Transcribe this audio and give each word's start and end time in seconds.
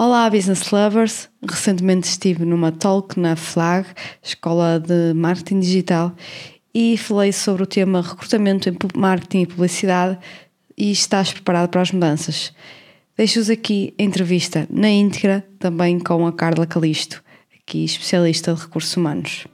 Olá, 0.00 0.30
business 0.30 0.70
lovers! 0.70 1.28
Recentemente 1.42 2.06
estive 2.06 2.44
numa 2.44 2.70
talk 2.70 3.18
na 3.18 3.34
FLAG, 3.34 3.84
Escola 4.22 4.78
de 4.78 5.12
Marketing 5.12 5.58
Digital, 5.58 6.14
e 6.72 6.96
falei 6.96 7.32
sobre 7.32 7.64
o 7.64 7.66
tema 7.66 8.00
recrutamento 8.00 8.68
em 8.68 8.76
marketing 8.96 9.40
e 9.40 9.46
publicidade 9.48 10.16
e 10.76 10.92
estás 10.92 11.32
preparado 11.32 11.70
para 11.70 11.80
as 11.80 11.90
mudanças. 11.90 12.54
Deixo-vos 13.16 13.50
aqui 13.50 13.92
a 13.98 14.04
entrevista 14.04 14.68
na 14.70 14.88
íntegra, 14.88 15.44
também 15.58 15.98
com 15.98 16.28
a 16.28 16.32
Carla 16.32 16.64
Calisto, 16.64 17.20
aqui 17.60 17.84
especialista 17.84 18.54
de 18.54 18.60
recursos 18.60 18.96
humanos. 18.96 19.48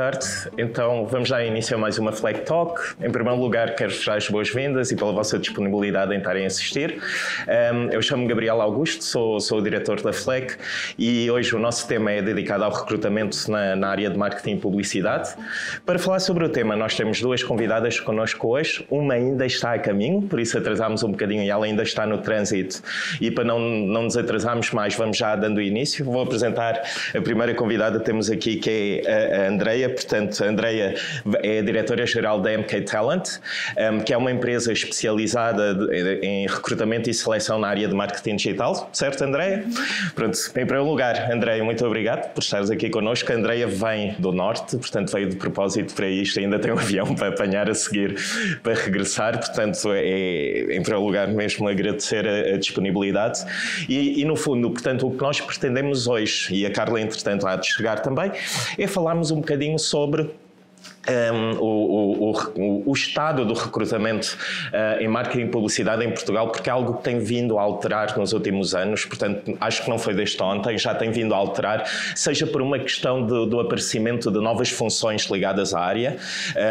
Tarde. 0.00 0.26
Então, 0.56 1.04
vamos 1.04 1.28
dar 1.28 1.44
início 1.44 1.76
a 1.76 1.78
mais 1.78 1.98
uma 1.98 2.10
Flag 2.10 2.40
Talk. 2.46 2.80
Em 3.02 3.10
primeiro 3.10 3.38
lugar, 3.38 3.74
quero 3.74 3.90
vos 3.90 4.02
dar 4.02 4.16
as 4.16 4.26
boas-vindas 4.30 4.90
e 4.90 4.96
pela 4.96 5.12
vossa 5.12 5.38
disponibilidade 5.38 6.14
em 6.14 6.16
estarem 6.16 6.44
a 6.44 6.46
assistir. 6.46 7.02
Um, 7.46 7.90
eu 7.90 8.00
chamo-me 8.00 8.26
Gabriel 8.26 8.62
Augusto, 8.62 9.04
sou, 9.04 9.38
sou 9.40 9.58
o 9.58 9.62
diretor 9.62 10.00
da 10.00 10.10
Flag 10.10 10.56
e 10.98 11.30
hoje 11.30 11.54
o 11.54 11.58
nosso 11.58 11.86
tema 11.86 12.12
é 12.12 12.22
dedicado 12.22 12.64
ao 12.64 12.72
recrutamento 12.72 13.36
na, 13.50 13.76
na, 13.76 13.88
área 13.88 14.08
de 14.08 14.16
marketing 14.16 14.52
e 14.52 14.56
publicidade. 14.56 15.34
Para 15.84 15.98
falar 15.98 16.20
sobre 16.20 16.46
o 16.46 16.48
tema, 16.48 16.74
nós 16.74 16.94
temos 16.94 17.20
duas 17.20 17.42
convidadas 17.42 18.00
connosco 18.00 18.48
hoje. 18.48 18.86
Uma 18.90 19.12
ainda 19.12 19.44
está 19.44 19.74
a 19.74 19.78
caminho, 19.78 20.22
por 20.22 20.40
isso 20.40 20.56
atrasámos 20.56 21.02
um 21.02 21.10
bocadinho 21.10 21.42
e 21.42 21.50
ela 21.50 21.66
ainda 21.66 21.82
está 21.82 22.06
no 22.06 22.16
trânsito. 22.16 22.80
E 23.20 23.30
para 23.30 23.44
não, 23.44 23.58
não 23.58 24.04
nos 24.04 24.16
atrasarmos 24.16 24.70
mais, 24.70 24.94
vamos 24.94 25.18
já 25.18 25.36
dando 25.36 25.60
início. 25.60 26.02
Vou 26.06 26.22
apresentar 26.22 26.80
a 27.14 27.20
primeira 27.20 27.54
convidada 27.54 27.98
que 27.98 28.06
temos 28.06 28.30
aqui, 28.30 28.56
que 28.56 29.02
é 29.04 29.42
a, 29.42 29.42
a 29.42 29.48
Andreia. 29.50 29.89
Portanto, 29.90 30.42
a 30.42 30.46
Andreia 30.46 30.94
é 31.42 31.58
a 31.58 31.62
diretora-geral 31.62 32.40
da 32.40 32.56
MK 32.56 32.82
Talent, 32.82 33.38
um, 33.92 34.00
que 34.00 34.12
é 34.12 34.16
uma 34.16 34.30
empresa 34.30 34.72
especializada 34.72 35.76
em 36.22 36.46
recrutamento 36.46 37.10
e 37.10 37.14
seleção 37.14 37.58
na 37.58 37.68
área 37.68 37.88
de 37.88 37.94
marketing 37.94 38.36
digital, 38.36 38.88
certo, 38.92 39.22
Andreia? 39.22 39.64
Pronto, 40.14 40.38
em 40.50 40.66
primeiro 40.66 40.84
lugar, 40.84 41.30
Andreia, 41.30 41.62
muito 41.62 41.84
obrigado 41.84 42.32
por 42.32 42.42
estares 42.42 42.70
aqui 42.70 42.88
connosco. 42.88 43.30
A 43.32 43.34
Andreia 43.34 43.66
vem 43.66 44.14
do 44.18 44.32
Norte, 44.32 44.76
portanto, 44.76 45.12
veio 45.12 45.28
de 45.28 45.36
propósito 45.36 45.94
para 45.94 46.08
isto, 46.08 46.38
ainda 46.38 46.58
tem 46.58 46.72
um 46.72 46.78
avião 46.78 47.14
para 47.14 47.28
apanhar 47.28 47.68
a 47.68 47.74
seguir 47.74 48.16
para 48.62 48.74
regressar, 48.74 49.38
portanto, 49.38 49.90
é, 49.92 50.76
em 50.76 50.82
primeiro 50.82 51.04
lugar, 51.04 51.28
mesmo 51.28 51.68
agradecer 51.68 52.26
a, 52.26 52.54
a 52.54 52.58
disponibilidade. 52.58 53.44
E, 53.88 54.20
e, 54.20 54.24
no 54.24 54.36
fundo, 54.36 54.70
portanto, 54.70 55.06
o 55.06 55.10
que 55.10 55.20
nós 55.20 55.40
pretendemos 55.40 56.06
hoje, 56.06 56.54
e 56.54 56.66
a 56.66 56.70
Carla, 56.70 57.00
entretanto, 57.00 57.46
há 57.46 57.56
de 57.56 57.66
chegar 57.66 58.00
também, 58.00 58.32
é 58.78 58.86
falarmos 58.86 59.30
um 59.30 59.36
bocadinho 59.36 59.69
sobre 59.78 60.30
um, 61.08 61.58
o, 61.58 62.30
o, 62.30 62.90
o, 62.90 62.92
estado 62.92 63.44
do 63.44 63.54
recrutamento 63.54 64.36
uh, 64.66 65.02
em 65.02 65.08
marketing 65.08 65.46
e 65.46 65.48
publicidade 65.48 66.04
em 66.04 66.10
Portugal, 66.10 66.48
porque 66.48 66.68
é 66.68 66.72
algo 66.72 66.98
que 66.98 67.04
tem 67.04 67.18
vindo 67.18 67.58
a 67.58 67.62
alterar 67.62 68.16
nos 68.18 68.32
últimos 68.32 68.74
anos, 68.74 69.04
portanto, 69.06 69.56
acho 69.60 69.82
que 69.82 69.88
não 69.88 69.98
foi 69.98 70.14
desde 70.14 70.40
ontem, 70.42 70.76
já 70.76 70.94
tem 70.94 71.10
vindo 71.10 71.34
a 71.34 71.38
alterar, 71.38 71.84
seja 72.14 72.46
por 72.46 72.60
uma 72.60 72.78
questão 72.78 73.24
de, 73.24 73.48
do 73.48 73.60
aparecimento 73.60 74.30
de 74.30 74.40
novas 74.40 74.70
funções 74.70 75.24
ligadas 75.26 75.72
à 75.72 75.80
área, 75.80 76.18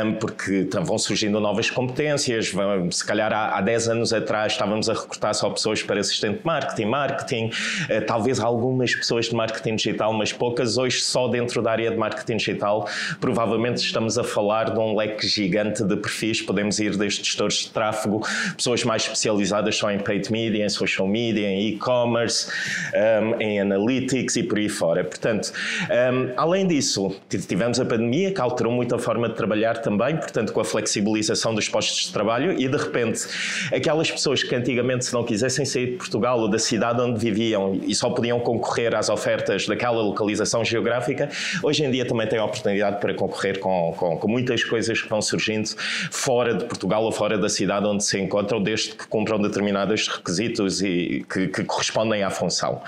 um, 0.06 0.14
porque 0.14 0.68
vão 0.84 0.98
surgindo 0.98 1.40
novas 1.40 1.72
competências, 1.72 2.52
vão, 2.52 2.92
se 2.92 3.04
calhar 3.04 3.34
há, 3.34 3.58
há 3.58 3.62
10 3.62 3.90
anos 3.90 4.14
atrás 4.14 4.54
estávamos 4.54 4.90
a 4.90 4.94
recrutar 4.94 5.34
só 5.34 5.50
pessoas 5.50 5.82
para 5.82 6.00
assistente 6.00 6.40
de 6.40 6.46
marketing, 6.46 6.86
marketing, 6.86 7.46
uh, 7.48 8.06
talvez 8.06 8.40
algumas 8.40 8.94
pessoas 8.94 9.26
de 9.26 9.36
marketing 9.36 9.76
digital, 9.76 10.14
mas 10.14 10.32
poucas, 10.32 10.78
hoje 10.78 11.02
só 11.02 11.28
dentro 11.28 11.64
da 11.64 11.72
área 11.72 11.90
de 11.90 11.98
marketing 11.98 12.38
digital, 12.38 12.88
provavelmente 13.20 13.78
estamos 13.78 14.19
a 14.20 14.24
falar 14.24 14.72
de 14.72 14.80
um 14.80 14.96
leque 14.96 15.28
gigante 15.28 15.84
de 15.84 15.96
perfis, 15.96 16.42
podemos 16.42 16.80
ir 16.80 16.96
desde 16.98 17.24
gestores 17.24 17.64
de 17.64 17.70
tráfego, 17.72 18.22
pessoas 18.56 18.84
mais 18.84 19.04
especializadas 19.04 19.76
só 19.76 19.92
em 19.92 20.00
paid 20.00 20.32
media, 20.32 20.66
em 20.66 20.70
social 20.70 21.08
media, 21.08 21.48
em 21.48 21.70
e-commerce, 21.70 22.52
um, 22.94 23.42
em 23.42 23.60
analytics 23.60 24.36
e 24.36 24.44
por 24.44 24.58
aí 24.58 24.70
fora. 24.70 25.04
Portanto, 25.04 25.52
um, 25.90 26.34
além 26.38 26.68
disso, 26.68 27.16
tivemos 27.30 27.80
a 27.80 27.86
pandemia 27.86 28.32
que 28.32 28.42
alterou 28.42 28.72
muito 28.72 28.96
a 28.96 29.00
forma 29.00 29.30
de 29.30 29.36
trabalhar 29.36 29.78
também, 29.80 30.16
portanto, 30.18 30.54
com 30.54 30.60
a 30.60 30.66
flexibilização 30.66 31.54
dos 31.54 31.68
postos 31.70 32.08
de 32.08 32.14
trabalho 32.14 32.52
e 32.60 32.68
de 32.68 32.78
repente, 32.78 33.28
aquelas 33.74 34.10
pessoas 34.10 34.44
que 34.44 34.54
antigamente 34.56 35.06
se 35.06 35.14
não 35.14 35.24
quisessem 35.24 35.66
sair 35.66 35.92
de 35.92 35.98
Portugal 35.98 36.40
ou 36.40 36.50
da 36.50 36.60
cidade 36.60 37.02
onde 37.02 37.20
viviam 37.20 37.80
e 37.86 37.94
só 37.96 38.10
podiam 38.10 38.40
concorrer 38.40 38.96
às 38.96 39.10
ofertas 39.10 39.66
daquela 39.68 40.02
localização 40.02 40.64
geográfica, 40.64 41.30
hoje 41.64 41.84
em 41.84 41.92
dia 41.92 42.06
também 42.06 42.28
têm 42.28 42.40
a 42.40 42.46
oportunidade 42.46 43.00
para 43.00 43.14
concorrer 43.14 43.60
com, 43.60 43.94
com, 43.98 44.09
com 44.18 44.28
muitas 44.28 44.64
coisas 44.64 45.02
que 45.02 45.10
vão 45.10 45.22
surgindo 45.22 45.70
fora 46.12 46.54
de 46.54 46.66
Portugal 46.66 47.04
ou 47.04 47.12
fora 47.12 47.38
da 47.38 47.50
cidade 47.50 47.86
onde 47.86 48.04
se 48.04 48.20
encontram, 48.20 48.62
desde 48.62 48.92
que 48.92 49.08
cumpram 49.08 49.40
determinados 49.40 50.08
requisitos 50.08 50.82
e 50.82 51.26
que, 51.32 51.48
que 51.48 51.64
correspondem 51.64 52.24
à 52.24 52.30
função. 52.30 52.82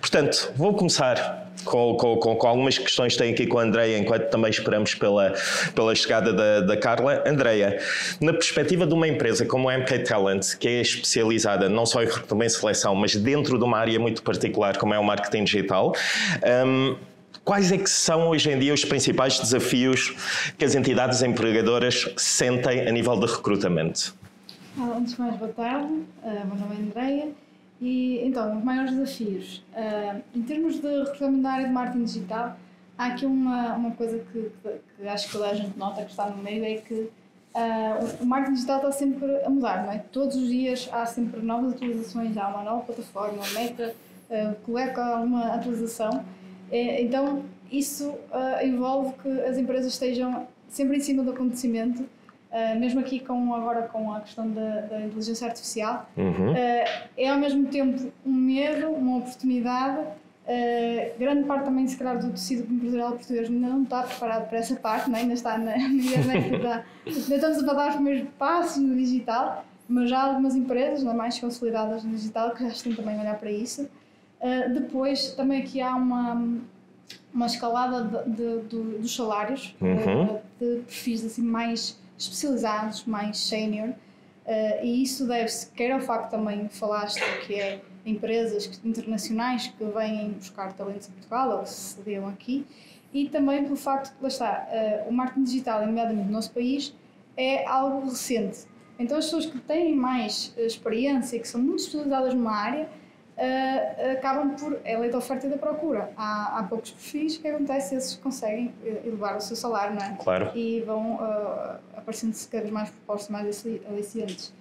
Portanto, 0.00 0.52
vou 0.56 0.74
começar 0.74 1.48
com, 1.64 1.94
com, 1.96 2.36
com, 2.36 2.46
algumas 2.46 2.78
questões 2.78 3.12
que 3.12 3.18
tenho 3.18 3.34
aqui 3.34 3.46
com 3.46 3.58
a 3.58 3.62
Andreia, 3.62 3.98
enquanto 3.98 4.28
também 4.30 4.50
esperamos 4.50 4.94
pela, 4.94 5.34
pela 5.74 5.94
chegada 5.94 6.32
da, 6.32 6.60
da 6.60 6.76
Carla. 6.76 7.22
Andreia, 7.26 7.78
na 8.20 8.32
perspectiva 8.32 8.86
de 8.86 8.94
uma 8.94 9.06
empresa 9.06 9.44
como 9.44 9.68
a 9.68 9.76
MK 9.76 10.00
Talent, 10.00 10.56
que 10.58 10.68
é 10.68 10.80
especializada 10.80 11.68
não 11.68 11.86
só 11.86 12.02
em 12.02 12.06
recrutamento 12.06 12.54
e 12.54 12.56
seleção, 12.56 12.94
mas 12.94 13.14
dentro 13.16 13.58
de 13.58 13.64
uma 13.64 13.78
área 13.78 13.98
muito 13.98 14.22
particular 14.22 14.76
como 14.76 14.94
é 14.94 14.98
o 14.98 15.04
marketing 15.04 15.44
digital, 15.44 15.94
um, 16.66 16.96
Quais 17.48 17.72
é 17.72 17.78
que 17.78 17.88
são 17.88 18.28
hoje 18.28 18.50
em 18.50 18.58
dia 18.58 18.74
os 18.74 18.84
principais 18.84 19.40
desafios 19.40 20.14
que 20.58 20.66
as 20.66 20.74
entidades 20.74 21.22
empregadoras 21.22 22.06
sentem 22.14 22.86
a 22.86 22.92
nível 22.92 23.18
de 23.18 23.24
recrutamento? 23.24 24.14
Antes 24.78 25.14
de 25.14 25.20
mais, 25.22 25.34
boa 25.36 25.50
tarde. 25.54 25.86
Uh, 25.86 26.46
meu 26.46 26.56
nome 26.56 26.76
é 26.76 26.78
Andreia. 26.78 27.28
E 27.80 28.20
então, 28.22 28.58
os 28.58 28.62
maiores 28.62 28.90
desafios. 28.90 29.64
Uh, 29.72 30.20
em 30.34 30.42
termos 30.42 30.78
de 30.78 30.88
recrutamento 31.04 31.42
da 31.42 31.52
área 31.52 31.66
de 31.68 31.72
marketing 31.72 32.04
digital, 32.04 32.54
há 32.98 33.06
aqui 33.06 33.24
uma, 33.24 33.76
uma 33.76 33.92
coisa 33.92 34.18
que, 34.30 34.52
que, 34.62 34.80
que 34.98 35.08
acho 35.08 35.28
que 35.28 35.32
toda 35.32 35.48
a 35.48 35.54
gente 35.54 35.74
nota 35.78 36.04
que 36.04 36.10
está 36.10 36.28
no 36.28 36.42
meio: 36.42 36.62
é 36.62 36.74
que 36.74 36.92
uh, 36.92 37.10
o 38.20 38.26
marketing 38.26 38.56
digital 38.56 38.76
está 38.76 38.92
sempre 38.92 39.42
a 39.42 39.48
mudar, 39.48 39.84
não 39.84 39.92
é? 39.92 40.04
Todos 40.12 40.36
os 40.36 40.48
dias 40.48 40.86
há 40.92 41.06
sempre 41.06 41.40
novas 41.40 41.72
atualizações, 41.72 42.36
há 42.36 42.46
uma 42.48 42.62
nova 42.62 42.82
plataforma, 42.82 43.38
uma 43.38 43.58
meta, 43.58 43.94
uh, 44.28 44.54
coloca 44.66 45.16
uma 45.16 45.54
atualização 45.54 46.22
é, 46.70 47.02
então, 47.02 47.44
isso 47.70 48.10
uh, 48.10 48.64
envolve 48.64 49.14
que 49.22 49.28
as 49.42 49.56
empresas 49.56 49.92
estejam 49.92 50.46
sempre 50.68 50.96
em 50.96 51.00
cima 51.00 51.22
do 51.22 51.30
acontecimento, 51.30 52.02
uh, 52.02 52.78
mesmo 52.78 53.00
aqui 53.00 53.20
com, 53.20 53.54
agora 53.54 53.82
com 53.82 54.12
a 54.12 54.20
questão 54.20 54.50
da, 54.50 54.80
da 54.82 55.00
inteligência 55.00 55.46
artificial. 55.46 56.08
Uhum. 56.16 56.52
Uh, 56.52 57.08
é 57.16 57.28
ao 57.28 57.38
mesmo 57.38 57.66
tempo 57.66 58.10
um 58.24 58.32
medo, 58.32 58.88
uma 58.88 59.18
oportunidade. 59.18 60.06
grande 61.18 61.44
parte 61.44 61.64
também, 61.64 61.86
se 61.86 61.96
calhar, 61.96 62.18
do 62.18 62.30
tecido 62.30 62.72
empresarial 62.72 63.12
português 63.12 63.48
ainda 63.48 63.68
não 63.68 63.82
está 63.82 64.02
preparado 64.02 64.48
para 64.48 64.58
essa 64.58 64.76
parte, 64.76 65.10
né? 65.10 65.20
ainda 65.20 65.34
está 65.34 65.58
na, 65.58 65.76
na 65.76 65.88
internet, 65.88 66.54
ainda, 66.54 66.84
ainda 67.06 67.34
estamos 67.34 67.68
a 67.68 67.74
dar 67.74 67.88
os 67.88 67.94
primeiros 67.96 68.28
passos 68.38 68.82
no 68.82 68.94
digital, 68.94 69.64
mas 69.88 70.10
já 70.10 70.18
há 70.20 70.24
algumas 70.24 70.54
empresas, 70.54 71.00
ainda 71.00 71.14
mais 71.14 71.38
consolidadas 71.38 72.04
no 72.04 72.10
digital, 72.10 72.54
que 72.54 72.62
já 72.62 72.68
estão 72.68 72.94
também 72.94 73.16
a 73.16 73.20
olhar 73.20 73.38
para 73.38 73.50
isso. 73.50 73.88
Uh, 74.40 74.72
depois, 74.72 75.32
também 75.32 75.62
aqui 75.62 75.80
há 75.80 75.96
uma, 75.96 76.40
uma 77.34 77.46
escalada 77.46 78.24
de, 78.24 78.36
de, 78.36 78.62
de 78.68 78.98
dos 78.98 79.14
salários, 79.14 79.74
uhum. 79.80 80.34
uh, 80.34 80.40
de 80.60 80.82
perfis 80.82 81.24
assim, 81.24 81.42
mais 81.42 81.98
especializados, 82.16 83.04
mais 83.04 83.38
senior, 83.38 83.88
uh, 83.88 84.84
e 84.84 85.02
isso 85.02 85.26
deve-se, 85.26 85.70
quer 85.72 85.90
ao 85.90 86.00
facto 86.00 86.30
também 86.30 86.68
falaste 86.68 87.20
que 87.46 87.54
é 87.54 87.80
empresas 88.06 88.80
internacionais 88.84 89.66
que 89.66 89.84
vêm 89.84 90.30
buscar 90.30 90.72
talentos 90.72 91.08
em 91.08 91.12
Portugal 91.12 91.50
ou 91.50 91.58
que 91.64 91.70
se 91.70 91.96
sediam 91.96 92.28
aqui, 92.28 92.64
e 93.12 93.28
também 93.28 93.64
pelo 93.64 93.76
facto 93.76 94.14
que, 94.16 94.22
lá 94.22 94.28
está, 94.28 94.68
o 95.08 95.12
marketing 95.12 95.44
digital, 95.44 95.84
nomeadamente 95.84 96.26
no 96.26 96.32
nosso 96.32 96.52
país, 96.52 96.94
é 97.36 97.66
algo 97.66 98.04
recente. 98.04 98.66
Então 98.98 99.16
as 99.16 99.24
pessoas 99.24 99.46
que 99.46 99.58
têm 99.60 99.94
mais 99.94 100.52
experiência 100.58 101.38
que 101.38 101.48
são 101.48 101.60
muito 101.60 101.80
especializadas 101.80 102.34
numa 102.34 102.54
área, 102.54 102.88
uh, 103.38 104.12
acabam 104.12 104.50
por. 104.56 104.78
É 104.84 104.98
lei 104.98 105.10
da 105.10 105.18
oferta 105.18 105.46
e 105.46 105.50
da 105.50 105.56
procura. 105.56 106.10
Há, 106.16 106.58
há 106.58 106.62
poucos 106.64 106.90
perfis, 106.90 107.36
o 107.36 107.40
que 107.40 107.48
acontece? 107.48 107.94
Esses 107.94 108.16
conseguem 108.16 108.74
eh, 108.84 109.02
elevar 109.04 109.36
o 109.36 109.40
seu 109.40 109.56
salário, 109.56 109.94
não 109.94 110.04
é? 110.04 110.16
Claro. 110.22 110.50
E 110.54 110.80
vão 110.80 111.14
uh, 111.14 111.78
aparecendo-se 111.96 112.48
cada 112.48 112.62
vez 112.62 112.72
mais 112.72 112.90
propostas 112.90 113.30
mais 113.30 113.64
aliciantes. 113.88 114.52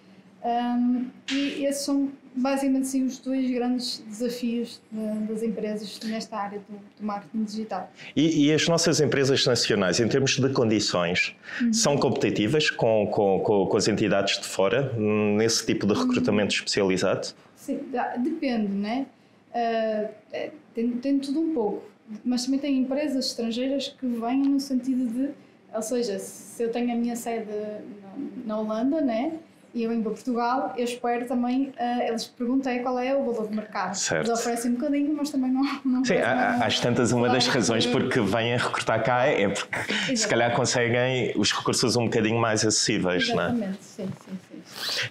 Um, 0.44 1.08
e 1.32 1.66
esses 1.66 1.84
são 1.84 2.12
basicamente 2.34 2.88
sim, 2.88 3.04
os 3.04 3.18
dois 3.18 3.50
grandes 3.50 4.04
desafios 4.08 4.80
de, 4.92 5.28
das 5.28 5.42
empresas 5.42 6.00
nesta 6.04 6.38
área 6.38 6.60
do, 6.60 6.78
do 7.00 7.06
marketing 7.06 7.44
digital. 7.44 7.92
E, 8.16 8.46
e, 8.46 8.54
as 8.54 8.68
nossas 8.68 9.02
empresas 9.02 9.46
nacionais, 9.46 10.00
em 10.00 10.08
termos 10.08 10.38
de 10.38 10.50
condições, 10.50 11.36
uhum. 11.60 11.74
são 11.74 11.98
competitivas 11.98 12.70
com, 12.70 13.08
com, 13.08 13.40
com, 13.40 13.66
com, 13.66 13.78
as 13.78 13.88
entidades 13.88 14.40
de 14.40 14.48
fora 14.48 14.94
nesse 14.96 15.66
tipo 15.66 15.88
de 15.88 15.94
recrutamento 15.94 16.54
uhum. 16.54 16.60
especializado? 16.60 17.30
Sim, 17.68 17.82
depende, 18.20 18.72
né? 18.72 19.06
Uh, 19.54 20.10
tem, 20.74 20.92
tem 20.92 21.20
tudo 21.20 21.42
um 21.42 21.54
pouco. 21.54 21.84
Mas 22.24 22.46
também 22.46 22.62
tem 22.62 22.78
empresas 22.78 23.26
estrangeiras 23.26 23.90
que 23.90 24.08
vêm 24.08 24.40
no 24.44 24.60
sentido 24.62 25.06
de 25.12 25.32
Ou 25.74 25.82
seja, 25.82 26.18
se 26.18 26.64
eu 26.64 26.72
tenho 26.72 26.94
a 26.94 26.96
minha 26.96 27.18
sede 27.18 27.52
na 28.46 28.58
Holanda, 28.58 29.02
né? 29.02 29.34
e 29.74 29.84
eu 29.84 29.90
venho 29.90 30.02
para 30.02 30.12
Portugal, 30.12 30.74
eu 30.76 30.86
espero 30.86 31.28
também, 31.28 31.74
uh, 31.80 32.02
eles 32.08 32.26
perguntem 32.26 32.82
qual 32.82 32.98
é 32.98 33.16
o 33.16 33.24
valor 33.26 33.48
de 33.48 33.56
mercado. 33.56 33.94
Certo. 33.96 34.28
Eles 34.28 34.40
oferecem 34.40 34.72
um 34.72 34.76
bocadinho, 34.76 35.14
mas 35.16 35.30
também 35.30 35.52
não. 35.52 35.62
não 35.86 36.04
Sim, 36.04 36.18
há, 36.18 36.66
às 36.66 36.80
tantas, 36.80 37.12
uma 37.12 37.30
das 37.30 37.48
razões 37.48 37.86
porque 37.86 38.20
vêm 38.20 38.56
a 38.56 38.58
recrutar 38.58 39.04
cá 39.04 39.26
é 39.28 39.50
porque 39.50 39.78
Exatamente. 39.78 40.18
se 40.18 40.28
calhar 40.28 40.56
conseguem 40.56 41.34
os 41.36 41.52
recursos 41.52 41.96
um 41.96 42.06
bocadinho 42.06 42.40
mais 42.40 42.66
acessíveis, 42.66 43.30
Exatamente. 43.30 43.60
não 43.60 43.68
é? 43.68 43.74
sim, 43.82 44.08
sim, 44.26 44.40
sim. 44.47 44.47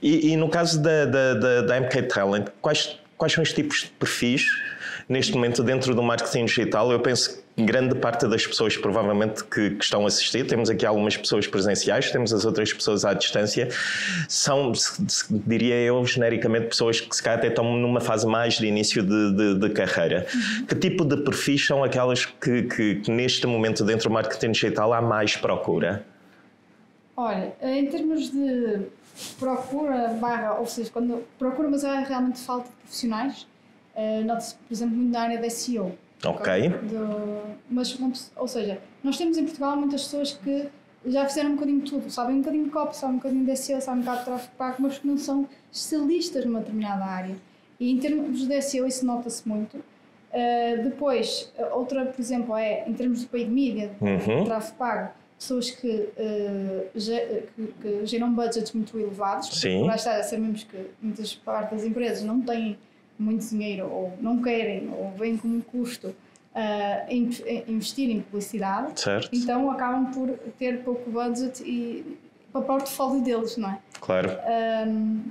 E, 0.02 0.32
e 0.32 0.36
no 0.36 0.48
caso 0.48 0.80
da, 0.80 1.04
da, 1.04 1.34
da, 1.34 1.62
da 1.62 1.80
MK 1.80 2.02
Talent, 2.02 2.46
quais, 2.60 2.98
quais 3.16 3.32
são 3.32 3.42
os 3.42 3.52
tipos 3.52 3.84
de 3.84 3.90
perfis 3.90 4.44
neste 5.08 5.32
momento 5.32 5.62
dentro 5.62 5.94
do 5.94 6.02
marketing 6.02 6.44
digital? 6.44 6.90
Eu 6.92 7.00
penso 7.00 7.36
que 7.36 7.46
grande 7.64 7.94
parte 7.94 8.26
das 8.28 8.46
pessoas 8.46 8.76
provavelmente 8.76 9.42
que, 9.44 9.70
que, 9.70 9.84
estão 9.84 10.04
a 10.04 10.08
assistir, 10.08 10.46
temos 10.46 10.68
aqui 10.68 10.84
algumas 10.84 11.16
pessoas 11.16 11.46
presenciais, 11.46 12.10
temos 12.10 12.32
as 12.32 12.44
outras 12.44 12.72
pessoas 12.72 13.04
à 13.04 13.14
distância, 13.14 13.68
são, 14.28 14.72
diria 15.30 15.74
eu, 15.76 16.04
genericamente 16.04 16.66
pessoas 16.66 17.00
que 17.00 17.14
se 17.16 17.22
calhar 17.22 17.38
até 17.38 17.48
estão 17.48 17.76
numa 17.76 18.00
fase 18.00 18.26
mais 18.26 18.54
de 18.54 18.66
início 18.66 19.02
de, 19.02 19.32
de, 19.32 19.54
de 19.58 19.70
carreira. 19.70 20.26
Uhum. 20.34 20.66
Que 20.66 20.74
tipo 20.74 21.04
de 21.04 21.16
perfis 21.18 21.66
são 21.66 21.82
aquelas 21.82 22.26
que, 22.26 22.64
que, 22.64 22.94
que, 22.96 23.10
neste 23.10 23.46
momento 23.46 23.84
dentro 23.84 24.10
do 24.10 24.12
marketing 24.12 24.52
digital 24.52 24.92
há 24.92 25.00
mais 25.00 25.36
procura? 25.36 26.04
Olha, 27.16 27.54
em 27.62 27.86
termos 27.86 28.30
de 28.30 28.82
procura 29.38 30.08
barra, 30.20 30.54
ou 30.54 30.66
seja, 30.66 30.90
quando 30.90 31.24
procura, 31.38 31.68
mas 31.68 31.84
há 31.84 32.00
realmente 32.00 32.40
falta 32.40 32.68
de 32.68 32.74
profissionais, 32.76 33.46
uh, 33.94 34.24
nota-se, 34.24 34.54
por 34.54 34.72
exemplo, 34.72 34.96
muito 34.96 35.12
na 35.12 35.20
área 35.20 35.40
da 35.40 35.50
SEO 35.50 35.96
Ok. 36.24 36.68
Do, 36.68 37.56
mas, 37.70 37.98
ou 38.36 38.48
seja, 38.48 38.80
nós 39.02 39.18
temos 39.18 39.36
em 39.36 39.44
Portugal 39.44 39.76
muitas 39.76 40.04
pessoas 40.04 40.32
que 40.32 40.68
já 41.04 41.26
fizeram 41.28 41.50
um 41.50 41.54
bocadinho 41.54 41.80
de 41.82 41.90
tudo, 41.90 42.10
sabem 42.10 42.36
um 42.36 42.38
bocadinho 42.38 42.64
de 42.64 42.70
copy, 42.70 42.96
sabem 42.96 43.16
um 43.16 43.18
bocadinho 43.18 43.44
de 43.44 43.56
SEO, 43.56 43.80
sabem 43.80 44.00
um 44.00 44.04
bocado 44.04 44.18
de 44.20 44.24
tráfego 44.24 44.52
pago, 44.56 44.76
mas 44.80 44.98
que 44.98 45.06
não 45.06 45.18
são 45.18 45.46
especialistas 45.70 46.44
numa 46.44 46.60
determinada 46.60 47.04
área. 47.04 47.36
E 47.78 47.92
em 47.92 47.98
termos 47.98 48.46
de 48.46 48.62
SEO 48.62 48.86
isso 48.86 49.04
nota-se 49.04 49.46
muito. 49.46 49.76
Uh, 49.76 50.82
depois, 50.82 51.52
outra, 51.72 52.06
por 52.06 52.20
exemplo, 52.20 52.56
é 52.56 52.88
em 52.88 52.94
termos 52.94 53.20
de 53.20 53.26
paid 53.26 53.50
media, 53.50 53.92
uhum. 54.00 54.44
tráfego 54.44 54.76
pago, 54.76 55.10
pessoas 55.38 55.70
que, 55.70 55.88
uh, 55.88 56.90
ge, 56.94 57.44
que, 57.54 57.66
que, 57.80 58.06
geram 58.06 58.32
budgets 58.32 58.72
muito 58.72 58.98
elevados. 58.98 59.60
Sim. 59.60 59.84
Lá 59.86 59.96
está, 59.96 60.22
sabemos 60.22 60.64
que 60.64 60.76
muitas 61.00 61.34
partes 61.34 61.78
das 61.78 61.84
empresas 61.84 62.24
não 62.24 62.40
têm 62.40 62.78
muito 63.18 63.46
dinheiro 63.46 63.90
ou 63.90 64.12
não 64.20 64.42
querem 64.42 64.90
ou 64.90 65.10
veem 65.12 65.36
como 65.36 65.62
custo 65.62 66.08
uh, 66.56 67.14
investir 67.68 68.10
em 68.10 68.20
publicidade, 68.20 69.00
certo. 69.00 69.30
então 69.32 69.70
acabam 69.70 70.10
por 70.12 70.30
ter 70.58 70.82
pouco 70.82 71.10
budget 71.10 71.62
e 71.62 72.18
para 72.52 72.60
o 72.60 72.64
portfólio 72.64 73.22
deles, 73.22 73.56
não 73.56 73.70
é? 73.70 73.78
Claro. 74.00 74.30
Um, 74.86 75.24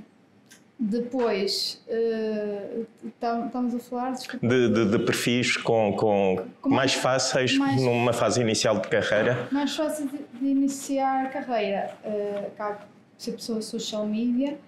depois, 0.78 1.82
uh, 1.88 2.86
estamos 3.06 3.74
a 3.74 3.78
falar 3.78 4.12
de, 4.12 4.68
de, 4.68 4.90
de, 4.90 4.98
perfis 4.98 5.56
com, 5.56 5.94
com, 5.94 6.44
com 6.60 6.68
mais 6.68 6.92
fáceis 6.92 7.56
mais, 7.56 7.80
numa 7.80 8.12
fase 8.12 8.42
inicial 8.42 8.78
de 8.78 8.88
carreira. 8.88 9.48
Mais 9.50 9.74
fácil 9.74 10.06
de, 10.06 10.18
de 10.38 10.46
iniciar 10.46 11.30
carreira. 11.30 11.94
Uh, 12.04 12.46
acaba 12.48 12.74
por 12.74 12.86
ser 13.16 13.32
pessoa 13.32 13.62
social 13.62 14.06
media, 14.06 14.58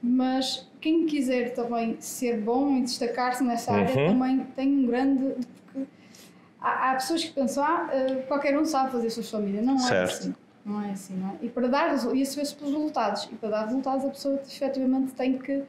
mas 0.00 0.68
quem 0.80 1.06
quiser 1.06 1.52
também 1.54 2.00
ser 2.00 2.38
bom 2.40 2.76
e 2.76 2.82
destacar-se 2.82 3.42
nessa 3.42 3.72
área 3.72 3.96
uhum. 3.96 4.06
também 4.06 4.46
tem 4.54 4.68
um 4.68 4.86
grande. 4.86 5.34
Porque 5.72 5.88
há, 6.60 6.92
há 6.92 6.94
pessoas 6.94 7.24
que 7.24 7.32
pensam, 7.32 7.64
ah, 7.64 7.88
eh, 7.92 8.14
qualquer 8.28 8.56
um 8.56 8.64
sabe 8.64 8.92
fazer 8.92 9.10
social 9.10 9.42
media. 9.42 9.60
Não 9.60 9.76
certo. 9.78 9.92
é 9.92 10.04
assim. 10.04 10.34
Não 10.68 10.84
é 10.84 10.90
assim, 10.90 11.14
não 11.14 11.30
é? 11.30 11.36
E 11.42 11.48
para 11.48 11.66
dar 11.66 11.94
isso 12.14 12.36
vê-se 12.36 12.54
pelos 12.54 12.74
resultados. 12.74 13.28
E 13.32 13.34
para 13.36 13.48
dar 13.48 13.64
resultados 13.64 14.04
a 14.04 14.10
pessoa 14.10 14.34
efetivamente 14.46 15.12
tem 15.12 15.38
que 15.38 15.52
uh, 15.52 15.64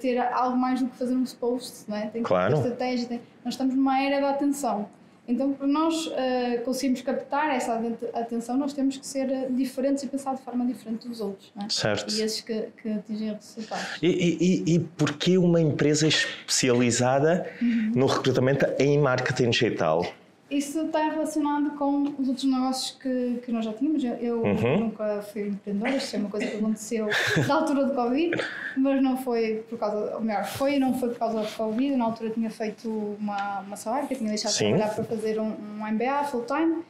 ter 0.00 0.18
algo 0.18 0.56
mais 0.56 0.80
do 0.82 0.88
que 0.88 0.96
fazer 0.96 1.14
uns 1.14 1.32
posts, 1.32 1.86
não 1.86 1.96
é? 1.96 2.06
Tem 2.08 2.22
que 2.22 2.28
claro. 2.28 2.54
ter 2.54 2.60
estratégia. 2.60 3.08
Tem... 3.08 3.20
Nós 3.44 3.54
estamos 3.54 3.74
numa 3.74 4.02
era 4.02 4.20
da 4.20 4.30
atenção. 4.30 4.88
Então, 5.28 5.52
para 5.52 5.66
nós 5.66 6.06
uh, 6.06 6.62
conseguirmos 6.64 7.02
captar 7.02 7.50
essa 7.54 7.80
atenção, 8.14 8.56
nós 8.56 8.72
temos 8.72 8.96
que 8.96 9.04
ser 9.04 9.28
eh, 9.28 9.48
diferentes 9.50 10.04
e 10.04 10.06
pensar 10.06 10.36
de 10.36 10.42
forma 10.42 10.64
diferente 10.64 11.08
dos 11.08 11.20
outros. 11.20 11.52
É? 11.60 11.68
Certo. 11.68 12.14
E 12.14 12.22
esses 12.22 12.40
que, 12.42 12.68
que 12.80 12.88
atingem 12.90 13.34
resultados. 13.34 13.98
E, 14.00 14.06
e, 14.06 14.74
e 14.74 14.78
porquê 14.78 15.36
uma 15.36 15.60
empresa 15.60 16.06
especializada 16.06 17.44
uhum. 17.60 17.92
no 17.96 18.06
recrutamento 18.06 18.66
em 18.78 19.00
marketing 19.00 19.50
digital? 19.50 20.06
Isso 20.48 20.80
está 20.86 21.10
relacionado 21.10 21.70
com 21.72 22.02
os 22.18 22.28
outros 22.28 22.44
negócios 22.44 22.96
que, 23.00 23.40
que 23.44 23.50
nós 23.50 23.64
já 23.64 23.72
tínhamos. 23.72 24.04
Eu 24.04 24.42
uhum. 24.42 24.78
nunca 24.78 25.20
fui 25.22 25.48
empreendedora, 25.48 25.96
isto 25.96 26.14
é 26.14 26.18
uma 26.20 26.30
coisa 26.30 26.46
que 26.46 26.56
aconteceu 26.56 27.08
na 27.48 27.54
altura 27.54 27.86
do 27.86 27.94
Covid, 27.94 28.36
mas 28.76 29.02
não 29.02 29.16
foi 29.16 29.64
por 29.68 29.76
causa, 29.76 30.14
ou 30.14 30.20
melhor, 30.20 30.44
foi 30.44 30.76
e 30.76 30.78
não 30.78 30.94
foi 30.94 31.08
por 31.08 31.18
causa 31.18 31.42
do 31.42 31.56
Covid. 31.56 31.96
Na 31.96 32.04
altura 32.04 32.30
tinha 32.30 32.48
feito 32.48 32.88
uma, 33.18 33.60
uma 33.60 33.74
salário, 33.76 34.06
tinha 34.06 34.28
deixado 34.28 34.52
Sim. 34.52 34.66
de 34.66 34.70
trabalhar 34.74 34.94
para 34.94 35.04
fazer 35.04 35.40
um, 35.40 35.52
um 35.80 35.92
MBA 35.92 36.24
full-time. 36.30 36.84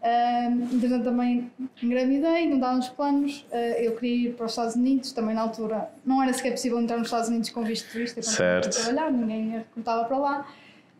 Uh, 0.00 0.74
entretanto, 0.74 1.04
também 1.04 1.50
engravidei, 1.82 2.48
não 2.48 2.60
dava 2.60 2.78
uns 2.78 2.88
planos. 2.90 3.44
Uh, 3.50 3.56
eu 3.80 3.96
queria 3.96 4.28
ir 4.28 4.34
para 4.34 4.46
os 4.46 4.52
Estados 4.52 4.76
Unidos, 4.76 5.10
também 5.10 5.34
na 5.34 5.42
altura 5.42 5.90
não 6.06 6.22
era 6.22 6.32
sequer 6.32 6.52
possível 6.52 6.80
entrar 6.80 6.96
nos 6.96 7.08
Estados 7.08 7.28
Unidos 7.28 7.50
com 7.50 7.64
visto 7.64 7.86
de 7.86 7.92
turista 7.92 8.20
quando 8.22 8.70
trabalhar, 8.70 9.10
ninguém 9.10 9.50
recrutava 9.50 10.04
para 10.04 10.16
lá. 10.16 10.46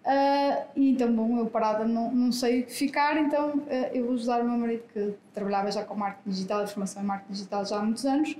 Uh, 0.04 0.64
e 0.74 0.92
então, 0.92 1.12
bom, 1.12 1.38
eu 1.38 1.46
parada 1.46 1.84
não, 1.84 2.10
não 2.10 2.32
sei 2.32 2.62
ficar, 2.62 3.18
então 3.18 3.50
uh, 3.50 3.66
eu 3.92 4.06
vou 4.06 4.14
ajudar 4.14 4.40
o 4.40 4.48
meu 4.48 4.56
marido 4.56 4.82
que 4.92 5.12
trabalhava 5.34 5.70
já 5.70 5.84
com 5.84 5.94
marketing 5.94 6.30
digital, 6.30 6.66
formação 6.66 7.02
em 7.02 7.06
marketing 7.06 7.32
digital 7.32 7.66
já 7.66 7.76
há 7.76 7.82
muitos 7.82 8.06
anos, 8.06 8.34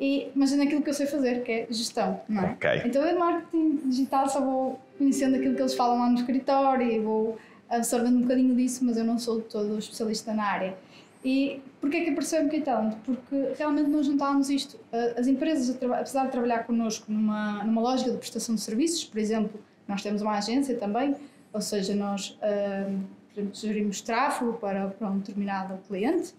e, 0.00 0.28
mas 0.34 0.52
é 0.52 0.56
naquilo 0.56 0.82
que 0.82 0.90
eu 0.90 0.94
sei 0.94 1.06
fazer, 1.06 1.44
que 1.44 1.52
é 1.52 1.66
gestão, 1.70 2.20
não 2.28 2.42
é? 2.42 2.50
Okay. 2.52 2.82
Então 2.84 3.02
eu 3.04 3.18
marketing 3.18 3.76
digital 3.88 4.28
só 4.28 4.40
vou 4.40 4.80
conhecendo 4.96 5.36
aquilo 5.36 5.54
que 5.54 5.62
eles 5.62 5.74
falam 5.74 6.00
lá 6.00 6.10
no 6.10 6.18
escritório 6.18 6.90
e 6.90 6.98
vou 6.98 7.38
absorvendo 7.68 8.16
um 8.16 8.22
bocadinho 8.22 8.54
disso, 8.56 8.84
mas 8.84 8.96
eu 8.96 9.04
não 9.04 9.18
sou 9.18 9.40
todo 9.40 9.78
especialista 9.78 10.34
na 10.34 10.44
área. 10.44 10.76
E 11.24 11.60
porquê 11.80 11.98
é 11.98 12.04
que 12.04 12.10
apareceu 12.10 12.44
o 12.44 12.62
Talent? 12.62 12.94
Porque 13.04 13.52
realmente 13.56 13.90
nós 13.90 14.06
juntávamos 14.06 14.50
isto. 14.50 14.74
Uh, 14.92 15.18
as 15.18 15.26
empresas, 15.26 15.76
apesar 15.82 16.26
de 16.26 16.32
trabalhar 16.32 16.64
connosco 16.64 17.10
numa, 17.10 17.62
numa 17.64 17.80
lógica 17.80 18.10
de 18.10 18.18
prestação 18.18 18.54
de 18.54 18.60
serviços, 18.60 19.04
por 19.04 19.18
exemplo, 19.18 19.60
nós 19.88 20.02
temos 20.02 20.22
uma 20.22 20.36
agência 20.36 20.76
também, 20.76 21.16
ou 21.52 21.60
seja, 21.60 21.94
nós 21.94 22.38
uh, 22.42 23.00
gerimos 23.52 24.00
tráfego 24.02 24.52
para, 24.54 24.88
para 24.88 25.10
um 25.10 25.18
determinado 25.18 25.78
cliente. 25.88 26.34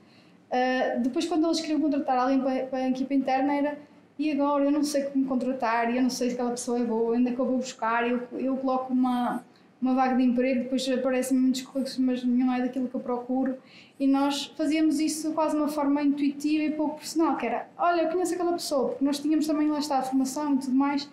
Uh, 0.49 1.01
depois, 1.01 1.25
quando 1.25 1.45
eles 1.45 1.59
queriam 1.59 1.81
contratar 1.81 2.17
alguém 2.17 2.39
para, 2.39 2.65
para, 2.67 2.79
a 2.79 2.89
equipa 2.89 3.13
interna, 3.13 3.53
era 3.53 3.77
e 4.17 4.31
agora 4.31 4.65
eu 4.65 4.71
não 4.71 4.83
sei 4.83 5.03
como 5.03 5.25
contratar, 5.25 5.95
eu 5.95 6.01
não 6.01 6.09
sei 6.09 6.29
se 6.29 6.33
aquela 6.33 6.51
pessoa 6.51 6.77
é 6.77 6.83
boa, 6.83 7.15
ainda 7.15 7.31
que 7.31 7.39
eu 7.39 7.45
vou 7.45 7.57
buscar, 7.57 8.05
eu, 8.05 8.27
eu 8.33 8.57
coloco 8.57 8.91
uma, 8.91 9.45
uma 9.81 9.93
vaga 9.93 10.17
de 10.17 10.23
emprego, 10.23 10.63
depois 10.63 10.87
aparecem 10.89 11.37
muitos 11.37 11.61
currículos, 11.61 11.97
mas 11.99 12.23
nenhum 12.23 12.51
é 12.51 12.59
daquilo 12.61 12.89
que 12.89 12.95
eu 12.95 12.99
procuro. 12.99 13.57
E 13.97 14.05
nós 14.05 14.47
fazíamos 14.57 14.99
isso 14.99 15.31
quase 15.31 15.55
de 15.55 15.61
uma 15.61 15.69
forma 15.69 16.03
intuitiva 16.03 16.63
e 16.63 16.71
pouco 16.71 16.97
personal, 16.97 17.37
que 17.37 17.45
era, 17.45 17.69
olha, 17.77 18.01
eu 18.01 18.09
conheço 18.09 18.33
aquela 18.33 18.51
pessoa, 18.51 18.89
porque 18.89 19.05
nós 19.05 19.19
tínhamos 19.19 19.47
também 19.47 19.69
lá 19.69 19.79
está 19.79 19.99
a 19.99 20.01
formação 20.01 20.55
e 20.55 20.57
tudo 20.57 20.75
mais, 20.75 21.09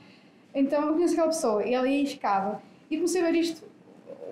então 0.57 0.87
eu 0.87 0.95
conheço 0.95 1.13
aquela 1.13 1.29
pessoa 1.29 1.65
e 1.65 1.75
ela 1.75 1.87
aí 1.87 2.07
ficava. 2.07 2.63
E 2.91 2.97
comecei 2.97 3.21
a 3.21 3.25
ver 3.31 3.39
isto 3.39 3.63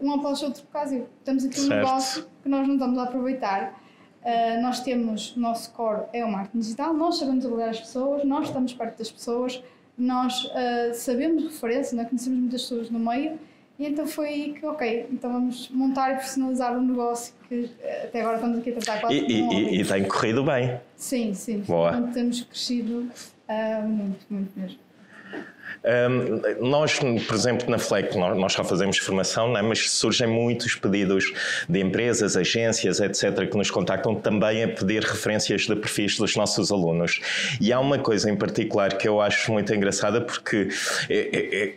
um 0.00 0.12
após 0.12 0.42
outro 0.42 0.62
por 0.62 0.72
causa 0.72 1.06
temos 1.24 1.44
aqui 1.44 1.60
um 1.60 1.66
certo. 1.66 1.84
negócio 1.84 2.26
que 2.42 2.48
nós 2.48 2.66
não 2.66 2.74
estamos 2.74 2.98
a 2.98 3.02
aproveitar. 3.04 3.80
Uh, 4.22 4.62
nós 4.62 4.80
temos, 4.80 5.36
o 5.36 5.40
nosso 5.40 5.70
core 5.72 6.04
é 6.14 6.24
o 6.24 6.32
marketing 6.32 6.58
digital, 6.60 6.94
nós 6.94 7.18
sabemos 7.18 7.44
avaliar 7.44 7.68
as 7.68 7.80
pessoas, 7.80 8.24
nós 8.24 8.46
estamos 8.46 8.72
perto 8.72 8.96
das 8.96 9.10
pessoas, 9.10 9.62
nós 9.98 10.44
uh, 10.46 10.94
sabemos 10.94 11.44
referência, 11.44 12.00
é? 12.00 12.04
conhecemos 12.06 12.38
muitas 12.38 12.62
pessoas 12.62 12.88
no 12.88 12.98
meio, 12.98 13.38
e 13.78 13.84
então 13.84 14.06
foi 14.06 14.28
aí 14.28 14.52
que, 14.54 14.64
ok, 14.64 15.08
então 15.12 15.30
vamos 15.30 15.68
montar 15.68 16.12
e 16.12 16.14
personalizar 16.14 16.74
um 16.74 16.86
negócio 16.86 17.34
que 17.46 17.64
uh, 17.64 17.70
até 18.04 18.22
agora 18.22 18.36
estamos 18.36 18.58
aqui 18.60 18.70
a 18.70 18.72
tratar 18.72 19.00
quase 19.02 19.14
e, 19.14 19.42
e, 19.42 19.80
e, 19.82 19.84
tem 19.84 20.08
corrido 20.08 20.42
bem. 20.42 20.80
Sim, 20.96 21.34
sim. 21.34 21.58
Boa. 21.58 21.90
Então, 21.90 22.12
temos 22.12 22.40
crescido 22.44 23.06
muito, 23.86 24.24
muito 24.30 24.58
mesmo. 24.58 24.83
Um, 25.84 26.68
nós, 26.70 26.98
por 26.98 27.34
exemplo, 27.34 27.68
na 27.70 27.78
FLEC, 27.78 28.16
nós 28.16 28.52
só 28.54 28.64
fazemos 28.64 28.96
formação, 28.96 29.52
né? 29.52 29.60
mas 29.60 29.90
surgem 29.90 30.26
muitos 30.26 30.74
pedidos 30.74 31.32
de 31.68 31.80
empresas, 31.80 32.36
agências, 32.36 33.00
etc., 33.00 33.48
que 33.50 33.56
nos 33.56 33.70
contactam 33.70 34.14
também 34.14 34.64
a 34.64 34.68
pedir 34.68 35.02
referências 35.02 35.62
de 35.62 35.76
perfis 35.76 36.16
dos 36.16 36.36
nossos 36.36 36.72
alunos. 36.72 37.20
E 37.60 37.72
há 37.72 37.78
uma 37.78 37.98
coisa 37.98 38.30
em 38.30 38.36
particular 38.36 38.96
que 38.96 39.06
eu 39.06 39.20
acho 39.20 39.52
muito 39.52 39.74
engraçada, 39.74 40.22
porque 40.22 40.68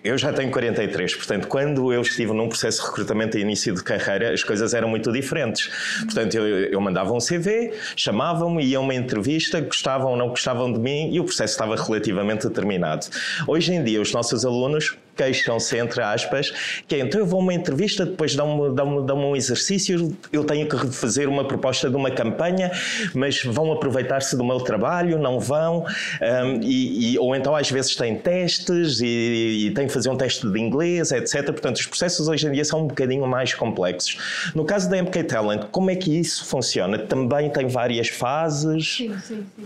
eu 0.03 0.17
já 0.17 0.31
tenho 0.31 0.51
43, 0.51 1.15
portanto, 1.15 1.47
quando 1.47 1.91
eu 1.91 2.01
estive 2.01 2.31
num 2.31 2.47
processo 2.47 2.81
de 2.81 2.87
recrutamento 2.87 3.37
e 3.37 3.41
início 3.41 3.73
de 3.73 3.83
carreira, 3.83 4.33
as 4.33 4.43
coisas 4.43 4.73
eram 4.73 4.87
muito 4.87 5.11
diferentes. 5.11 5.69
Portanto, 6.05 6.35
eu, 6.35 6.45
eu 6.45 6.79
mandava 6.79 7.11
um 7.11 7.19
CV, 7.19 7.73
chamavam-me, 7.95 8.63
iam 8.65 8.83
uma 8.83 8.95
entrevista, 8.95 9.59
gostavam 9.59 10.11
ou 10.11 10.17
não 10.17 10.29
gostavam 10.29 10.71
de 10.71 10.79
mim 10.79 11.13
e 11.13 11.19
o 11.19 11.25
processo 11.25 11.53
estava 11.53 11.75
relativamente 11.75 12.47
determinado. 12.47 13.07
Hoje 13.47 13.73
em 13.73 13.83
dia 13.83 13.97
os 14.00 14.13
nossos 14.13 14.46
alunos 14.46 14.98
queixam-se, 15.18 15.75
entre 15.77 16.01
aspas, 16.01 16.54
que 16.88 16.96
é, 16.96 17.00
então 17.00 17.20
eu 17.20 17.25
vou 17.25 17.39
a 17.39 17.44
uma 17.44 17.54
entrevista, 17.54 18.06
depois 18.06 18.36
dão-me 18.36 18.75
dão 18.75 19.06
dão 19.06 19.32
um 19.32 19.36
exercício, 19.36 20.16
eu 20.32 20.44
tenho 20.44 20.68
que 20.70 20.88
fazer 20.92 21.27
uma 21.27 21.46
proposta 21.46 21.89
de 21.89 21.96
uma 21.96 22.12
campanha, 22.12 22.72
mas 23.13 23.44
vão 23.44 23.72
aproveitar-se 23.72 24.38
do 24.38 24.44
meu 24.44 24.60
trabalho, 24.60 25.18
não 25.18 25.39
vão, 25.39 25.86
um, 26.22 26.62
e, 26.62 27.13
e, 27.13 27.20
ou 27.20 27.36
então 27.36 27.56
às 27.56 27.70
vezes 27.70 27.96
têm 27.96 28.16
testes 28.16 29.01
e, 29.01 29.68
e 29.68 29.72
têm 29.72 29.88
que 29.88 29.94
fazer 29.94 30.10
um 30.10 30.16
teste 30.16 30.48
de 30.48 30.60
inglês, 30.60 31.12
etc. 31.12 31.46
Portanto, 31.46 31.77
os 31.77 31.88
processos 31.88 32.27
hoje 32.27 32.48
em 32.48 32.51
dia 32.51 32.63
são 32.63 32.84
um 32.84 32.88
bocadinho 32.88 33.25
mais 33.25 33.54
complexos. 33.54 34.51
No 34.54 34.66
caso 34.66 34.89
da 34.89 35.01
MK 35.01 35.24
Talent, 35.24 35.66
como 35.72 35.89
é 35.89 35.96
que 35.96 36.12
isso 36.12 36.46
funciona? 36.46 37.00
Também 37.00 37.50
tem 37.50 37.68
várias 37.68 38.08
fases? 38.10 38.98
Sim, 38.98 39.18
sim, 39.20 39.46
sim. 39.56 39.66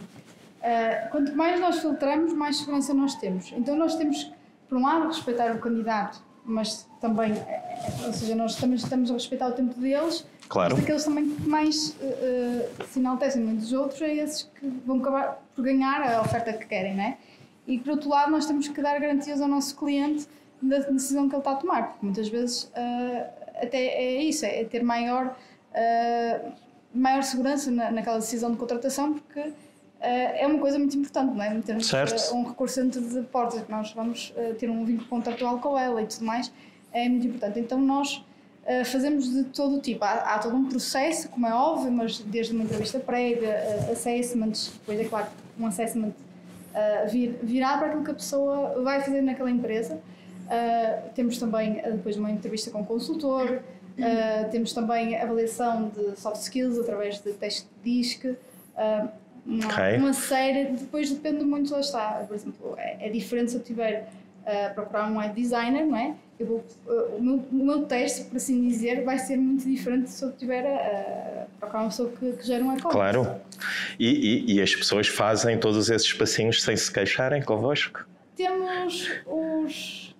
Uh, 0.61 1.09
quanto 1.09 1.35
mais 1.35 1.59
nós 1.59 1.79
filtramos, 1.79 2.33
mais 2.33 2.57
segurança 2.57 2.93
nós 2.93 3.15
temos. 3.15 3.51
Então 3.51 3.75
nós 3.75 3.95
temos 3.95 4.31
por 4.71 4.77
um 4.77 4.83
lado, 4.83 5.07
respeitar 5.07 5.53
o 5.53 5.59
candidato, 5.59 6.23
mas 6.45 6.87
também, 7.01 7.33
eh, 7.33 8.05
ou 8.05 8.13
seja, 8.13 8.33
nós 8.35 8.55
também 8.55 8.77
estamos 8.77 9.11
a 9.11 9.13
respeitar 9.15 9.49
o 9.49 9.51
tempo 9.51 9.77
deles, 9.77 10.25
claro. 10.47 10.75
mas 10.75 10.83
aqueles 10.83 11.03
também 11.03 11.29
que 11.29 11.41
mais 11.49 11.89
uh, 11.89 12.85
se 12.87 12.99
enaltecem 12.99 13.53
dos 13.53 13.73
outros 13.73 14.01
é 14.01 14.15
esses 14.15 14.43
que 14.43 14.65
vão 14.85 14.99
acabar 14.99 15.43
por 15.53 15.65
ganhar 15.65 16.01
a 16.01 16.21
oferta 16.21 16.53
que 16.53 16.65
querem, 16.67 16.95
né? 16.95 17.17
E 17.67 17.79
por 17.79 17.91
outro 17.91 18.07
lado, 18.09 18.31
nós 18.31 18.45
temos 18.45 18.69
que 18.69 18.81
dar 18.81 18.97
garantias 18.97 19.41
ao 19.41 19.47
nosso 19.49 19.75
cliente 19.75 20.25
da 20.61 20.79
decisão 20.79 21.27
que 21.27 21.35
ele 21.35 21.41
está 21.41 21.51
a 21.51 21.55
tomar, 21.55 21.89
porque 21.89 22.05
muitas 22.05 22.29
vezes 22.29 22.63
uh, 22.63 23.25
até 23.61 23.77
é 23.77 24.23
isso, 24.23 24.45
é 24.45 24.63
ter 24.63 24.83
maior, 24.83 25.35
uh, 25.73 26.51
maior 26.95 27.23
segurança 27.23 27.69
na, 27.69 27.91
naquela 27.91 28.19
decisão 28.19 28.51
de 28.51 28.57
contratação, 28.57 29.15
porque 29.15 29.51
é 30.01 30.47
uma 30.47 30.59
coisa 30.59 30.79
muito 30.79 30.97
importante, 30.97 31.35
não 31.35 31.43
é? 31.43 31.61
Termos 31.61 31.87
certo. 31.87 32.35
um 32.35 32.43
recurso 32.43 32.81
dentro 32.81 33.01
de 33.01 33.21
portas, 33.27 33.61
que 33.61 33.71
nós 33.71 33.91
vamos 33.93 34.33
ter 34.59 34.69
um 34.69 34.83
vínculo 34.83 35.07
contratual 35.07 35.59
com 35.59 35.77
ela 35.77 36.01
e 36.01 36.07
tudo 36.07 36.25
mais, 36.25 36.51
é 36.91 37.07
muito 37.07 37.27
importante. 37.27 37.59
Então 37.59 37.79
nós 37.79 38.23
fazemos 38.85 39.31
de 39.31 39.43
todo 39.45 39.77
o 39.77 39.79
tipo. 39.79 40.03
Há, 40.03 40.13
há, 40.13 40.39
todo 40.39 40.55
um 40.55 40.67
processo, 40.67 41.29
como 41.29 41.45
é 41.45 41.53
óbvio, 41.53 41.91
mas 41.91 42.19
desde 42.19 42.53
uma 42.53 42.63
entrevista 42.63 42.99
prévia, 42.99 43.55
assessments, 43.91 44.71
depois 44.79 44.99
é 44.99 45.03
claro, 45.05 45.27
um 45.59 45.65
assessment 45.67 46.13
vir, 47.09 47.39
para 47.59 47.87
aquilo 47.87 48.03
que 48.03 48.11
a 48.11 48.15
pessoa 48.15 48.81
vai 48.81 49.01
fazer 49.01 49.21
naquela 49.21 49.51
empresa. 49.51 49.99
temos 51.15 51.37
também 51.37 51.81
depois 51.81 52.17
uma 52.17 52.31
entrevista 52.31 52.71
com 52.71 52.81
o 52.81 52.85
consultor, 52.85 53.61
temos 54.51 54.73
também 54.73 55.15
avaliação 55.17 55.89
de 55.89 56.19
soft 56.19 56.41
skills 56.41 56.79
através 56.79 57.19
de 57.19 57.33
teste 57.33 57.67
de 57.83 57.91
DISC, 57.91 58.37
uma, 59.45 59.65
okay. 59.65 59.97
uma 59.97 60.13
série, 60.13 60.65
depois 60.65 61.09
depende 61.11 61.43
muito, 61.43 61.71
lá 61.71 61.79
está. 61.79 62.23
Por 62.27 62.35
exemplo, 62.35 62.75
é, 62.77 63.07
é 63.07 63.09
diferente 63.09 63.51
se 63.51 63.57
eu 63.57 63.63
tiver 63.63 64.07
a 64.45 64.71
uh, 64.71 64.73
procurar 64.73 65.11
um 65.11 65.17
web 65.17 65.33
designer, 65.39 65.85
não 65.85 65.97
é? 65.97 66.15
Eu 66.39 66.47
vou, 66.47 66.65
uh, 66.87 67.15
o, 67.17 67.21
meu, 67.21 67.35
o 67.51 67.55
meu 67.55 67.85
teste, 67.85 68.23
por 68.25 68.37
assim 68.37 68.67
dizer, 68.67 69.03
vai 69.03 69.19
ser 69.19 69.37
muito 69.37 69.67
diferente 69.67 70.09
se 70.09 70.23
eu 70.23 70.31
tiver 70.31 70.65
a, 70.65 71.43
a 71.43 71.45
procurar 71.59 71.81
uma 71.81 71.89
pessoa 71.89 72.11
que, 72.11 72.33
que 72.33 72.45
gera 72.45 72.63
um 72.63 72.75
e-commerce. 72.75 72.91
Claro. 72.91 73.41
E, 73.99 74.07
e, 74.07 74.55
e, 74.55 74.61
as 74.61 74.73
pessoas 74.73 75.07
fazem 75.07 75.59
todos 75.59 75.89
esses 75.89 76.11
passinhos 76.13 76.61
sem 76.63 76.75
se 76.75 76.91
queixarem 76.91 77.41
convosco? 77.41 78.07
Temos 78.35 79.09
os. 79.27 80.15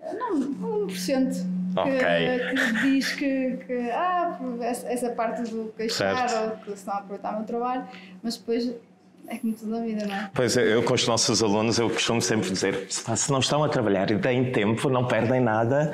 Não, 0.00 0.86
1% 0.86 1.55
que, 1.84 2.54
que 2.54 2.82
diz 2.82 3.12
que, 3.12 3.56
que 3.66 3.90
ah, 3.90 4.38
essa 4.62 5.10
parte 5.10 5.42
do 5.42 5.72
queixar 5.76 6.28
certo. 6.28 6.44
ou 6.44 6.56
que 6.58 6.70
se 6.70 6.76
estão 6.76 6.94
a 6.94 6.98
aproveitar 6.98 7.32
o 7.34 7.36
meu 7.38 7.46
trabalho, 7.46 7.86
mas 8.22 8.36
depois 8.36 8.74
é 9.28 9.38
como 9.38 9.52
tudo 9.54 9.70
na 9.72 9.80
vida, 9.80 10.06
não 10.06 10.14
é? 10.14 10.30
Pois 10.32 10.56
é, 10.56 10.72
eu 10.72 10.82
com 10.82 10.94
os 10.94 11.06
nossos 11.06 11.42
alunos 11.42 11.78
eu 11.78 11.90
costumo 11.90 12.22
sempre 12.22 12.48
dizer 12.50 12.86
se 12.88 13.30
não 13.32 13.40
estão 13.40 13.62
a 13.64 13.68
trabalhar 13.68 14.10
e 14.10 14.18
têm 14.18 14.52
tempo, 14.52 14.88
não 14.88 15.06
perdem 15.06 15.40
nada 15.40 15.92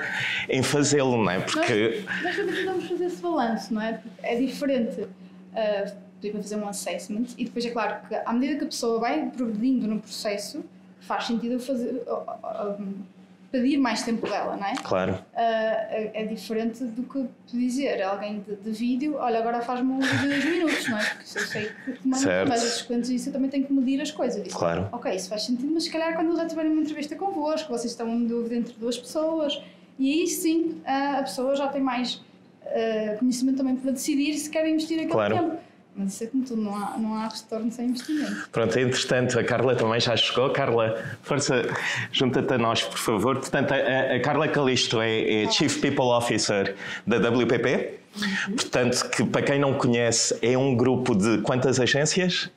em 0.48 0.62
fazê-lo, 0.62 1.16
não 1.16 1.30
é? 1.30 1.40
Porque... 1.40 2.04
Nós, 2.04 2.22
nós 2.22 2.36
também 2.36 2.54
tentamos 2.54 2.88
fazer 2.88 3.04
esse 3.06 3.22
balanço, 3.22 3.74
não 3.74 3.82
é? 3.82 3.94
Porque 3.94 4.26
é 4.26 4.36
diferente 4.36 5.00
uh, 5.00 5.92
de 6.20 6.32
fazer 6.32 6.56
um 6.56 6.68
assessment 6.68 7.26
e 7.38 7.44
depois 7.44 7.64
é 7.64 7.70
claro 7.70 8.06
que 8.06 8.14
à 8.14 8.32
medida 8.32 8.58
que 8.58 8.64
a 8.64 8.68
pessoa 8.68 9.00
vai 9.00 9.30
progredindo 9.34 9.86
no 9.86 9.98
processo 9.98 10.62
faz 11.00 11.24
sentido 11.24 11.58
fazer... 11.58 12.02
Uh, 12.06 12.12
uh, 12.12 13.12
pedir 13.52 13.76
mais 13.76 14.02
tempo 14.02 14.26
dela, 14.26 14.56
não 14.56 14.66
é? 14.66 14.74
Claro. 14.82 15.12
Uh, 15.12 15.36
é, 15.36 16.10
é, 16.14 16.24
diferente 16.24 16.82
do 16.84 17.02
que 17.02 17.28
dizer 17.52 18.02
a 18.02 18.10
alguém 18.10 18.40
de, 18.40 18.56
de, 18.56 18.70
vídeo, 18.70 19.16
olha, 19.18 19.38
agora 19.38 19.60
faz-me 19.60 19.92
um 19.92 20.00
vídeo 20.00 20.20
de 20.20 20.28
2 20.28 20.44
minutos, 20.44 20.88
não 20.88 20.98
é? 20.98 21.04
Porque 21.04 21.26
se 21.26 21.38
eu 21.38 21.42
sei 21.44 21.70
que 21.84 21.92
demanda 22.02 22.46
mais 22.46 22.64
esses 22.64 22.82
clientes 22.82 23.10
isso, 23.10 23.28
eu 23.28 23.32
também 23.34 23.50
tenho 23.50 23.66
que 23.66 23.72
medir 23.72 24.00
as 24.00 24.10
coisas. 24.10 24.42
Digo, 24.42 24.56
claro. 24.56 24.88
Ok, 24.90 25.14
isso 25.14 25.28
faz 25.28 25.42
sentido, 25.42 25.70
mas 25.72 25.84
se 25.84 25.90
calhar 25.90 26.14
quando 26.16 26.34
já 26.34 26.46
tiverem 26.46 26.72
uma 26.72 26.80
entrevista 26.80 27.14
convosco, 27.14 27.68
vocês 27.68 27.92
estão 27.92 28.08
em 28.08 28.26
dúvida 28.26 28.56
entre 28.56 28.72
duas 28.72 28.96
pessoas, 28.96 29.62
e 29.98 30.10
aí 30.10 30.26
sim 30.26 30.80
a 30.86 31.22
pessoa 31.22 31.54
já 31.54 31.68
tem 31.68 31.82
mais 31.82 32.14
uh, 32.14 33.18
conhecimento 33.18 33.58
também 33.58 33.76
para 33.76 33.90
decidir 33.90 34.32
se 34.34 34.48
quer 34.48 34.66
investir 34.66 34.96
aquele 34.96 35.12
claro. 35.12 35.36
tempo. 35.36 35.71
Mas 35.94 36.14
isso 36.14 36.24
é 36.24 36.26
como 36.26 36.44
tudo, 36.44 36.62
não 36.62 36.74
há, 36.74 36.96
não 36.98 37.14
há 37.14 37.28
retorno 37.28 37.70
sem 37.70 37.88
investimento. 37.88 38.48
Pronto, 38.50 38.78
entretanto, 38.78 39.38
a 39.38 39.44
Carla 39.44 39.76
também 39.76 40.00
já 40.00 40.16
chegou. 40.16 40.48
Carla, 40.50 41.02
força, 41.22 41.62
junta-te 42.10 42.54
a 42.54 42.58
nós, 42.58 42.82
por 42.82 42.98
favor. 42.98 43.38
Portanto, 43.38 43.72
a, 43.72 44.16
a 44.16 44.20
Carla 44.20 44.48
Calisto 44.48 45.00
é, 45.00 45.42
é, 45.42 45.50
Chief 45.50 45.80
People 45.80 46.06
Officer 46.06 46.74
da 47.06 47.18
WPP. 47.18 47.98
Uhum. 48.16 48.56
Portanto, 48.56 49.10
que 49.10 49.24
para 49.24 49.42
quem 49.42 49.58
não 49.58 49.74
conhece, 49.74 50.36
é 50.42 50.56
um 50.56 50.74
grupo 50.74 51.14
de 51.14 51.38
quantas 51.42 51.78
agências? 51.78 52.50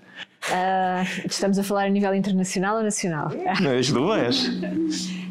Uh, 0.48 1.26
estamos 1.26 1.58
a 1.58 1.64
falar 1.64 1.86
a 1.86 1.90
nível 1.90 2.14
internacional 2.14 2.78
ou 2.78 2.84
nacional? 2.84 3.32
As 3.78 3.92
duas. 3.92 4.48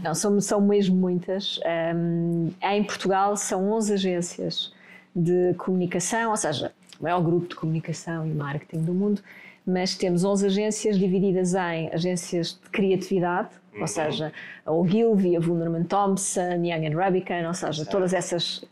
Não, 0.02 0.14
são, 0.14 0.40
são 0.40 0.60
mesmo 0.60 0.96
muitas. 0.96 1.58
Um, 1.94 2.50
em 2.62 2.84
Portugal 2.84 3.36
são 3.36 3.70
11 3.72 3.92
agências 3.94 4.72
de 5.14 5.54
comunicação, 5.54 6.30
ou 6.30 6.36
seja, 6.36 6.72
o 6.98 7.02
maior 7.02 7.20
grupo 7.22 7.48
de 7.48 7.54
comunicação 7.54 8.26
e 8.26 8.30
marketing 8.30 8.82
do 8.84 8.94
mundo, 8.94 9.22
mas 9.66 9.94
temos 9.96 10.24
11 10.24 10.46
agências 10.46 10.98
divididas 10.98 11.54
em 11.54 11.88
agências 11.92 12.58
de 12.62 12.70
criatividade, 12.70 13.48
uhum. 13.74 13.80
ou 13.80 13.86
seja, 13.86 14.32
a 14.64 14.72
Ogilvy, 14.72 15.36
a 15.36 15.40
Wunderman 15.40 15.84
Thompson, 15.84 16.62
Young 16.64 16.86
and 16.86 16.96
Rubicon, 16.96 17.46
ou 17.46 17.54
seja, 17.54 17.84
certo. 17.84 17.90
todas 17.90 18.12
essas 18.12 18.64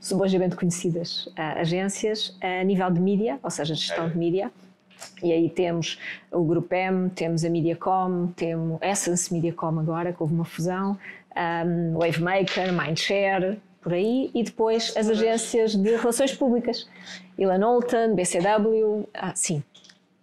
subajamente 0.00 0.56
conhecidas 0.56 1.26
uh, 1.26 1.58
agências 1.58 2.36
a 2.40 2.62
nível 2.64 2.90
de 2.90 3.00
mídia, 3.00 3.38
ou 3.42 3.50
seja, 3.50 3.74
gestão 3.74 4.06
é. 4.06 4.08
de 4.08 4.18
mídia. 4.18 4.52
E 5.22 5.30
aí 5.30 5.50
temos 5.50 5.98
o 6.32 6.42
Grupo 6.42 6.74
M, 6.74 7.10
temos 7.10 7.44
a 7.44 7.50
Mediacom, 7.50 8.28
temos 8.28 8.80
Essence 8.80 9.32
Mediacom 9.32 9.78
agora, 9.78 10.12
que 10.12 10.22
houve 10.22 10.34
uma 10.34 10.44
fusão, 10.44 10.98
um, 11.36 11.98
Wavemaker, 11.98 12.72
Mindshare, 12.72 13.58
por 13.86 13.94
aí, 13.94 14.32
e 14.34 14.42
depois 14.42 14.92
as 14.96 15.08
agências 15.08 15.76
de 15.76 15.94
relações 15.94 16.34
públicas. 16.34 16.88
Ilan 17.38 17.64
Olton, 17.64 18.16
BCW, 18.16 19.08
ah, 19.14 19.32
sim. 19.32 19.62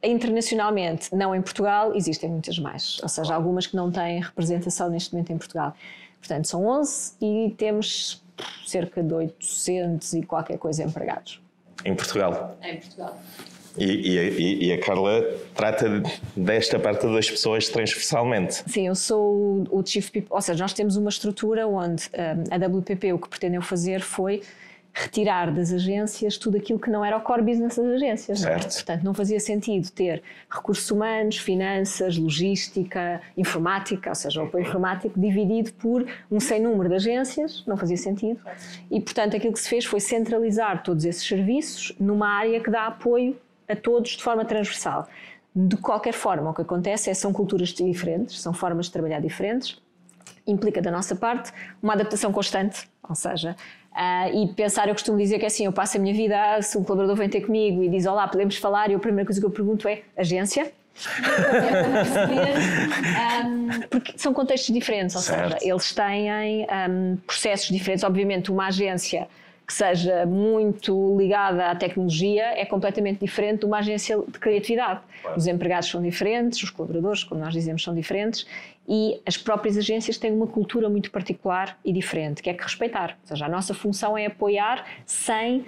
Internacionalmente, 0.04 1.16
não 1.16 1.34
em 1.34 1.42
Portugal, 1.42 1.96
existem 1.96 2.30
muitas 2.30 2.60
mais, 2.60 3.00
ou 3.02 3.08
seja, 3.08 3.34
algumas 3.34 3.66
que 3.66 3.74
não 3.74 3.90
têm 3.90 4.20
representação 4.20 4.90
neste 4.90 5.14
momento 5.14 5.32
em 5.32 5.38
Portugal. 5.38 5.74
Portanto, 6.20 6.46
são 6.46 6.68
11 6.68 7.14
e 7.22 7.56
temos 7.58 8.22
cerca 8.68 9.02
de 9.02 9.14
800 9.14 10.14
e 10.14 10.24
qualquer 10.24 10.58
coisa 10.58 10.84
empregados. 10.84 11.42
Em 11.86 11.96
Portugal? 11.96 12.58
Em 12.62 12.76
Portugal. 12.82 13.18
E, 13.78 13.86
e, 13.86 14.68
e, 14.68 14.74
a 14.74 14.80
Carla 14.80 15.26
trata 15.56 16.04
desta 16.36 16.78
parte 16.80 17.08
das 17.08 17.30
pessoas 17.30 17.68
transversalmente. 17.70 18.64
Sim, 18.70 18.88
eu 18.88 18.96
sou 18.96 19.64
o 19.72 19.84
Chief 19.86 20.12
People, 20.12 20.30
ou 20.32 20.42
seja, 20.42 20.64
nós 20.64 20.74
temos 20.74 20.96
uma 20.96 21.10
estrutura 21.10 21.68
onde 21.68 22.04
um, 22.14 22.54
a 22.54 22.68
WPP 22.68 23.14
o 23.14 23.20
que 23.20 23.28
pretendeu 23.30 23.62
fazer 23.62 24.02
foi 24.02 24.42
retirar 24.94 25.52
das 25.52 25.74
agências 25.74 26.38
tudo 26.38 26.58
aquilo 26.58 26.78
que 26.78 26.90
não 26.90 27.04
era 27.04 27.18
o 27.18 27.22
core 27.22 27.42
business 27.42 27.76
das 27.76 27.86
agências. 27.86 28.40
Certo. 28.42 28.62
Não 28.62 28.70
é? 28.70 28.74
Portanto, 28.74 29.04
não 29.04 29.14
fazia 29.14 29.40
sentido 29.40 29.90
ter 29.90 30.22
recursos 30.48 30.90
humanos, 30.92 31.38
finanças, 31.38 32.16
logística, 32.16 33.20
informática, 33.36 34.10
ou 34.10 34.16
seja, 34.16 34.42
o 34.42 34.46
apoio 34.46 34.64
informático 34.64 35.20
dividido 35.20 35.74
por 35.74 36.06
um 36.30 36.40
sem 36.40 36.62
número 36.62 36.90
de 36.90 36.96
agências, 36.96 37.64
não 37.66 37.76
fazia 37.76 37.98
sentido. 37.98 38.40
E, 38.92 39.02
portanto, 39.02 39.36
aquilo 39.36 39.54
que 39.54 39.60
se 39.60 39.70
fez 39.70 39.84
foi 39.84 40.00
centralizar 40.00 40.84
todos 40.84 41.06
esses 41.06 41.28
serviços 41.28 41.96
numa 42.00 42.28
área 42.28 42.60
que 42.60 42.70
dá 42.70 42.86
apoio 42.86 43.36
a 43.68 43.76
todos 43.76 44.12
de 44.12 44.24
forma 44.24 44.46
transversal. 44.46 45.08
De 45.56 45.78
qualquer 45.78 46.14
forma, 46.14 46.50
o 46.50 46.54
que 46.54 46.62
acontece 46.62 47.10
é 47.10 47.14
são 47.14 47.32
culturas 47.32 47.70
diferentes, 47.70 48.42
são 48.42 48.54
formas 48.54 48.88
de 48.88 48.92
trabalhar 48.92 49.20
diferentes, 49.20 49.80
implica 50.48 50.82
da 50.82 50.92
nossa 50.92 51.16
parte 51.16 51.52
uma 51.82 51.94
adaptação 51.94 52.32
constante, 52.32 52.88
ou 53.08 53.16
seja, 53.16 53.56
uh, 53.92 54.36
e 54.36 54.48
pensar, 54.54 54.88
eu 54.88 54.94
costumo 54.94 55.18
dizer 55.18 55.40
que 55.40 55.46
é 55.46 55.48
assim, 55.48 55.66
eu 55.66 55.72
passo 55.72 55.98
a 55.98 56.00
minha 56.00 56.14
vida, 56.14 56.62
se 56.62 56.78
um 56.78 56.84
colaborador 56.84 57.16
vem 57.16 57.30
ter 57.30 57.42
comigo 57.42 57.84
e 57.84 57.90
diz 57.90 58.06
olá, 58.06 58.28
podemos 58.28 58.58
falar, 58.58 58.90
e 58.90 58.96
a 58.96 59.00
primeira 59.00 59.26
coisa 59.26 59.40
que 59.40 59.46
eu 59.46 59.52
pergunto 59.52 59.88
é 59.88 60.02
agência? 60.18 60.72
um, 63.46 63.82
porque 63.90 64.14
são 64.16 64.34
contextos 64.34 64.74
diferentes, 64.74 65.16
ou 65.16 65.22
certo. 65.22 65.54
seja, 65.54 65.72
eles 65.72 65.94
têm 65.94 66.68
um, 66.90 67.18
processos 67.26 67.70
diferentes. 67.70 68.04
Obviamente, 68.04 68.52
uma 68.52 68.68
agência 68.68 69.28
que 69.66 69.74
seja 69.74 70.26
muito 70.26 71.18
ligada 71.18 71.68
à 71.72 71.76
tecnologia 71.76 72.44
é 72.60 72.66
completamente 72.66 73.20
diferente 73.20 73.62
de 73.62 73.66
uma 73.66 73.80
agência 73.80 74.18
de 74.18 74.38
criatividade. 74.38 75.00
Claro. 75.22 75.38
Os 75.38 75.48
empregados 75.48 75.90
são 75.90 76.02
diferentes, 76.02 76.62
os 76.62 76.70
colaboradores, 76.70 77.24
como 77.24 77.40
nós 77.40 77.54
dizemos, 77.54 77.82
são 77.82 77.96
diferentes 77.96 78.46
e 78.88 79.22
as 79.26 79.38
próprias 79.38 79.78
agências 79.78 80.18
têm 80.18 80.32
uma 80.32 80.48
cultura 80.48 80.90
muito 80.90 81.10
particular 81.12 81.78
e 81.86 81.94
diferente, 81.94 82.42
que 82.42 82.50
é 82.50 82.54
que 82.54 82.64
respeitar. 82.64 83.18
Ou 83.22 83.28
seja, 83.28 83.46
a 83.46 83.50
nossa 83.50 83.74
função 83.74 84.18
é 84.18 84.26
apoiar 84.26 84.86
sem 85.06 85.66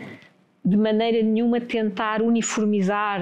de 0.63 0.75
maneira 0.75 1.21
nenhuma 1.21 1.61
tentar 1.61 2.21
uniformizar, 2.21 3.21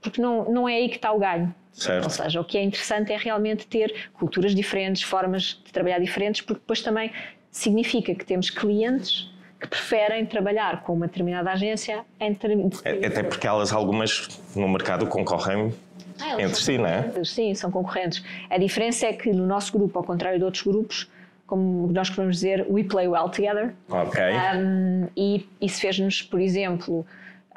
porque 0.00 0.20
não, 0.20 0.50
não 0.50 0.68
é 0.68 0.76
aí 0.76 0.88
que 0.88 0.96
está 0.96 1.12
o 1.12 1.18
ganho. 1.18 1.54
Certo. 1.70 2.04
Ou 2.04 2.10
seja, 2.10 2.40
o 2.40 2.44
que 2.44 2.58
é 2.58 2.62
interessante 2.62 3.12
é 3.12 3.16
realmente 3.16 3.66
ter 3.66 4.08
culturas 4.14 4.54
diferentes, 4.54 5.02
formas 5.02 5.62
de 5.64 5.72
trabalhar 5.72 6.00
diferentes, 6.00 6.40
porque 6.40 6.60
depois 6.60 6.82
também 6.82 7.12
significa 7.52 8.14
que 8.14 8.24
temos 8.24 8.50
clientes 8.50 9.30
que 9.60 9.66
preferem 9.66 10.24
trabalhar 10.24 10.82
com 10.82 10.94
uma 10.94 11.06
determinada 11.06 11.50
agência 11.50 12.04
em 12.20 12.32
termos 12.34 12.80
é, 12.84 13.06
Até 13.06 13.22
porque 13.22 13.46
elas, 13.46 13.72
algumas 13.72 14.40
no 14.54 14.68
mercado, 14.68 15.06
concorrem 15.06 15.74
ah, 16.20 16.40
entre 16.40 16.56
si, 16.56 16.78
não 16.78 16.86
é? 16.86 17.24
Sim, 17.24 17.54
são 17.54 17.70
concorrentes. 17.70 18.22
A 18.48 18.58
diferença 18.58 19.06
é 19.06 19.12
que 19.12 19.30
no 19.32 19.46
nosso 19.46 19.72
grupo, 19.72 19.98
ao 19.98 20.04
contrário 20.04 20.38
de 20.38 20.44
outros 20.44 20.62
grupos, 20.62 21.10
como 21.46 21.90
nós 21.90 22.10
podemos 22.10 22.36
dizer, 22.36 22.66
we 22.68 22.84
play 22.84 23.08
well 23.08 23.28
together. 23.28 23.74
Ok. 23.88 24.22
Um, 24.22 25.08
e 25.16 25.48
isso 25.60 25.80
fez-nos, 25.80 26.22
por 26.22 26.40
exemplo, 26.40 27.06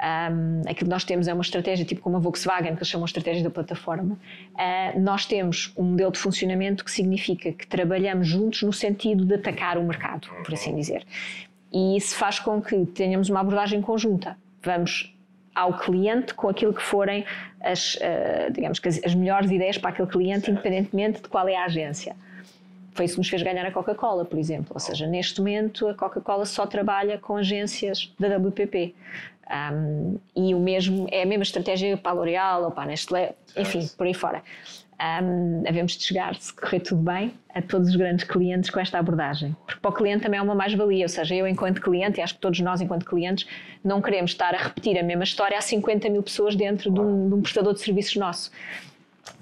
um, 0.02 0.62
aquilo 0.62 0.76
que 0.76 0.88
nós 0.88 1.04
temos 1.04 1.28
é 1.28 1.34
uma 1.34 1.42
estratégia, 1.42 1.84
tipo 1.84 2.00
como 2.00 2.16
a 2.16 2.18
Volkswagen, 2.18 2.72
que 2.72 2.78
eles 2.78 2.88
chamam 2.88 3.04
a 3.04 3.06
estratégia 3.06 3.44
da 3.44 3.50
plataforma. 3.50 4.18
Uh, 4.54 5.00
nós 5.00 5.26
temos 5.26 5.72
um 5.76 5.84
modelo 5.84 6.10
de 6.10 6.18
funcionamento 6.18 6.84
que 6.84 6.90
significa 6.90 7.52
que 7.52 7.66
trabalhamos 7.66 8.26
juntos 8.26 8.62
no 8.62 8.72
sentido 8.72 9.24
de 9.24 9.34
atacar 9.34 9.76
o 9.76 9.84
mercado, 9.84 10.28
por 10.44 10.54
assim 10.54 10.74
dizer. 10.74 11.04
E 11.72 11.96
isso 11.96 12.14
faz 12.16 12.38
com 12.38 12.60
que 12.60 12.84
tenhamos 12.86 13.30
uma 13.30 13.40
abordagem 13.40 13.80
conjunta. 13.80 14.36
Vamos 14.62 15.14
ao 15.54 15.78
cliente 15.78 16.34
com 16.34 16.48
aquilo 16.48 16.72
que 16.72 16.82
forem 16.82 17.24
as, 17.60 17.96
uh, 17.96 18.52
digamos 18.52 18.78
que 18.78 18.88
as, 18.88 19.00
as, 19.04 19.14
melhores 19.14 19.50
ideias 19.50 19.78
para 19.78 19.90
aquele 19.90 20.08
cliente, 20.08 20.50
independentemente 20.50 21.22
de 21.22 21.28
qual 21.28 21.48
é 21.48 21.56
a 21.56 21.64
agência. 21.64 22.16
Foi 22.92 23.06
isso 23.06 23.14
que 23.14 23.20
nos 23.20 23.28
fez 23.28 23.42
ganhar 23.42 23.64
a 23.64 23.70
Coca-Cola, 23.70 24.24
por 24.24 24.38
exemplo. 24.38 24.68
Ou 24.74 24.80
seja, 24.80 25.06
neste 25.06 25.40
momento 25.40 25.88
a 25.88 25.94
Coca-Cola 25.94 26.44
só 26.44 26.66
trabalha 26.66 27.18
com 27.18 27.36
agências 27.36 28.12
da 28.18 28.36
WPP. 28.36 28.94
Um, 29.72 30.18
e 30.36 30.54
o 30.54 30.60
mesmo 30.60 31.06
é 31.10 31.22
a 31.22 31.26
mesma 31.26 31.42
estratégia 31.42 31.96
para 31.96 32.12
a 32.12 32.14
L'Oréal 32.14 32.64
ou 32.64 32.70
para 32.70 32.84
a 32.84 32.86
Nestlé, 32.86 33.32
enfim, 33.56 33.86
por 33.96 34.06
aí 34.06 34.14
fora 34.14 34.42
um, 35.00 35.64
havemos 35.66 35.92
de 35.92 36.04
chegar, 36.04 36.34
se 36.36 36.52
correr 36.52 36.80
tudo 36.80 37.02
bem, 37.02 37.32
a 37.54 37.60
todos 37.60 37.88
os 37.88 37.96
grandes 37.96 38.24
clientes 38.24 38.70
com 38.70 38.80
esta 38.80 38.98
abordagem. 38.98 39.56
Porque 39.66 39.80
para 39.80 39.90
o 39.90 39.94
cliente 39.94 40.22
também 40.22 40.38
é 40.38 40.42
uma 40.42 40.54
mais-valia, 40.54 41.04
ou 41.04 41.08
seja, 41.08 41.34
eu 41.34 41.46
enquanto 41.46 41.80
cliente, 41.80 42.20
e 42.20 42.22
acho 42.22 42.34
que 42.34 42.40
todos 42.40 42.60
nós 42.60 42.80
enquanto 42.80 43.04
clientes, 43.04 43.46
não 43.82 44.00
queremos 44.00 44.30
estar 44.30 44.54
a 44.54 44.58
repetir 44.58 44.98
a 44.98 45.02
mesma 45.02 45.24
história 45.24 45.58
a 45.58 45.60
50 45.60 46.08
mil 46.08 46.22
pessoas 46.22 46.54
dentro 46.54 46.90
de 46.90 47.00
um, 47.00 47.28
de 47.28 47.34
um 47.34 47.42
prestador 47.42 47.74
de 47.74 47.80
serviços 47.80 48.16
nosso. 48.16 48.50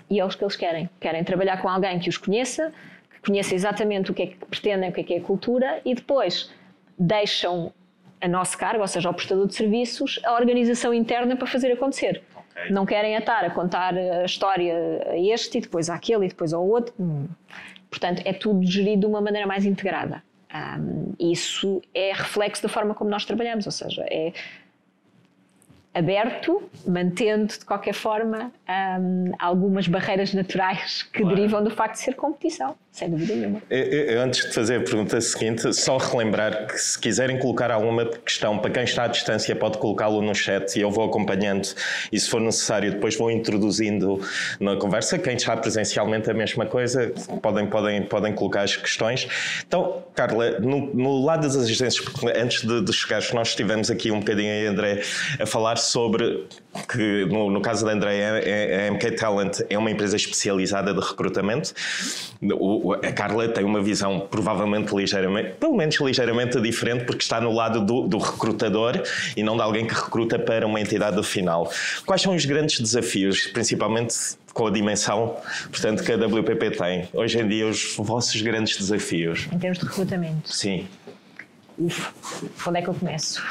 E 0.08 0.18
é 0.18 0.24
o 0.24 0.28
que 0.28 0.42
eles 0.42 0.56
querem. 0.56 0.90
Querem 0.98 1.22
trabalhar 1.22 1.60
com 1.60 1.68
alguém 1.68 1.98
que 1.98 2.08
os 2.08 2.16
conheça, 2.16 2.72
que 3.10 3.20
conheça 3.20 3.54
exatamente 3.54 4.10
o 4.10 4.14
que 4.14 4.22
é 4.22 4.26
que 4.28 4.36
pretendem, 4.46 4.90
o 4.90 4.92
que 4.92 5.00
é 5.00 5.04
que 5.04 5.14
é 5.14 5.18
a 5.18 5.22
cultura, 5.22 5.80
e 5.84 5.94
depois 5.94 6.50
deixam 6.98 7.72
a 8.20 8.28
nosso 8.28 8.56
cargo, 8.58 8.80
ou 8.80 8.88
seja, 8.88 9.08
ao 9.08 9.14
prestador 9.14 9.46
de 9.46 9.54
serviços, 9.54 10.20
a 10.24 10.34
organização 10.34 10.92
interna 10.92 11.36
para 11.36 11.46
fazer 11.46 11.72
acontecer. 11.72 12.22
Okay. 12.60 12.74
Não 12.74 12.86
querem 12.86 13.16
atar 13.16 13.44
a 13.44 13.50
contar 13.50 13.94
a 13.96 14.24
história 14.24 15.02
a 15.06 15.18
este 15.18 15.58
e 15.58 15.60
depois 15.60 15.88
àquele 15.88 16.26
e 16.26 16.28
depois 16.28 16.52
ao 16.52 16.66
outro. 16.66 16.94
Hum. 16.98 17.26
Portanto, 17.88 18.22
é 18.24 18.32
tudo 18.32 18.64
gerido 18.64 19.00
de 19.00 19.06
uma 19.06 19.20
maneira 19.20 19.46
mais 19.46 19.64
integrada. 19.64 20.22
Um, 20.52 21.14
isso 21.18 21.80
é 21.94 22.12
reflexo 22.12 22.62
da 22.62 22.68
forma 22.68 22.94
como 22.94 23.08
nós 23.10 23.24
trabalhamos, 23.24 23.66
ou 23.66 23.72
seja, 23.72 24.04
é 24.08 24.32
aberto, 25.92 26.62
mantendo 26.86 27.46
de 27.46 27.64
qualquer 27.64 27.94
forma 27.94 28.52
um, 28.68 29.32
algumas 29.38 29.88
barreiras 29.88 30.32
naturais 30.32 31.02
que 31.02 31.20
claro. 31.20 31.34
derivam 31.34 31.64
do 31.64 31.70
facto 31.70 31.94
de 31.94 32.00
ser 32.00 32.14
competição, 32.14 32.76
sem 32.92 33.08
dúvida 33.08 33.34
nenhuma. 33.34 33.62
Antes 34.22 34.46
de 34.46 34.52
fazer 34.52 34.80
a 34.80 34.80
pergunta 34.82 35.20
seguinte, 35.20 35.72
só 35.72 35.96
relembrar 35.96 36.66
que 36.66 36.78
se 36.78 36.98
quiserem 36.98 37.38
colocar 37.38 37.70
alguma 37.70 38.04
questão 38.06 38.58
para 38.58 38.70
quem 38.70 38.84
está 38.84 39.04
à 39.04 39.06
distância, 39.06 39.54
pode 39.54 39.78
colocá-lo 39.78 40.20
no 40.20 40.34
chat 40.34 40.76
e 40.76 40.82
eu 40.82 40.90
vou 40.90 41.04
acompanhando 41.04 41.68
e 42.10 42.18
se 42.18 42.28
for 42.28 42.40
necessário 42.40 42.90
depois 42.90 43.16
vou 43.16 43.30
introduzindo 43.30 44.20
na 44.58 44.76
conversa. 44.76 45.18
Quem 45.18 45.36
está 45.36 45.56
presencialmente 45.56 46.30
a 46.30 46.34
mesma 46.34 46.66
coisa, 46.66 47.12
podem, 47.40 47.66
podem, 47.66 48.02
podem 48.02 48.34
colocar 48.34 48.62
as 48.62 48.76
questões. 48.76 49.28
Então, 49.66 50.02
Carla, 50.14 50.58
no, 50.58 50.92
no 50.94 51.24
lado 51.24 51.42
das 51.42 51.56
agências, 51.56 52.04
antes 52.36 52.62
de, 52.62 52.82
de 52.82 53.34
nós 53.34 53.48
estivemos 53.48 53.90
aqui 53.90 54.10
um 54.10 54.18
bocadinho 54.18 54.70
André, 54.70 55.02
a 55.38 55.46
falar 55.46 55.76
sobre 55.76 56.46
que 56.88 57.26
no, 57.26 57.50
no 57.50 57.60
caso 57.60 57.84
da 57.84 57.92
André, 57.92 58.24
a, 58.24 58.88
a 58.88 58.90
MK 58.92 59.10
Talent 59.12 59.60
é 59.68 59.76
uma 59.76 59.90
empresa 59.90 60.16
especializada 60.16 60.94
de 60.94 61.00
recrutamento. 61.00 61.72
O, 62.42 62.94
a 62.94 63.12
Carla 63.12 63.48
tem 63.48 63.64
uma 63.64 63.82
visão 63.82 64.20
provavelmente 64.30 64.94
ligeiramente, 64.94 65.54
pelo 65.58 65.76
menos 65.76 65.96
ligeiramente 66.00 66.60
diferente, 66.60 67.04
porque 67.04 67.22
está 67.22 67.40
no 67.40 67.52
lado 67.52 67.80
do, 67.84 68.06
do 68.06 68.18
recrutador 68.18 69.02
e 69.36 69.42
não 69.42 69.56
de 69.56 69.62
alguém 69.62 69.86
que 69.86 69.94
recruta 69.94 70.38
para 70.38 70.66
uma 70.66 70.80
entidade 70.80 71.22
final. 71.22 71.70
Quais 72.06 72.22
são 72.22 72.34
os 72.34 72.44
grandes 72.44 72.80
desafios, 72.80 73.46
principalmente 73.48 74.14
com 74.52 74.66
a 74.66 74.70
dimensão, 74.70 75.36
portanto, 75.70 76.02
que 76.02 76.12
a 76.12 76.16
WPP 76.16 76.70
tem? 76.72 77.08
Hoje 77.12 77.38
em 77.38 77.48
dia, 77.48 77.66
os 77.66 77.94
vossos 77.96 78.40
grandes 78.42 78.76
desafios? 78.76 79.48
Em 79.52 79.58
termos 79.58 79.78
de 79.78 79.86
recrutamento? 79.86 80.52
Sim. 80.52 80.86
Uf, 81.80 82.12
onde 82.68 82.78
é 82.78 82.82
que 82.82 82.88
eu 82.88 82.94
começo? 82.94 83.42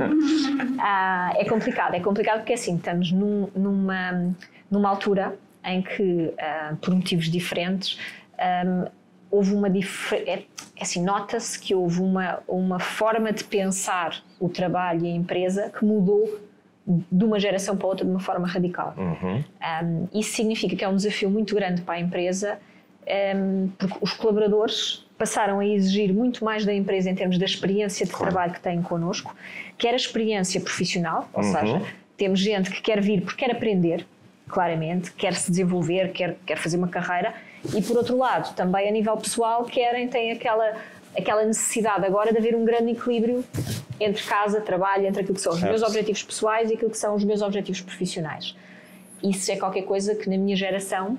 ah, 0.78 1.32
é 1.34 1.44
complicado, 1.44 1.94
é 1.94 2.00
complicado 2.00 2.38
porque 2.38 2.52
assim, 2.52 2.76
estamos 2.76 3.10
num, 3.10 3.48
numa, 3.54 4.34
numa 4.70 4.88
altura 4.88 5.36
em 5.64 5.82
que, 5.82 6.32
ah, 6.38 6.74
por 6.80 6.94
motivos 6.94 7.28
diferentes, 7.28 7.98
ah, 8.38 8.90
houve 9.30 9.54
uma 9.54 9.68
diferença. 9.68 10.30
É, 10.30 10.44
é, 10.76 10.82
assim, 10.82 11.02
nota-se 11.02 11.58
que 11.58 11.74
houve 11.74 12.00
uma, 12.00 12.38
uma 12.46 12.78
forma 12.78 13.32
de 13.32 13.42
pensar 13.42 14.22
o 14.38 14.48
trabalho 14.48 15.04
e 15.04 15.08
a 15.08 15.14
empresa 15.14 15.70
que 15.76 15.84
mudou 15.84 16.40
de 16.86 17.24
uma 17.24 17.38
geração 17.38 17.76
para 17.76 17.86
outra 17.86 18.04
de 18.04 18.10
uma 18.10 18.20
forma 18.20 18.46
radical. 18.46 18.94
Uhum. 18.96 19.44
Um, 19.82 20.18
isso 20.18 20.36
significa 20.36 20.74
que 20.74 20.84
é 20.84 20.88
um 20.88 20.96
desafio 20.96 21.28
muito 21.28 21.54
grande 21.54 21.82
para 21.82 21.94
a 21.94 22.00
empresa, 22.00 22.58
um, 23.36 23.68
porque 23.76 23.98
os 24.00 24.12
colaboradores 24.14 25.06
passaram 25.18 25.58
a 25.58 25.66
exigir 25.66 26.14
muito 26.14 26.44
mais 26.44 26.64
da 26.64 26.72
empresa 26.72 27.10
em 27.10 27.14
termos 27.14 27.36
da 27.36 27.44
experiência 27.44 28.06
de 28.06 28.12
claro. 28.12 28.32
trabalho 28.32 28.52
que 28.52 28.60
têm 28.60 28.80
connosco, 28.80 29.34
quer 29.76 29.92
a 29.92 29.96
experiência 29.96 30.60
profissional, 30.60 31.28
ou 31.32 31.42
uhum. 31.42 31.52
seja, 31.52 31.82
temos 32.16 32.38
gente 32.38 32.70
que 32.70 32.80
quer 32.80 33.00
vir 33.00 33.22
porque 33.22 33.44
quer 33.44 33.50
aprender, 33.50 34.06
claramente, 34.48 35.12
quer 35.12 35.34
se 35.34 35.50
desenvolver, 35.50 36.12
quer, 36.12 36.36
quer 36.46 36.56
fazer 36.56 36.76
uma 36.76 36.88
carreira, 36.88 37.34
e 37.74 37.82
por 37.82 37.96
outro 37.96 38.16
lado, 38.16 38.54
também 38.54 38.88
a 38.88 38.92
nível 38.92 39.16
pessoal, 39.16 39.64
querem, 39.64 40.08
têm 40.08 40.30
aquela, 40.30 40.76
aquela 41.16 41.44
necessidade 41.44 42.06
agora 42.06 42.32
de 42.32 42.38
haver 42.38 42.54
um 42.54 42.64
grande 42.64 42.92
equilíbrio 42.92 43.44
entre 43.98 44.22
casa, 44.22 44.60
trabalho, 44.60 45.06
entre 45.06 45.22
aquilo 45.22 45.34
que 45.34 45.40
são 45.40 45.52
os 45.52 45.58
certo. 45.58 45.70
meus 45.70 45.82
objetivos 45.82 46.22
pessoais 46.22 46.70
e 46.70 46.74
aquilo 46.74 46.90
que 46.90 46.98
são 46.98 47.16
os 47.16 47.24
meus 47.24 47.42
objetivos 47.42 47.80
profissionais. 47.80 48.54
Isso 49.22 49.50
é 49.50 49.56
qualquer 49.56 49.82
coisa 49.82 50.14
que 50.14 50.30
na 50.30 50.38
minha 50.38 50.56
geração 50.56 51.18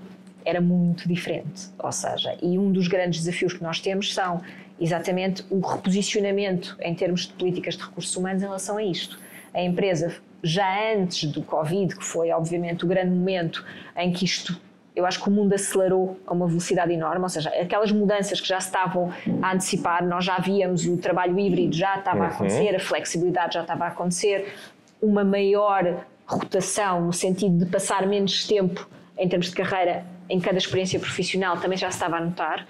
era 0.49 0.61
muito 0.61 1.07
diferente. 1.07 1.69
Ou 1.77 1.91
seja, 1.91 2.35
e 2.41 2.57
um 2.57 2.71
dos 2.71 2.87
grandes 2.87 3.19
desafios 3.19 3.53
que 3.53 3.63
nós 3.63 3.79
temos 3.79 4.13
são 4.13 4.41
exatamente 4.79 5.45
o 5.49 5.59
reposicionamento 5.59 6.77
em 6.81 6.95
termos 6.95 7.27
de 7.27 7.33
políticas 7.33 7.75
de 7.75 7.83
recursos 7.83 8.15
humanos 8.15 8.41
em 8.41 8.45
relação 8.45 8.77
a 8.77 8.83
isto. 8.83 9.19
A 9.53 9.61
empresa, 9.61 10.15
já 10.41 10.93
antes 10.93 11.29
do 11.31 11.43
Covid, 11.43 11.95
que 11.95 12.03
foi 12.03 12.31
obviamente 12.31 12.85
o 12.85 12.87
grande 12.87 13.11
momento 13.11 13.65
em 13.95 14.11
que 14.11 14.25
isto 14.25 14.59
eu 14.95 15.05
acho 15.05 15.23
que 15.23 15.29
o 15.29 15.31
mundo 15.31 15.53
acelerou 15.53 16.19
a 16.27 16.33
uma 16.33 16.45
velocidade 16.45 16.91
enorme, 16.91 17.23
ou 17.23 17.29
seja, 17.29 17.49
aquelas 17.51 17.89
mudanças 17.89 18.41
que 18.41 18.47
já 18.47 18.57
estavam 18.57 19.13
a 19.41 19.53
antecipar, 19.53 20.05
nós 20.05 20.25
já 20.25 20.37
víamos 20.39 20.85
o 20.85 20.97
trabalho 20.97 21.39
híbrido 21.39 21.73
já 21.73 21.99
estava 21.99 22.19
uhum. 22.19 22.25
a 22.25 22.27
acontecer, 22.27 22.75
a 22.75 22.79
flexibilidade 22.79 23.53
já 23.53 23.61
estava 23.61 23.85
a 23.85 23.87
acontecer, 23.87 24.53
uma 25.01 25.23
maior 25.23 26.03
rotação 26.27 27.05
no 27.05 27.13
sentido 27.13 27.63
de 27.63 27.71
passar 27.71 28.05
menos 28.05 28.45
tempo 28.45 28.89
em 29.17 29.27
termos 29.29 29.47
de 29.47 29.55
carreira 29.55 30.05
em 30.29 30.39
cada 30.39 30.57
experiência 30.57 30.99
profissional 30.99 31.57
também 31.57 31.77
já 31.77 31.89
se 31.89 31.97
estava 31.97 32.17
a 32.17 32.21
notar. 32.21 32.67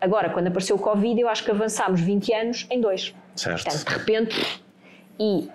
Agora, 0.00 0.30
quando 0.30 0.46
apareceu 0.46 0.76
o 0.76 0.78
Covid, 0.78 1.20
eu 1.20 1.28
acho 1.28 1.44
que 1.44 1.50
avançámos 1.50 2.00
20 2.00 2.32
anos 2.32 2.66
em 2.70 2.80
dois. 2.80 3.14
Certo. 3.34 3.64
Portanto, 3.64 3.84
de 3.84 3.94
repente, 3.94 4.62
e 5.18 5.48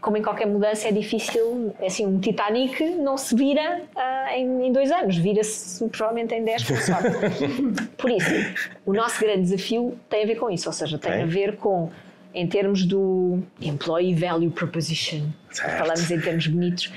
como 0.00 0.16
em 0.16 0.22
qualquer 0.22 0.46
mudança 0.46 0.88
é 0.88 0.92
difícil, 0.92 1.74
é 1.78 1.86
assim, 1.86 2.04
um 2.04 2.18
Titanic 2.18 2.84
não 2.96 3.16
se 3.16 3.34
vira 3.36 3.82
uh, 3.94 4.34
em, 4.34 4.66
em, 4.66 4.72
dois 4.72 4.90
anos, 4.90 5.16
vira-se 5.16 5.88
provavelmente 5.88 6.34
em 6.34 6.44
10 6.44 6.64
por 6.64 6.76
sorte. 6.82 7.08
por 7.96 8.10
isso, 8.10 8.30
o 8.84 8.92
nosso 8.92 9.20
grande 9.20 9.42
desafio 9.42 9.96
tem 10.10 10.24
a 10.24 10.26
ver 10.26 10.36
com 10.36 10.50
isso, 10.50 10.68
ou 10.68 10.72
seja, 10.72 10.98
tem 10.98 11.22
a 11.22 11.26
ver 11.26 11.56
com, 11.56 11.88
em 12.34 12.46
termos 12.48 12.84
do 12.84 13.42
Employee 13.60 14.14
Value 14.14 14.50
Proposition, 14.50 15.28
certo. 15.50 15.78
falamos 15.78 16.10
em 16.10 16.20
termos 16.20 16.48
bonitos, 16.48 16.92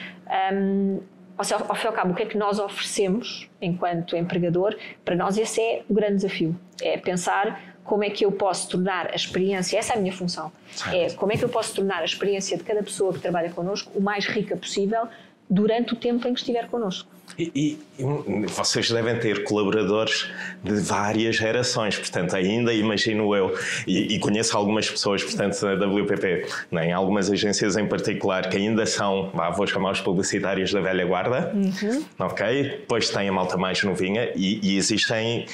um, 0.52 1.00
ao 1.38 1.76
fim 1.76 1.84
e 1.84 1.88
ao 1.88 1.94
cabo, 1.94 2.14
o 2.14 2.16
que 2.16 2.24
é 2.24 2.26
que 2.26 2.38
nós 2.38 2.60
oferecemos 2.60 3.50
enquanto 3.62 4.16
empregador, 4.16 4.76
para 5.04 5.16
nós 5.16 5.38
esse 5.38 5.60
é 5.60 5.84
o 5.90 5.94
grande 5.94 6.16
desafio. 6.16 6.56
É 6.82 6.98
pensar 6.98 7.76
como 7.84 8.04
é 8.04 8.10
que 8.10 8.26
eu 8.26 8.32
posso 8.32 8.70
tornar 8.70 9.12
a 9.12 9.16
experiência, 9.16 9.78
essa 9.78 9.94
é 9.94 9.98
a 9.98 10.00
minha 10.00 10.14
função, 10.14 10.52
certo. 10.72 10.96
é 10.96 11.10
como 11.16 11.32
é 11.32 11.38
que 11.38 11.46
eu 11.46 11.50
posso 11.50 11.76
tornar 11.76 12.02
a 12.02 12.06
experiência 12.06 12.58
de 12.58 12.64
cada 12.64 12.82
pessoa 12.82 13.14
que 13.14 13.20
trabalha 13.20 13.52
connosco 13.52 13.92
o 13.96 14.02
mais 14.02 14.26
rica 14.26 14.58
possível 14.58 15.08
durante 15.50 15.94
o 15.94 15.96
tempo 15.96 16.28
em 16.28 16.34
que 16.34 16.40
estiver 16.40 16.68
connosco. 16.68 17.15
E, 17.38 17.78
e, 18.00 18.06
vocês 18.48 18.90
devem 18.90 19.20
ter 19.20 19.44
colaboradores 19.44 20.30
de 20.64 20.74
várias 20.76 21.36
gerações, 21.36 21.98
portanto, 21.98 22.36
ainda 22.36 22.74
imagino 22.74 23.36
eu, 23.36 23.54
e, 23.86 24.16
e 24.16 24.20
conheço 24.20 24.56
algumas 24.56 24.90
pessoas, 24.90 25.24
portanto, 25.24 25.60
da 25.62 25.86
WPP, 25.86 26.48
né, 26.72 26.88
em 26.88 26.94
algumas 26.94 27.30
agências 27.30 27.76
em 27.76 27.88
particular, 27.88 28.50
que 28.50 28.56
ainda 28.56 28.86
são, 28.86 29.32
vá, 29.34 29.50
vou 29.50 29.68
chamar 29.68 29.92
os 29.92 30.00
publicitários 30.00 30.72
da 30.72 30.80
velha 30.80 31.06
guarda, 31.06 31.52
uhum. 31.54 32.06
ok? 32.20 32.64
Depois 32.64 33.10
tem 33.10 33.28
a 33.28 33.32
malta 33.32 33.58
mais 33.58 33.84
novinha 33.84 34.32
e, 34.36 34.60
e 34.64 34.78
existem 34.78 35.46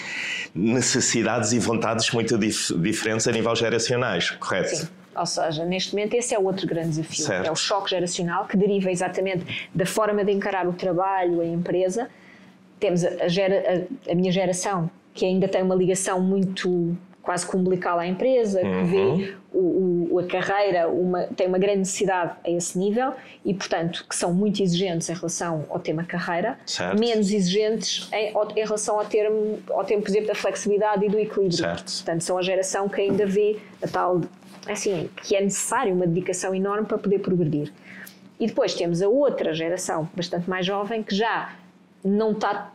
necessidades 0.53 1.51
e 1.51 1.59
vontades 1.59 2.11
muito 2.11 2.37
dif 2.37 2.73
diferentes 2.79 3.27
a 3.27 3.31
nível 3.31 3.55
geracionais, 3.55 4.29
correto? 4.31 4.75
Sim. 4.75 5.00
Ou 5.15 5.25
seja, 5.25 5.65
neste 5.65 5.93
momento 5.93 6.13
esse 6.13 6.33
é 6.33 6.39
o 6.39 6.43
outro 6.43 6.65
grande 6.67 6.89
desafio, 6.89 7.25
certo. 7.25 7.47
é 7.47 7.51
o 7.51 7.55
choque 7.55 7.89
geracional 7.89 8.45
que 8.45 8.55
deriva 8.55 8.89
exatamente 8.89 9.69
da 9.73 9.85
forma 9.85 10.23
de 10.23 10.31
encarar 10.31 10.67
o 10.67 10.73
trabalho, 10.73 11.41
a 11.41 11.45
empresa. 11.45 12.09
Temos 12.79 13.03
a, 13.03 13.27
gera, 13.27 13.87
a, 14.07 14.11
a 14.11 14.15
minha 14.15 14.31
geração 14.31 14.89
que 15.13 15.25
ainda 15.25 15.47
tem 15.47 15.61
uma 15.61 15.75
ligação 15.75 16.21
muito 16.21 16.95
quase 17.21 17.47
que 17.47 17.55
umbilical 17.55 17.99
à 17.99 18.07
empresa, 18.07 18.61
uhum. 18.61 18.79
que 18.79 18.91
vê 18.91 19.35
o, 19.53 20.07
o, 20.11 20.19
a 20.19 20.23
carreira, 20.23 20.87
uma, 20.87 21.23
tem 21.35 21.47
uma 21.47 21.59
grande 21.59 21.79
necessidade 21.79 22.33
a 22.43 22.49
esse 22.49 22.77
nível 22.77 23.13
e, 23.45 23.53
portanto, 23.53 24.05
que 24.09 24.15
são 24.15 24.33
muito 24.33 24.61
exigentes 24.61 25.09
em 25.09 25.13
relação 25.13 25.65
ao 25.69 25.79
tema 25.79 26.03
carreira, 26.03 26.57
certo. 26.65 26.99
menos 26.99 27.31
exigentes 27.31 28.09
em, 28.11 28.33
em, 28.55 28.65
relação 28.65 28.99
ao 28.99 29.05
termo, 29.05 29.59
ao 29.69 29.83
tempo, 29.83 30.01
por 30.01 30.09
exemplo, 30.09 30.27
da 30.27 30.35
flexibilidade 30.35 31.05
e 31.05 31.09
do 31.09 31.19
equilíbrio. 31.19 31.57
Certo. 31.57 31.91
Portanto, 31.91 32.21
são 32.21 32.37
a 32.37 32.41
geração 32.41 32.89
que 32.89 33.01
ainda 33.01 33.25
vê 33.25 33.57
a 33.83 33.87
tal 33.87 34.21
assim, 34.67 35.09
que 35.23 35.35
é 35.35 35.41
necessário 35.41 35.93
uma 35.93 36.07
dedicação 36.07 36.53
enorme 36.53 36.87
para 36.87 36.97
poder 36.97 37.19
progredir. 37.19 37.71
E 38.39 38.47
depois 38.47 38.73
temos 38.73 39.01
a 39.01 39.07
outra 39.07 39.53
geração, 39.53 40.09
bastante 40.15 40.49
mais 40.49 40.65
jovem, 40.65 41.03
que 41.03 41.15
já 41.15 41.55
não 42.03 42.31
está, 42.31 42.73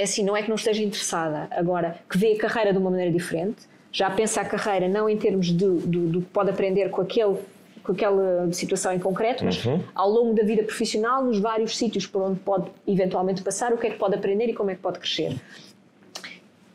assim, 0.00 0.24
não 0.24 0.36
é 0.36 0.42
que 0.42 0.48
não 0.48 0.56
esteja 0.56 0.82
interessada, 0.82 1.48
agora 1.52 1.98
que 2.10 2.18
vê 2.18 2.32
a 2.32 2.38
carreira 2.38 2.72
de 2.72 2.78
uma 2.78 2.90
maneira 2.90 3.12
diferente, 3.12 3.62
já 3.92 4.10
pensa 4.10 4.40
a 4.40 4.44
carreira 4.44 4.88
não 4.88 5.08
em 5.08 5.16
termos 5.16 5.52
do, 5.52 5.76
do, 5.76 6.20
que 6.20 6.28
pode 6.30 6.50
aprender 6.50 6.90
com 6.90 7.00
aquele 7.00 7.36
com 7.84 7.92
aquela 7.92 8.50
situação 8.50 8.94
em 8.94 8.98
concreto, 8.98 9.44
mas 9.44 9.62
uhum. 9.62 9.78
ao 9.94 10.08
longo 10.08 10.34
da 10.34 10.42
vida 10.42 10.62
profissional, 10.62 11.22
nos 11.22 11.38
vários 11.38 11.76
sítios 11.76 12.06
por 12.06 12.22
onde 12.22 12.40
pode 12.40 12.70
eventualmente 12.88 13.42
passar, 13.42 13.74
o 13.74 13.76
que 13.76 13.86
é 13.86 13.90
que 13.90 13.98
pode 13.98 14.14
aprender 14.14 14.46
e 14.46 14.54
como 14.54 14.70
é 14.70 14.74
que 14.74 14.80
pode 14.80 14.98
crescer. 14.98 15.36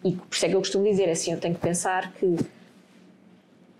E 0.05 0.11
por 0.11 0.35
isso 0.35 0.45
é 0.45 0.49
que 0.49 0.55
eu 0.55 0.59
costumo 0.59 0.83
dizer 0.83 1.09
assim, 1.09 1.33
eu 1.33 1.39
tenho 1.39 1.55
que 1.55 1.61
pensar 1.61 2.13
que 2.13 2.37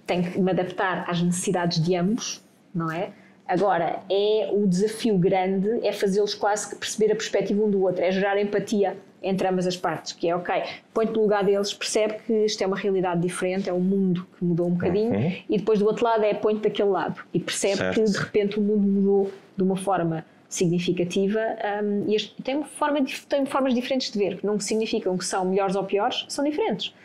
tenho 0.10 0.24
que 0.24 0.42
me 0.42 0.52
adaptar 0.52 1.06
às 1.08 1.22
necessidades 1.22 1.80
de 1.80 1.96
ambos, 1.96 2.44
não 2.74 2.92
é? 2.92 3.12
Agora, 3.48 4.00
é 4.10 4.50
o 4.52 4.66
desafio 4.68 5.18
grande 5.18 5.86
é 5.86 5.92
fazê-los 5.92 6.34
quase 6.34 6.70
que 6.70 6.76
perceber 6.76 7.12
a 7.12 7.16
perspectiva 7.16 7.64
um 7.64 7.70
do 7.70 7.82
outro, 7.84 8.04
é 8.04 8.12
gerar 8.12 8.40
empatia 8.40 8.98
entre 9.22 9.48
ambas 9.48 9.68
as 9.68 9.76
partes, 9.76 10.14
que 10.14 10.30
é 10.30 10.36
ok, 10.36 10.64
põe-te 10.94 11.14
no 11.14 11.22
lugar 11.22 11.44
deles, 11.44 11.74
percebe 11.74 12.16
que 12.26 12.46
isto 12.46 12.64
é 12.64 12.68
uma 12.68 12.78
realidade 12.78 13.22
diferente, 13.22 13.70
é 13.70 13.74
um 13.74 13.80
mundo 13.80 14.26
que 14.38 14.44
mudou 14.44 14.68
um 14.68 14.72
bocadinho, 14.72 15.12
uhum. 15.12 15.34
e 15.50 15.58
depois 15.58 15.78
do 15.80 15.86
outro 15.86 16.06
lado 16.06 16.24
é 16.24 16.34
põe-te 16.34 16.62
daquele 16.62 16.90
lado 16.90 17.22
e 17.34 17.40
percebe 17.40 17.78
certo. 17.78 17.96
que 17.96 18.04
de 18.04 18.18
repente 18.18 18.60
o 18.60 18.62
mundo 18.62 18.88
mudou 18.88 19.32
de 19.58 19.64
uma 19.64 19.76
forma 19.76 20.26
significativa 20.48 21.40
um, 21.84 22.10
e 22.10 22.18
tem, 22.44 22.64
forma, 22.64 23.00
tem 23.28 23.46
formas 23.46 23.74
diferentes 23.74 24.12
de 24.12 24.18
ver, 24.18 24.38
que 24.38 24.46
não 24.46 24.60
significam 24.60 25.18
que 25.18 25.26
são 25.26 25.46
melhores 25.46 25.76
ou 25.76 25.84
piores, 25.84 26.26
são 26.30 26.44
diferentes. 26.46 26.96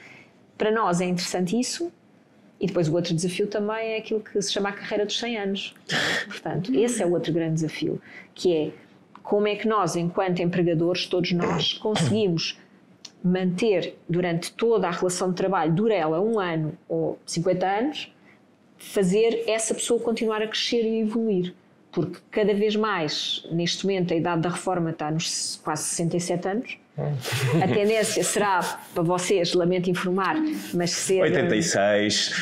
Para 0.57 0.71
nós 0.71 1.01
é 1.01 1.05
interessante 1.05 1.59
isso, 1.59 1.93
e 2.64 2.66
depois 2.66 2.88
o 2.88 2.94
outro 2.94 3.14
desafio 3.14 3.46
também 3.46 3.92
é 3.92 3.98
aquilo 3.98 4.20
que 4.20 4.40
se 4.40 4.50
chama 4.50 4.70
a 4.70 4.72
carreira 4.72 5.05
dos 5.05 5.18
100 5.18 5.37
anos. 5.37 5.74
Portanto, 6.24 6.74
esse 6.74 7.03
é 7.03 7.07
o 7.07 7.12
outro 7.12 7.31
grande 7.31 7.57
desafio, 7.57 8.00
que 8.35 8.57
é 8.57 8.70
como 9.22 9.46
é 9.46 9.55
que 9.55 9.68
nós, 9.68 9.96
enquanto 9.96 10.40
empregadores, 10.40 11.05
todos 11.05 11.31
nós, 11.33 11.74
conseguimos 11.74 12.59
manter 13.22 13.98
durante 14.09 14.50
toda 14.53 14.88
a 14.88 14.90
relação 14.90 15.29
de 15.29 15.37
trabalho, 15.37 15.74
dura 15.74 15.92
ela 15.92 16.22
um 16.22 16.40
ano 16.40 16.72
ou 16.88 17.18
50 17.27 17.66
anos, 17.66 18.14
fazer 18.79 19.44
essa 19.46 19.74
pessoa 19.74 20.00
continuar 20.00 20.40
a 20.40 20.48
crescer 20.48 20.87
e 20.87 21.00
evoluir. 21.00 21.55
Porque 21.92 22.18
cada 22.31 22.55
vez 22.55 22.74
mais, 22.74 23.46
neste 23.53 23.85
momento, 23.85 24.14
a 24.14 24.16
idade 24.16 24.40
da 24.40 24.48
reforma 24.48 24.88
está 24.88 25.11
nos 25.11 25.61
quase 25.62 25.83
67 25.85 26.48
anos, 26.48 26.79
a 26.97 27.67
tendência 27.67 28.23
será, 28.23 28.61
para 28.95 29.03
vocês, 29.03 29.53
lamento 29.53 29.91
informar, 29.91 30.37
mas 30.73 30.93
ser. 30.93 31.23
86. 31.23 32.33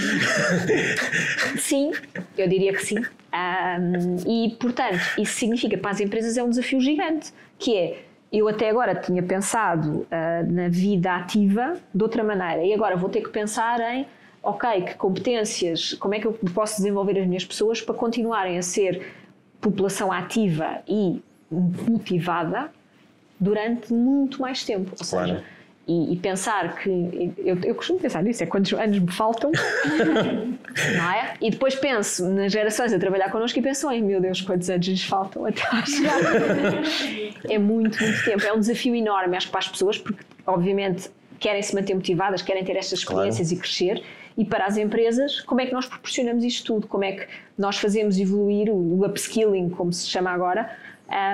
Sim, 1.59 1.93
eu 2.37 2.49
diria 2.49 2.73
que 2.73 2.85
sim. 2.85 2.99
Um, 2.99 4.17
e, 4.27 4.51
portanto, 4.57 5.01
isso 5.19 5.39
significa 5.39 5.79
para 5.79 5.93
as 5.93 6.01
empresas 6.01 6.37
é 6.37 6.43
um 6.43 6.51
desafio 6.51 6.81
gigante, 6.81 7.33
que 7.59 7.77
é. 7.77 7.99
Eu 8.31 8.49
até 8.49 8.71
agora 8.71 8.95
tinha 8.95 9.23
pensado 9.23 9.91
uh, 9.91 10.53
na 10.53 10.69
vida 10.69 11.15
ativa 11.15 11.77
de 11.95 12.03
outra 12.03 12.25
maneira 12.25 12.65
e 12.65 12.73
agora 12.73 12.97
vou 12.97 13.11
ter 13.11 13.21
que 13.21 13.29
pensar 13.29 13.79
em 13.81 14.07
ok, 14.43 14.83
que 14.83 14.95
competências, 14.95 15.93
como 15.95 16.15
é 16.15 16.19
que 16.19 16.27
eu 16.27 16.33
posso 16.55 16.77
desenvolver 16.77 17.19
as 17.19 17.27
minhas 17.27 17.45
pessoas 17.45 17.83
para 17.83 17.95
continuarem 17.95 18.57
a 18.59 18.63
ser 18.63 19.13
população 19.61 20.11
ativa 20.11 20.83
e 20.89 21.23
motivada 21.51 22.71
durante 23.43 23.93
muito 23.93 24.41
mais 24.41 24.65
tempo. 24.65 24.93
Ou 24.93 25.07
claro. 25.07 25.29
seja, 25.29 25.45
e, 25.87 26.13
e, 26.13 26.17
pensar 26.17 26.77
que. 26.77 27.33
Eu, 27.39 27.59
eu 27.65 27.75
costumo 27.75 27.99
pensar 27.99 28.23
nisso, 28.23 28.41
é 28.43 28.47
quantos 28.47 28.73
anos 28.73 29.01
me 29.01 29.11
faltam, 29.11 29.51
não 30.97 31.13
é? 31.13 31.35
E 31.41 31.51
depois 31.51 31.75
penso 31.75 32.29
nas 32.29 32.53
gerações 32.53 32.93
a 32.93 32.99
trabalhar 33.01 33.33
connosco 33.33 33.59
e 33.59 33.63
penso, 33.63 33.89
ai 33.89 34.01
meu 34.01 34.21
Deus, 34.21 34.41
quantos 34.43 34.71
anos 34.71 34.87
nos 34.87 35.03
faltam 35.03 35.45
até 35.45 35.63
lá 35.73 35.85
chegar. 35.85 36.21
é 37.51 37.59
muito, 37.59 38.01
muito 38.01 38.25
tempo. 38.25 38.45
É 38.47 38.53
um 38.53 38.61
desafio 38.61 38.95
enorme, 38.95 39.37
acho 39.37 39.47
que 39.47 39.53
para 39.53 39.61
as 39.61 39.69
pessoas, 39.69 39.99
porque 39.99 40.23
obviamente 40.47 41.11
querem 41.41 41.61
se 41.61 41.75
manter 41.75 41.95
motivadas, 41.95 42.43
querem 42.43 42.65
ter 42.65 42.77
estas 42.77 43.01
experiências 43.01 43.49
claro. 43.49 43.59
e 43.59 43.61
crescer. 43.61 44.03
E 44.39 44.45
para 44.45 44.65
as 44.65 44.77
empresas, 44.77 45.41
como 45.41 45.61
é 45.61 45.67
que 45.67 45.73
nós 45.73 45.87
proporcionamos 45.87 46.45
isto 46.45 46.75
tudo? 46.75 46.87
Como 46.87 47.03
é 47.03 47.13
que 47.13 47.27
nós 47.59 47.77
fazemos 47.77 48.19
evoluir 48.19 48.71
o, 48.71 49.01
o 49.01 49.05
upskilling, 49.05 49.69
como 49.69 49.93
se 49.93 50.09
chama 50.09 50.31
agora? 50.31 50.71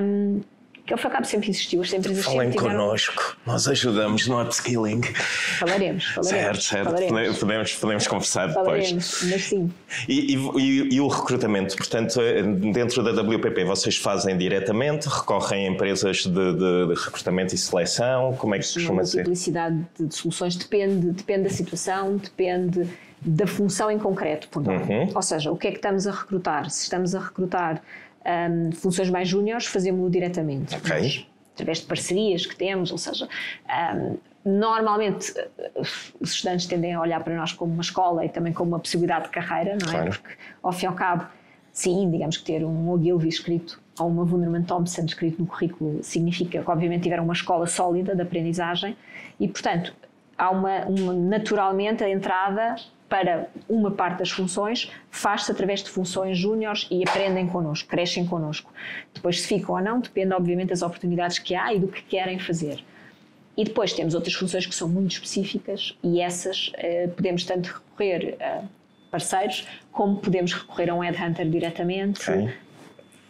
Um, 0.03 0.40
que 0.88 0.94
o 0.94 0.96
FACAP 0.96 1.27
sempre 1.27 1.51
existiu, 1.51 1.83
as 1.83 1.92
empresas 1.92 2.24
Falem 2.24 2.51
sempre 2.51 2.57
tiveram... 2.57 2.87
connosco, 2.87 3.37
nós 3.44 3.68
ajudamos 3.68 4.27
no 4.27 4.40
upskilling. 4.40 5.03
Falaremos, 5.59 6.07
falaremos. 6.07 6.29
Certo, 6.29 6.62
certo, 6.62 6.85
falaremos. 6.87 7.38
Podemos, 7.38 7.74
podemos 7.74 8.07
conversar 8.07 8.53
falaremos, 8.55 8.88
depois. 8.88 9.31
mas 9.31 9.44
sim. 9.44 9.70
E, 10.09 10.35
e, 10.35 10.94
e, 10.94 11.01
o 11.01 11.07
recrutamento, 11.07 11.77
portanto, 11.77 12.18
dentro 12.72 13.03
da 13.03 13.20
WPP 13.20 13.64
vocês 13.64 13.98
fazem 13.98 14.38
diretamente, 14.38 15.07
recorrem 15.11 15.66
a 15.66 15.70
empresas 15.70 16.24
de, 16.24 16.31
de, 16.31 16.87
de 16.87 16.94
recrutamento 16.94 17.55
e 17.55 17.59
seleção, 17.59 18.35
como 18.38 18.55
é 18.55 18.59
que 18.59 18.66
se 18.66 18.74
costuma 18.74 19.05
ser? 19.05 19.18
A 19.18 19.24
multiplicidade 19.24 19.87
de, 20.01 20.14
soluções 20.14 20.57
depende, 20.57 21.11
depende 21.11 21.42
da 21.42 21.51
situação, 21.51 22.16
depende 22.16 22.88
da 23.20 23.46
função 23.46 23.90
em 23.90 23.98
concreto. 23.98 24.48
Uhum. 24.59 25.11
Ou 25.14 25.22
seja, 25.22 25.51
o 25.51 25.57
que 25.57 25.68
é 25.68 25.70
que 25.70 25.77
estamos 25.77 26.07
a 26.07 26.12
recrutar? 26.12 26.70
Se 26.70 26.85
estamos 26.85 27.14
a 27.14 27.20
recrutar 27.20 27.83
um, 28.29 28.73
funções 28.73 29.11
mais 29.11 29.29
júniores, 29.29 29.67
fazemos-lo 29.67 30.11
diretamente. 30.11 30.77
Okay. 30.77 31.27
Através 31.55 31.79
de 31.79 31.87
parcerias 31.87 32.47
que 32.47 32.55
temos, 32.55 32.93
ou 32.93 32.99
seja, 32.99 33.29
um, 33.97 34.19
normalmente 34.45 35.35
os 36.21 36.33
estudantes 36.33 36.67
tendem 36.67 36.95
a 36.95 37.01
olhar 37.01 37.23
para 37.23 37.35
nós 37.35 37.53
como 37.53 37.73
uma 37.73 37.83
escola 37.83 38.25
e 38.25 38.29
também 38.29 38.53
como 38.53 38.71
uma 38.71 38.79
possibilidade 38.79 39.25
de 39.25 39.31
carreira, 39.31 39.77
não 39.81 39.88
é? 39.88 39.93
Claro. 39.93 40.11
Porque, 40.11 40.37
ao 40.62 40.73
fim 40.73 40.87
e 40.87 40.88
ao 40.88 40.95
cabo, 40.95 41.27
sim, 41.73 42.11
digamos 42.11 42.37
que 42.37 42.45
ter 42.45 42.64
um 42.64 42.91
Ogilvy 42.91 43.29
escrito 43.29 43.81
ou 43.99 44.09
uma 44.09 44.23
Wunderman 44.23 44.62
Thompson 44.62 45.05
escrito 45.05 45.41
no 45.41 45.47
currículo 45.47 46.03
significa 46.03 46.62
que, 46.62 46.71
obviamente, 46.71 47.03
tiveram 47.03 47.25
uma 47.25 47.33
escola 47.33 47.67
sólida 47.67 48.14
de 48.14 48.23
aprendizagem 48.23 48.97
e, 49.41 49.49
portanto, 49.49 49.93
há 50.37 50.51
uma, 50.51 50.87
uma 50.87 51.12
naturalmente 51.12 52.05
a 52.05 52.09
entrada 52.09 52.77
para 53.09 53.49
uma 53.68 53.90
parte 53.90 54.18
das 54.18 54.31
funções 54.31 54.90
faz-se 55.11 55.51
através 55.51 55.83
de 55.83 55.90
funções 55.90 56.37
júniores 56.37 56.87
e 56.90 57.03
aprendem 57.09 57.47
connosco, 57.47 57.88
crescem 57.88 58.27
connosco. 58.27 58.71
Depois, 59.14 59.40
se 59.40 59.49
ficam 59.49 59.75
ou 59.75 59.81
não, 59.81 60.01
depende, 60.01 60.35
obviamente, 60.35 60.68
das 60.68 60.83
oportunidades 60.83 61.38
que 61.38 61.55
há 61.55 61.73
e 61.73 61.81
do 61.81 61.88
que 61.88 62.03
querem 62.03 62.38
fazer. 62.38 62.85
E 63.57 63.64
depois 63.64 63.92
temos 63.92 64.14
outras 64.14 64.35
funções 64.35 64.66
que 64.66 64.75
são 64.75 64.88
muito 64.88 65.12
específicas 65.12 65.99
e 66.03 66.21
essas 66.21 66.71
eh, 66.75 67.09
podemos 67.09 67.44
tanto 67.44 67.66
recorrer 67.66 68.37
a 68.40 68.62
parceiros 69.11 69.66
como 69.90 70.18
podemos 70.18 70.53
recorrer 70.53 70.90
a 70.90 70.94
um 70.94 71.01
headhunter 71.01 71.49
diretamente. 71.49 72.23
Okay. 72.23 72.55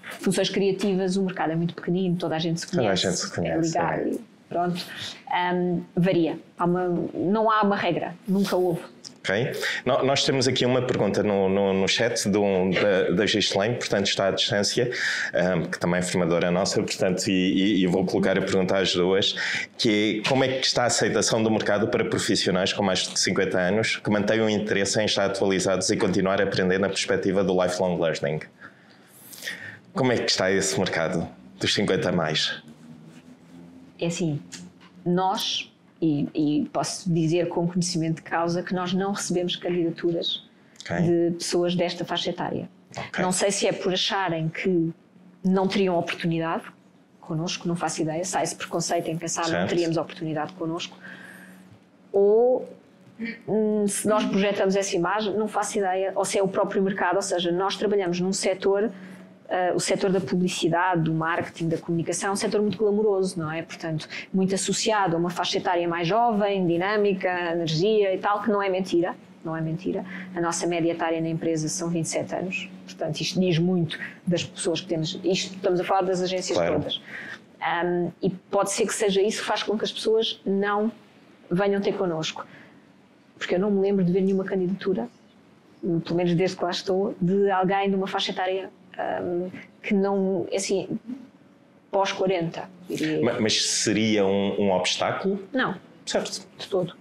Funções 0.02 0.50
criativas, 0.50 1.16
o 1.16 1.22
mercado 1.22 1.52
é 1.52 1.56
muito 1.56 1.74
pequenino, 1.74 2.16
toda 2.16 2.36
a 2.36 2.38
gente 2.38 2.60
se 2.60 2.66
conhece. 2.66 3.02
Toda 3.02 3.08
a 3.08 3.12
gente 3.12 3.20
se 3.20 3.34
conhece. 3.34 3.58
É 3.58 3.80
ligar. 3.80 4.00
É 4.00 4.18
Pronto. 4.48 4.84
Um, 5.32 5.82
varia. 5.94 6.38
Há 6.58 6.64
uma, 6.64 6.88
não 7.14 7.50
há 7.50 7.62
uma 7.62 7.76
regra, 7.76 8.14
nunca 8.26 8.56
houve. 8.56 8.80
Ok. 9.28 9.52
Nós 9.84 10.24
temos 10.24 10.48
aqui 10.48 10.64
uma 10.64 10.80
pergunta 10.80 11.22
no, 11.22 11.50
no, 11.50 11.74
no 11.74 11.88
chat 11.88 12.26
da, 12.28 13.10
da 13.14 13.26
Gislaine, 13.26 13.74
portanto 13.74 14.06
está 14.06 14.28
à 14.28 14.30
distância, 14.30 14.90
um, 15.34 15.64
que 15.64 15.78
também 15.78 15.98
é 15.98 16.02
formadora 16.02 16.50
nossa, 16.50 16.82
portanto, 16.82 17.28
e, 17.28 17.82
e, 17.82 17.86
vou 17.86 18.06
colocar 18.06 18.38
a 18.38 18.40
pergunta 18.40 18.78
às 18.78 18.94
duas, 18.94 19.34
que 19.76 20.22
é 20.24 20.28
como 20.28 20.44
é 20.44 20.48
que 20.48 20.66
está 20.66 20.84
a 20.84 20.86
aceitação 20.86 21.42
do 21.42 21.50
mercado 21.50 21.88
para 21.88 22.04
profissionais 22.06 22.72
com 22.72 22.82
mais 22.82 23.00
de 23.00 23.18
50 23.18 23.58
anos 23.58 23.96
que 23.96 24.10
mantêm 24.10 24.40
o 24.40 24.48
interesse 24.48 24.98
em 24.98 25.04
estar 25.04 25.26
atualizados 25.26 25.90
e 25.90 25.96
continuar 25.96 26.40
a 26.40 26.44
aprender 26.44 26.78
na 26.78 26.88
perspectiva 26.88 27.44
do 27.44 27.62
lifelong 27.62 28.00
learning? 28.00 28.40
Como 29.92 30.10
é 30.10 30.16
que 30.16 30.30
está 30.30 30.50
esse 30.50 30.78
mercado 30.78 31.28
dos 31.58 31.74
50 31.74 32.08
a 32.08 32.12
mais? 32.12 32.62
É 34.00 34.06
assim, 34.06 34.40
nós 35.08 35.72
e, 36.00 36.28
e, 36.34 36.68
posso 36.72 37.12
dizer 37.12 37.48
com 37.48 37.66
conhecimento 37.66 38.16
de 38.16 38.22
causa 38.22 38.62
que 38.62 38.72
nós 38.72 38.92
não 38.92 39.12
recebemos 39.12 39.56
candidaturas 39.56 40.48
okay. 40.82 41.02
de 41.02 41.36
pessoas 41.36 41.74
desta 41.74 42.04
faixa 42.04 42.30
etária. 42.30 42.68
Okay. 42.90 43.24
Não 43.24 43.32
sei 43.32 43.50
se 43.50 43.66
é 43.66 43.72
por 43.72 43.92
acharem 43.92 44.48
que 44.48 44.92
não 45.44 45.66
teriam 45.66 45.98
oportunidade 45.98 46.64
connosco, 47.20 47.68
não 47.68 47.76
faço 47.76 48.00
ideia, 48.00 48.24
sai 48.24 48.44
esse 48.44 48.56
preconceito 48.56 49.08
em 49.08 49.18
pensar 49.18 49.44
que 49.44 49.52
não 49.52 49.66
teríamos 49.66 49.96
oportunidade 49.96 50.52
connosco, 50.54 50.96
ou 52.10 52.66
hum, 53.46 53.86
se 53.86 54.08
nós 54.08 54.24
projetamos 54.24 54.74
essa 54.74 54.96
imagem, 54.96 55.34
não 55.36 55.46
faço 55.46 55.78
ideia, 55.78 56.12
ou 56.14 56.24
se 56.24 56.38
é 56.38 56.42
o 56.42 56.48
próprio 56.48 56.82
mercado, 56.82 57.16
ou 57.16 57.22
seja, 57.22 57.52
nós 57.52 57.76
trabalhamos 57.76 58.18
num 58.20 58.32
setor 58.32 58.90
Uh, 59.48 59.74
o 59.74 59.80
setor 59.80 60.12
da 60.12 60.20
publicidade, 60.20 61.00
do 61.02 61.14
marketing, 61.14 61.68
da 61.68 61.78
comunicação 61.78 62.28
é 62.28 62.32
um 62.32 62.36
setor 62.36 62.60
muito 62.60 62.76
glamouroso, 62.76 63.38
não 63.38 63.50
é? 63.50 63.62
Portanto, 63.62 64.06
muito 64.32 64.54
associado 64.54 65.16
a 65.16 65.18
uma 65.18 65.30
faixa 65.30 65.56
etária 65.56 65.88
mais 65.88 66.06
jovem, 66.06 66.66
dinâmica, 66.66 67.28
energia 67.52 68.14
e 68.14 68.18
tal, 68.18 68.42
que 68.42 68.50
não 68.50 68.62
é 68.62 68.68
mentira. 68.68 69.16
Não 69.42 69.56
é 69.56 69.60
mentira. 69.62 70.04
A 70.34 70.40
nossa 70.42 70.66
média 70.66 70.92
etária 70.92 71.18
na 71.20 71.28
empresa 71.28 71.66
são 71.66 71.88
27 71.88 72.34
anos. 72.34 72.70
Portanto, 72.84 73.20
isto 73.20 73.40
diz 73.40 73.58
muito 73.58 73.98
das 74.26 74.44
pessoas 74.44 74.82
que 74.82 74.88
temos. 74.88 75.18
Isto 75.24 75.54
estamos 75.54 75.80
a 75.80 75.84
falar 75.84 76.02
das 76.02 76.20
agências 76.20 76.58
claro. 76.58 76.74
todas. 76.74 77.00
Um, 77.58 78.12
e 78.22 78.28
pode 78.28 78.70
ser 78.70 78.86
que 78.86 78.94
seja 78.94 79.22
isso 79.22 79.40
que 79.40 79.46
faz 79.46 79.62
com 79.62 79.78
que 79.78 79.84
as 79.84 79.92
pessoas 79.92 80.42
não 80.44 80.92
venham 81.50 81.80
ter 81.80 81.92
connosco. 81.96 82.46
Porque 83.38 83.54
eu 83.54 83.58
não 83.58 83.70
me 83.70 83.80
lembro 83.80 84.04
de 84.04 84.12
ver 84.12 84.20
nenhuma 84.20 84.44
candidatura, 84.44 85.08
pelo 85.80 86.16
menos 86.16 86.34
desde 86.34 86.56
que 86.56 86.64
lá 86.64 86.70
estou, 86.70 87.14
de 87.20 87.50
alguém 87.50 87.88
de 87.88 87.96
uma 87.96 88.06
faixa 88.06 88.32
etária 88.32 88.70
um, 88.98 89.50
que 89.82 89.94
não, 89.94 90.46
assim, 90.54 90.98
pós 91.90 92.12
40. 92.12 92.68
Mas, 93.22 93.40
mas, 93.40 93.64
seria 93.64 94.26
um, 94.26 94.60
um, 94.60 94.70
obstáculo? 94.72 95.42
Não. 95.52 95.76
Certo. 96.06 96.46
De 96.56 96.68
todo. 96.68 96.94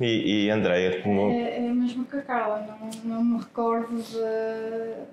E, 0.00 0.46
e 0.46 0.50
Andréia? 0.50 1.02
Como... 1.02 1.30
É, 1.30 1.58
é 1.58 1.72
mesmo 1.72 2.04
que 2.04 2.16
a 2.16 2.22
Carla, 2.22 2.66
não, 3.04 3.16
não 3.16 3.24
me 3.24 3.38
recordo 3.38 3.96
de 4.02 5.06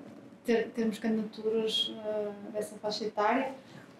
ter, 0.45 0.69
termos 0.69 0.99
candidaturas 0.99 1.89
uh, 1.89 2.51
dessa 2.51 2.75
faixa 2.77 3.05
etária. 3.05 3.51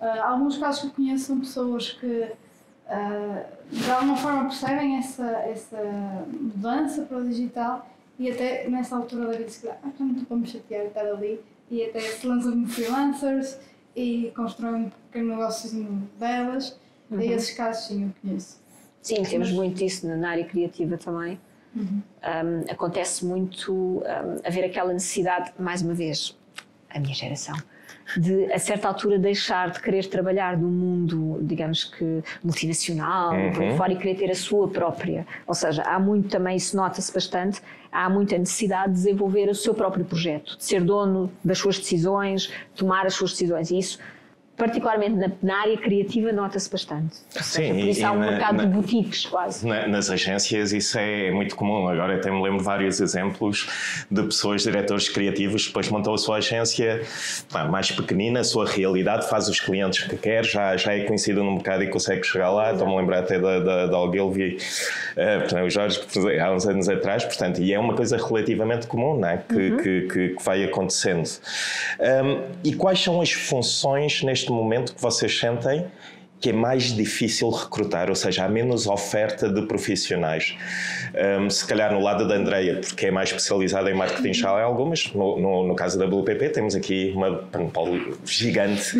Uh, 0.02 0.22
alguns 0.24 0.58
casos 0.58 0.82
que 0.82 0.88
eu 0.88 0.91
conheço 0.91 1.26
são 1.26 1.39
pessoas 1.39 1.91
que 1.93 2.06
uh, 2.06 3.46
de 3.72 3.91
alguma 3.91 4.17
forma 4.17 4.43
percebem 4.43 4.98
essa, 4.98 5.30
essa 5.46 5.78
mudança 6.28 7.04
para 7.04 7.17
o 7.17 7.24
digital 7.24 7.88
e 8.19 8.30
até 8.30 8.67
nessa 8.69 8.96
altura 8.96 9.28
da 9.28 9.38
vida 9.38 9.50
se 9.50 9.67
ah, 9.67 9.78
não 10.00 10.12
estou 10.12 10.26
para 10.26 10.38
me 10.38 10.48
chatear 10.48 10.84
e 10.84 10.88
estar 10.88 11.06
ali 11.06 11.39
e 11.74 11.84
até 11.86 12.00
se 12.02 12.28
lançam 12.28 12.52
como 12.52 12.68
freelancers 12.68 13.58
e 13.96 14.32
constroem 14.36 14.84
um 14.84 14.90
pequeno 15.12 16.08
delas. 16.20 16.80
Uhum. 17.10 17.20
E 17.20 17.34
esses 17.34 17.56
casos 17.56 17.88
sim 17.88 18.04
eu 18.04 18.12
conheço. 18.22 18.62
Sim, 19.02 19.24
temos 19.24 19.52
muito 19.52 19.84
isso 19.84 20.08
na 20.08 20.30
área 20.30 20.46
criativa 20.46 20.98
também. 20.98 21.40
Uhum. 21.76 22.02
Um, 22.22 22.72
acontece 22.72 23.26
muito 23.26 23.74
um, 23.74 24.04
haver 24.46 24.66
aquela 24.66 24.94
necessidade, 24.94 25.52
mais 25.58 25.82
uma 25.82 25.96
vez, 25.96 26.38
a 26.92 27.00
minha 27.00 27.16
geração, 27.16 27.56
de 28.18 28.52
a 28.52 28.60
certa 28.60 28.88
altura 28.88 29.18
deixar 29.18 29.72
de 29.72 29.82
querer 29.82 30.06
trabalhar 30.08 30.58
num 30.58 30.70
mundo, 30.70 31.39
digamos 31.42 31.86
que 31.86 32.24
multinacional, 32.44 33.34
uhum. 33.34 33.78
fora 33.78 33.94
e 33.94 33.96
querer 33.96 34.16
ter 34.16 34.32
a 34.32 34.36
sua 34.36 34.68
própria. 34.68 35.26
Ou 35.48 35.54
seja, 35.54 35.82
há 35.84 36.00
muito 36.00 36.30
também, 36.30 36.58
isso 36.58 36.76
nota-se 36.76 37.13
bastante, 37.13 37.62
há 37.92 38.10
muita 38.10 38.38
necessidade 38.38 38.94
de 38.94 38.94
desenvolver 38.94 39.50
o 39.50 39.56
seu 39.56 39.74
próprio 39.74 40.04
projeto, 40.04 40.58
de 40.58 40.63
ser 40.63 40.82
dono 40.82 41.32
das 41.44 41.60
suas 41.60 41.78
decisões, 41.78 42.52
tomar 42.76 43.06
as 43.06 43.13
suas 43.13 43.32
decisões. 43.32 43.72
E 43.72 43.78
isso 43.78 44.00
particularmente 44.56 45.16
na, 45.16 45.32
na, 45.42 45.62
área 45.62 45.78
criativa, 45.78 46.32
nota-se 46.32 46.70
bastante. 46.70 47.16
Sim, 47.30 47.70
por 47.70 47.88
isso 47.88 48.06
há 48.06 48.12
um 48.12 48.20
na, 48.20 48.32
mercado 48.32 48.58
na, 48.58 48.66
de 48.66 48.70
boutiques 48.70 49.26
quase. 49.26 49.68
nas 49.68 50.10
agências 50.10 50.72
isso 50.72 50.98
é 50.98 51.32
muito 51.32 51.56
comum. 51.56 51.88
Agora 51.88 52.16
até 52.16 52.30
me 52.30 52.42
lembro 52.42 52.63
vários 52.63 53.02
exemplos 53.02 53.68
de 54.10 54.24
pessoas, 54.24 54.63
diretores 54.63 55.10
criativos, 55.10 55.68
depois 55.68 55.89
montou 55.89 56.13
a 56.13 56.18
sua 56.18 56.38
agência 56.38 57.02
pá, 57.52 57.66
mais 57.66 57.92
pequenina, 57.92 58.42
a 58.42 58.44
sua 58.44 58.68
realidade, 58.68 59.28
faz 59.28 59.48
os 59.48 59.60
clientes 59.60 60.04
que 60.04 60.18
quer, 60.18 60.46
já, 60.46 60.78
já 60.78 60.94
é 60.94 61.02
conhecido 61.02 61.44
no 61.44 61.54
mercado 61.54 61.84
e 61.84 61.88
consegue 61.88 62.24
chegar 62.24 62.52
lá. 62.52 62.72
Estou-me 62.72 62.94
a 62.94 62.98
lembrar 62.98 63.20
até 63.20 63.39
da, 63.39 63.60
da, 63.60 63.88
da 63.88 64.00
Ogilvy, 64.00 64.58
uh, 65.18 65.66
o 65.66 65.70
Jorge, 65.70 66.00
há 66.39 66.52
uns 66.52 66.68
anos 66.68 66.88
atrás, 66.88 67.24
portanto, 67.24 67.62
e 67.62 67.74
é 67.74 67.80
uma 67.80 67.96
coisa 67.96 68.18
relativamente 68.18 68.88
comum 68.88 69.18
não 69.18 69.28
é? 69.28 69.38
que, 69.38 69.56
uhum. 69.56 69.78
que, 69.78 70.02
que, 70.02 70.30
que, 70.30 70.44
vai 70.44 70.63
acontecendo. 70.63 71.28
Um, 72.00 72.44
e 72.63 72.74
quais 72.74 73.02
são 73.02 73.22
as 73.22 73.32
funções 73.32 74.22
neste 74.24 74.42
neste 74.43 74.51
momento 74.51 74.93
que 74.93 75.01
vocês 75.01 75.38
sentem 75.39 75.86
que 76.43 76.49
é 76.49 76.53
mais 76.53 76.93
difícil 76.93 77.49
recrutar, 77.49 78.10
ou 78.10 78.15
seja, 78.15 78.43
há 78.43 78.49
menos 78.49 78.86
oferta 78.86 79.47
de 79.47 79.62
profissionais. 79.62 80.58
Um, 81.39 81.49
se 81.49 81.65
calhar 81.65 81.93
no 81.93 82.01
lado 82.01 82.27
da 82.27 82.36
Andreia, 82.36 82.82
porque 82.82 83.06
é 83.06 83.12
mais 83.12 83.29
especializada 83.29 83.89
em 83.89 83.93
marketing, 83.93 84.34
já 84.34 84.49
há 84.49 84.62
algumas. 84.62 85.10
No, 85.13 85.39
no, 85.39 85.65
no, 85.65 85.73
caso 85.73 85.97
da 85.97 86.06
WPP, 86.06 86.49
temos 86.49 86.75
aqui 86.75 87.13
uma 87.15 87.38
panoplia 87.38 88.13
gigante 88.25 88.91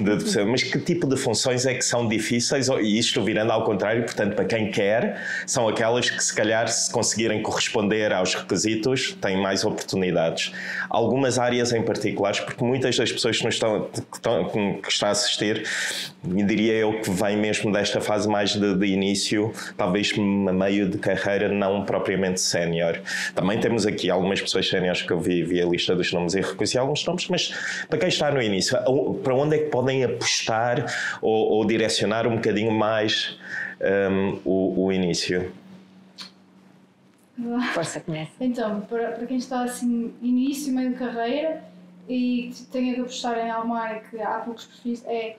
de 0.00 0.16
pessoas. 0.22 0.46
Mas 0.46 0.62
que 0.62 0.78
tipo 0.78 1.08
de 1.08 1.16
funções 1.16 1.66
é 1.66 1.74
que 1.74 1.84
são 1.84 2.06
difíceis? 2.06 2.68
E 2.68 2.96
isto 2.96 3.20
virando 3.24 3.50
ao 3.50 3.64
contrário, 3.64 4.04
portanto, 4.04 4.36
para 4.36 4.44
quem 4.44 4.70
quer, 4.70 5.20
são 5.44 5.68
aquelas 5.68 6.08
que, 6.08 6.22
se 6.22 6.32
calhar, 6.32 6.68
se 6.68 6.88
conseguirem 6.92 7.42
corresponder 7.42 8.12
aos 8.12 8.32
requisitos, 8.32 9.16
têm 9.20 9.36
mais 9.36 9.64
oportunidades. 9.64 10.52
Algumas 10.88 11.36
áreas 11.36 11.72
em 11.72 11.82
particulares, 11.82 12.38
porque 12.38 12.64
muitas 12.64 12.96
das 12.96 13.10
pessoas 13.10 13.38
que, 13.38 13.44
nos 13.44 13.54
estão, 13.54 13.88
que, 13.90 14.16
estão, 14.16 14.44
que 14.80 14.88
está 14.88 15.08
a 15.08 15.10
assistir, 15.10 15.64
diria 16.22 16.74
eu, 16.74 17.00
que 17.00 17.10
vem 17.10 17.36
mesmo 17.36 17.72
desta 17.72 18.00
fase 18.00 18.28
mais 18.28 18.50
de, 18.54 18.74
de 18.76 18.86
início, 18.86 19.52
talvez 19.76 20.12
a 20.16 20.52
meio 20.52 20.88
de 20.88 20.98
carreira, 20.98 21.48
não 21.48 21.84
propriamente 21.84 22.40
sénior. 22.40 23.00
Também 23.34 23.58
temos 23.58 23.86
aqui 23.86 24.08
algumas 24.08 24.40
pessoas 24.40 24.68
séniores 24.68 25.02
que 25.02 25.12
eu 25.12 25.20
vi, 25.20 25.42
vi 25.42 25.60
a 25.60 25.66
lista 25.66 25.96
dos 25.96 26.12
nomes 26.12 26.34
e 26.34 26.40
reconheci 26.40 26.78
alguns 26.78 27.04
nomes, 27.04 27.28
mas 27.28 27.48
para 27.88 27.98
quem 27.98 28.08
está 28.08 28.30
no 28.30 28.40
início, 28.40 28.78
para 29.22 29.34
onde 29.34 29.56
é 29.56 29.58
que 29.58 29.70
podem 29.70 30.04
apostar 30.04 30.86
ou, 31.20 31.50
ou 31.52 31.66
direcionar 31.66 32.26
um 32.26 32.36
bocadinho 32.36 32.70
mais 32.70 33.38
um, 34.10 34.38
o, 34.44 34.86
o 34.86 34.92
início? 34.92 35.52
Força, 37.74 37.98
começa. 37.98 38.32
Então, 38.40 38.82
para, 38.82 39.12
para 39.12 39.26
quem 39.26 39.38
está 39.38 39.64
assim, 39.64 40.14
início, 40.22 40.72
meio 40.72 40.90
de 40.90 40.96
carreira 40.96 41.64
e 42.08 42.52
tem 42.70 42.94
que 42.94 43.00
apostar 43.00 43.38
em 43.38 43.50
alguma 43.50 43.80
área 43.80 44.02
que 44.02 44.20
há 44.20 44.38
poucos 44.40 44.66
perfis, 44.66 45.04
é 45.06 45.36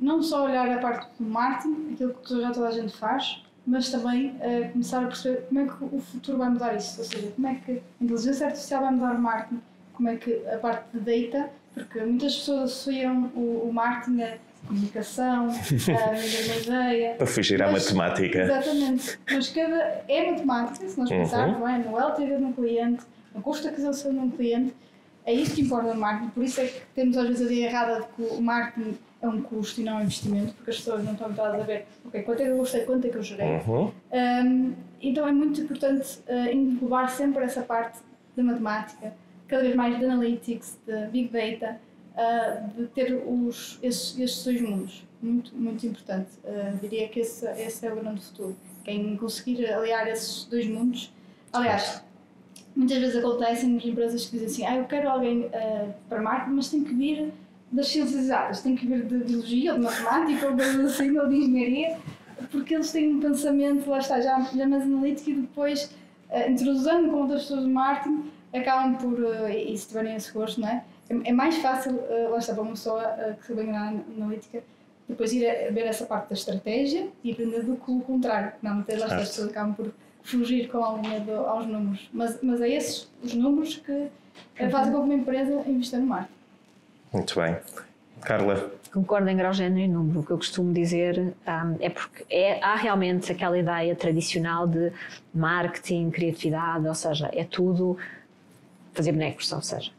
não 0.00 0.22
só 0.22 0.44
olhar 0.44 0.68
a 0.68 0.78
parte 0.78 1.08
do 1.18 1.28
marketing, 1.28 1.94
aquilo 1.94 2.14
que 2.14 2.40
já 2.40 2.50
toda 2.52 2.68
a 2.68 2.72
gente 2.72 2.96
faz, 2.96 3.42
mas 3.66 3.90
também 3.90 4.30
uh, 4.30 4.72
começar 4.72 5.02
a 5.02 5.06
perceber 5.06 5.42
como 5.48 5.60
é 5.60 5.64
que 5.64 5.84
o 5.84 6.00
futuro 6.00 6.38
vai 6.38 6.50
mudar 6.50 6.76
isso, 6.76 7.00
ou 7.00 7.06
seja, 7.06 7.32
como 7.34 7.48
é 7.48 7.54
que 7.54 7.72
a 7.72 8.04
inteligência 8.04 8.46
artificial 8.46 8.82
vai 8.82 8.92
mudar 8.92 9.14
o 9.14 9.20
marketing, 9.20 9.62
como 9.92 10.08
é 10.08 10.16
que 10.16 10.46
a 10.48 10.58
parte 10.58 10.96
de 10.96 11.00
data, 11.00 11.50
porque 11.74 12.00
muitas 12.00 12.36
pessoas 12.36 12.70
associam 12.70 13.30
o, 13.34 13.68
o 13.68 13.72
marketing 13.72 14.22
a 14.22 14.38
comunicação, 14.66 15.48
a 15.48 15.50
uma 15.50 16.56
ideia. 16.56 17.14
Para 17.14 17.26
fugir 17.26 17.62
à 17.62 17.70
matemática. 17.70 18.38
Exatamente. 18.38 19.18
Mas 19.30 19.48
cada, 19.48 20.04
é 20.08 20.30
matemática, 20.30 20.88
se 20.88 20.98
nós 20.98 21.10
uhum. 21.10 21.18
pensarmos 21.18 21.64
bem, 21.64 21.78
no 21.84 21.98
LTV 21.98 22.36
de 22.36 22.44
um 22.44 22.52
cliente, 22.52 23.04
no 23.34 23.42
custo 23.42 23.62
de 23.62 23.68
aquisição 23.68 24.12
de 24.12 24.18
um 24.18 24.30
cliente, 24.30 24.74
é 25.24 25.32
isso 25.32 25.54
que 25.54 25.62
importa 25.62 25.92
no 25.92 26.00
marketing. 26.00 26.30
Por 26.30 26.44
isso 26.44 26.60
é 26.60 26.66
que 26.66 26.80
temos 26.94 27.16
às 27.16 27.28
vezes 27.28 27.42
a 27.42 27.52
ideia 27.52 27.66
errada 27.66 28.00
de 28.00 28.06
que 28.14 28.34
o 28.34 28.40
marketing 28.40 28.96
é 29.26 29.28
um 29.28 29.42
custo 29.42 29.80
e 29.80 29.84
não 29.84 29.98
um 29.98 30.02
investimento, 30.02 30.54
porque 30.54 30.70
as 30.70 30.76
pessoas 30.76 31.04
não 31.04 31.12
estão 31.12 31.26
habituadas 31.26 31.60
a 31.60 31.64
ver 31.64 31.86
ok, 32.04 32.22
quanto 32.22 32.42
é 32.42 32.44
que 32.44 32.50
eu 32.50 32.56
gostei, 32.56 32.80
quanto 32.84 33.06
é 33.06 33.10
que 33.10 33.16
eu 33.16 33.22
gerei. 33.22 33.60
Uhum. 33.66 33.92
Um, 34.12 34.74
então 35.00 35.26
é 35.26 35.32
muito 35.32 35.60
importante 35.60 36.20
uh, 36.28 36.52
englobar 36.52 37.10
sempre 37.10 37.44
essa 37.44 37.62
parte 37.62 37.98
da 38.36 38.42
matemática, 38.42 39.14
cada 39.46 39.62
vez 39.62 39.74
mais 39.74 39.98
de 39.98 40.04
analytics, 40.04 40.78
de 40.86 41.06
big 41.08 41.28
data, 41.28 41.78
uh, 42.14 42.68
de 42.76 42.86
ter 42.88 43.14
os, 43.14 43.78
esses, 43.82 44.18
esses 44.18 44.44
dois 44.44 44.60
mundos. 44.60 45.06
Muito, 45.22 45.54
muito 45.54 45.86
importante. 45.86 46.30
Uh, 46.44 46.76
diria 46.80 47.08
que 47.08 47.20
esse, 47.20 47.46
esse 47.52 47.86
é 47.86 47.92
o 47.92 47.96
grande 47.96 48.22
futuro. 48.24 48.56
Quem 48.84 49.16
conseguir 49.16 49.66
aliar 49.66 50.06
esses 50.08 50.44
dois 50.44 50.66
mundos. 50.66 51.12
Aliás, 51.52 52.02
muitas 52.74 52.98
vezes 52.98 53.16
acontece 53.16 53.66
nas 53.66 53.84
empresas 53.84 54.26
que 54.26 54.32
dizem 54.32 54.46
assim: 54.46 54.66
ah, 54.66 54.78
eu 54.78 54.84
quero 54.84 55.08
alguém 55.08 55.50
para 56.08 56.20
marketing, 56.20 56.54
mas 56.54 56.70
tem 56.70 56.84
que 56.84 56.94
vir 56.94 57.32
das 57.70 57.88
ciências 57.88 58.24
exatas, 58.24 58.62
tem 58.62 58.76
que 58.76 58.86
vir 58.86 59.04
de 59.04 59.18
biologia, 59.18 59.72
ou 59.72 59.78
de 59.78 59.84
matemática, 59.84 60.46
ou 60.46 60.54
de 60.54 60.62
assim, 60.62 61.18
ou 61.18 61.28
de 61.28 61.36
engenharia. 61.36 61.98
porque 62.50 62.74
eles 62.74 62.92
têm 62.92 63.16
um 63.16 63.20
pensamento, 63.20 63.88
lá 63.88 63.98
está, 63.98 64.20
já, 64.20 64.40
já 64.40 64.68
mais 64.68 64.82
analítico 64.82 65.30
e 65.30 65.34
depois, 65.34 65.90
uh, 66.30 66.50
introduzindo 66.50 67.10
com 67.10 67.22
outras 67.22 67.42
pessoas 67.42 67.64
de 67.64 67.70
marketing, 67.70 68.30
acabam 68.54 68.96
por, 68.96 69.18
uh, 69.18 69.48
e 69.48 69.76
se 69.76 69.88
tiverem 69.88 70.14
esse 70.14 70.32
gosto, 70.32 70.60
não 70.60 70.68
é? 70.68 70.84
É, 71.08 71.30
é 71.30 71.32
mais 71.32 71.56
fácil, 71.58 71.92
uh, 71.92 72.30
lá 72.30 72.38
está, 72.38 72.54
para 72.54 72.62
uma 72.62 72.72
pessoa 72.72 73.02
uh, 73.02 73.36
que 73.36 73.46
se 73.46 73.54
bem 73.54 73.66
na 73.66 73.88
analítica, 73.88 74.62
depois 75.08 75.32
ir 75.32 75.48
a, 75.48 75.70
ver 75.70 75.86
essa 75.86 76.04
parte 76.04 76.28
da 76.28 76.34
estratégia 76.34 77.08
e 77.22 77.32
aprender 77.32 77.62
do 77.62 77.76
que 77.76 77.90
o 77.90 78.00
contrário. 78.00 78.52
Normalmente 78.62 78.96
lá 78.96 79.06
está, 79.06 79.16
as 79.18 79.28
pessoas 79.28 79.48
acabam 79.50 79.74
por 79.74 79.92
fugir 80.22 80.68
com 80.68 80.84
a 80.84 80.98
linha 80.98 81.20
do, 81.20 81.32
aos 81.32 81.66
números. 81.66 82.08
Mas, 82.12 82.38
mas 82.42 82.60
é 82.60 82.68
esses 82.70 83.08
os 83.22 83.34
números 83.34 83.76
que 83.76 83.92
uhum. 83.92 84.70
fazem 84.70 84.92
com 84.92 84.98
que 85.00 85.04
uma 85.04 85.14
empresa 85.14 85.62
invista 85.66 85.98
no 85.98 86.06
marketing. 86.06 86.35
Muito 87.12 87.38
bem. 87.40 87.56
Carla? 88.20 88.70
Concordo 88.92 89.28
em 89.28 89.36
grau, 89.36 89.52
género 89.52 89.80
e 89.80 89.88
número. 89.88 90.20
O 90.20 90.22
que 90.24 90.30
eu 90.30 90.36
costumo 90.38 90.72
dizer 90.72 91.18
um, 91.46 91.76
é 91.80 91.90
porque 91.90 92.24
é, 92.30 92.58
há 92.62 92.74
realmente 92.74 93.30
aquela 93.30 93.58
ideia 93.58 93.94
tradicional 93.94 94.66
de 94.66 94.90
marketing, 95.34 96.10
criatividade, 96.10 96.86
ou 96.86 96.94
seja, 96.94 97.30
é 97.32 97.44
tudo 97.44 97.96
fazer 98.94 99.12
bonecos, 99.12 99.52
ou 99.52 99.60
seja. 99.60 99.90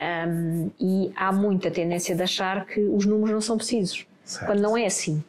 Um, 0.00 0.70
e 0.78 1.12
há 1.16 1.32
muita 1.32 1.70
tendência 1.70 2.14
de 2.14 2.22
achar 2.22 2.66
que 2.66 2.80
os 2.80 3.04
números 3.04 3.32
não 3.32 3.40
são 3.40 3.56
precisos, 3.56 4.06
certo. 4.24 4.46
quando 4.46 4.60
não 4.60 4.76
é 4.76 4.86
assim. 4.86 5.24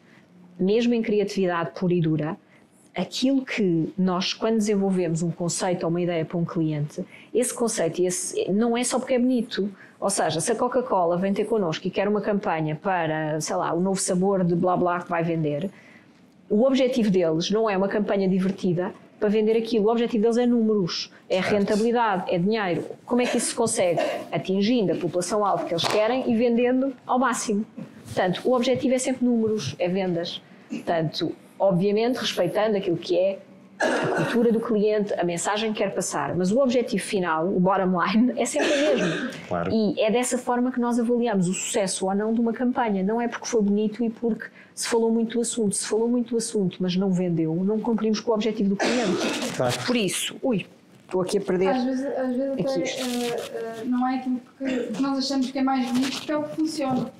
Mesmo 0.59 0.93
em 0.93 1.01
criatividade 1.01 1.71
pura 1.71 1.93
e 1.93 2.01
dura, 2.01 2.37
aquilo 2.97 3.45
que 3.45 3.93
nós, 3.95 4.33
quando 4.33 4.55
desenvolvemos 4.55 5.21
um 5.21 5.29
conceito 5.29 5.83
ou 5.83 5.89
uma 5.89 6.01
ideia 6.01 6.25
para 6.25 6.37
um 6.37 6.43
cliente, 6.43 7.05
esse 7.31 7.53
conceito 7.53 8.01
esse, 8.01 8.51
não 8.51 8.75
é 8.75 8.83
só 8.83 8.97
porque 8.97 9.13
é 9.13 9.19
bonito. 9.19 9.69
Ou 9.99 10.09
seja, 10.09 10.41
se 10.41 10.51
a 10.51 10.55
Coca-Cola 10.55 11.15
vem 11.17 11.31
ter 11.31 11.45
connosco 11.45 11.87
e 11.87 11.91
quer 11.91 12.07
uma 12.07 12.21
campanha 12.21 12.75
para, 12.75 13.39
sei 13.39 13.55
lá, 13.55 13.71
o 13.73 13.79
novo 13.79 13.99
sabor 13.99 14.43
de 14.43 14.55
blá 14.55 14.75
blá 14.75 14.99
que 14.99 15.09
vai 15.09 15.23
vender, 15.23 15.69
o 16.49 16.63
objetivo 16.63 17.11
deles 17.11 17.51
não 17.51 17.69
é 17.69 17.77
uma 17.77 17.87
campanha 17.87 18.27
divertida 18.27 18.91
para 19.19 19.29
vender 19.29 19.55
aquilo. 19.55 19.85
O 19.85 19.91
objetivo 19.91 20.23
deles 20.23 20.37
é 20.37 20.45
números, 20.47 21.11
é 21.29 21.39
rentabilidade, 21.39 22.33
é 22.33 22.39
dinheiro. 22.39 22.83
Como 23.05 23.21
é 23.21 23.25
que 23.25 23.37
isso 23.37 23.47
se 23.47 23.55
consegue? 23.55 23.99
Atingindo 24.31 24.93
a 24.93 24.95
população-alvo 24.95 25.65
que 25.65 25.73
eles 25.73 25.87
querem 25.87 26.31
e 26.31 26.35
vendendo 26.35 26.93
ao 27.05 27.19
máximo. 27.19 27.63
Portanto, 28.05 28.41
o 28.43 28.53
objetivo 28.53 28.95
é 28.95 28.97
sempre 28.97 29.25
números, 29.25 29.75
é 29.77 29.87
vendas. 29.87 30.41
Portanto, 30.69 31.35
obviamente 31.59 32.17
respeitando 32.17 32.77
aquilo 32.77 32.97
que 32.97 33.17
é 33.17 33.39
a 33.79 34.23
cultura 34.23 34.51
do 34.51 34.59
cliente, 34.59 35.13
a 35.13 35.23
mensagem 35.23 35.71
que 35.71 35.77
quer 35.77 35.93
passar, 35.93 36.35
mas 36.35 36.51
o 36.51 36.59
objetivo 36.59 37.03
final, 37.03 37.47
o 37.47 37.59
bottom 37.59 38.01
line, 38.01 38.33
é 38.35 38.45
sempre 38.45 38.67
o 38.67 38.97
mesmo. 38.97 39.29
Claro. 39.47 39.71
E 39.71 40.01
é 40.01 40.09
dessa 40.09 40.37
forma 40.37 40.71
que 40.71 40.79
nós 40.79 40.99
avaliamos 40.99 41.47
o 41.47 41.53
sucesso 41.53 42.07
ou 42.07 42.15
não 42.15 42.33
de 42.33 42.41
uma 42.41 42.53
campanha. 42.53 43.03
Não 43.03 43.21
é 43.21 43.27
porque 43.27 43.45
foi 43.45 43.61
bonito 43.61 44.03
e 44.03 44.09
porque 44.09 44.47
se 44.73 44.87
falou 44.87 45.11
muito 45.11 45.35
do 45.35 45.41
assunto. 45.41 45.75
Se 45.75 45.87
falou 45.87 46.07
muito 46.07 46.31
do 46.31 46.37
assunto, 46.37 46.77
mas 46.79 46.95
não 46.95 47.11
vendeu, 47.11 47.53
não 47.55 47.79
cumprimos 47.79 48.19
com 48.19 48.31
o 48.31 48.33
objetivo 48.33 48.69
do 48.69 48.75
cliente. 48.75 49.55
Claro. 49.55 49.73
Por 49.85 49.95
isso, 49.95 50.35
ui, 50.41 50.65
estou 51.05 51.21
aqui 51.21 51.37
a 51.37 51.41
perder. 51.41 51.69
Às 51.69 51.83
vezes, 51.83 52.05
às 52.05 52.35
vezes 52.35 52.51
até, 52.51 52.63
uh, 52.63 53.83
uh, 53.83 53.89
não 53.89 54.07
é 54.07 54.15
aquilo 54.15 54.41
que 54.57 55.01
nós 55.01 55.19
achamos 55.19 55.51
que 55.51 55.59
é 55.59 55.63
mais 55.63 55.85
bonito, 55.91 56.21
que 56.21 56.31
é 56.31 56.37
o 56.37 56.43
que 56.43 56.55
funciona. 56.55 57.11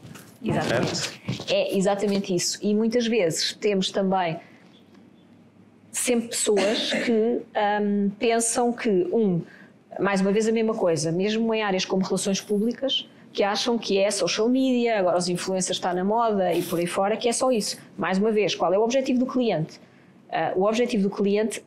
Exatamente. 0.44 1.22
É 1.50 1.78
exatamente 1.78 2.36
isso. 2.36 2.60
E 2.62 2.74
muitas 2.74 3.08
vezes 3.08 3.54
temos 3.54 3.92
também 3.92 4.40
sempre 5.92 6.30
pessoas 6.30 6.94
que 6.94 7.42
um, 7.82 8.10
pensam 8.20 8.72
que, 8.72 8.90
um, 9.12 9.42
mais 10.00 10.22
uma 10.22 10.32
vez 10.32 10.48
a 10.48 10.52
mesma 10.52 10.74
coisa, 10.74 11.12
mesmo 11.12 11.54
em 11.54 11.64
áreas 11.64 11.86
como 11.86 12.04
relações 12.04 12.40
públicas, 12.40 13.10
que 13.34 13.44
acham 13.44 13.78
que 13.78 13.98
é 13.98 14.10
social 14.10 14.48
media, 14.48 15.00
agora 15.00 15.18
os 15.18 15.28
influencers 15.28 15.78
está 15.78 15.94
na 15.94 16.04
moda 16.04 16.54
e 16.54 16.62
por 16.64 16.80
aí 16.80 16.88
fora, 16.88 17.18
que 17.18 17.28
é 17.28 17.34
só 17.34 17.52
isso. 17.52 17.78
Mais 17.98 18.18
uma 18.18 18.32
vez, 18.32 18.56
qual 18.56 18.74
é 18.74 18.78
o 18.78 18.82
objetivo 18.84 19.20
do 19.20 19.26
cliente? 19.26 19.80
Uh, 20.30 20.60
o 20.60 20.68
objetivo 20.68 21.04
do 21.04 21.10
cliente 21.10 21.64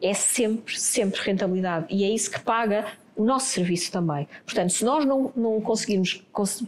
é 0.00 0.14
sempre, 0.14 0.78
sempre 0.78 1.20
rentabilidade 1.20 1.86
e 1.90 2.04
é 2.04 2.08
isso 2.08 2.30
que 2.30 2.40
paga 2.40 2.86
o 3.16 3.24
nosso 3.24 3.46
serviço 3.46 3.90
também. 3.92 4.28
Portanto, 4.44 4.70
se 4.70 4.84
nós 4.84 5.04
não, 5.04 5.32
não 5.36 5.60
conseguirmos 5.60 6.24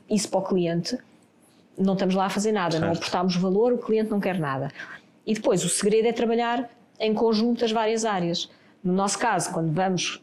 isso 0.08 0.28
para 0.28 0.38
o 0.38 0.42
cliente, 0.42 0.98
não 1.78 1.94
estamos 1.94 2.14
lá 2.14 2.26
a 2.26 2.30
fazer 2.30 2.52
nada, 2.52 2.72
certo. 2.72 2.84
não 2.84 2.92
aportamos 2.92 3.36
valor, 3.36 3.72
o 3.72 3.78
cliente 3.78 4.10
não 4.10 4.20
quer 4.20 4.38
nada. 4.38 4.70
E 5.26 5.34
depois, 5.34 5.64
o 5.64 5.68
segredo 5.68 6.06
é 6.06 6.12
trabalhar 6.12 6.70
em 6.98 7.12
conjunto 7.12 7.64
as 7.64 7.72
várias 7.72 8.04
áreas. 8.04 8.48
No 8.82 8.92
nosso 8.92 9.18
caso, 9.18 9.52
quando 9.52 9.72
vamos 9.72 10.22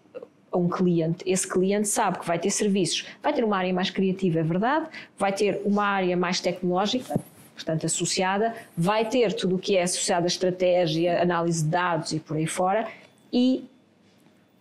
a 0.52 0.58
um 0.58 0.70
cliente, 0.70 1.24
esse 1.26 1.48
cliente 1.48 1.88
sabe 1.88 2.20
que 2.20 2.28
vai 2.28 2.38
ter 2.38 2.52
serviços, 2.52 3.06
vai 3.22 3.34
ter 3.34 3.44
uma 3.44 3.58
área 3.58 3.74
mais 3.74 3.90
criativa, 3.90 4.40
é 4.40 4.44
verdade, 4.44 4.88
vai 5.18 5.34
ter 5.34 5.62
uma 5.66 5.84
área 5.84 6.16
mais 6.16 6.40
tecnológica, 6.40 7.20
portanto 7.56 7.86
associada, 7.86 8.54
vai 8.78 9.04
ter 9.06 9.34
tudo 9.34 9.56
o 9.56 9.60
que 9.60 9.76
é 9.76 9.84
associado 9.84 10.26
à 10.26 10.28
estratégia, 10.28 11.22
análise 11.22 11.64
de 11.64 11.70
dados 11.70 12.12
e 12.12 12.20
por 12.20 12.38
aí 12.38 12.46
fora, 12.46 12.88
e 13.32 13.68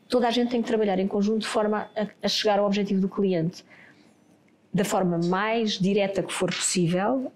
toda 0.08 0.26
a 0.26 0.30
gente 0.30 0.50
tem 0.50 0.62
que 0.62 0.68
trabalhar 0.68 0.98
em 0.98 1.06
conjunto 1.06 1.40
de 1.40 1.46
forma 1.46 1.88
a, 1.94 2.06
a 2.22 2.28
chegar 2.28 2.58
ao 2.58 2.66
objetivo 2.66 3.00
do 3.00 3.08
cliente 3.08 3.62
da 4.72 4.84
forma 4.84 5.18
mais 5.18 5.72
direta 5.78 6.22
que 6.22 6.32
for 6.32 6.50
possível 6.50 7.30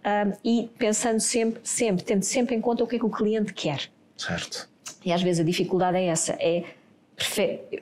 e 0.44 0.70
pensando 0.79 1.20
sempre, 1.20 1.61
sempre, 1.62 2.05
tendo 2.05 2.22
sempre 2.22 2.55
em 2.55 2.61
conta 2.61 2.83
o 2.83 2.87
que 2.87 2.96
é 2.96 2.99
que 2.99 3.05
o 3.05 3.11
cliente 3.11 3.53
quer. 3.53 3.90
Certo. 4.16 4.68
E 5.05 5.12
às 5.12 5.22
vezes 5.22 5.40
a 5.40 5.44
dificuldade 5.44 5.99
é 5.99 6.07
essa, 6.07 6.33
é 6.40 6.64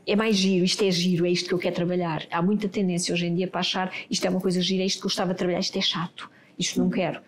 é 0.06 0.14
mais 0.14 0.36
giro, 0.36 0.64
isto 0.64 0.84
é 0.84 0.90
giro, 0.90 1.26
é 1.26 1.30
isto 1.30 1.48
que 1.48 1.54
eu 1.54 1.58
quero 1.58 1.74
trabalhar. 1.74 2.24
Há 2.30 2.40
muita 2.40 2.68
tendência 2.68 3.12
hoje 3.12 3.26
em 3.26 3.34
dia 3.34 3.48
para 3.48 3.60
achar 3.60 3.92
isto 4.08 4.24
é 4.24 4.30
uma 4.30 4.40
coisa 4.40 4.60
gira, 4.60 4.82
é 4.82 4.86
isto 4.86 5.00
que 5.00 5.06
eu 5.06 5.08
gostava 5.08 5.32
de 5.32 5.38
trabalhar, 5.38 5.58
isto 5.58 5.76
é 5.76 5.82
chato, 5.82 6.30
isto 6.56 6.78
não 6.78 6.88
quero. 6.88 7.20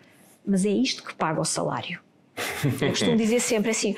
Mas 0.45 0.65
é 0.65 0.69
isto 0.69 1.03
que 1.03 1.13
paga 1.13 1.41
o 1.41 1.45
salário. 1.45 1.99
Eu 2.81 2.89
costumo 2.89 3.17
dizer 3.17 3.41
sempre 3.41 3.71
assim: 3.71 3.95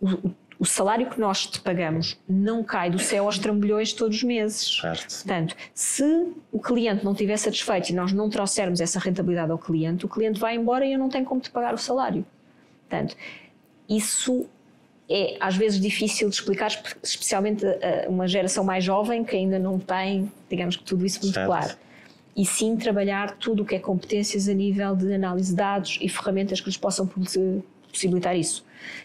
o, 0.00 0.30
o 0.62 0.64
salário 0.64 1.10
que 1.10 1.18
nós 1.18 1.44
te 1.44 1.60
pagamos 1.60 2.16
não 2.28 2.62
cai 2.62 2.88
do 2.88 2.96
céu 2.96 3.24
aos 3.24 3.36
trambolhões 3.36 3.92
todos 3.92 4.18
os 4.18 4.22
meses. 4.22 4.78
Certo. 4.80 5.12
Portanto, 5.12 5.56
se 5.74 6.04
o 6.52 6.60
cliente 6.60 7.04
não 7.04 7.10
estiver 7.10 7.36
satisfeito 7.36 7.90
e 7.90 7.92
nós 7.92 8.12
não 8.12 8.30
trouxermos 8.30 8.80
essa 8.80 9.00
rentabilidade 9.00 9.50
ao 9.50 9.58
cliente, 9.58 10.06
o 10.06 10.08
cliente 10.08 10.38
vai 10.38 10.54
embora 10.54 10.86
e 10.86 10.92
eu 10.92 11.00
não 11.00 11.08
tenho 11.08 11.24
como 11.24 11.40
te 11.40 11.50
pagar 11.50 11.74
o 11.74 11.78
salário. 11.78 12.24
Portanto, 12.88 13.16
isso 13.88 14.46
é 15.10 15.36
às 15.40 15.56
vezes 15.56 15.80
difícil 15.80 16.28
de 16.28 16.36
explicar, 16.36 16.70
especialmente 17.02 17.66
a 17.66 18.08
uma 18.08 18.28
geração 18.28 18.62
mais 18.62 18.84
jovem 18.84 19.24
que 19.24 19.34
ainda 19.34 19.58
não 19.58 19.80
tem, 19.80 20.30
digamos 20.48 20.76
que 20.76 20.84
tudo 20.84 21.04
isso 21.04 21.22
muito 21.22 21.34
certo. 21.34 21.48
claro. 21.48 21.76
E 22.36 22.46
sim 22.46 22.76
trabalhar 22.76 23.36
tudo 23.36 23.64
o 23.64 23.66
que 23.66 23.74
é 23.74 23.80
competências 23.80 24.48
a 24.48 24.54
nível 24.54 24.94
de 24.94 25.12
análise 25.12 25.50
de 25.50 25.56
dados 25.56 25.98
e 26.00 26.08
ferramentas 26.08 26.60
que 26.60 26.68
lhes 26.68 26.76
possam 26.76 27.10
possibilitar 27.90 28.36
isso. 28.36 28.64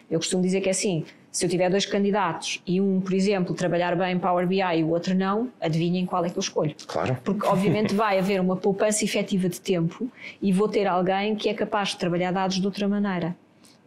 Eu 0.10 0.20
costumo 0.20 0.43
dizer 0.43 0.62
que 0.62 0.70
é 0.70 0.72
assim, 0.72 1.04
se 1.38 1.45
eu 1.45 1.50
tiver 1.50 1.69
dois 1.69 1.86
candidatos 1.86 2.63
e 2.65 2.82
um, 2.82 3.00
por 3.00 3.13
exemplo, 3.13 3.54
trabalhar 3.54 3.95
bem 3.95 4.17
Power 4.17 4.47
BI 4.47 4.60
e 4.60 4.84
o 4.84 4.89
outro 4.89 5.13
não, 5.13 5.52
adivinhem 5.62 6.04
qual 6.04 6.26
é 6.26 6.32
que 6.32 6.36
eu 6.36 6.41
escolho. 6.41 6.73
Claro. 6.88 7.15
Porque, 7.23 7.45
obviamente, 7.45 7.93
vai 7.95 8.17
haver 8.17 8.41
uma 8.41 8.56
poupança 8.56 9.06
efetiva 9.06 9.47
de 9.47 9.62
tempo 9.62 10.12
e 10.41 10.52
vou 10.52 10.67
ter 10.67 10.88
alguém 10.88 11.36
que 11.36 11.47
é 11.47 11.54
capaz 11.54 11.89
de 11.89 11.97
trabalhar 11.97 12.32
dados 12.32 12.60
de 12.60 12.65
outra 12.65 12.88
maneira. 12.88 13.38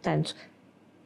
Portanto, 0.01 0.33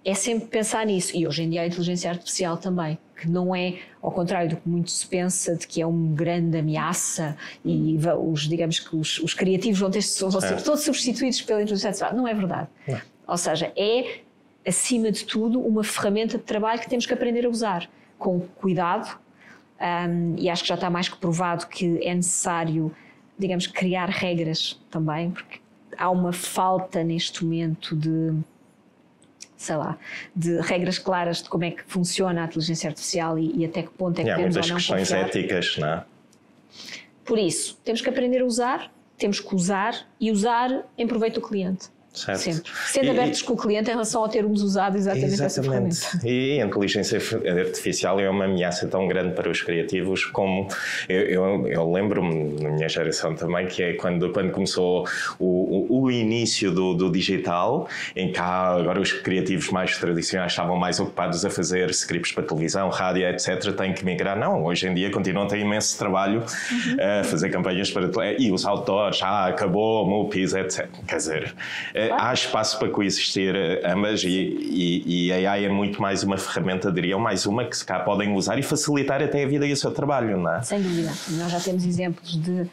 é 0.05 0.13
sempre 0.13 0.47
pensar 0.47 0.86
nisso. 0.86 1.17
E 1.17 1.25
hoje 1.25 1.41
em 1.41 1.49
dia 1.49 1.63
a 1.63 1.65
inteligência 1.65 2.12
artificial 2.12 2.58
também, 2.58 2.99
que 3.19 3.27
não 3.27 3.55
é, 3.55 3.79
ao 3.99 4.12
contrário 4.12 4.47
do 4.47 4.58
que 4.58 4.69
muito 4.69 4.91
se 4.91 5.08
pensa, 5.08 5.55
de 5.55 5.65
que 5.65 5.81
é 5.81 5.88
uma 5.88 6.15
grande 6.15 6.60
ameaça 6.60 7.36
e 7.65 7.97
os, 8.19 8.41
digamos 8.41 8.79
que 8.79 8.95
os, 8.95 9.17
os 9.17 9.34
criativos 9.34 9.79
vão, 9.79 9.89
ter, 9.89 10.01
vão 10.29 10.41
ser 10.41 10.62
todos 10.62 10.84
substituídos 10.84 11.41
pela 11.41 11.63
inteligência 11.63 11.88
artificial. 11.88 12.15
Não 12.15 12.27
é 12.27 12.36
verdade. 12.36 12.67
Não. 12.88 13.01
Ou 13.27 13.38
seja, 13.38 13.73
é 13.75 14.19
acima 14.67 15.12
de 15.12 15.25
tudo, 15.25 15.60
uma 15.60 15.84
ferramenta 15.84 16.38
de 16.38 16.43
trabalho 16.43 16.80
que 16.80 16.89
temos 16.89 17.06
que 17.06 17.13
aprender 17.13 17.45
a 17.45 17.49
usar 17.49 17.89
com 18.17 18.39
cuidado. 18.39 19.17
Um, 19.80 20.36
e 20.38 20.49
acho 20.49 20.63
que 20.63 20.69
já 20.69 20.75
está 20.75 20.89
mais 20.89 21.10
que 21.10 21.17
provado 21.17 21.67
que 21.67 21.99
é 22.01 22.15
necessário, 22.15 22.95
digamos, 23.38 23.67
criar 23.67 24.10
regras 24.10 24.82
também, 24.89 25.32
porque 25.32 25.60
há 25.97 26.10
uma 26.10 26.32
falta 26.32 27.04
neste 27.04 27.43
momento 27.43 27.95
de, 27.95 28.34
sei 29.58 29.75
lá, 29.75 29.97
de 30.36 30.60
regras 30.62 30.97
claras 30.97 31.43
de 31.43 31.49
como 31.49 31.65
é 31.65 31.71
que 31.71 31.84
funciona 31.84 32.43
a 32.43 32.45
inteligência 32.45 32.89
artificial 32.89 33.38
e, 33.38 33.51
e 33.58 33.65
até 33.65 33.84
que 33.84 33.89
ponto 33.89 34.19
é 34.19 34.23
que 34.23 34.30
temos 34.30 34.56
há 34.58 34.60
muitas 34.60 34.71
questões 34.71 35.10
confiar. 35.10 35.28
éticas, 35.28 35.78
não 35.78 35.88
é? 35.88 36.06
Por 37.25 37.39
isso, 37.39 37.80
temos 37.84 38.01
que 38.01 38.10
aprender 38.10 38.41
a 38.41 38.45
usar, 38.45 38.91
temos 39.17 39.39
que 39.39 39.56
usar 39.56 40.08
e 40.19 40.32
usar 40.32 40.86
em 40.97 41.08
proveito 41.08 41.41
do 41.41 41.47
cliente. 41.47 41.89
Certo. 42.15 42.39
Sempre. 42.39 42.71
Sendo 42.88 43.06
e, 43.06 43.10
abertos 43.10 43.41
com 43.41 43.54
o 43.54 43.58
cliente 43.58 43.89
em 43.89 43.93
relação 43.93 44.23
a 44.23 44.30
termos 44.30 44.62
usado 44.62 44.97
exatamente, 44.97 45.34
exatamente. 45.34 45.89
essa 45.89 46.08
ferramenta. 46.10 46.28
E 46.28 46.62
a 46.62 46.65
inteligência 46.65 47.19
artificial 47.60 48.19
é 48.19 48.30
uma 48.30 48.45
ameaça 48.45 48.88
tão 48.88 49.08
grande 49.08 49.34
para 49.36 49.49
os 49.49 49.62
criativos 49.62 50.25
como 50.25 50.67
eu, 51.08 51.21
eu, 51.21 51.67
eu 51.67 51.91
lembro-me 51.91 52.62
na 52.62 52.69
minha 52.69 52.89
geração 52.89 53.36
também 53.36 53.67
que 53.67 53.84
é 53.84 53.93
quando, 53.93 54.32
quando 54.32 54.51
começou 54.51 55.08
o, 55.39 55.88
o, 55.89 56.04
o 56.04 56.12
início 56.12 56.71
do, 56.71 56.93
do, 56.93 57.12
digital, 57.12 57.88
em 58.15 58.32
que 58.32 58.39
agora 58.39 58.99
os 58.99 59.12
criativos 59.12 59.69
mais 59.69 59.97
tradicionais 59.97 60.51
estavam 60.51 60.78
mais 60.78 60.99
ocupados 60.99 61.43
a 61.45 61.49
fazer 61.49 61.89
scripts 61.89 62.32
para 62.32 62.43
televisão, 62.43 62.89
rádio, 62.89 63.28
etc. 63.28 63.73
Têm 63.75 63.93
que 63.93 64.06
migrar. 64.06 64.38
Não, 64.38 64.63
hoje 64.63 64.88
em 64.88 64.93
dia 64.93 65.12
continuam 65.12 65.45
a 65.45 65.49
ter 65.49 65.60
imenso 65.60 65.97
trabalho 65.97 66.39
uhum. 66.39 67.19
a 67.19 67.23
fazer 67.23 67.50
campanhas 67.50 67.92
para. 67.92 68.06
E 68.37 68.52
os 68.52 68.65
autores, 68.65 69.21
ah, 69.21 69.48
acabou, 69.48 70.06
MUPIs, 70.08 70.54
etc. 70.54 70.87
Quer 71.08 71.17
dizer. 71.17 71.56
Há 72.12 72.33
espaço 72.33 72.77
para 72.79 72.89
coexistir 72.89 73.56
ambas 73.85 74.23
e, 74.23 74.29
e, 74.29 75.27
e, 75.27 75.31
a 75.31 75.51
AI 75.51 75.65
é 75.65 75.69
muito 75.69 76.01
mais 76.01 76.23
uma 76.23 76.37
ferramenta, 76.37 76.91
diriam, 76.91 77.19
mais 77.19 77.45
uma 77.45 77.65
que 77.65 77.75
se 77.77 77.85
cá 77.85 77.99
podem 77.99 78.33
usar 78.33 78.58
e 78.58 78.63
facilitar 78.63 79.21
até 79.21 79.43
a 79.43 79.47
vida 79.47 79.65
e 79.65 79.71
o 79.71 79.77
seu 79.77 79.91
trabalho, 79.91 80.37
não 80.37 80.56
é? 80.56 80.62
Sem 80.62 80.81
dúvida. 80.81 81.12
Nós 81.31 81.51
já 81.51 81.60
temos 81.60 81.85
exemplos 81.85 82.35
de 82.35 82.67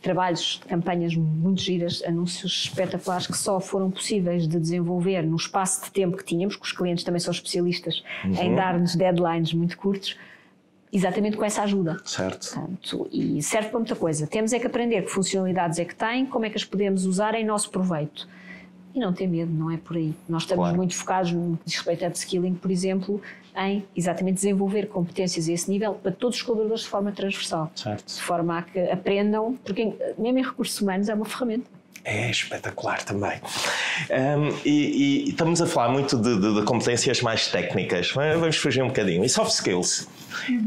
trabalhos, 0.00 0.60
de 0.62 0.68
campanhas 0.68 1.14
muito 1.14 1.60
giras, 1.60 2.02
anúncios 2.04 2.64
espetaculares 2.64 3.26
que 3.26 3.36
só 3.36 3.60
foram 3.60 3.90
possíveis 3.90 4.46
de 4.46 4.58
desenvolver 4.58 5.22
no 5.22 5.36
espaço 5.36 5.84
de 5.84 5.90
tempo 5.90 6.16
que 6.16 6.24
tínhamos, 6.24 6.56
que 6.56 6.64
os 6.64 6.72
clientes 6.72 7.04
também 7.04 7.20
são 7.20 7.32
especialistas 7.32 8.02
uhum. 8.24 8.34
em 8.34 8.54
dar-nos 8.54 8.94
deadlines 8.94 9.52
muito 9.52 9.76
curtos, 9.76 10.16
exatamente 10.92 11.36
com 11.36 11.44
essa 11.44 11.62
ajuda. 11.62 11.96
Certo. 12.04 12.54
Portanto, 12.54 13.08
e 13.12 13.42
serve 13.42 13.68
para 13.68 13.78
muita 13.78 13.96
coisa. 13.96 14.26
Temos 14.26 14.52
é 14.52 14.58
que 14.58 14.66
aprender 14.66 15.02
que 15.02 15.10
funcionalidades 15.10 15.78
é 15.78 15.84
que 15.84 15.94
tem, 15.94 16.24
como 16.26 16.44
é 16.44 16.50
que 16.50 16.56
as 16.56 16.64
podemos 16.64 17.04
usar 17.04 17.34
em 17.34 17.44
nosso 17.44 17.70
proveito. 17.70 18.28
E 18.94 18.98
não 18.98 19.12
ter 19.12 19.26
medo, 19.26 19.52
não 19.52 19.70
é 19.70 19.76
por 19.76 19.96
aí. 19.96 20.14
Nós 20.28 20.42
estamos 20.42 20.62
claro. 20.62 20.76
muito 20.76 20.94
focados 20.94 21.32
no 21.32 21.56
que 21.58 21.64
diz 21.66 21.76
respeito 21.76 22.04
a 22.04 22.08
upskilling, 22.08 22.54
por 22.54 22.70
exemplo, 22.70 23.20
em 23.56 23.84
exatamente 23.94 24.36
desenvolver 24.36 24.86
competências 24.86 25.48
a 25.48 25.52
esse 25.52 25.70
nível 25.70 25.94
para 25.94 26.12
todos 26.12 26.36
os 26.36 26.42
colaboradores 26.42 26.84
de 26.84 26.88
forma 26.88 27.12
transversal. 27.12 27.70
Certo. 27.74 28.06
De 28.06 28.22
forma 28.22 28.58
a 28.58 28.62
que 28.62 28.78
aprendam, 28.78 29.58
porque 29.64 29.94
mesmo 30.16 30.38
em 30.38 30.42
recursos 30.42 30.80
humanos 30.80 31.08
é 31.08 31.14
uma 31.14 31.24
ferramenta. 31.24 31.66
É 32.04 32.30
espetacular 32.30 33.02
também. 33.02 33.38
Um, 34.10 34.48
e, 34.64 35.26
e, 35.26 35.28
estamos 35.28 35.60
a 35.60 35.66
falar 35.66 35.90
muito 35.90 36.16
de, 36.16 36.40
de, 36.40 36.54
de, 36.54 36.62
competências 36.64 37.20
mais 37.20 37.48
técnicas. 37.48 38.12
Vamos 38.12 38.56
fugir 38.56 38.82
um 38.82 38.88
bocadinho. 38.88 39.24
E 39.24 39.28
soft 39.28 39.52
skills? 39.52 40.08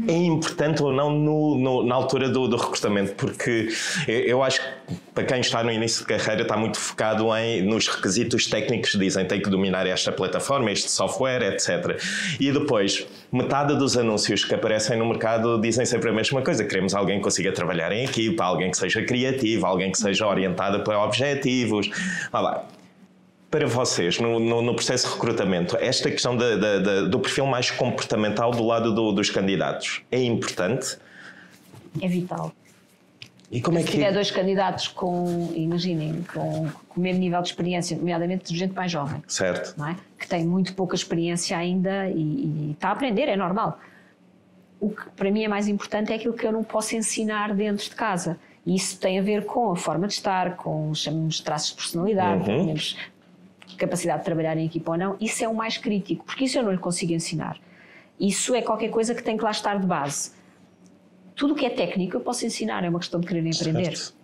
É 0.08 0.12
importante 0.12 0.82
ou 0.82 0.92
não 0.92 1.10
no, 1.10 1.58
no, 1.58 1.86
na 1.86 1.94
altura 1.94 2.28
do, 2.28 2.48
do, 2.48 2.56
recrutamento? 2.56 3.14
Porque 3.14 3.68
eu, 4.06 4.42
acho 4.42 4.60
que 4.60 4.94
para 5.14 5.24
quem 5.24 5.40
está 5.40 5.62
no 5.62 5.70
início 5.70 6.00
de 6.00 6.06
carreira 6.06 6.42
está 6.42 6.56
muito 6.56 6.78
focado 6.78 7.34
em, 7.36 7.62
nos 7.62 7.88
requisitos 7.88 8.46
técnicos. 8.46 8.92
Dizem 8.92 9.24
tem 9.24 9.40
que 9.40 9.50
dominar 9.50 9.86
esta 9.86 10.12
plataforma, 10.12 10.70
este 10.70 10.90
software, 10.90 11.42
etc. 11.42 12.00
E 12.40 12.50
depois, 12.50 13.06
metade 13.30 13.76
dos 13.76 13.96
anúncios 13.96 14.44
que 14.44 14.54
aparecem 14.54 14.98
no 14.98 15.06
mercado 15.06 15.60
dizem 15.60 15.86
sempre 15.86 16.10
a 16.10 16.12
mesma 16.12 16.42
coisa. 16.42 16.64
Queremos 16.64 16.94
alguém 16.94 17.18
que 17.18 17.24
consiga 17.24 17.52
trabalhar 17.52 17.92
em 17.92 18.04
equipa, 18.04 18.44
alguém 18.44 18.70
que 18.70 18.76
seja 18.76 19.02
criativo, 19.04 19.66
alguém 19.66 19.90
que 19.90 19.98
seja 19.98 20.26
orientado 20.26 20.82
para 20.84 20.98
objetivos. 21.00 21.88
Olha 22.32 22.42
lá 22.42 22.66
para 23.52 23.66
vocês, 23.66 24.18
no, 24.18 24.40
no, 24.40 24.62
no, 24.62 24.74
processo 24.74 25.06
de 25.06 25.12
recrutamento, 25.12 25.76
esta 25.76 26.10
questão 26.10 26.34
do 26.34 27.20
perfil 27.20 27.44
mais 27.44 27.70
comportamental 27.70 28.50
do 28.50 28.64
lado 28.64 28.94
do, 28.94 29.12
dos 29.12 29.28
candidatos 29.28 30.02
é 30.10 30.22
importante? 30.22 30.96
É 32.00 32.08
vital. 32.08 32.50
E 33.50 33.60
como 33.60 33.76
é 33.76 33.82
Se 33.82 33.88
que... 33.88 33.92
tiver 33.92 34.10
dois 34.10 34.30
candidatos 34.30 34.88
com, 34.88 35.52
imaginem, 35.54 36.24
com, 36.32 36.70
com, 36.88 36.98
o 36.98 37.02
mesmo 37.02 37.20
nível 37.20 37.42
de 37.42 37.48
experiência, 37.48 37.94
nomeadamente 37.94 38.50
de 38.50 38.58
gente 38.58 38.72
mais 38.72 38.90
jovem. 38.90 39.22
Certo. 39.28 39.74
É? 39.84 39.96
Que 40.18 40.26
tem 40.26 40.46
muito 40.46 40.72
pouca 40.72 40.96
experiência 40.96 41.54
ainda 41.58 42.08
e, 42.08 42.22
e 42.22 42.70
está 42.72 42.88
a 42.88 42.92
aprender, 42.92 43.28
é 43.28 43.36
normal. 43.36 43.78
O 44.80 44.88
que 44.88 45.10
para 45.14 45.30
mim 45.30 45.44
é 45.44 45.48
mais 45.48 45.68
importante 45.68 46.10
é 46.10 46.16
aquilo 46.16 46.32
que 46.32 46.46
eu 46.46 46.52
não 46.52 46.64
posso 46.64 46.96
ensinar 46.96 47.54
dentro 47.54 47.84
de 47.84 47.94
casa. 47.94 48.38
E 48.64 48.74
isso 48.74 48.98
tem 48.98 49.18
a 49.18 49.22
ver 49.22 49.44
com 49.44 49.72
a 49.72 49.76
forma 49.76 50.06
de 50.06 50.14
estar, 50.14 50.56
com, 50.56 50.94
chamamos 50.94 51.38
traços 51.40 51.70
de 51.70 51.76
personalidade, 51.76 52.50
uhum 52.50 52.74
capacidade 53.82 54.20
de 54.20 54.24
trabalhar 54.24 54.56
em 54.56 54.66
equipa 54.66 54.92
ou 54.92 54.98
não, 54.98 55.16
isso 55.20 55.44
é 55.44 55.48
o 55.48 55.54
mais 55.54 55.76
crítico, 55.76 56.24
porque 56.24 56.44
isso 56.44 56.58
eu 56.58 56.62
não 56.62 56.72
lhe 56.72 56.78
consigo 56.78 57.12
ensinar. 57.12 57.58
Isso 58.18 58.54
é 58.54 58.62
qualquer 58.62 58.90
coisa 58.90 59.14
que 59.14 59.22
tem 59.22 59.36
que 59.36 59.42
lá 59.42 59.50
estar 59.50 59.78
de 59.78 59.86
base. 59.86 60.32
Tudo 61.34 61.54
o 61.54 61.56
que 61.56 61.66
é 61.66 61.70
técnico 61.70 62.16
eu 62.16 62.20
posso 62.20 62.46
ensinar, 62.46 62.84
é 62.84 62.88
uma 62.88 62.98
questão 62.98 63.18
de 63.20 63.26
querer 63.26 63.40
aprender. 63.40 63.96
Certo. 63.96 64.22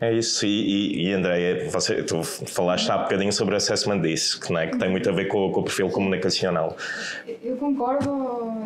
É 0.00 0.12
isso, 0.12 0.44
e, 0.44 0.48
e, 0.48 1.06
e 1.06 1.12
Andréia, 1.12 1.70
você, 1.70 2.02
tu 2.02 2.22
falaste 2.22 2.90
há 2.90 2.98
bocadinho 2.98 3.32
sobre 3.32 3.54
o 3.54 3.56
assessment 3.56 4.00
disso, 4.00 4.40
que, 4.40 4.54
é, 4.56 4.66
que 4.66 4.78
tem 4.78 4.90
muito 4.90 5.08
a 5.08 5.12
ver 5.12 5.26
com, 5.26 5.50
com 5.52 5.60
o 5.60 5.62
perfil 5.62 5.88
comunicacional. 5.90 6.76
Eu 7.42 7.56
concordo 7.56 8.10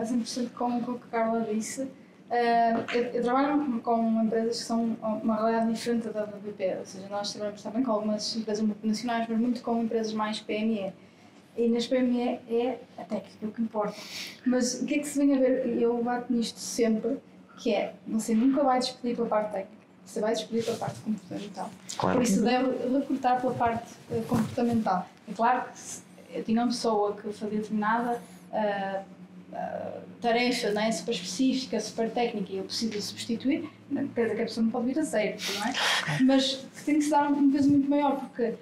a 0.01 0.05
100% 0.05 0.51
com, 0.57 0.81
com 0.81 0.93
o 0.93 0.99
que 0.99 1.05
a 1.13 1.19
Carla 1.19 1.47
disse. 1.53 1.89
Uh, 2.35 2.85
eu, 2.93 3.05
eu, 3.13 3.23
trabalho 3.23 3.81
com 3.81 4.23
empresas 4.25 4.59
que 4.59 4.65
são 4.65 4.97
uma 5.23 5.37
realidade 5.37 5.73
diferente 5.73 6.09
da, 6.09 6.25
da 6.25 6.37
BP, 6.37 6.79
ou 6.81 6.85
seja, 6.85 7.07
nós 7.09 7.31
trabalhamos 7.31 7.63
também 7.63 7.85
com 7.85 7.93
algumas 7.93 8.35
empresas 8.35 8.65
multinacionais, 8.67 9.29
mas 9.29 9.39
muito 9.39 9.63
com 9.63 9.81
empresas 9.81 10.13
mais 10.13 10.41
PME. 10.41 10.93
E 11.57 11.69
nas 11.69 11.87
PME 11.87 12.41
é 12.49 12.81
a 12.99 13.05
técnica 13.05 13.47
o 13.47 13.53
que 13.53 13.63
importa. 13.63 13.95
Mas 14.45 14.83
o 14.83 14.85
que 14.85 14.95
é 14.95 14.99
que 14.99 15.07
se 15.07 15.17
vem 15.17 15.33
a 15.33 15.39
ver, 15.39 15.81
eu 15.81 16.03
bato 16.03 16.33
nisto 16.33 16.59
sempre, 16.59 17.19
que 17.59 17.73
é, 17.73 17.95
você 18.05 18.35
nunca 18.35 18.65
vai 18.65 18.81
despedir 18.81 19.15
pela 19.15 19.29
parte 19.29 19.53
técnica, 19.53 19.85
você 20.05 20.21
vai 20.21 20.33
despedir 20.33 20.65
pela 20.65 20.77
parte 20.77 21.01
comportamental. 21.03 21.71
Claro. 21.97 22.17
Por 22.17 22.25
isso 22.25 22.43
deve 22.43 22.99
recrutar 22.99 23.41
pela 23.41 23.55
parte 23.55 23.95
uh, 24.11 24.23
comportamental. 24.25 25.07
É 25.29 25.33
claro 25.33 25.67
que 25.73 26.37
eu 26.37 26.43
tinha 26.43 26.61
uma 26.63 26.67
pessoa 26.67 27.15
que 27.15 27.33
fazia 27.33 27.61
determinada 27.61 28.21
uh, 28.51 29.14
tarefa 30.21 30.71
não 30.71 30.83
é? 30.83 30.91
super 30.91 31.13
específica, 31.13 31.79
super 31.81 32.11
técnica 32.11 32.53
e 32.53 32.59
eu 32.59 32.65
preciso 32.65 33.01
substituir, 33.01 33.69
dizer 33.91 34.35
que 34.35 34.43
a 34.43 34.45
pessoa 34.45 34.65
não 34.65 34.71
pode 34.71 34.87
vir 34.87 34.99
a 34.99 35.03
zero, 35.03 35.37
não 35.55 35.67
é? 35.67 35.75
Mas 36.23 36.67
tem 36.85 36.97
que 36.97 37.03
se 37.03 37.11
dar 37.11 37.31
um 37.31 37.53
peso 37.53 37.69
muito 37.69 37.89
maior, 37.89 38.19
porque 38.19 38.55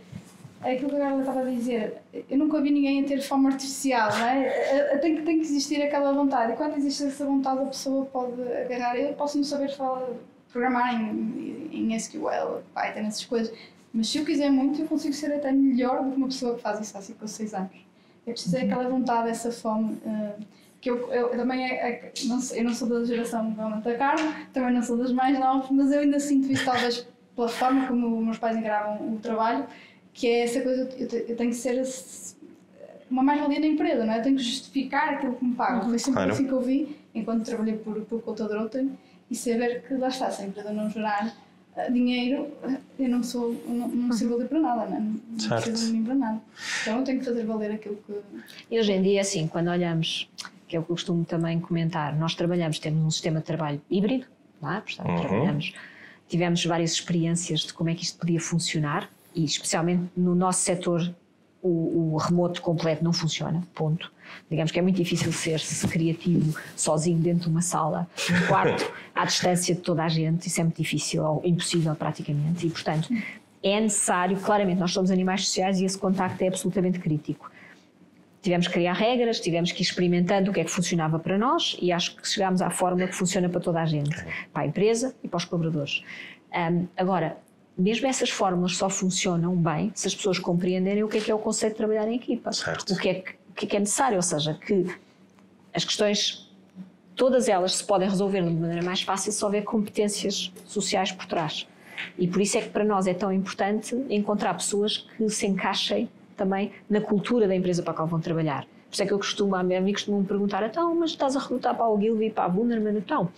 é 0.65 0.73
aquilo 0.73 0.91
que 0.91 0.97
a 0.97 1.01
Carla 1.01 1.21
estava 1.21 1.41
a 1.41 1.45
dizer, 1.45 1.95
eu 2.29 2.39
nunca 2.39 2.61
vi 2.61 2.71
ninguém 2.71 3.05
a 3.05 3.07
ter 3.07 3.21
fome 3.21 3.47
artificial, 3.47 4.11
não 4.11 4.27
é? 4.27 4.99
Tem 4.99 5.17
que, 5.17 5.23
tem 5.23 5.39
que 5.39 5.45
existir 5.45 5.83
aquela 5.83 6.13
vontade, 6.13 6.53
e 6.53 6.57
quando 6.57 6.77
existe 6.77 7.05
essa 7.05 7.25
vontade, 7.25 7.63
a 7.63 7.67
pessoa 7.67 8.05
pode 8.07 8.41
agarrar. 8.43 8.97
Eu 8.97 9.15
posso 9.15 9.37
não 9.37 9.45
saber 9.45 9.71
falar, 9.71 10.07
programar 10.51 10.95
em, 10.95 11.69
em 11.73 11.95
SQL, 11.95 12.63
Python, 12.75 13.01
essas 13.01 13.25
coisas, 13.25 13.57
mas 13.93 14.09
se 14.09 14.19
eu 14.19 14.25
quiser 14.25 14.51
muito, 14.51 14.81
eu 14.81 14.87
consigo 14.87 15.13
ser 15.15 15.33
até 15.33 15.53
melhor 15.53 16.03
do 16.03 16.13
que 16.13 16.17
uma 16.17 16.29
pessoa 16.29 16.55
que 16.55 16.63
faz 16.63 16.81
isso 16.81 16.97
há 16.97 17.03
5 17.03 17.19
ou 17.21 17.29
6 17.29 17.55
anos. 17.55 17.92
É 18.27 18.33
preciso 18.33 18.57
ter 18.57 18.65
aquela 18.65 18.89
vontade, 18.89 19.31
essa 19.31 19.51
fome. 19.51 19.95
Uh, 20.05 20.45
que 20.81 20.91
eu, 20.91 21.13
eu, 21.13 21.29
eu 21.29 21.37
também 21.37 21.65
é, 21.65 21.75
é, 21.75 22.13
não 22.25 22.41
sou, 22.41 22.57
eu 22.57 22.65
não 22.65 22.75
sou 22.75 22.89
da 22.89 23.05
geração 23.05 23.53
da 23.53 23.95
carne, 23.95 24.47
também 24.53 24.75
não 24.75 24.83
sou 24.83 24.97
das 24.97 25.13
mais 25.13 25.39
novas, 25.39 25.71
mas 25.71 25.93
eu 25.93 26.01
ainda 26.01 26.19
sinto 26.19 26.51
isso 26.51 26.65
talvez 26.65 27.07
pela 27.37 27.49
forma 27.49 27.87
como 27.87 28.19
os 28.19 28.25
meus 28.25 28.39
pais 28.39 28.57
engravam 28.57 29.15
o 29.15 29.19
trabalho, 29.21 29.65
que 30.13 30.27
é 30.27 30.41
essa 30.41 30.61
coisa, 30.61 30.89
eu, 30.99 31.09
eu 31.29 31.37
tenho 31.37 31.51
que 31.51 31.57
ser 31.57 31.81
uma 33.09 33.23
mais-valia 33.23 33.61
na 33.61 33.67
empresa, 33.67 34.05
não 34.05 34.13
é? 34.13 34.19
Eu 34.19 34.23
tenho 34.23 34.37
que 34.37 34.43
justificar 34.43 35.15
aquilo 35.15 35.35
que 35.35 35.45
me 35.45 35.55
pagam. 35.55 35.89
Foi 35.89 35.99
sempre 35.99 36.15
claro. 36.15 36.33
assim 36.33 36.47
que 36.47 36.53
eu 36.53 36.61
vi, 36.61 36.97
enquanto 37.15 37.45
trabalhei 37.45 37.77
por, 37.77 38.01
por 38.03 38.21
contador 38.23 38.63
ontem, 38.63 38.91
e 39.31 39.37
saber 39.37 39.83
que 39.87 39.95
lá 39.95 40.09
está, 40.09 40.31
se 40.31 40.43
a 40.43 40.47
empresa 40.47 40.73
não 40.73 40.91
gerar 40.91 41.33
dinheiro, 41.91 42.49
eu 42.99 43.09
não 43.09 43.23
sou, 43.23 43.55
não, 43.67 43.89
não 43.89 44.13
sirvo 44.13 44.35
valer 44.35 44.49
para 44.49 44.61
nada, 44.61 44.87
não, 44.87 44.97
é? 44.97 45.01
não 45.01 45.41
certo. 45.41 45.63
preciso 45.63 45.87
de 45.87 45.99
mim 45.99 46.05
para 46.05 46.15
nada. 46.15 46.41
Então 46.83 46.99
eu 46.99 47.05
tenho 47.05 47.19
que 47.19 47.25
fazer 47.25 47.45
valer 47.45 47.73
aquilo 47.73 47.97
que... 48.07 48.21
E 48.71 48.79
hoje 48.79 48.93
em 48.93 49.03
dia, 49.03 49.21
assim, 49.21 49.47
quando 49.47 49.69
olhamos 49.69 50.29
que 50.73 50.77
é 50.77 50.81
o 50.81 50.83
que 50.83 50.91
eu 50.91 50.95
costumo 50.95 51.23
também 51.23 51.61
comentar. 51.61 52.17
Nós 52.17 52.35
trabalhamos, 52.35 52.79
temos 52.79 53.05
um 53.05 53.11
sistema 53.11 53.41
de 53.41 53.45
trabalho 53.45 53.83
híbrido, 53.91 54.25
lá, 54.63 54.79
é? 54.79 54.81
portanto, 54.81 55.07
uhum. 55.07 55.21
trabalhamos, 55.21 55.75
tivemos 56.27 56.65
várias 56.65 56.93
experiências 56.93 57.61
de 57.61 57.75
como 57.75 57.91
é 57.91 57.95
que 57.95 58.03
isto 58.03 58.19
podia 58.19 58.41
funcionar 58.41 59.11
e 59.35 59.45
especialmente 59.45 60.11
no 60.17 60.35
nosso 60.35 60.63
setor 60.63 61.15
o, 61.61 62.15
o, 62.15 62.17
remoto 62.17 62.63
completo 62.63 63.05
não 63.05 63.13
funciona, 63.13 63.63
ponto. 63.75 64.11
Digamos 64.51 64.71
que 64.71 64.79
é 64.79 64.83
muito 64.83 64.97
difícil 64.97 65.33
ser-se 65.33 65.87
criativo 65.89 66.59
sozinho 66.77 67.19
dentro 67.19 67.45
de 67.45 67.49
uma 67.49 67.63
sala, 67.63 68.09
um 68.31 68.47
quarto, 68.47 68.93
à 69.15 69.25
distância 69.25 69.75
de 69.75 69.81
toda 69.81 70.05
a 70.05 70.09
gente, 70.09 70.47
isso 70.47 70.61
é 70.61 70.65
muito 70.65 70.77
difícil, 70.77 71.25
ou 71.25 71.43
impossível 71.45 71.95
praticamente, 71.95 72.67
e 72.67 72.71
portanto 72.71 73.09
é 73.63 73.81
necessário, 73.81 74.37
claramente 74.39 74.79
nós 74.79 74.93
somos 74.93 75.11
animais 75.11 75.47
sociais 75.47 75.81
e 75.81 75.85
esse 75.85 75.97
contacto 75.97 76.43
é 76.43 76.49
absolutamente 76.49 76.99
crítico. 76.99 77.51
Tivemos 78.43 78.67
que 78.67 78.73
criar 78.73 78.95
regras, 78.95 79.39
tivemos 79.39 79.71
que 79.71 79.83
ir 79.83 79.85
experimentando 79.85 80.51
o 80.51 80.55
que 80.55 80.61
é 80.61 80.65
que 80.65 80.71
funcionava 80.71 81.17
para 81.17 81.39
nós 81.39 81.77
e 81.81 81.93
acho 81.93 82.17
que 82.17 82.27
chegámos 82.27 82.61
à 82.61 82.71
fórmula 82.71 83.07
que 83.07 83.15
funciona 83.15 83.49
para 83.49 83.61
toda 83.61 83.81
a 83.81 83.87
gente, 83.87 84.17
para 84.53 84.65
a 84.65 84.67
empresa 84.67 85.15
e 85.23 85.29
para 85.29 85.37
os 85.37 85.45
colaboradores. 85.45 86.03
Um, 86.53 86.89
agora, 86.97 87.37
mesmo 87.79 88.07
essas 88.09 88.31
fórmulas 88.31 88.77
só 88.77 88.91
funcionam 88.91 89.55
bem 89.55 89.93
se 89.95 90.09
as 90.09 90.15
pessoas 90.15 90.41
compreenderem 90.41 91.05
o 91.05 91.09
que 91.09 91.19
é 91.19 91.21
que 91.21 91.31
é 91.31 91.35
o 91.35 91.39
conceito 91.39 91.75
de 91.75 91.79
trabalhar 91.79 92.09
em 92.09 92.17
equipa. 92.17 92.53
Certo. 92.53 92.93
O 92.93 92.99
que, 92.99 93.09
é 93.09 93.15
que, 93.15 93.35
o 93.53 93.55
que 93.55 93.67
é 93.67 93.69
que 93.69 93.77
é 93.77 93.81
necessário, 93.81 94.17
ou 94.17 94.23
seja, 94.23 94.55
que 94.55 94.87
as 95.73 95.85
questões, 95.85 96.51
todas 97.15 97.49
elas 97.49 97.77
se 97.77 97.85
podem 97.85 98.09
resolver 98.09 98.43
de 98.43 98.51
maneira 98.51 98.85
mais 98.85 99.03
fácil 99.03 99.31
se 99.31 99.45
houver 99.45 99.63
competências 99.63 100.53
sociais 100.67 101.13
por 101.13 101.27
trás. 101.27 101.67
E 102.19 102.27
por 102.27 102.41
isso 102.41 102.59
é 102.59 102.63
que 102.63 102.71
para 102.71 102.85
nós 102.85 103.07
é 103.07 103.15
tão 103.15 103.33
importante 103.33 103.95
encontrar 104.11 104.55
pessoas 104.55 105.07
que 105.17 105.29
se 105.29 105.47
encaixem 105.47 106.09
também 106.37 106.73
na 106.89 107.01
cultura 107.01 107.47
da 107.47 107.55
empresa 107.55 107.83
para 107.83 107.93
a 107.93 107.97
qual 107.97 108.09
vão 108.09 108.21
trabalhar. 108.21 108.65
Por 108.65 108.95
isso 108.95 109.03
é 109.03 109.07
que 109.07 109.13
eu 109.13 109.19
costumo, 109.19 109.55
a 109.55 109.63
mim 109.63 109.81
me 109.81 110.25
perguntar, 110.25 110.63
então, 110.65 110.95
mas 110.95 111.11
estás 111.11 111.37
a 111.37 111.41
recrutar 111.41 111.75
para 111.75 111.89
o 111.89 112.01
Gilby 112.01 112.31
para 112.31 112.45
a 112.45 112.49
Wunderman, 112.49 112.97
então? 112.97 113.31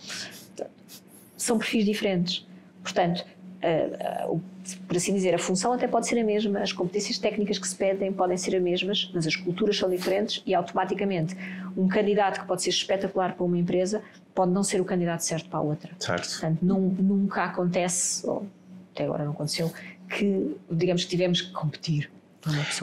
São 1.37 1.57
perfis 1.57 1.85
diferentes. 1.85 2.45
Portanto, 2.81 3.25
uh, 3.65 4.33
uh, 4.33 4.41
por 4.87 4.97
assim 4.97 5.13
dizer, 5.13 5.33
a 5.33 5.39
função 5.39 5.73
até 5.73 5.87
pode 5.87 6.07
ser 6.07 6.19
a 6.19 6.23
mesma, 6.23 6.59
as 6.59 6.71
competências 6.71 7.17
técnicas 7.17 7.57
que 7.57 7.67
se 7.67 7.75
pedem 7.75 8.11
podem 8.11 8.37
ser 8.37 8.55
as 8.55 8.61
mesmas, 8.61 9.11
mas 9.13 9.27
as 9.27 9.35
culturas 9.35 9.77
são 9.77 9.89
diferentes 9.89 10.41
e 10.45 10.53
automaticamente 10.53 11.35
um 11.75 11.87
candidato 11.87 12.41
que 12.41 12.47
pode 12.47 12.63
ser 12.63 12.69
espetacular 12.69 13.33
para 13.33 13.45
uma 13.45 13.57
empresa 13.57 14.01
pode 14.33 14.51
não 14.51 14.63
ser 14.63 14.81
o 14.81 14.85
candidato 14.85 15.21
certo 15.21 15.49
para 15.49 15.59
a 15.59 15.61
outra. 15.61 15.91
Certo. 15.99 16.29
Portanto, 16.29 16.59
não, 16.61 16.79
nunca 16.79 17.43
acontece, 17.43 18.25
ou 18.27 18.45
até 18.93 19.05
agora 19.05 19.23
não 19.23 19.31
aconteceu, 19.31 19.71
que, 20.09 20.55
digamos 20.69 21.03
que 21.03 21.09
tivemos 21.09 21.41
que 21.41 21.51
competir 21.51 22.09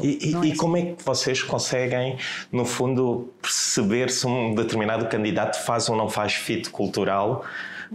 e, 0.03 0.31
e, 0.31 0.35
é 0.35 0.39
assim. 0.39 0.57
como 0.57 0.77
é 0.77 0.87
que 0.87 1.05
vocês 1.05 1.43
conseguem, 1.43 2.19
no 2.51 2.65
fundo, 2.65 3.33
perceber 3.41 4.11
se 4.11 4.27
um 4.27 4.55
determinado 4.55 5.07
candidato 5.07 5.63
faz 5.65 5.89
ou 5.89 5.97
não 5.97 6.09
faz 6.09 6.35
fit 6.35 6.69
cultural 6.71 7.45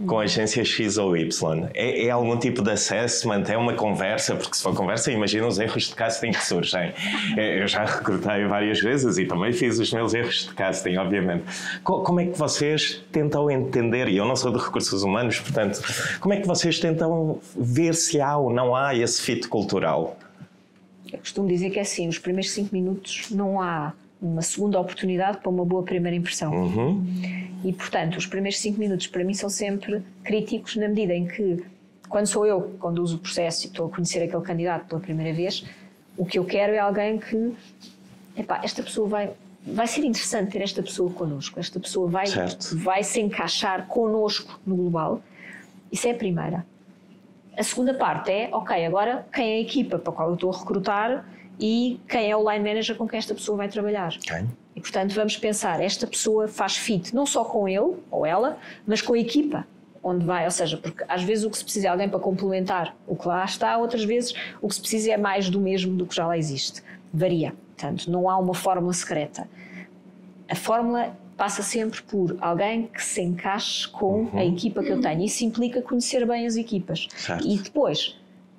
com 0.06 0.20
agência 0.20 0.64
X 0.64 0.96
ou 0.98 1.16
Y? 1.16 1.68
É, 1.74 2.06
é, 2.06 2.10
algum 2.10 2.36
tipo 2.36 2.62
de 2.62 2.70
assessment? 2.70 3.44
É 3.48 3.56
uma 3.56 3.74
conversa? 3.74 4.36
Porque 4.36 4.56
se 4.56 4.62
for 4.62 4.74
conversa, 4.74 5.10
imagina 5.10 5.46
os 5.46 5.58
erros 5.58 5.88
de 5.88 5.94
casting 5.94 6.30
que 6.30 6.44
surgem. 6.44 6.92
É, 7.36 7.62
eu 7.62 7.66
já 7.66 7.84
recrutei 7.84 8.46
várias 8.46 8.80
vezes 8.80 9.18
e 9.18 9.26
também 9.26 9.52
fiz 9.52 9.78
os 9.78 9.92
meus 9.92 10.14
erros 10.14 10.46
de 10.46 10.54
casting, 10.54 10.96
obviamente. 10.96 11.44
Como 11.82 12.20
é 12.20 12.26
que 12.26 12.38
vocês 12.38 13.02
tentam 13.10 13.50
entender, 13.50 14.08
e 14.08 14.16
eu 14.16 14.24
não 14.24 14.36
sou 14.36 14.52
de 14.52 14.58
recursos 14.58 15.02
humanos, 15.02 15.40
portanto, 15.40 15.80
como 16.20 16.34
é 16.34 16.40
que 16.40 16.46
vocês 16.46 16.78
tentam 16.78 17.40
ver 17.56 17.94
se 17.94 18.20
há 18.20 18.36
ou 18.36 18.50
não 18.50 18.74
há 18.74 18.94
esse 18.94 19.20
fit 19.20 19.48
cultural? 19.48 20.16
Eu 21.12 21.18
costumo 21.18 21.48
dizer 21.48 21.70
que 21.70 21.78
é 21.78 21.82
assim, 21.82 22.06
nos 22.06 22.18
primeiros 22.18 22.50
cinco 22.50 22.74
minutos 22.74 23.30
não 23.30 23.60
há 23.60 23.94
uma 24.20 24.42
segunda 24.42 24.80
oportunidade 24.80 25.38
para 25.38 25.48
uma 25.48 25.64
boa 25.64 25.82
primeira 25.82 26.16
impressão. 26.16 26.52
Uhum. 26.52 27.04
E, 27.64 27.72
portanto, 27.72 28.16
os 28.16 28.26
primeiros 28.26 28.58
cinco 28.58 28.78
minutos 28.78 29.06
para 29.06 29.24
mim 29.24 29.34
são 29.34 29.48
sempre 29.48 30.02
críticos 30.24 30.76
na 30.76 30.88
medida 30.88 31.14
em 31.14 31.26
que, 31.26 31.64
quando 32.08 32.26
sou 32.26 32.46
eu 32.46 32.62
que 32.62 32.76
conduzo 32.78 33.16
o 33.16 33.18
processo 33.18 33.66
e 33.66 33.68
estou 33.68 33.86
a 33.86 33.90
conhecer 33.90 34.22
aquele 34.22 34.42
candidato 34.42 34.86
pela 34.86 35.00
primeira 35.00 35.34
vez, 35.34 35.64
o 36.16 36.24
que 36.24 36.38
eu 36.38 36.44
quero 36.44 36.72
é 36.72 36.78
alguém 36.78 37.18
que, 37.18 37.54
epá, 38.36 38.60
esta 38.62 38.82
pessoa 38.82 39.08
vai, 39.08 39.30
vai 39.66 39.86
ser 39.86 40.04
interessante 40.04 40.52
ter 40.52 40.62
esta 40.62 40.82
pessoa 40.82 41.10
connosco, 41.10 41.58
esta 41.58 41.78
pessoa 41.78 42.08
vai, 42.08 42.26
vai 42.74 43.02
se 43.02 43.20
encaixar 43.20 43.86
connosco 43.86 44.58
no 44.66 44.76
global. 44.76 45.22
Isso 45.90 46.06
é 46.08 46.10
a 46.10 46.14
primeira. 46.14 46.66
A 47.56 47.62
segunda 47.62 47.94
parte 47.94 48.30
é, 48.30 48.48
ok, 48.52 48.84
agora 48.86 49.26
quem 49.32 49.52
é 49.52 49.56
a 49.56 49.60
equipa 49.60 49.98
para 49.98 50.12
a 50.12 50.16
qual 50.16 50.28
eu 50.28 50.34
estou 50.34 50.52
a 50.52 50.58
recrutar 50.58 51.24
e 51.60 52.00
quem 52.08 52.30
é 52.30 52.36
o 52.36 52.50
line 52.50 52.68
manager 52.68 52.96
com 52.96 53.08
quem 53.08 53.18
esta 53.18 53.34
pessoa 53.34 53.56
vai 53.58 53.68
trabalhar. 53.68 54.16
Quem? 54.18 54.48
E 54.76 54.80
portanto 54.80 55.12
vamos 55.14 55.36
pensar, 55.36 55.80
esta 55.80 56.06
pessoa 56.06 56.46
faz 56.46 56.76
fit 56.76 57.14
não 57.14 57.26
só 57.26 57.44
com 57.44 57.68
ele 57.68 57.96
ou 58.10 58.24
ela, 58.24 58.58
mas 58.86 59.02
com 59.02 59.14
a 59.14 59.18
equipa 59.18 59.66
onde 60.02 60.24
vai, 60.24 60.44
ou 60.44 60.50
seja, 60.50 60.76
porque 60.76 61.04
às 61.08 61.22
vezes 61.22 61.44
o 61.44 61.50
que 61.50 61.58
se 61.58 61.64
precisa 61.64 61.88
é 61.88 61.90
alguém 61.90 62.08
para 62.08 62.20
complementar 62.20 62.94
o 63.06 63.16
que 63.16 63.26
lá 63.26 63.44
está, 63.44 63.76
outras 63.76 64.04
vezes 64.04 64.32
o 64.62 64.68
que 64.68 64.74
se 64.74 64.80
precisa 64.80 65.12
é 65.12 65.16
mais 65.16 65.50
do 65.50 65.60
mesmo 65.60 65.96
do 65.96 66.06
que 66.06 66.14
já 66.14 66.26
lá 66.26 66.38
existe. 66.38 66.82
Varia. 67.12 67.52
Portanto, 67.76 68.10
não 68.10 68.28
há 68.28 68.36
uma 68.36 68.54
fórmula 68.54 68.92
secreta. 68.92 69.48
A 70.48 70.54
fórmula 70.54 71.16
passa 71.36 71.62
sempre 71.62 72.02
por 72.02 72.36
alguém 72.40 72.88
que 72.88 73.02
se 73.02 73.22
encaixe 73.22 73.86
com 73.88 74.22
uhum. 74.22 74.38
a 74.38 74.44
equipa 74.44 74.82
que 74.82 74.90
eu 74.90 75.00
tenho. 75.00 75.22
Isso 75.22 75.44
implica 75.44 75.80
conhecer 75.80 76.26
bem 76.26 76.46
as 76.46 76.56
equipas. 76.56 77.06
Certo. 77.14 77.46
E 77.46 77.56
depois 77.58 78.17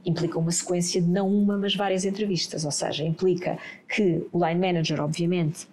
implica 0.09 0.37
uma 0.37 0.51
sequência 0.51 1.01
de 1.01 1.07
não 1.07 1.27
uma, 1.27 1.57
mas 1.57 1.75
várias 1.75 2.05
entrevistas. 2.05 2.65
Ou 2.65 2.71
seja, 2.71 3.03
implica 3.03 3.57
que 3.87 4.27
o 4.31 4.45
line 4.45 4.59
manager, 4.59 5.01
obviamente, 5.01 5.67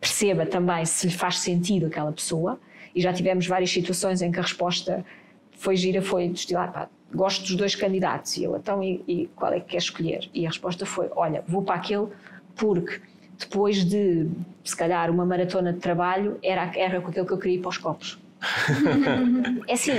perceba 0.00 0.44
também 0.44 0.84
se 0.84 1.06
lhe 1.06 1.12
faz 1.12 1.38
sentido 1.38 1.86
aquela 1.86 2.12
pessoa. 2.12 2.58
E 2.94 3.00
já 3.00 3.12
tivemos 3.12 3.46
várias 3.46 3.70
situações 3.70 4.22
em 4.22 4.30
que 4.30 4.38
a 4.38 4.42
resposta 4.42 5.04
foi 5.52 5.76
gira, 5.76 6.02
foi 6.02 6.28
de 6.28 6.38
estilo, 6.40 6.60
ah, 6.60 6.68
pá, 6.68 6.88
gosto 7.12 7.42
dos 7.42 7.56
dois 7.56 7.74
candidatos. 7.74 8.36
E 8.36 8.44
eu, 8.44 8.56
então, 8.56 8.82
e, 8.82 9.02
e 9.06 9.30
qual 9.34 9.52
é 9.52 9.60
que 9.60 9.70
quer 9.70 9.78
escolher? 9.78 10.28
E 10.34 10.46
a 10.46 10.48
resposta 10.48 10.84
foi, 10.84 11.08
olha, 11.14 11.42
vou 11.46 11.62
para 11.62 11.76
aquele 11.76 12.08
porque 12.56 13.00
depois 13.38 13.84
de, 13.84 14.28
se 14.62 14.76
calhar, 14.76 15.10
uma 15.10 15.26
maratona 15.26 15.72
de 15.72 15.80
trabalho, 15.80 16.38
era, 16.42 16.70
era 16.76 17.00
com 17.00 17.08
aquele 17.08 17.26
que 17.26 17.32
eu 17.32 17.38
queria 17.38 17.56
ir 17.56 17.60
para 17.60 17.68
os 17.70 17.78
copos. 17.78 18.18
é 19.66 19.72
assim, 19.72 19.92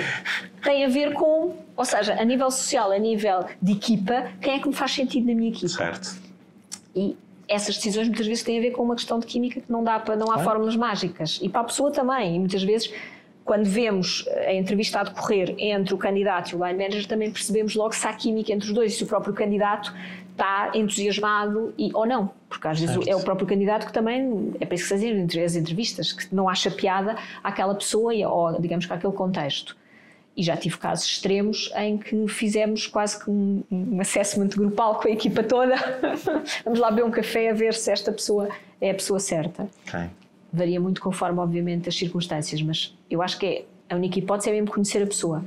tem 0.63 0.86
a 0.86 0.88
ver 0.88 1.13
com, 1.13 1.55
ou 1.75 1.86
seja, 1.86 2.13
a 2.13 2.23
nível 2.23 2.49
social, 2.51 2.91
a 2.91 2.99
nível 2.99 3.45
de 3.61 3.73
equipa, 3.73 4.31
quem 4.41 4.55
é 4.55 4.59
que 4.59 4.67
me 4.67 4.73
faz 4.75 4.91
sentido 4.91 5.27
na 5.27 5.33
minha 5.33 5.49
equipa? 5.49 5.67
Certo. 5.69 6.15
E 6.95 7.17
essas 7.47 7.75
decisões 7.75 8.07
muitas 8.07 8.25
vezes 8.25 8.43
têm 8.43 8.57
a 8.57 8.61
ver 8.61 8.71
com 8.71 8.83
uma 8.83 8.95
questão 8.95 9.19
de 9.19 9.25
química 9.25 9.61
que 9.61 9.71
não 9.71 9.83
dá 9.83 9.99
para, 9.99 10.15
não 10.15 10.31
há 10.31 10.39
fórmulas 10.39 10.75
mágicas. 10.75 11.39
E 11.41 11.49
para 11.49 11.61
a 11.61 11.63
pessoa 11.65 11.91
também, 11.91 12.36
e 12.36 12.39
muitas 12.39 12.63
vezes 12.63 12.91
quando 13.45 13.65
vemos 13.65 14.27
a 14.47 14.53
entrevista 14.53 15.01
a 15.01 15.03
decorrer 15.03 15.53
entre 15.59 15.93
o 15.93 15.97
candidato 15.97 16.51
e 16.51 16.55
o 16.55 16.65
line 16.65 16.79
manager, 16.79 17.05
também 17.07 17.29
percebemos 17.29 17.75
logo 17.75 17.93
se 17.93 18.07
há 18.07 18.11
química 18.11 18.51
entre 18.51 18.67
os 18.67 18.73
dois, 18.73 18.95
se 18.95 19.03
o 19.03 19.07
próprio 19.07 19.36
candidato 19.36 19.93
está 20.36 20.71
entusiasmado 20.73 21.73
e, 21.77 21.91
ou 21.93 22.05
não. 22.05 22.29
Porque 22.49 22.67
às 22.67 22.79
vezes 22.79 22.95
certo. 22.95 23.09
é 23.09 23.15
o 23.15 23.21
próprio 23.21 23.47
candidato 23.47 23.86
que 23.86 23.93
também, 23.93 24.53
é 24.59 24.65
para 24.65 24.75
isso 24.75 24.89
que 24.89 24.99
se 24.99 25.39
as 25.39 25.55
entrevistas, 25.55 26.11
que 26.11 26.33
não 26.36 26.49
acha 26.49 26.69
piada 26.69 27.15
àquela 27.43 27.73
pessoa 27.73 28.13
ou, 28.27 28.61
digamos, 28.61 28.89
àquele 28.89 29.13
contexto. 29.13 29.75
E 30.38 30.43
já 30.43 30.57
tive 30.57 30.77
casos 30.77 31.05
extremos 31.05 31.71
em 31.77 31.97
que 31.97 32.27
fizemos 32.27 32.88
quase 32.88 33.23
que 33.23 33.29
um, 33.29 33.63
um 33.71 34.01
assessment 34.01 34.49
grupal 34.49 34.95
com 34.95 35.07
a 35.07 35.11
equipa 35.11 35.41
toda. 35.41 35.75
Vamos 36.65 36.79
lá 36.79 36.89
beber 36.89 37.05
um 37.05 37.11
café 37.11 37.49
a 37.49 37.53
ver 37.53 37.73
se 37.73 37.89
esta 37.89 38.11
pessoa 38.11 38.49
é 38.81 38.91
a 38.91 38.93
pessoa 38.93 39.19
certa. 39.19 39.69
Okay 39.88 40.09
varia 40.55 40.79
muito 40.79 41.01
conforme, 41.01 41.39
obviamente, 41.39 41.89
as 41.89 41.95
circunstâncias, 41.95 42.61
mas 42.61 42.97
eu 43.09 43.21
acho 43.21 43.38
que 43.38 43.45
é, 43.45 43.65
a 43.89 43.95
única 43.95 44.17
hipótese 44.17 44.49
é 44.49 44.53
mesmo 44.53 44.71
conhecer 44.71 45.03
a 45.03 45.07
pessoa. 45.07 45.43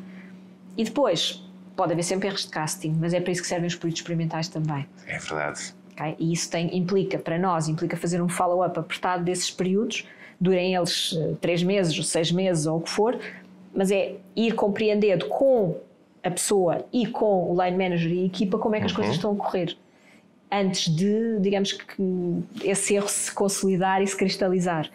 E 0.76 0.84
depois, 0.84 1.42
pode 1.78 1.92
haver 1.92 2.02
sempre 2.02 2.26
erros 2.26 2.42
de 2.42 2.48
casting, 2.48 2.96
mas 2.98 3.14
é 3.14 3.20
para 3.20 3.30
isso 3.30 3.40
que 3.40 3.46
servem 3.46 3.68
os 3.68 3.76
períodos 3.76 4.00
experimentais 4.00 4.48
também. 4.48 4.84
É 5.06 5.16
verdade. 5.16 5.72
Okay? 5.92 6.16
E 6.18 6.32
isso 6.32 6.50
tem, 6.50 6.76
implica, 6.76 7.20
para 7.20 7.38
nós, 7.38 7.68
implica 7.68 7.96
fazer 7.96 8.20
um 8.20 8.28
follow-up 8.28 8.76
apertado 8.80 9.22
desses 9.22 9.48
períodos, 9.48 10.04
durem 10.40 10.74
eles 10.74 11.12
uh, 11.12 11.38
três 11.40 11.62
meses, 11.62 11.96
ou 11.96 12.02
seis 12.02 12.32
meses, 12.32 12.66
ou 12.66 12.78
o 12.78 12.80
que 12.80 12.90
for, 12.90 13.16
mas 13.72 13.92
é 13.92 14.16
ir 14.34 14.56
compreendendo 14.56 15.28
com 15.28 15.76
a 16.24 16.30
pessoa 16.32 16.84
e 16.92 17.06
com 17.06 17.48
o 17.48 17.64
line 17.64 17.78
manager 17.78 18.10
e 18.10 18.22
a 18.24 18.26
equipa 18.26 18.58
como 18.58 18.74
é 18.74 18.80
que 18.80 18.86
as 18.86 18.90
uhum. 18.90 18.96
coisas 18.96 19.14
estão 19.14 19.32
a 19.34 19.36
correr 19.36 19.76
antes 20.50 20.92
de, 20.92 21.38
digamos 21.38 21.72
que, 21.72 22.02
esse 22.64 22.94
erro 22.94 23.08
se 23.08 23.32
consolidar 23.32 24.02
e 24.02 24.06
se 24.08 24.16
cristalizar. 24.16 24.90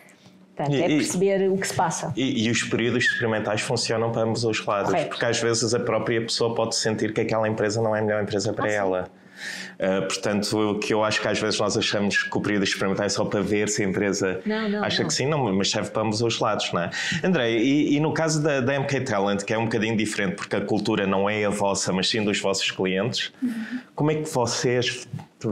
Portanto, 0.55 0.75
e, 0.75 0.83
é 0.83 0.87
perceber 0.87 1.41
e, 1.41 1.49
o 1.49 1.57
que 1.57 1.67
se 1.67 1.73
passa. 1.73 2.13
E, 2.15 2.45
e, 2.45 2.51
os 2.51 2.63
períodos 2.63 3.05
experimentais 3.05 3.61
funcionam 3.61 4.11
para 4.11 4.21
ambos 4.21 4.43
os 4.43 4.63
lados, 4.65 4.91
Correto. 4.91 5.09
porque 5.09 5.25
às 5.25 5.39
vezes 5.39 5.73
a 5.73 5.79
própria 5.79 6.21
pessoa 6.21 6.53
pode 6.53 6.75
sentir 6.75 7.11
que 7.11 7.21
aquela 7.21 7.47
empresa 7.47 7.81
não 7.81 7.95
é 7.95 7.99
a 7.99 8.01
melhor 8.03 8.21
empresa 8.21 8.53
para 8.53 8.65
ah, 8.65 8.71
ela. 8.71 9.11
Uh, 9.73 10.07
portanto, 10.07 10.71
o 10.71 10.79
que 10.79 10.93
eu 10.93 11.03
acho 11.03 11.19
que 11.19 11.27
às 11.27 11.39
vezes 11.39 11.59
nós 11.59 11.75
achamos 11.75 12.23
que 12.23 12.37
o 12.37 12.39
período 12.39 12.63
experimental 12.63 13.05
é 13.05 13.09
só 13.09 13.25
para 13.25 13.41
ver 13.41 13.67
se 13.67 13.83
a 13.83 13.85
empresa 13.85 14.39
não, 14.45 14.69
não, 14.69 14.83
acha 14.83 15.01
não. 15.01 15.07
que 15.07 15.13
sim, 15.13 15.25
não, 15.25 15.53
mas 15.53 15.71
serve 15.71 15.89
para 15.89 16.03
ambos 16.03 16.21
os 16.21 16.39
lados, 16.39 16.71
não 16.71 16.81
é? 16.81 16.91
André, 17.23 17.51
e, 17.51 17.95
e, 17.95 17.99
no 17.99 18.13
caso 18.13 18.41
da, 18.41 18.61
da 18.61 18.79
MK 18.79 19.01
Talent, 19.01 19.43
que 19.43 19.53
é 19.53 19.57
um 19.57 19.65
bocadinho 19.65 19.97
diferente, 19.97 20.35
porque 20.35 20.55
a 20.55 20.61
cultura 20.61 21.07
não 21.07 21.29
é 21.29 21.45
a 21.45 21.49
vossa, 21.49 21.91
mas 21.91 22.07
sim 22.07 22.23
dos 22.23 22.39
vossos 22.39 22.69
clientes, 22.69 23.33
uhum. 23.41 23.79
como 23.95 24.11
é 24.11 24.15
que 24.15 24.29
vocês 24.29 25.07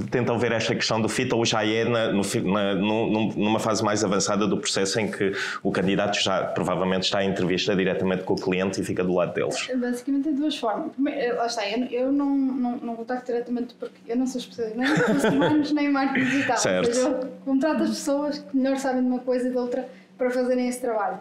tentam 0.09 0.37
ver 0.37 0.51
esta 0.51 0.75
questão 0.75 1.01
do 1.01 1.09
fit 1.09 1.33
ou 1.33 1.45
já 1.45 1.65
é 1.65 1.83
na, 1.83 2.11
no, 2.11 2.21
na, 2.51 2.75
numa 2.75 3.59
fase 3.59 3.83
mais 3.83 4.03
avançada 4.03 4.47
do 4.47 4.57
processo 4.57 4.99
em 4.99 5.09
que 5.09 5.33
o 5.63 5.71
candidato 5.71 6.21
já 6.21 6.43
provavelmente 6.43 7.03
está 7.03 7.23
em 7.23 7.29
entrevista 7.29 7.75
diretamente 7.75 8.23
com 8.23 8.33
o 8.33 8.37
cliente 8.37 8.81
e 8.81 8.83
fica 8.83 9.03
do 9.03 9.13
lado 9.13 9.33
deles? 9.33 9.67
Basicamente 9.75 10.23
tem 10.23 10.35
duas 10.35 10.55
formas. 10.55 10.91
Eh, 11.07 11.33
lá 11.33 11.45
está, 11.45 11.69
eu, 11.69 11.85
eu 11.87 12.11
não, 12.11 12.35
não, 12.35 12.77
não 12.77 12.95
contacto 12.95 13.25
diretamente 13.25 13.73
porque 13.75 13.95
eu 14.07 14.15
não 14.15 14.27
sou 14.27 14.39
especialista 14.39 14.77
nem 14.77 14.89
em 14.89 14.95
recursos 14.95 15.23
humanos 15.25 15.71
nem 15.71 15.85
em 15.85 15.91
marketing 15.91 16.25
digital. 16.25 16.57
Certo. 16.57 16.87
Ou 16.87 16.93
seja, 16.93 17.07
eu 17.07 17.31
contrato 17.45 17.83
as 17.83 17.89
pessoas 17.89 18.39
que 18.39 18.57
melhor 18.57 18.77
sabem 18.77 19.01
de 19.01 19.07
uma 19.07 19.19
coisa 19.19 19.47
e 19.47 19.51
de 19.51 19.57
outra 19.57 19.87
para 20.17 20.29
fazerem 20.29 20.67
esse 20.67 20.79
trabalho. 20.79 21.19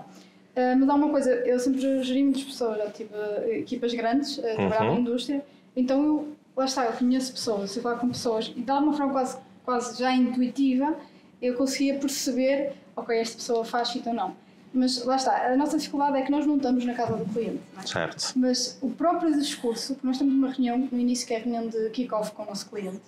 Uh, 0.50 0.76
mas 0.78 0.88
há 0.88 0.94
uma 0.94 1.08
coisa, 1.08 1.30
eu 1.30 1.58
sempre 1.58 2.02
geri 2.02 2.24
muitas 2.24 2.42
pessoas, 2.42 2.76
já 2.78 2.90
tive 2.90 3.10
equipas 3.50 3.94
grandes, 3.94 4.36
uh, 4.38 4.42
trabalhava 4.42 4.84
uhum. 4.86 4.94
na 4.94 5.00
indústria, 5.00 5.42
então 5.76 6.04
eu 6.04 6.28
lá 6.61 6.66
está, 6.66 6.84
eu 6.84 6.92
conheço 6.92 7.32
pessoas, 7.32 7.74
eu 7.74 7.82
falo 7.82 7.98
com 7.98 8.08
pessoas 8.08 8.52
e 8.54 8.61
de 8.61 8.70
alguma 8.70 8.92
forma 8.92 9.12
quase, 9.12 9.38
quase 9.64 9.98
já 9.98 10.12
intuitiva 10.12 10.94
eu 11.40 11.54
conseguia 11.54 11.98
perceber, 11.98 12.74
ok, 12.94 13.18
esta 13.18 13.36
pessoa 13.36 13.64
faz 13.64 13.94
ou 14.06 14.12
não. 14.12 14.36
Mas 14.72 15.02
lá 15.04 15.16
está, 15.16 15.52
a 15.52 15.56
nossa 15.56 15.78
dificuldade 15.78 16.18
é 16.18 16.22
que 16.22 16.30
nós 16.30 16.46
não 16.46 16.56
estamos 16.56 16.84
na 16.84 16.94
casa 16.94 17.16
do 17.16 17.24
cliente. 17.32 17.61
É? 17.82 17.86
Certo. 17.86 18.32
Mas 18.36 18.78
o 18.82 18.90
próprio 18.90 19.32
discurso, 19.32 19.96
nós 20.02 20.18
temos 20.18 20.34
uma 20.34 20.50
reunião 20.50 20.78
no 20.92 20.98
início, 20.98 21.26
que 21.26 21.34
é 21.34 21.38
a 21.38 21.40
reunião 21.40 21.66
de 21.66 21.88
kick-off 21.90 22.30
com 22.32 22.42
o 22.42 22.46
nosso 22.46 22.68
cliente, 22.68 23.00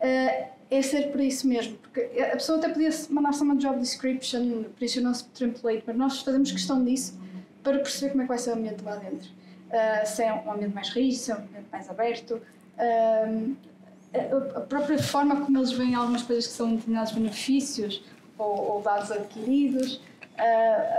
eh, 0.00 0.50
é 0.70 0.82
ser 0.82 1.10
para 1.10 1.22
isso 1.22 1.46
mesmo. 1.46 1.76
Porque 1.78 2.00
a 2.20 2.36
pessoa 2.36 2.58
até 2.58 2.68
podia 2.68 2.90
mandar 3.10 3.34
só 3.34 3.44
uma 3.44 3.56
job 3.56 3.78
description, 3.80 4.64
preencher 4.76 5.00
o 5.00 5.02
nosso 5.02 5.28
template, 5.30 5.82
mas 5.84 5.96
nós 5.96 6.22
fazemos 6.22 6.50
questão 6.52 6.82
disso 6.82 7.18
para 7.62 7.78
perceber 7.78 8.12
como 8.12 8.22
é 8.22 8.24
que 8.24 8.28
vai 8.28 8.38
ser 8.38 8.50
o 8.50 8.54
ambiente 8.54 8.82
lá 8.84 8.96
dentro. 8.96 9.28
Uh, 9.28 10.06
se 10.06 10.22
é 10.22 10.32
um 10.32 10.52
ambiente 10.52 10.74
mais 10.74 10.88
rígido, 10.90 11.20
se 11.20 11.32
é 11.32 11.34
um 11.34 11.38
ambiente 11.38 11.66
mais 11.72 11.90
aberto, 11.90 12.40
a 12.78 14.60
própria 14.60 14.98
forma 14.98 15.40
como 15.40 15.58
eles 15.58 15.72
veem 15.72 15.94
algumas 15.94 16.22
coisas 16.22 16.46
que 16.46 16.52
são 16.52 16.74
determinados 16.74 17.12
benefícios 17.12 18.02
ou, 18.38 18.74
ou 18.74 18.82
dados 18.82 19.10
adquiridos, 19.10 20.00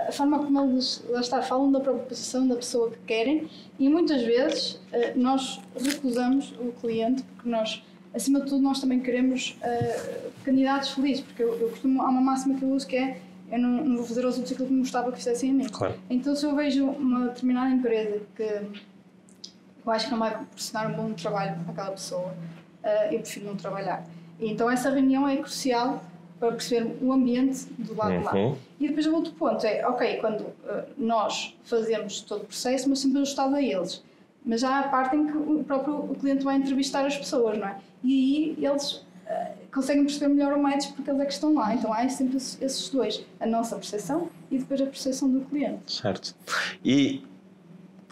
a 0.07 0.11
forma 0.11 0.39
como 0.39 0.61
eles 0.63 1.03
lá 1.09 1.19
está, 1.19 1.41
falam 1.41 1.71
da 1.71 1.79
própria 1.79 2.05
posição 2.05 2.47
da 2.47 2.55
pessoa 2.55 2.91
que 2.91 2.97
querem 3.05 3.49
e 3.77 3.89
muitas 3.89 4.23
vezes 4.23 4.79
nós 5.15 5.59
recusamos 5.77 6.53
o 6.59 6.71
cliente 6.79 7.23
porque 7.23 7.49
nós, 7.49 7.83
acima 8.13 8.39
de 8.39 8.47
tudo, 8.47 8.61
nós 8.61 8.79
também 8.79 9.01
queremos 9.01 9.57
candidatos 10.45 10.91
felizes, 10.91 11.21
porque 11.21 11.43
eu, 11.43 11.53
eu 11.59 11.69
costumo, 11.69 12.01
há 12.01 12.09
uma 12.09 12.21
máxima 12.21 12.57
que 12.57 12.63
eu 12.63 12.69
uso 12.69 12.87
que 12.87 12.95
é 12.95 13.17
eu 13.51 13.59
não, 13.59 13.83
não 13.83 13.97
vou 13.97 14.05
fazer 14.05 14.25
aos 14.25 14.35
outros 14.35 14.53
aquilo 14.53 14.67
que 14.67 14.73
me 14.73 14.79
gostava 14.79 15.11
que 15.11 15.17
fizessem 15.17 15.51
a 15.51 15.53
mim. 15.53 15.67
Claro. 15.69 15.95
Então, 16.09 16.35
se 16.35 16.45
eu 16.45 16.55
vejo 16.55 16.85
uma 16.85 17.27
determinada 17.27 17.73
empresa 17.73 18.21
que 18.35 18.61
eu 19.85 19.91
acho 19.91 20.05
que 20.05 20.11
não 20.11 20.19
vai 20.19 20.31
proporcionar 20.31 20.91
um 20.91 20.93
bom 20.95 21.13
trabalho 21.13 21.55
para 21.63 21.71
aquela 21.71 21.91
pessoa, 21.91 22.33
uh, 22.83 23.13
eu 23.13 23.19
prefiro 23.19 23.45
não 23.45 23.55
trabalhar. 23.55 24.03
E 24.39 24.51
então 24.51 24.69
essa 24.69 24.89
reunião 24.89 25.27
é 25.27 25.37
crucial 25.37 26.03
para 26.39 26.51
perceber 26.51 26.97
o 27.01 27.13
ambiente 27.13 27.65
do 27.77 27.95
lado 27.95 28.13
uhum. 28.13 28.19
de 28.19 28.25
lá. 28.25 28.55
E 28.79 28.87
depois 28.87 29.05
o 29.07 29.15
outro 29.15 29.33
ponto 29.33 29.65
é, 29.65 29.87
ok, 29.87 30.17
quando 30.17 30.41
uh, 30.41 30.85
nós 30.97 31.57
fazemos 31.63 32.21
todo 32.21 32.43
o 32.43 32.45
processo, 32.45 32.89
mas 32.89 32.99
sempre 32.99 33.21
ajustado 33.21 33.55
a 33.55 33.61
eles. 33.61 34.03
Mas 34.45 34.61
já 34.61 34.69
há 34.69 34.79
a 34.81 34.87
parte 34.89 35.15
em 35.15 35.25
que 35.27 35.37
o 35.37 35.63
próprio 35.63 36.15
cliente 36.19 36.43
vai 36.43 36.57
entrevistar 36.57 37.05
as 37.05 37.17
pessoas, 37.17 37.57
não 37.57 37.67
é? 37.67 37.77
E 38.03 38.55
aí 38.59 38.65
eles 38.65 38.91
uh, 38.93 39.03
conseguem 39.73 40.03
perceber 40.03 40.33
melhor 40.33 40.53
o 40.53 40.61
match 40.61 40.91
porque 40.93 41.09
eles 41.09 41.21
é 41.21 41.25
que 41.25 41.33
estão 41.33 41.53
lá. 41.53 41.73
Então 41.73 41.91
há 41.93 42.07
sempre 42.09 42.37
esses 42.37 42.89
dois, 42.89 43.25
a 43.39 43.45
nossa 43.45 43.75
percepção 43.75 44.29
e 44.51 44.57
depois 44.57 44.81
a 44.81 44.85
percepção 44.85 45.29
do 45.29 45.41
cliente. 45.41 46.01
Certo. 46.01 46.35
E 46.83 47.23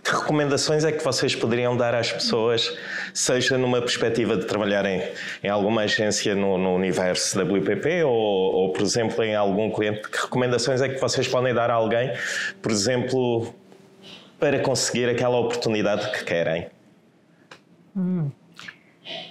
que 0.04 0.12
recomendações 0.12 0.84
é 0.84 0.92
que 0.92 1.02
vocês 1.02 1.34
poderiam 1.34 1.78
dar 1.78 1.96
às 1.96 2.12
pessoas, 2.12 2.78
seja 3.14 3.58
numa 3.58 3.80
perspectiva 3.80 4.36
de 4.36 4.46
trabalharem 4.46 5.02
em 5.42 5.48
alguma 5.48 5.84
agência 5.84 6.36
no, 6.36 6.58
no 6.58 6.76
universo 6.76 7.38
da 7.38 7.44
WPP 7.44 8.04
ou, 8.04 8.12
ou, 8.12 8.74
por 8.74 8.82
exemplo, 8.82 9.24
em 9.24 9.34
algum 9.34 9.72
cliente? 9.72 10.02
Que 10.10 10.24
recomendações 10.24 10.82
é 10.82 10.90
que 10.90 11.00
vocês 11.00 11.26
podem 11.28 11.54
dar 11.54 11.72
a 11.72 11.76
alguém, 11.76 12.12
por 12.62 12.72
exemplo, 12.72 13.54
para 14.38 14.60
conseguir 14.60 15.08
aquela 15.08 15.38
oportunidade 15.38 16.12
que 16.12 16.26
querem? 16.26 16.68
Hum. 17.96 18.30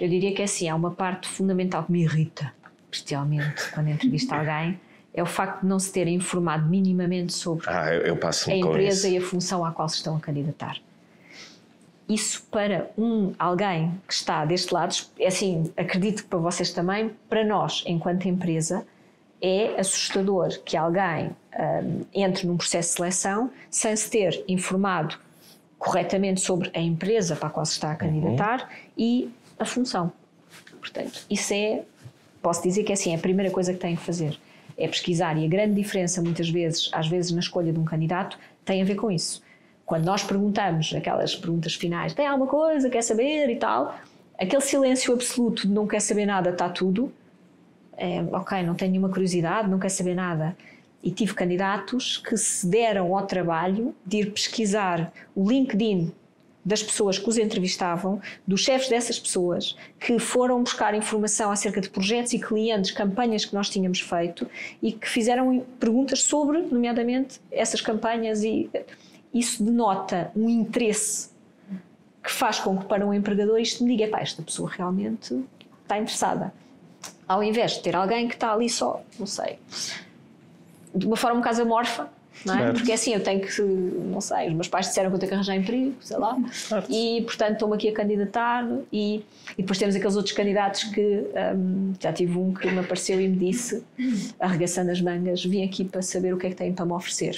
Eu 0.01 0.09
diria 0.09 0.33
que 0.33 0.41
é 0.41 0.45
assim, 0.45 0.67
há 0.67 0.75
uma 0.75 0.91
parte 0.91 1.27
fundamental 1.27 1.83
que 1.83 1.91
me 1.91 2.01
irrita, 2.01 2.51
especialmente 2.91 3.71
quando 3.73 3.89
entrevisto 3.89 4.33
alguém 4.33 4.79
é 5.13 5.21
o 5.21 5.25
facto 5.25 5.61
de 5.61 5.67
não 5.67 5.79
se 5.79 5.91
terem 5.91 6.15
informado 6.15 6.67
minimamente 6.67 7.33
sobre 7.33 7.69
ah, 7.69 7.85
a 8.47 8.55
empresa 8.55 9.07
e 9.07 9.17
a 9.17 9.21
função 9.21 9.63
à 9.63 9.71
qual 9.71 9.87
se 9.87 9.97
estão 9.97 10.15
a 10.15 10.19
candidatar. 10.19 10.77
Isso 12.09 12.43
para 12.51 12.91
um 12.97 13.33
alguém 13.37 13.93
que 14.07 14.13
está 14.13 14.43
deste 14.43 14.73
lado, 14.73 14.95
é 15.19 15.27
assim, 15.27 15.71
acredito 15.77 16.23
que 16.23 16.29
para 16.29 16.39
vocês 16.39 16.71
também, 16.71 17.11
para 17.29 17.45
nós, 17.45 17.83
enquanto 17.85 18.27
empresa, 18.27 18.85
é 19.41 19.79
assustador 19.79 20.59
que 20.65 20.75
alguém 20.75 21.31
um, 21.57 22.05
entre 22.13 22.47
num 22.47 22.57
processo 22.57 22.89
de 22.89 22.95
seleção 22.95 23.51
sem 23.69 23.95
se 23.95 24.09
ter 24.09 24.43
informado 24.47 25.17
corretamente 25.77 26.41
sobre 26.41 26.71
a 26.73 26.79
empresa 26.79 27.35
para 27.35 27.49
a 27.49 27.51
qual 27.51 27.65
se 27.65 27.73
está 27.73 27.91
a 27.91 27.95
candidatar 27.95 28.61
uhum. 28.61 28.67
e 28.97 29.31
a 29.59 29.65
função. 29.65 30.11
Portanto, 30.79 31.25
isso 31.29 31.53
é, 31.53 31.83
posso 32.41 32.63
dizer 32.63 32.83
que 32.83 32.91
é 32.91 32.95
assim, 32.95 33.11
é 33.11 33.15
a 33.15 33.19
primeira 33.19 33.51
coisa 33.51 33.73
que 33.73 33.79
tem 33.79 33.95
que 33.95 34.01
fazer 34.01 34.37
é 34.77 34.87
pesquisar 34.87 35.37
e 35.37 35.45
a 35.45 35.47
grande 35.47 35.75
diferença 35.75 36.21
muitas 36.21 36.49
vezes, 36.49 36.89
às 36.91 37.07
vezes 37.07 37.31
na 37.31 37.39
escolha 37.39 37.71
de 37.71 37.79
um 37.79 37.85
candidato, 37.85 38.37
tem 38.65 38.81
a 38.81 38.85
ver 38.85 38.95
com 38.95 39.11
isso. 39.11 39.41
Quando 39.85 40.05
nós 40.05 40.23
perguntamos 40.23 40.93
aquelas 40.95 41.35
perguntas 41.35 41.75
finais, 41.75 42.13
tem 42.13 42.25
alguma 42.25 42.49
coisa, 42.49 42.89
quer 42.89 43.01
saber 43.01 43.49
e 43.49 43.55
tal, 43.57 43.95
aquele 44.37 44.61
silêncio 44.61 45.13
absoluto 45.13 45.67
de 45.67 45.73
não 45.73 45.85
quer 45.85 45.99
saber 45.99 46.25
nada, 46.25 46.51
está 46.51 46.69
tudo, 46.69 47.11
é, 47.97 48.21
ok, 48.31 48.63
não 48.63 48.75
tenho 48.75 48.91
nenhuma 48.91 49.09
curiosidade, 49.09 49.69
não 49.69 49.79
quer 49.79 49.89
saber 49.89 50.15
nada. 50.15 50.55
E 51.03 51.11
tive 51.11 51.33
candidatos 51.33 52.17
que 52.17 52.37
se 52.37 52.65
deram 52.65 53.15
ao 53.15 53.25
trabalho 53.25 53.93
de 54.05 54.19
ir 54.21 54.31
pesquisar 54.31 55.11
o 55.35 55.47
LinkedIn 55.47 56.13
das 56.65 56.81
pessoas 56.81 57.19
que 57.19 57.27
os 57.27 57.37
entrevistavam, 57.37 58.21
dos 58.47 58.61
chefes 58.61 58.89
dessas 58.89 59.19
pessoas, 59.19 59.75
que 59.99 60.17
foram 60.19 60.63
buscar 60.63 60.95
informação 60.95 61.51
acerca 61.51 61.81
de 61.81 61.89
projetos 61.89 62.33
e 62.33 62.39
clientes, 62.39 62.91
campanhas 62.91 63.43
que 63.45 63.53
nós 63.53 63.69
tínhamos 63.69 63.99
feito 63.99 64.49
e 64.81 64.91
que 64.91 65.07
fizeram 65.07 65.59
perguntas 65.79 66.23
sobre, 66.23 66.61
nomeadamente, 66.61 67.39
essas 67.51 67.81
campanhas 67.81 68.43
e 68.43 68.69
isso 69.33 69.63
denota 69.63 70.31
um 70.35 70.49
interesse 70.49 71.29
que 72.23 72.31
faz 72.31 72.59
com 72.59 72.77
que 72.77 72.85
para 72.85 73.05
um 73.05 73.13
empregador 73.13 73.59
isto 73.59 73.83
me 73.83 73.97
diga, 73.97 74.09
pá, 74.09 74.21
esta 74.21 74.41
pessoa 74.41 74.69
realmente 74.69 75.43
está 75.81 75.97
interessada. 75.97 76.53
Ao 77.27 77.43
invés 77.43 77.73
de 77.73 77.81
ter 77.81 77.95
alguém 77.95 78.27
que 78.27 78.35
está 78.35 78.53
ali 78.53 78.69
só, 78.69 79.01
não 79.19 79.25
sei, 79.25 79.59
de 80.95 81.05
uma 81.05 81.17
forma 81.17 81.37
um 81.37 81.41
bocado 81.41 81.61
amorfa, 81.61 82.09
não 82.45 82.57
é? 82.57 82.71
Porque 82.73 82.91
assim, 82.91 83.13
eu 83.13 83.21
tenho 83.21 83.41
que, 83.41 83.61
não 83.61 84.21
sei, 84.21 84.47
os 84.47 84.53
meus 84.53 84.67
pais 84.67 84.87
disseram 84.87 85.09
que 85.09 85.15
eu 85.15 85.19
tenho 85.19 85.29
que 85.29 85.35
arranjar 85.35 85.55
emprego, 85.55 85.93
sei 86.01 86.17
lá, 86.17 86.37
certo. 86.51 86.91
e 86.91 87.21
portanto 87.23 87.53
estou-me 87.53 87.75
aqui 87.75 87.89
a 87.89 87.93
candidatar 87.93 88.67
e, 88.91 89.23
e 89.57 89.61
depois 89.61 89.77
temos 89.77 89.95
aqueles 89.95 90.15
outros 90.15 90.33
candidatos 90.35 90.83
que 90.85 91.25
um, 91.55 91.93
já 91.99 92.11
tive 92.11 92.37
um 92.37 92.53
que 92.53 92.69
me 92.69 92.79
apareceu 92.79 93.19
e 93.21 93.27
me 93.27 93.37
disse, 93.37 93.83
arregaçando 94.39 94.91
as 94.91 95.01
mangas, 95.01 95.43
vim 95.43 95.63
aqui 95.63 95.83
para 95.85 96.01
saber 96.01 96.33
o 96.33 96.37
que 96.37 96.47
é 96.47 96.49
que 96.49 96.55
têm 96.55 96.73
para 96.73 96.85
me 96.85 96.93
oferecer. 96.93 97.37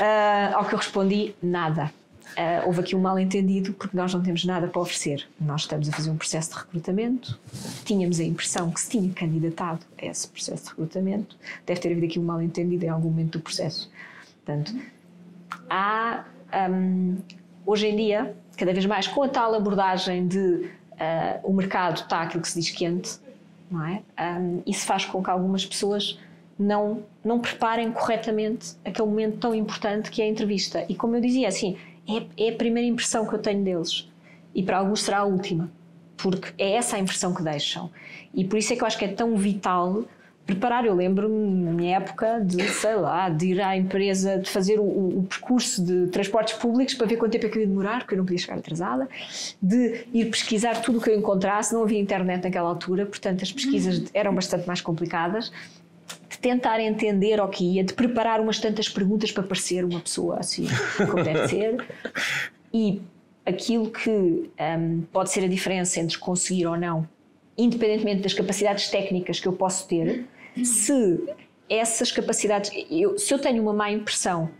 uh, 0.00 0.54
ao 0.54 0.64
que 0.66 0.74
eu 0.74 0.78
respondi, 0.78 1.34
nada. 1.42 1.90
Uh, 2.34 2.66
houve 2.66 2.80
aqui 2.80 2.96
um 2.96 3.00
mal-entendido 3.00 3.72
porque 3.74 3.96
nós 3.96 4.12
não 4.12 4.20
temos 4.20 4.44
nada 4.44 4.66
para 4.66 4.80
oferecer. 4.80 5.26
Nós 5.40 5.62
estamos 5.62 5.88
a 5.88 5.92
fazer 5.92 6.10
um 6.10 6.16
processo 6.16 6.50
de 6.50 6.56
recrutamento, 6.56 7.38
tínhamos 7.84 8.18
a 8.18 8.24
impressão 8.24 8.70
que 8.72 8.80
se 8.80 8.90
tinha 8.90 9.12
candidatado 9.12 9.80
a 10.00 10.06
esse 10.06 10.26
processo 10.28 10.64
de 10.64 10.70
recrutamento, 10.70 11.36
deve 11.64 11.80
ter 11.80 11.92
havido 11.92 12.06
aqui 12.06 12.18
um 12.18 12.24
mal-entendido 12.24 12.84
em 12.84 12.88
algum 12.88 13.08
momento 13.08 13.38
do 13.38 13.40
processo. 13.40 13.88
Portanto, 14.44 14.74
há, 15.70 16.24
um, 16.70 17.18
hoje 17.64 17.86
em 17.86 17.96
dia, 17.96 18.36
cada 18.56 18.72
vez 18.72 18.84
mais, 18.84 19.06
com 19.06 19.22
a 19.22 19.28
tal 19.28 19.54
abordagem 19.54 20.26
de 20.26 20.38
uh, 20.38 20.70
o 21.44 21.52
mercado 21.52 22.00
está 22.00 22.22
aquilo 22.22 22.42
que 22.42 22.48
se 22.48 22.60
diz 22.60 22.70
quente, 22.70 23.16
não 23.70 23.84
é? 23.86 24.02
Um, 24.20 24.60
isso 24.66 24.84
faz 24.84 25.04
com 25.04 25.22
que 25.22 25.30
algumas 25.30 25.64
pessoas 25.64 26.18
não, 26.58 27.02
não 27.24 27.38
preparem 27.40 27.90
corretamente 27.92 28.74
aquele 28.84 29.08
momento 29.08 29.38
tão 29.38 29.54
importante 29.54 30.10
que 30.10 30.22
é 30.22 30.24
a 30.24 30.28
entrevista. 30.28 30.84
E 30.88 30.94
como 30.94 31.16
eu 31.16 31.20
dizia, 31.20 31.48
assim, 31.48 31.76
é, 32.08 32.46
é 32.46 32.50
a 32.50 32.56
primeira 32.56 32.88
impressão 32.88 33.26
que 33.26 33.34
eu 33.34 33.38
tenho 33.38 33.62
deles. 33.62 34.08
E 34.54 34.62
para 34.62 34.78
alguns 34.78 35.02
será 35.02 35.18
a 35.18 35.24
última, 35.24 35.70
porque 36.16 36.52
é 36.58 36.72
essa 36.72 36.96
a 36.96 36.98
impressão 36.98 37.34
que 37.34 37.42
deixam. 37.42 37.90
E 38.32 38.44
por 38.44 38.58
isso 38.58 38.72
é 38.72 38.76
que 38.76 38.82
eu 38.82 38.86
acho 38.86 38.98
que 38.98 39.04
é 39.04 39.08
tão 39.08 39.36
vital 39.36 40.04
preparar. 40.46 40.84
Eu 40.84 40.94
lembro-me, 40.94 41.64
na 41.64 41.72
minha 41.72 41.96
época, 41.96 42.40
de, 42.40 42.62
sei 42.68 42.94
lá, 42.94 43.28
de 43.28 43.46
ir 43.46 43.60
à 43.60 43.76
empresa, 43.76 44.38
de 44.38 44.48
fazer 44.48 44.78
o, 44.78 44.84
o, 44.84 45.26
percurso 45.28 45.84
de 45.84 46.08
transportes 46.08 46.54
públicos 46.54 46.94
para 46.94 47.06
ver 47.06 47.16
quanto 47.16 47.32
tempo 47.32 47.46
é 47.46 47.48
que 47.48 47.58
eu 47.58 47.62
ia 47.62 47.68
demorar, 47.68 48.00
porque 48.00 48.14
eu 48.14 48.18
não 48.18 48.24
podia 48.24 48.38
chegar 48.38 48.58
atrasada, 48.58 49.08
de 49.60 50.06
ir 50.12 50.30
pesquisar 50.30 50.80
tudo 50.82 50.98
o 50.98 51.00
que 51.00 51.10
eu 51.10 51.18
encontrasse. 51.18 51.72
Não 51.74 51.82
havia 51.82 51.98
internet 51.98 52.44
naquela 52.44 52.68
altura, 52.68 53.06
portanto 53.06 53.42
as 53.42 53.50
pesquisas 53.50 54.04
eram 54.12 54.34
bastante 54.34 54.66
mais 54.66 54.80
complicadas 54.80 55.50
tentar 56.44 56.78
entender 56.78 57.40
o 57.40 57.48
que 57.48 57.64
ia, 57.64 57.82
de 57.82 57.94
preparar 57.94 58.38
umas 58.38 58.58
tantas 58.58 58.86
perguntas 58.86 59.32
para 59.32 59.42
parecer 59.42 59.82
uma 59.82 59.98
pessoa 59.98 60.36
assim 60.40 60.66
como 60.98 61.24
deve 61.24 61.48
ser. 61.48 61.88
E 62.70 63.00
aquilo 63.46 63.90
que 63.90 64.10
um, 64.10 65.00
pode 65.10 65.30
ser 65.30 65.42
a 65.42 65.48
diferença 65.48 66.00
entre 66.00 66.18
conseguir 66.18 66.66
ou 66.66 66.76
não, 66.76 67.08
independentemente 67.56 68.20
das 68.20 68.34
capacidades 68.34 68.90
técnicas 68.90 69.40
que 69.40 69.48
eu 69.48 69.54
posso 69.54 69.88
ter, 69.88 70.26
se 70.62 71.18
essas 71.66 72.12
capacidades, 72.12 72.70
eu, 72.90 73.18
se 73.18 73.32
eu 73.32 73.38
tenho 73.38 73.62
uma 73.62 73.72
má 73.72 73.90
impressão 73.90 74.50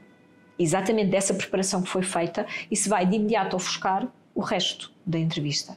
exatamente 0.59 1.11
dessa 1.11 1.35
preparação 1.35 1.82
que 1.82 1.91
foi 1.91 2.03
feita, 2.03 2.47
isso 2.70 2.89
vai 2.89 3.05
de 3.05 3.16
imediato 3.16 3.57
ofuscar 3.57 4.11
o 4.35 4.41
resto 4.41 4.91
da 5.05 5.18
entrevista. 5.18 5.76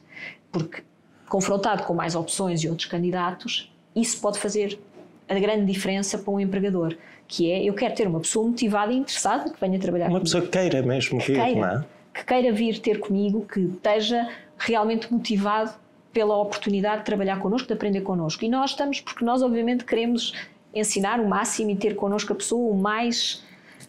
Porque 0.50 0.82
confrontado 1.28 1.82
com 1.82 1.92
mais 1.92 2.14
opções 2.14 2.64
e 2.64 2.68
outros 2.68 2.88
candidatos, 2.88 3.70
isso 3.94 4.18
pode 4.22 4.38
fazer 4.38 4.80
a 5.28 5.38
grande 5.38 5.70
diferença 5.70 6.18
para 6.18 6.32
um 6.32 6.40
empregador, 6.40 6.96
que 7.26 7.50
é 7.50 7.62
eu 7.62 7.74
quero 7.74 7.94
ter 7.94 8.06
uma 8.06 8.20
pessoa 8.20 8.46
motivada 8.46 8.92
e 8.92 8.96
interessada 8.96 9.50
que 9.50 9.60
venha 9.60 9.78
trabalhar 9.78 10.06
uma 10.06 10.12
comigo. 10.12 10.24
pessoa 10.24 10.42
que 10.42 10.50
queira 10.50 10.82
mesmo 10.82 11.18
vir, 11.20 11.34
queira, 11.34 11.60
não 11.60 11.66
é? 11.66 11.84
Que 12.14 12.24
queira 12.24 12.52
vir 12.52 12.78
ter 12.78 12.98
comigo, 12.98 13.46
que 13.46 13.60
esteja 13.60 14.28
realmente 14.56 15.12
motivado 15.12 15.72
pela 16.12 16.36
oportunidade 16.36 17.00
de 17.00 17.04
trabalhar 17.04 17.38
connosco, 17.38 17.68
de 17.68 17.74
aprender 17.74 18.00
connosco. 18.00 18.44
E 18.44 18.48
nós 18.48 18.70
estamos, 18.70 19.00
porque 19.00 19.24
nós 19.24 19.42
obviamente 19.42 19.84
queremos 19.84 20.32
ensinar 20.74 21.20
o 21.20 21.28
máximo 21.28 21.70
e 21.70 21.76
ter 21.76 21.94
connosco 21.94 22.32
a 22.32 22.36
pessoa 22.36 22.72
o 22.72 22.76
mais 22.76 23.44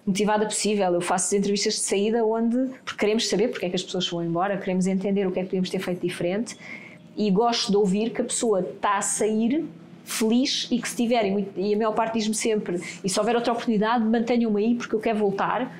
motivada 0.05 0.45
possível. 0.45 0.93
Eu 0.93 1.01
faço 1.01 1.35
entrevistas 1.35 1.75
de 1.75 1.79
saída 1.79 2.25
onde, 2.25 2.57
porque 2.83 2.99
queremos 2.99 3.27
saber 3.27 3.49
porque 3.49 3.65
é 3.65 3.69
que 3.69 3.75
as 3.75 3.83
pessoas 3.83 4.07
vão 4.07 4.23
embora, 4.23 4.57
queremos 4.57 4.87
entender 4.87 5.25
o 5.27 5.31
que 5.31 5.39
é 5.39 5.43
que 5.43 5.49
podemos 5.49 5.69
ter 5.69 5.79
feito 5.79 6.01
diferente 6.01 6.57
e 7.17 7.29
gosto 7.31 7.71
de 7.71 7.77
ouvir 7.77 8.11
que 8.11 8.21
a 8.21 8.23
pessoa 8.23 8.61
está 8.61 8.97
a 8.97 9.01
sair 9.01 9.65
feliz 10.09 10.67
e 10.71 10.81
que 10.81 10.89
se 10.89 10.95
tiverem, 10.95 11.47
e 11.55 11.73
a 11.73 11.77
maior 11.77 11.93
parte 11.93 12.15
diz-me 12.15 12.33
sempre, 12.33 12.81
e 13.03 13.09
se 13.09 13.19
houver 13.19 13.35
outra 13.35 13.53
oportunidade, 13.53 14.03
mantenham-me 14.03 14.65
aí 14.65 14.75
porque 14.75 14.95
eu 14.95 14.99
quero 14.99 15.19
voltar. 15.19 15.71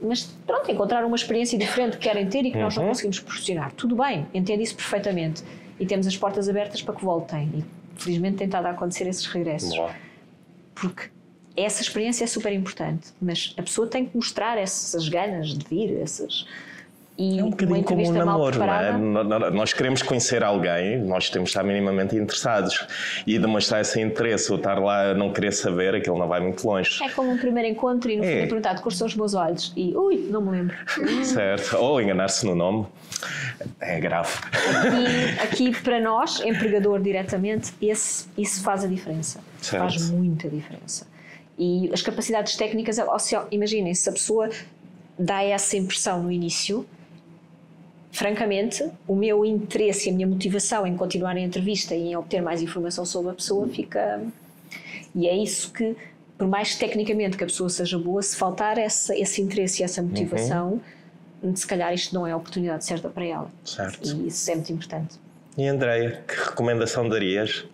Mas 0.00 0.24
pronto, 0.46 0.70
encontrar 0.70 1.04
uma 1.04 1.16
experiência 1.16 1.58
diferente 1.58 1.96
que 1.96 2.04
querem 2.04 2.28
ter 2.28 2.44
e 2.44 2.50
que 2.52 2.56
uhum. 2.56 2.64
nós 2.64 2.76
não 2.76 2.84
uhum. 2.84 2.90
conseguimos 2.90 3.18
proporcionar. 3.18 3.72
Tudo 3.72 3.96
bem, 3.96 4.26
entendo 4.32 4.62
isso 4.62 4.76
perfeitamente. 4.76 5.42
E 5.80 5.86
temos 5.86 6.06
as 6.06 6.16
portas 6.16 6.48
abertas 6.48 6.82
para 6.82 6.94
que 6.94 7.04
voltem. 7.04 7.50
E 7.52 7.64
felizmente 8.00 8.36
tem 8.36 8.46
estado 8.46 8.66
a 8.66 8.70
acontecer 8.70 9.08
esses 9.08 9.26
regressos. 9.26 9.74
Porque 10.74 11.10
essa 11.56 11.82
experiência 11.82 12.22
é 12.22 12.26
super 12.28 12.52
importante, 12.52 13.08
mas 13.20 13.54
a 13.58 13.62
pessoa 13.62 13.88
tem 13.88 14.06
que 14.06 14.16
mostrar 14.16 14.56
essas 14.56 15.08
ganas 15.08 15.48
de 15.48 15.66
vir, 15.66 16.00
essas, 16.00 16.46
E 17.18 17.40
é 17.40 17.44
um 17.44 17.50
bocadinho 17.50 17.82
como 17.82 18.08
um 18.08 18.12
namoro, 18.12 18.58
não 18.60 18.72
é? 18.72 19.50
Nós 19.50 19.72
queremos 19.72 20.02
conhecer 20.02 20.44
alguém, 20.44 21.02
nós 21.02 21.28
temos 21.28 21.48
de 21.48 21.50
estar 21.50 21.64
minimamente 21.64 22.14
interessados 22.14 22.86
e 23.26 23.36
demonstrar 23.40 23.80
esse 23.80 24.00
interesse, 24.00 24.52
ou 24.52 24.56
estar 24.56 24.78
lá 24.78 25.12
não 25.14 25.32
querer 25.32 25.50
saber, 25.50 25.96
aquilo 25.96 26.16
não 26.16 26.28
vai 26.28 26.38
muito 26.40 26.64
longe. 26.64 27.02
É 27.02 27.08
como 27.08 27.32
um 27.32 27.36
primeiro 27.36 27.68
encontro 27.68 28.08
e 28.08 28.16
no 28.18 28.22
é. 28.22 28.26
fim 28.26 28.34
é 28.34 28.46
perguntado 28.46 28.82
quais 28.82 28.96
são 28.96 29.08
os 29.08 29.16
meus 29.16 29.34
olhos 29.34 29.72
e 29.76 29.96
ui, 29.96 30.28
não 30.30 30.40
me 30.40 30.52
lembro. 30.52 30.76
Certo, 31.24 31.76
ou 31.78 32.00
enganar-se 32.00 32.46
no 32.46 32.54
nome, 32.54 32.86
é 33.80 33.98
grave. 33.98 34.30
Aqui, 35.42 35.72
aqui 35.72 35.82
para 35.82 35.98
nós, 35.98 36.38
empregador 36.38 37.00
diretamente, 37.00 37.72
esse, 37.82 38.28
isso 38.38 38.62
faz 38.62 38.84
a 38.84 38.86
diferença. 38.86 39.40
Certo. 39.60 39.82
Faz 39.82 40.08
muita 40.08 40.48
diferença. 40.48 41.04
E 41.58 41.90
as 41.92 42.00
capacidades 42.00 42.56
técnicas, 42.56 42.96
imaginem, 43.50 43.92
se 43.92 44.08
a 44.08 44.12
pessoa 44.12 44.48
dá 45.18 45.42
essa 45.42 45.76
impressão 45.76 46.22
no 46.22 46.30
início, 46.30 46.86
francamente, 48.10 48.88
o 49.06 49.14
meu 49.14 49.44
interesse 49.44 50.08
e 50.08 50.12
a 50.12 50.14
minha 50.14 50.26
motivação 50.26 50.86
em 50.86 50.96
continuar 50.96 51.36
a 51.36 51.40
entrevista 51.40 51.94
e 51.94 52.08
em 52.08 52.16
obter 52.16 52.40
mais 52.42 52.62
informação 52.62 53.04
sobre 53.04 53.32
a 53.32 53.34
pessoa 53.34 53.68
fica. 53.68 54.22
E 55.14 55.26
é 55.26 55.36
isso 55.36 55.72
que, 55.72 55.96
por 56.36 56.46
mais 56.46 56.76
tecnicamente 56.76 57.36
que 57.36 57.44
a 57.44 57.46
pessoa 57.46 57.68
seja 57.68 57.98
boa, 57.98 58.22
se 58.22 58.36
faltar 58.36 58.78
essa, 58.78 59.16
esse 59.16 59.40
interesse 59.40 59.82
e 59.82 59.84
essa 59.84 60.02
motivação, 60.02 60.80
uhum. 61.42 61.54
se 61.54 61.66
calhar 61.66 61.92
isto 61.92 62.14
não 62.14 62.26
é 62.26 62.32
a 62.32 62.36
oportunidade 62.36 62.84
certa 62.84 63.08
para 63.08 63.24
ela. 63.24 63.50
Certo. 63.64 64.08
E 64.08 64.28
isso 64.28 64.50
é 64.50 64.54
muito 64.54 64.72
importante. 64.72 65.16
E 65.56 65.66
Andreia, 65.66 66.22
que 66.26 66.34
recomendação 66.34 67.08
darias? 67.08 67.66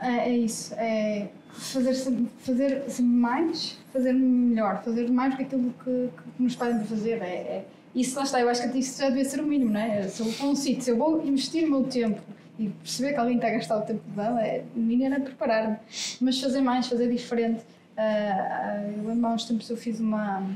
É, 0.00 0.28
é 0.28 0.36
isso. 0.36 0.74
É 0.74 1.28
fazer, 1.52 1.94
fazer 2.38 2.82
sempre 2.88 3.12
mais, 3.12 3.78
fazer 3.92 4.12
melhor, 4.12 4.82
fazer 4.82 5.10
mais 5.10 5.32
do 5.32 5.36
que 5.36 5.42
aquilo 5.44 5.74
que, 5.84 6.08
que 6.36 6.42
nos 6.42 6.56
podem 6.56 6.84
fazer. 6.84 7.22
É, 7.22 7.26
é 7.26 7.64
isso 7.94 8.16
lá 8.16 8.22
está, 8.22 8.40
eu 8.40 8.48
acho 8.48 8.70
que 8.70 8.78
isso 8.78 9.00
já 9.00 9.08
devia 9.08 9.24
ser 9.24 9.40
o 9.40 9.46
mínimo, 9.46 9.72
não 9.72 9.80
é? 9.80 10.02
Se 10.04 10.20
eu 10.20 10.26
vou 10.26 10.50
um 10.50 10.54
sítio, 10.54 10.82
se 10.82 10.90
eu 10.90 10.96
vou 10.96 11.24
investir 11.26 11.66
o 11.66 11.70
meu 11.70 11.84
tempo 11.84 12.20
e 12.58 12.68
perceber 12.68 13.14
que 13.14 13.18
alguém 13.18 13.36
está 13.36 13.48
a 13.48 13.50
gastar 13.52 13.78
o 13.78 13.82
tempo 13.82 14.02
dela, 14.10 14.40
é, 14.42 14.64
nem 14.76 15.06
era 15.06 15.18
preparar-me, 15.18 15.76
mas 16.20 16.40
fazer 16.40 16.60
mais, 16.60 16.86
fazer 16.86 17.10
diferente. 17.10 17.62
Uh, 17.96 18.98
eu 18.98 19.08
lembro 19.08 19.26
há 19.26 19.32
uns 19.34 19.44
tempos 19.44 19.68
eu 19.68 19.76
fiz 19.76 19.98
uma, 19.98 20.46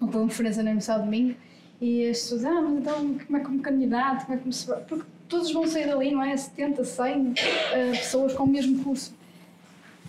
uma 0.00 0.10
conferência 0.10 0.62
na 0.62 0.70
Universidade 0.70 1.00
de 1.00 1.04
Domingo 1.04 1.36
e 1.80 2.08
as 2.08 2.20
pessoas, 2.20 2.44
ah, 2.44 2.60
mas 2.62 2.78
então 2.78 3.18
como 3.26 3.36
é 3.36 3.40
que 3.40 3.50
me 3.50 3.60
candidato, 3.60 4.26
como 4.26 4.38
é 4.38 4.40
que 4.40 4.48
me... 4.48 4.84
Porque 4.88 5.04
todos 5.28 5.52
vão 5.52 5.66
sair 5.66 5.86
dali, 5.86 6.12
não 6.12 6.22
é? 6.22 6.36
70, 6.36 6.84
100 6.84 7.20
uh, 7.20 7.34
pessoas 7.90 8.32
com 8.32 8.44
o 8.44 8.48
mesmo 8.48 8.82
curso. 8.82 9.14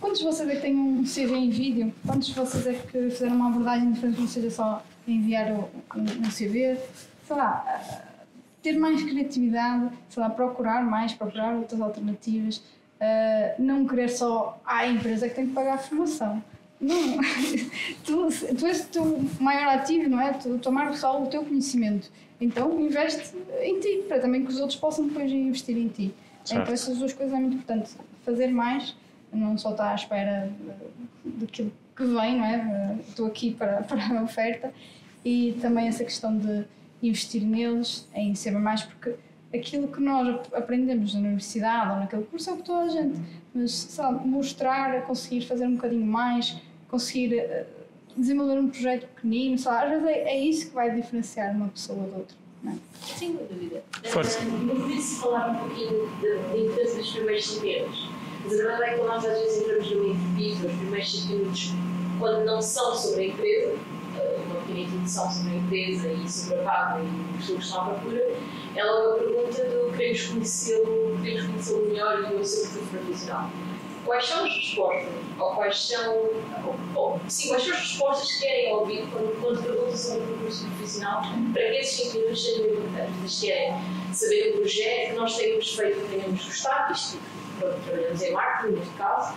Quantos 0.00 0.20
de 0.20 0.24
vocês 0.24 0.48
é 0.48 0.54
que 0.54 0.62
têm 0.62 0.76
um 0.76 1.02
CV 1.02 1.34
em 1.34 1.50
vídeo? 1.50 1.92
Quantos 2.06 2.28
de 2.28 2.34
vocês 2.34 2.66
é 2.66 2.74
que 2.74 3.10
fizeram 3.10 3.36
uma 3.36 3.48
abordagem 3.48 3.92
diferente, 3.92 4.20
não 4.20 4.28
seja 4.28 4.50
só 4.50 4.84
enviar 5.12 5.50
um, 5.52 5.64
um 5.96 6.30
CV, 6.30 6.78
sei 7.26 7.36
lá, 7.36 7.64
ter 8.62 8.78
mais 8.78 9.02
criatividade, 9.02 9.90
sei 10.08 10.22
lá, 10.22 10.30
procurar 10.30 10.82
mais, 10.84 11.12
procurar 11.12 11.54
outras 11.54 11.80
alternativas, 11.80 12.56
uh, 12.56 13.62
não 13.62 13.86
querer 13.86 14.08
só 14.08 14.60
ah, 14.64 14.78
a 14.78 14.88
empresa 14.88 15.28
que 15.28 15.34
tem 15.34 15.46
que 15.46 15.52
pagar 15.52 15.74
a 15.74 15.78
formação. 15.78 16.42
Não, 16.80 17.18
tu, 18.04 18.28
tu 18.56 18.66
és 18.66 18.84
o 18.84 18.88
teu 18.88 19.24
maior 19.40 19.74
ativo, 19.74 20.08
não 20.08 20.20
é? 20.20 20.32
Tu 20.32 20.58
tomar 20.58 20.94
só 20.94 21.22
o 21.22 21.26
teu 21.26 21.44
conhecimento. 21.44 22.10
Então 22.40 22.80
investe 22.80 23.36
em 23.62 23.80
ti, 23.80 24.04
para 24.06 24.20
também 24.20 24.44
que 24.44 24.50
os 24.50 24.60
outros 24.60 24.78
possam 24.78 25.08
depois 25.08 25.30
investir 25.30 25.76
em 25.76 25.88
ti. 25.88 26.14
Certo. 26.44 26.62
Então 26.62 26.74
essas 26.74 26.98
duas 26.98 27.12
coisas 27.12 27.34
é 27.34 27.40
muito 27.40 27.54
importante. 27.54 27.90
Fazer 28.24 28.48
mais, 28.48 28.94
não 29.32 29.58
só 29.58 29.72
estar 29.72 29.90
à 29.90 29.94
espera 29.94 30.52
daquilo 31.24 31.72
que 31.96 32.04
vem, 32.04 32.38
não 32.38 32.44
é? 32.44 32.96
Estou 33.08 33.26
aqui 33.26 33.54
para, 33.54 33.82
para 33.88 34.20
a 34.20 34.22
oferta 34.22 34.72
e 35.24 35.56
também 35.60 35.88
essa 35.88 36.04
questão 36.04 36.36
de 36.36 36.64
investir 37.02 37.42
neles, 37.42 38.08
em 38.14 38.34
saber 38.34 38.58
mais, 38.58 38.82
porque 38.82 39.14
aquilo 39.54 39.88
que 39.88 40.00
nós 40.00 40.40
aprendemos 40.52 41.14
na 41.14 41.20
universidade 41.20 41.92
ou 41.92 41.96
naquele 41.98 42.24
curso 42.24 42.50
é 42.50 42.52
o 42.52 42.56
que 42.56 42.62
toda 42.62 42.82
a 42.82 42.88
gente, 42.88 43.20
mas 43.54 43.72
sabe, 43.72 44.26
mostrar, 44.26 45.02
conseguir 45.06 45.46
fazer 45.46 45.66
um 45.66 45.74
bocadinho 45.76 46.06
mais, 46.06 46.56
conseguir 46.88 47.36
uh, 47.36 47.66
desenvolver 48.16 48.58
um 48.58 48.68
projeto 48.68 49.06
pequenino, 49.14 49.58
sabe, 49.58 49.94
às 49.94 50.02
vezes 50.02 50.06
é, 50.06 50.20
é, 50.30 50.40
isso 50.40 50.68
que 50.68 50.74
vai 50.74 50.94
diferenciar 50.94 51.54
uma 51.54 51.68
pessoa 51.68 52.06
da 52.06 52.16
outra. 52.18 52.36
Não 52.62 52.72
é? 52.72 52.76
Sem 53.16 53.36
dúvida. 53.36 53.82
Força. 54.04 54.40
Eu 54.42 54.82
queria 54.82 55.02
falar 55.02 55.50
um 55.50 55.68
pouquinho 55.68 56.08
da 56.20 56.58
importância 56.58 56.98
dos 56.98 57.12
primeiros 57.12 57.46
5 57.46 57.64
minutos. 57.64 58.08
Mas 58.44 58.52
a 58.52 58.56
verdade 58.56 58.82
é 58.82 58.94
que 58.94 59.04
nós 59.04 59.24
às 59.24 59.38
vezes 59.38 59.62
entramos 59.62 59.90
numa 59.92 60.14
entrevista, 60.14 60.66
os 60.66 60.72
primeiros 60.74 61.20
5 61.22 61.32
minutos, 61.32 61.72
quando 62.18 62.44
não 62.44 62.60
são 62.60 62.94
sobre 62.96 63.22
a 63.22 63.26
empresa, 63.28 63.78
pequena 64.68 64.80
introdução 64.80 65.30
sobre 65.30 65.52
a 65.52 65.56
empresa 65.56 66.08
e 66.12 66.28
sobre 66.28 66.58
a 66.58 66.62
vaga 66.62 67.00
e 67.00 67.06
as 67.06 67.40
pessoas 67.40 67.58
que 67.58 67.64
estão 67.64 67.80
à 67.80 67.84
procura, 67.86 68.30
é 68.76 68.84
uma 68.84 69.14
pergunta 69.14 69.64
do 69.64 69.96
queremos 69.96 70.26
conhecê-lo, 70.26 71.18
queremos 71.22 71.46
conhecê-lo 71.46 71.86
melhor 71.86 72.32
e 72.32 72.34
o 72.34 72.44
seu 72.44 72.70
perfil 72.70 73.00
profissional. 73.00 73.50
Quais 74.04 74.24
são 74.24 74.44
as 74.44 74.54
respostas? 74.54 75.12
Ou 75.38 75.54
quais 75.54 75.86
são. 75.86 76.14
Ou, 76.16 76.76
ou, 76.94 77.20
sim, 77.28 77.48
quais 77.48 77.62
são 77.62 77.72
as 77.72 77.78
respostas 77.78 78.32
que 78.32 78.40
querem 78.40 78.72
ouvir 78.74 79.06
quando, 79.12 79.40
quando 79.40 79.62
perguntam 79.62 79.96
sobre 79.96 80.22
o 80.22 80.26
percurso 80.28 80.66
profissional 80.66 81.22
para 81.52 81.62
que 81.62 81.76
esses 81.76 82.06
5 82.06 82.18
minutos 82.18 82.44
sejam 82.44 82.66
importantes? 82.66 83.18
Eles 83.18 83.40
querem 83.40 83.74
saber 84.14 84.50
o 84.50 84.58
projeto 84.58 85.10
que 85.10 85.16
nós 85.16 85.36
temos 85.36 85.76
feito, 85.76 86.00
que 86.00 86.16
tenhamos 86.16 86.44
gostado, 86.44 86.92
isto, 86.92 87.18
trabalhamos 87.58 88.22
em 88.22 88.32
marketing, 88.32 88.76
neste 88.76 88.94
caso, 88.94 89.34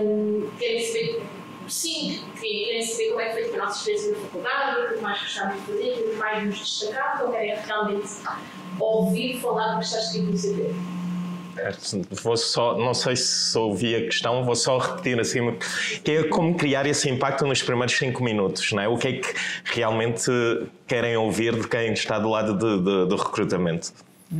um, 0.00 0.50
querem 0.58 0.86
saber 0.86 1.22
sim, 1.68 2.20
querem 2.40 2.82
saber 2.82 3.08
como 3.08 3.20
é 3.20 3.26
que 3.26 3.32
foi 3.32 3.42
tipo, 3.44 3.54
a 3.54 3.58
nossa 3.58 3.78
experiência 3.78 4.12
na 4.12 4.18
faculdade, 4.18 4.80
o 4.80 4.94
que 4.94 5.00
mais 5.00 5.20
gostávamos 5.20 5.60
de 5.60 5.72
fazer, 5.72 5.92
o 5.92 6.10
que 6.10 6.16
mais 6.16 6.44
nos 6.44 6.58
destacava, 6.58 7.24
ou 7.24 7.32
querem 7.32 7.56
realmente 7.56 8.08
ouvir 8.78 9.40
falar 9.40 9.72
do 9.74 9.78
que 9.78 9.84
estás 9.84 10.04
escrito 10.06 10.30
no 10.30 10.38
CV? 10.38 10.74
Vou 12.22 12.36
só, 12.36 12.76
não 12.76 12.92
sei 12.92 13.14
se 13.14 13.56
ouvi 13.56 13.94
a 13.94 14.00
questão, 14.00 14.44
vou 14.44 14.56
só 14.56 14.78
repetir 14.78 15.20
assim, 15.20 15.56
que 16.02 16.10
é 16.10 16.24
como 16.24 16.56
criar 16.56 16.84
esse 16.84 17.08
impacto 17.08 17.46
nos 17.46 17.62
primeiros 17.62 17.96
5 17.96 18.22
minutos, 18.24 18.72
não 18.72 18.82
é? 18.82 18.88
O 18.88 18.98
que 18.98 19.08
é 19.08 19.12
que 19.12 19.34
realmente 19.64 20.30
querem 20.86 21.16
ouvir 21.16 21.54
de 21.54 21.68
quem 21.68 21.92
está 21.92 22.18
do 22.18 22.28
lado 22.28 22.58
de, 22.58 22.78
de, 22.78 23.08
do 23.08 23.16
recrutamento? 23.16 23.92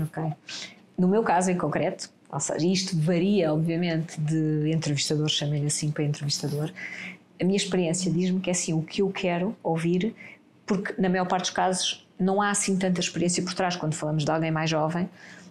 Ok. 0.03 0.25
No 0.97 1.09
meu 1.09 1.23
caso 1.23 1.51
em 1.51 1.57
concreto, 1.57 2.09
ou 2.31 2.41
seja, 2.41 2.67
isto 2.67 2.97
varia, 2.99 3.53
obviamente, 3.53 4.21
de 4.21 4.71
entrevistador, 4.73 5.29
chamei-lhe 5.29 5.67
assim 5.67 5.91
para 5.91 6.05
entrevistador. 6.05 6.73
A 7.41 7.45
minha 7.45 7.57
experiência 7.57 8.11
diz-me 8.11 8.41
que 8.41 8.51
é 8.51 8.53
assim 8.53 8.73
o 8.73 8.83
que 8.83 9.03
eu 9.03 9.11
quero 9.11 9.57
ouvir, 9.63 10.15
porque 10.67 10.95
na 11.01 11.09
maior 11.09 11.27
parte 11.27 11.45
dos 11.45 11.51
casos 11.51 12.07
não 12.19 12.41
há 12.41 12.51
assim 12.51 12.77
tanta 12.77 13.01
experiência 13.01 13.43
por 13.43 13.55
trás 13.55 13.77
quando 13.77 13.95
falamos 13.95 14.25
de 14.25 14.31
alguém 14.31 14.51
mais 14.51 14.71
jovem. 14.71 15.09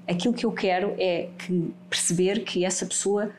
Aquilo 0.08 0.34
que 0.34 0.46
eu 0.46 0.52
quero 0.52 0.96
é 0.98 1.30
que 1.38 1.74
perceber 1.90 2.44
que 2.44 2.66
essa 2.66 2.86
pessoa 2.86 3.32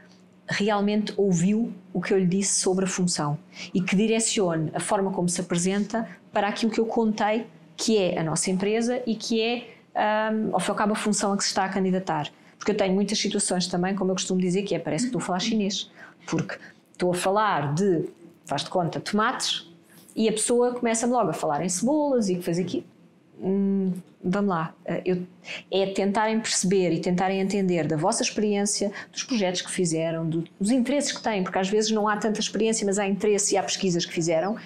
realmente 0.46 1.12
ouviu 1.16 1.72
o 1.92 2.00
que 2.00 2.12
eu 2.12 2.18
lhe 2.18 2.26
disse 2.26 2.60
sobre 2.60 2.84
a 2.84 2.88
função 2.88 3.38
e 3.72 3.80
que 3.80 3.96
direcione 3.96 4.70
a 4.74 4.80
forma 4.80 5.10
como 5.10 5.28
se 5.28 5.40
apresenta 5.40 6.06
para 6.32 6.48
aquilo 6.48 6.70
que 6.70 6.80
eu 6.80 6.86
contei 6.86 7.46
que 7.76 7.98
é 7.98 8.18
a 8.18 8.22
nossa 8.22 8.50
empresa 8.50 9.02
e 9.06 9.14
que 9.14 9.40
é, 9.40 9.73
um, 9.94 10.50
e 10.50 10.52
ao 10.52 10.74
cabo, 10.74 10.92
a 10.92 10.96
função 10.96 11.32
a 11.32 11.36
que 11.36 11.42
se 11.42 11.50
está 11.50 11.64
a 11.64 11.68
candidatar. 11.68 12.30
Porque 12.58 12.72
eu 12.72 12.76
tenho 12.76 12.94
muitas 12.94 13.18
situações 13.18 13.66
também, 13.66 13.94
como 13.94 14.10
eu 14.10 14.14
costumo 14.14 14.40
dizer, 14.40 14.62
que 14.62 14.74
é 14.74 14.78
parece 14.78 15.04
que 15.04 15.08
estou 15.08 15.20
a 15.20 15.24
falar 15.24 15.40
chinês. 15.40 15.90
Porque 16.26 16.58
estou 16.92 17.12
a 17.12 17.14
falar 17.14 17.74
de, 17.74 18.08
faz 18.44 18.64
de 18.64 18.70
conta, 18.70 19.00
tomates 19.00 19.70
e 20.16 20.28
a 20.28 20.32
pessoa 20.32 20.74
começa-me 20.74 21.12
logo 21.12 21.30
a 21.30 21.32
falar 21.32 21.64
em 21.64 21.68
cebolas 21.68 22.28
e 22.28 22.36
que 22.36 22.42
faz 22.42 22.58
aqui. 22.58 22.86
Hum, 23.40 23.92
vamos 24.22 24.48
lá, 24.48 24.74
eh, 24.86 25.02
eu, 25.04 25.22
é 25.70 25.86
tentarem 25.86 26.40
perceber 26.40 26.92
e 26.92 27.00
tentarem 27.00 27.40
entender 27.40 27.86
da 27.86 27.96
vossa 27.96 28.22
experiência, 28.22 28.92
dos 29.12 29.24
projetos 29.24 29.60
que 29.60 29.70
fizeram, 29.70 30.26
do, 30.26 30.44
dos 30.58 30.70
interesses 30.70 31.12
que 31.12 31.22
têm, 31.22 31.42
porque 31.42 31.58
às 31.58 31.68
vezes 31.68 31.90
não 31.90 32.08
há 32.08 32.16
tanta 32.16 32.40
experiência, 32.40 32.86
mas 32.86 32.98
há 32.98 33.06
interesse 33.06 33.54
e 33.54 33.58
há 33.58 33.62
pesquisas 33.62 34.06
que 34.06 34.12
fizeram, 34.12 34.56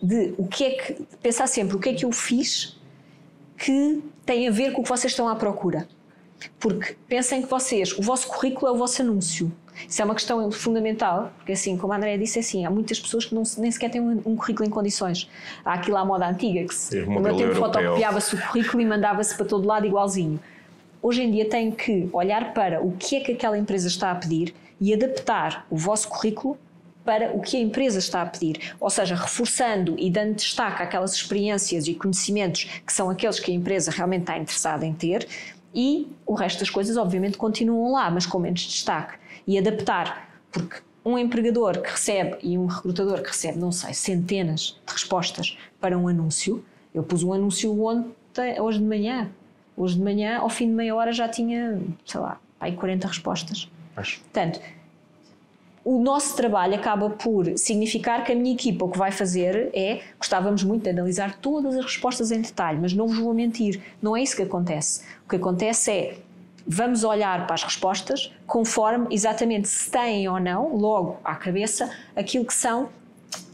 de 0.00 0.34
o 0.38 0.46
que 0.46 0.64
é 0.64 0.70
que, 0.70 1.02
pensar 1.20 1.46
sempre 1.48 1.76
o 1.76 1.80
que 1.80 1.88
é 1.88 1.94
que 1.94 2.04
eu 2.04 2.12
fiz 2.12 2.77
que 3.58 4.02
tem 4.24 4.46
a 4.48 4.50
ver 4.50 4.72
com 4.72 4.80
o 4.80 4.84
que 4.84 4.88
vocês 4.88 5.12
estão 5.12 5.28
à 5.28 5.34
procura. 5.34 5.88
Porque 6.60 6.96
pensem 7.08 7.42
que 7.42 7.48
vocês, 7.48 7.92
o 7.98 8.02
vosso 8.02 8.28
currículo 8.28 8.68
é 8.68 8.70
o 8.72 8.76
vosso 8.76 9.02
anúncio. 9.02 9.52
Isso 9.88 10.00
é 10.00 10.04
uma 10.04 10.14
questão 10.14 10.50
fundamental, 10.50 11.32
porque 11.36 11.52
assim, 11.52 11.76
como 11.76 11.92
a 11.92 11.96
Andrea 11.96 12.16
disse, 12.18 12.38
é 12.38 12.40
assim, 12.40 12.64
há 12.64 12.70
muitas 12.70 12.98
pessoas 12.98 13.24
que 13.24 13.34
não, 13.34 13.42
nem 13.58 13.70
sequer 13.70 13.90
têm 13.90 14.00
um, 14.00 14.22
um 14.24 14.36
currículo 14.36 14.66
em 14.66 14.70
condições. 14.70 15.28
Há 15.64 15.74
aquilo 15.74 15.96
à 15.96 16.04
moda 16.04 16.28
antiga, 16.28 16.64
que 16.66 16.74
se, 16.74 17.00
no 17.02 17.20
meu 17.20 17.36
tempo 17.36 17.54
fotocopiava-se 17.54 18.34
o 18.34 18.40
currículo 18.40 18.82
e 18.82 18.86
mandava-se 18.86 19.36
para 19.36 19.46
todo 19.46 19.66
lado 19.66 19.86
igualzinho. 19.86 20.38
Hoje 21.00 21.22
em 21.22 21.30
dia 21.30 21.48
tem 21.48 21.70
que 21.70 22.08
olhar 22.12 22.52
para 22.54 22.82
o 22.82 22.92
que 22.92 23.16
é 23.16 23.20
que 23.20 23.32
aquela 23.32 23.56
empresa 23.56 23.86
está 23.86 24.10
a 24.10 24.14
pedir 24.14 24.54
e 24.80 24.92
adaptar 24.92 25.66
o 25.70 25.76
vosso 25.76 26.08
currículo 26.08 26.58
para 27.08 27.34
o 27.34 27.40
que 27.40 27.56
a 27.56 27.60
empresa 27.60 27.98
está 27.98 28.20
a 28.20 28.26
pedir, 28.26 28.74
ou 28.78 28.90
seja, 28.90 29.14
reforçando 29.14 29.96
e 29.98 30.10
dando 30.10 30.34
destaque 30.34 30.82
àquelas 30.82 31.14
experiências 31.14 31.88
e 31.88 31.94
conhecimentos 31.94 32.64
que 32.86 32.92
são 32.92 33.08
aqueles 33.08 33.40
que 33.40 33.50
a 33.50 33.54
empresa 33.54 33.90
realmente 33.90 34.20
está 34.20 34.36
interessada 34.36 34.84
em 34.84 34.92
ter, 34.92 35.26
e 35.74 36.06
o 36.26 36.34
resto 36.34 36.58
das 36.58 36.68
coisas, 36.68 36.98
obviamente, 36.98 37.38
continuam 37.38 37.92
lá, 37.92 38.10
mas 38.10 38.26
com 38.26 38.38
menos 38.38 38.60
destaque. 38.60 39.16
E 39.46 39.56
adaptar, 39.56 40.28
porque 40.52 40.82
um 41.02 41.16
empregador 41.16 41.80
que 41.80 41.88
recebe 41.90 42.36
e 42.42 42.58
um 42.58 42.66
recrutador 42.66 43.22
que 43.22 43.28
recebe, 43.28 43.56
não 43.58 43.72
sei, 43.72 43.94
centenas 43.94 44.78
de 44.86 44.92
respostas 44.92 45.56
para 45.80 45.96
um 45.96 46.08
anúncio, 46.08 46.62
eu 46.92 47.02
pus 47.02 47.22
um 47.22 47.32
anúncio 47.32 47.72
onde 47.82 48.06
te- 48.34 48.60
hoje 48.60 48.80
de 48.80 48.84
manhã. 48.84 49.30
Hoje 49.74 49.94
de 49.94 50.02
manhã, 50.02 50.40
ao 50.40 50.50
fim 50.50 50.66
de 50.66 50.74
meia 50.74 50.94
hora, 50.94 51.10
já 51.12 51.26
tinha, 51.26 51.80
sei 52.04 52.20
lá, 52.20 52.38
aí 52.60 52.72
40 52.76 53.08
respostas. 53.08 53.66
Acho. 53.96 54.20
Portanto, 54.20 54.60
o 55.84 56.00
nosso 56.00 56.36
trabalho 56.36 56.74
acaba 56.74 57.10
por 57.10 57.56
significar 57.56 58.24
que 58.24 58.32
a 58.32 58.34
minha 58.34 58.54
equipa 58.54 58.84
o 58.84 58.90
que 58.90 58.98
vai 58.98 59.10
fazer 59.10 59.70
é, 59.72 60.00
gostávamos 60.18 60.62
muito 60.62 60.82
de 60.82 60.90
analisar 60.90 61.36
todas 61.40 61.76
as 61.76 61.84
respostas 61.84 62.30
em 62.30 62.40
detalhe, 62.40 62.78
mas 62.80 62.92
não 62.92 63.06
vos 63.06 63.18
vou 63.18 63.32
mentir, 63.32 63.80
não 64.02 64.16
é 64.16 64.22
isso 64.22 64.36
que 64.36 64.42
acontece. 64.42 65.02
O 65.24 65.28
que 65.28 65.36
acontece 65.36 65.90
é, 65.90 66.18
vamos 66.66 67.04
olhar 67.04 67.46
para 67.46 67.54
as 67.54 67.62
respostas 67.62 68.32
conforme 68.46 69.06
exatamente 69.10 69.68
se 69.68 69.90
têm 69.90 70.28
ou 70.28 70.38
não, 70.38 70.76
logo 70.76 71.18
à 71.24 71.34
cabeça, 71.34 71.90
aquilo 72.14 72.44
que 72.44 72.54
são 72.54 72.90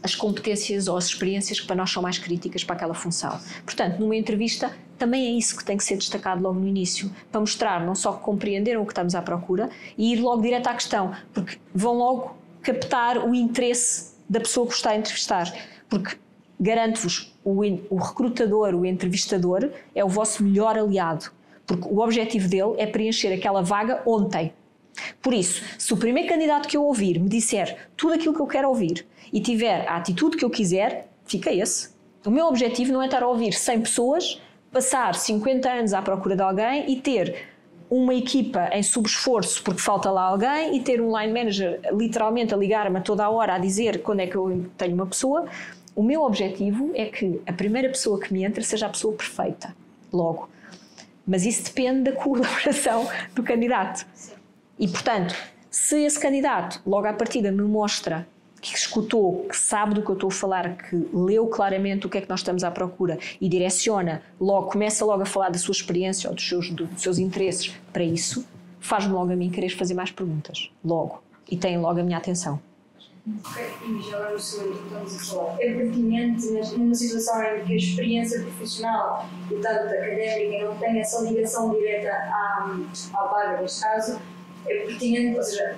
as 0.03 0.15
competências 0.15 0.87
ou 0.87 0.97
as 0.97 1.05
experiências 1.05 1.59
que 1.59 1.65
para 1.65 1.75
nós 1.75 1.91
são 1.91 2.01
mais 2.01 2.17
críticas 2.17 2.63
para 2.63 2.75
aquela 2.75 2.93
função. 2.93 3.39
Portanto, 3.63 3.99
numa 3.99 4.15
entrevista, 4.15 4.71
também 4.97 5.27
é 5.27 5.31
isso 5.31 5.57
que 5.57 5.63
tem 5.63 5.77
que 5.77 5.83
ser 5.83 5.97
destacado 5.97 6.41
logo 6.41 6.59
no 6.59 6.67
início, 6.67 7.11
para 7.31 7.41
mostrar 7.41 7.85
não 7.85 7.95
só 7.95 8.13
que 8.13 8.23
compreenderam 8.23 8.81
o 8.81 8.85
que 8.85 8.91
estamos 8.91 9.15
à 9.15 9.21
procura 9.21 9.69
e 9.97 10.13
ir 10.13 10.21
logo 10.21 10.41
direto 10.41 10.67
à 10.67 10.73
questão, 10.73 11.13
porque 11.33 11.57
vão 11.73 11.97
logo 11.97 12.35
captar 12.61 13.17
o 13.17 13.35
interesse 13.35 14.15
da 14.27 14.39
pessoa 14.39 14.67
que 14.67 14.73
está 14.73 14.91
a 14.91 14.95
entrevistar. 14.95 15.53
Porque 15.87 16.17
garanto-vos, 16.59 17.35
o, 17.43 17.61
o 17.89 17.97
recrutador, 17.97 18.73
o 18.73 18.85
entrevistador, 18.85 19.69
é 19.93 20.03
o 20.03 20.09
vosso 20.09 20.43
melhor 20.43 20.77
aliado. 20.77 21.31
Porque 21.65 21.87
o 21.87 21.99
objetivo 21.99 22.47
dele 22.47 22.73
é 22.77 22.85
preencher 22.85 23.33
aquela 23.33 23.61
vaga 23.61 24.01
ontem. 24.05 24.53
Por 25.21 25.33
isso, 25.33 25.61
se 25.77 25.93
o 25.93 25.97
primeiro 25.97 26.29
candidato 26.29 26.67
que 26.67 26.77
eu 26.77 26.83
ouvir 26.83 27.19
me 27.19 27.27
disser 27.27 27.89
tudo 27.97 28.13
aquilo 28.13 28.33
que 28.33 28.41
eu 28.41 28.47
quero 28.47 28.69
ouvir 28.69 29.05
e 29.33 29.39
tiver 29.39 29.87
a 29.87 29.97
atitude 29.97 30.37
que 30.37 30.45
eu 30.45 30.49
quiser, 30.49 31.09
fica 31.25 31.51
esse. 31.51 31.93
O 32.25 32.31
meu 32.31 32.47
objetivo 32.47 32.91
não 32.93 33.01
é 33.01 33.05
estar 33.05 33.21
a 33.21 33.27
ouvir 33.27 33.53
100 33.53 33.81
pessoas, 33.81 34.41
passar 34.75 35.15
50 35.15 35.71
anos 35.71 35.93
à 35.93 36.01
procura 36.01 36.35
de 36.35 36.41
alguém 36.41 36.91
e 36.91 36.99
ter 36.99 37.47
uma 37.89 38.13
equipa 38.13 38.69
em 38.73 38.83
subesforço 38.83 39.63
porque 39.63 39.79
falta 39.79 40.11
lá 40.11 40.23
alguém 40.23 40.75
e 40.75 40.81
ter 40.81 40.99
um 40.99 41.17
line 41.17 41.31
manager 41.31 41.79
literalmente 41.93 42.53
a 42.53 42.57
ligar-me 42.57 42.99
toda 42.99 43.23
a 43.23 43.29
hora 43.29 43.55
a 43.55 43.57
dizer 43.57 44.01
quando 44.01 44.19
é 44.19 44.27
que 44.27 44.35
eu 44.35 44.65
tenho 44.77 44.93
uma 44.93 45.05
pessoa. 45.05 45.45
O 45.95 46.03
meu 46.03 46.23
objetivo 46.23 46.91
é 46.93 47.05
que 47.05 47.39
a 47.47 47.53
primeira 47.53 47.87
pessoa 47.87 48.19
que 48.19 48.33
me 48.33 48.43
entra 48.43 48.61
seja 48.63 48.87
a 48.87 48.89
pessoa 48.89 49.15
perfeita, 49.15 49.73
logo. 50.11 50.49
Mas 51.25 51.45
isso 51.45 51.63
depende 51.63 52.11
da 52.11 52.11
colaboração 52.21 53.07
do 53.33 53.43
candidato. 53.43 54.05
E, 54.77 54.89
portanto, 54.89 55.33
se 55.69 56.03
esse 56.03 56.19
candidato, 56.19 56.81
logo 56.85 57.07
à 57.07 57.13
partida, 57.13 57.49
me 57.49 57.61
mostra 57.61 58.27
que 58.71 58.79
escutou, 58.79 59.45
que 59.47 59.57
sabe 59.57 59.93
do 59.93 60.01
que 60.01 60.09
eu 60.09 60.13
estou 60.15 60.29
a 60.29 60.31
falar, 60.31 60.77
que 60.77 60.95
leu 61.13 61.47
claramente 61.47 62.05
o 62.05 62.09
que 62.09 62.17
é 62.17 62.21
que 62.21 62.29
nós 62.29 62.39
estamos 62.39 62.63
à 62.63 62.71
procura 62.71 63.17
e 63.39 63.47
direciona, 63.47 64.21
logo, 64.39 64.71
começa 64.71 65.05
logo 65.05 65.23
a 65.23 65.25
falar 65.25 65.49
da 65.49 65.57
sua 65.57 65.71
experiência 65.71 66.29
ou 66.29 66.35
dos 66.35 66.47
seus, 66.47 66.69
dos 66.71 66.89
seus 67.01 67.17
interesses 67.17 67.73
para 67.91 68.03
isso, 68.03 68.45
faz-me 68.79 69.13
logo 69.13 69.31
a 69.31 69.35
mim 69.35 69.49
querer 69.49 69.69
fazer 69.69 69.93
mais 69.93 70.11
perguntas. 70.11 70.71
Logo. 70.83 71.23
E 71.49 71.57
tem 71.57 71.77
logo 71.77 71.99
a 71.99 72.03
minha 72.03 72.17
atenção. 72.17 72.59
E 73.27 74.01
já 74.09 74.31
o 74.31 74.35
estamos 74.35 75.15
a 75.15 75.33
falar. 75.33 75.57
É 75.59 75.73
pertinente 75.73 76.45
numa 76.77 76.93
situação 76.93 77.41
em 77.43 77.65
que 77.65 77.73
a 77.73 77.75
experiência 77.75 78.41
profissional 78.41 79.27
e 79.49 79.55
tanto 79.55 79.93
académica 79.93 80.65
não 80.65 80.77
tem 80.77 80.99
essa 80.99 81.21
ligação 81.23 81.71
direta 81.71 82.11
à, 82.11 82.77
à 83.15 83.23
vaga, 83.27 83.61
neste 83.61 83.81
caso, 83.81 84.19
é 84.67 84.75
pertinente, 84.85 85.37
ou 85.37 85.43
seja, 85.43 85.77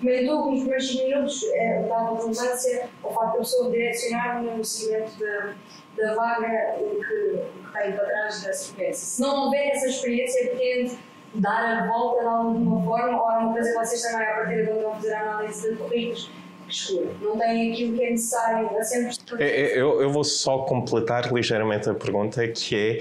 comentou 0.00 0.44
que 0.44 0.50
nos 0.50 0.60
primeiros 0.60 0.94
minutos 0.94 1.44
é, 1.54 1.82
dava 1.82 2.14
redundância 2.14 2.88
ao 3.02 3.14
facto 3.14 3.32
da 3.32 3.38
pessoa 3.38 3.70
direcionar 3.70 4.42
no 4.42 4.64
seguimento 4.64 5.12
da, 5.18 5.54
da 5.96 6.14
vaga 6.14 6.76
o 6.78 7.00
que, 7.00 7.14
o 7.14 7.66
que 7.66 7.72
tem 7.72 7.92
para 7.92 8.04
trás 8.06 8.42
dessa 8.42 8.64
experiência. 8.64 9.06
Se 9.06 9.20
não 9.20 9.44
houver 9.44 9.68
essa 9.68 9.86
experiência, 9.86 10.50
pretende 10.50 10.98
dar 11.34 11.82
a 11.82 11.86
volta 11.86 12.20
de 12.20 12.26
alguma 12.26 12.84
forma, 12.84 13.22
ou 13.22 13.30
é 13.30 13.38
uma 13.38 13.52
coisa 13.52 13.70
que 13.70 13.78
vocês 13.78 14.02
também, 14.02 14.26
a 14.26 14.34
partir 14.34 14.64
de 14.64 14.70
onde 14.72 14.82
vão 14.82 14.94
fazer 14.94 15.12
a 15.14 15.20
análise 15.20 15.70
de 15.70 15.76
currículos. 15.76 16.30
Não 17.22 17.38
tem 17.38 17.72
aquilo 17.72 17.96
que 17.96 18.04
é 18.04 18.10
necessário 18.10 18.78
a 18.78 18.82
sempre. 18.82 19.42
É, 19.42 19.46
é, 19.46 19.80
Eu, 19.80 20.02
eu 20.02 20.10
vou 20.10 20.22
só 20.22 20.58
completar 20.64 21.32
ligeiramente 21.32 21.88
a 21.88 21.94
pergunta, 21.94 22.46
que 22.48 22.76
é 22.76 22.98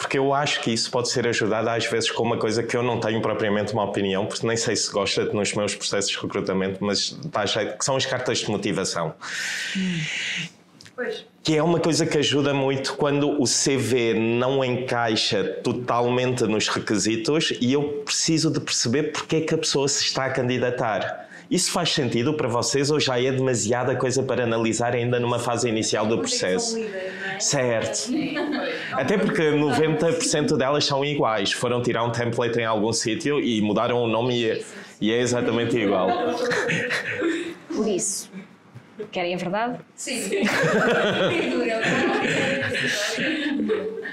porque 0.00 0.16
eu 0.16 0.32
acho 0.32 0.62
que 0.62 0.70
isso 0.70 0.90
pode 0.90 1.10
ser 1.10 1.28
ajudado 1.28 1.68
às 1.68 1.84
vezes 1.84 2.10
com 2.10 2.22
uma 2.22 2.38
coisa 2.38 2.62
que 2.62 2.74
eu 2.74 2.82
não 2.82 2.98
tenho 2.98 3.20
propriamente 3.20 3.74
uma 3.74 3.84
opinião, 3.84 4.24
porque 4.24 4.46
nem 4.46 4.56
sei 4.56 4.74
se 4.74 4.90
gosta 4.90 5.26
nos 5.26 5.52
meus 5.52 5.74
processos 5.74 6.10
de 6.10 6.16
recrutamento, 6.18 6.82
mas 6.82 7.10
dá 7.26 7.44
jeito, 7.44 7.76
que 7.76 7.84
são 7.84 7.96
as 7.96 8.06
cartas 8.06 8.38
de 8.38 8.50
motivação. 8.50 9.12
Pois. 10.96 11.26
Que 11.42 11.54
é 11.54 11.62
uma 11.62 11.78
coisa 11.78 12.06
que 12.06 12.16
ajuda 12.16 12.54
muito 12.54 12.94
quando 12.94 13.42
o 13.42 13.44
CV 13.44 14.14
não 14.14 14.64
encaixa 14.64 15.44
totalmente 15.62 16.44
nos 16.44 16.66
requisitos 16.68 17.52
e 17.60 17.74
eu 17.74 17.82
preciso 18.02 18.50
de 18.50 18.58
perceber 18.58 19.12
porque 19.12 19.36
é 19.36 19.40
que 19.42 19.54
a 19.54 19.58
pessoa 19.58 19.86
se 19.86 20.02
está 20.02 20.24
a 20.24 20.30
candidatar. 20.30 21.28
Isso 21.50 21.72
faz 21.72 21.90
sentido 21.90 22.34
para 22.34 22.46
vocês 22.46 22.92
ou 22.92 23.00
já 23.00 23.20
é 23.20 23.32
demasiada 23.32 23.96
coisa 23.96 24.22
para 24.22 24.44
analisar 24.44 24.94
ainda 24.94 25.18
numa 25.18 25.40
fase 25.40 25.68
inicial 25.68 26.06
do 26.06 26.18
processo? 26.18 26.78
Certo. 27.40 28.12
Até 28.92 29.18
porque 29.18 29.42
90% 29.42 30.56
delas 30.56 30.84
são 30.84 31.04
iguais. 31.04 31.50
Foram 31.50 31.82
tirar 31.82 32.04
um 32.04 32.12
template 32.12 32.60
em 32.60 32.64
algum 32.64 32.92
sítio 32.92 33.40
e 33.40 33.60
mudaram 33.60 34.00
o 34.00 34.06
nome 34.06 34.40
e 34.40 34.50
é, 34.50 34.64
e 35.00 35.12
é 35.12 35.20
exatamente 35.20 35.76
igual. 35.76 36.08
Por 37.66 37.88
isso, 37.88 38.30
querem 39.10 39.34
a 39.34 39.38
verdade? 39.38 39.80
Sim. 39.96 40.30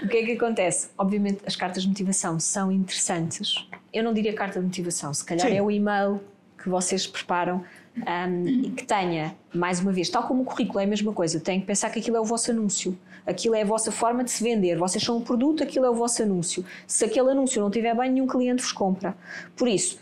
O 0.03 0.09
que 0.09 0.17
é 0.17 0.25
que 0.25 0.31
acontece? 0.33 0.89
Obviamente, 0.97 1.39
as 1.45 1.55
cartas 1.55 1.83
de 1.83 1.89
motivação 1.89 2.39
são 2.39 2.71
interessantes. 2.71 3.67
Eu 3.91 4.03
não 4.03 4.13
diria 4.13 4.31
carta 4.31 4.59
de 4.59 4.65
motivação, 4.65 5.13
se 5.13 5.25
calhar 5.25 5.49
Sim. 5.49 5.57
é 5.57 5.61
o 5.61 5.69
e-mail 5.69 6.21
que 6.57 6.69
vocês 6.69 7.05
preparam 7.05 7.63
um, 7.97 8.47
e 8.47 8.69
que 8.71 8.85
tenha, 8.85 9.35
mais 9.53 9.79
uma 9.79 9.91
vez, 9.91 10.09
tal 10.09 10.23
como 10.23 10.41
o 10.41 10.45
currículo 10.45 10.79
é 10.79 10.83
a 10.83 10.87
mesma 10.87 11.13
coisa, 11.13 11.39
tem 11.39 11.59
que 11.59 11.65
pensar 11.65 11.89
que 11.89 11.99
aquilo 11.99 12.17
é 12.17 12.19
o 12.19 12.25
vosso 12.25 12.51
anúncio. 12.51 12.97
Aquilo 13.25 13.55
é 13.55 13.61
a 13.61 13.65
vossa 13.65 13.91
forma 13.91 14.23
de 14.23 14.31
se 14.31 14.43
vender. 14.43 14.77
Vocês 14.77 15.03
são 15.03 15.17
um 15.17 15.21
produto, 15.21 15.61
aquilo 15.61 15.85
é 15.85 15.89
o 15.89 15.93
vosso 15.93 16.23
anúncio. 16.23 16.63
Se 16.85 17.05
aquele 17.05 17.31
anúncio 17.31 17.61
não 17.61 17.69
tiver 17.69 17.95
bem, 17.95 18.11
nenhum 18.11 18.27
cliente 18.27 18.61
vos 18.61 18.71
compra. 18.71 19.17
Por 19.55 19.67
isso, 19.67 19.99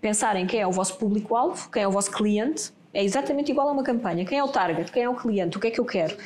pensarem 0.00 0.46
quem 0.46 0.60
é 0.60 0.66
o 0.66 0.72
vosso 0.72 0.96
público-alvo, 0.96 1.70
quem 1.70 1.82
é 1.82 1.88
o 1.88 1.90
vosso 1.90 2.10
cliente, 2.10 2.72
é 2.94 3.04
exatamente 3.04 3.50
igual 3.52 3.68
a 3.68 3.72
uma 3.72 3.82
campanha. 3.82 4.24
Quem 4.24 4.38
é 4.38 4.42
o 4.44 4.48
target, 4.48 4.90
quem 4.90 5.02
é 5.02 5.08
o 5.08 5.14
cliente, 5.14 5.56
o 5.56 5.60
que 5.60 5.66
é 5.66 5.70
que 5.70 5.78
eu 5.78 5.84
quero. 5.84 6.16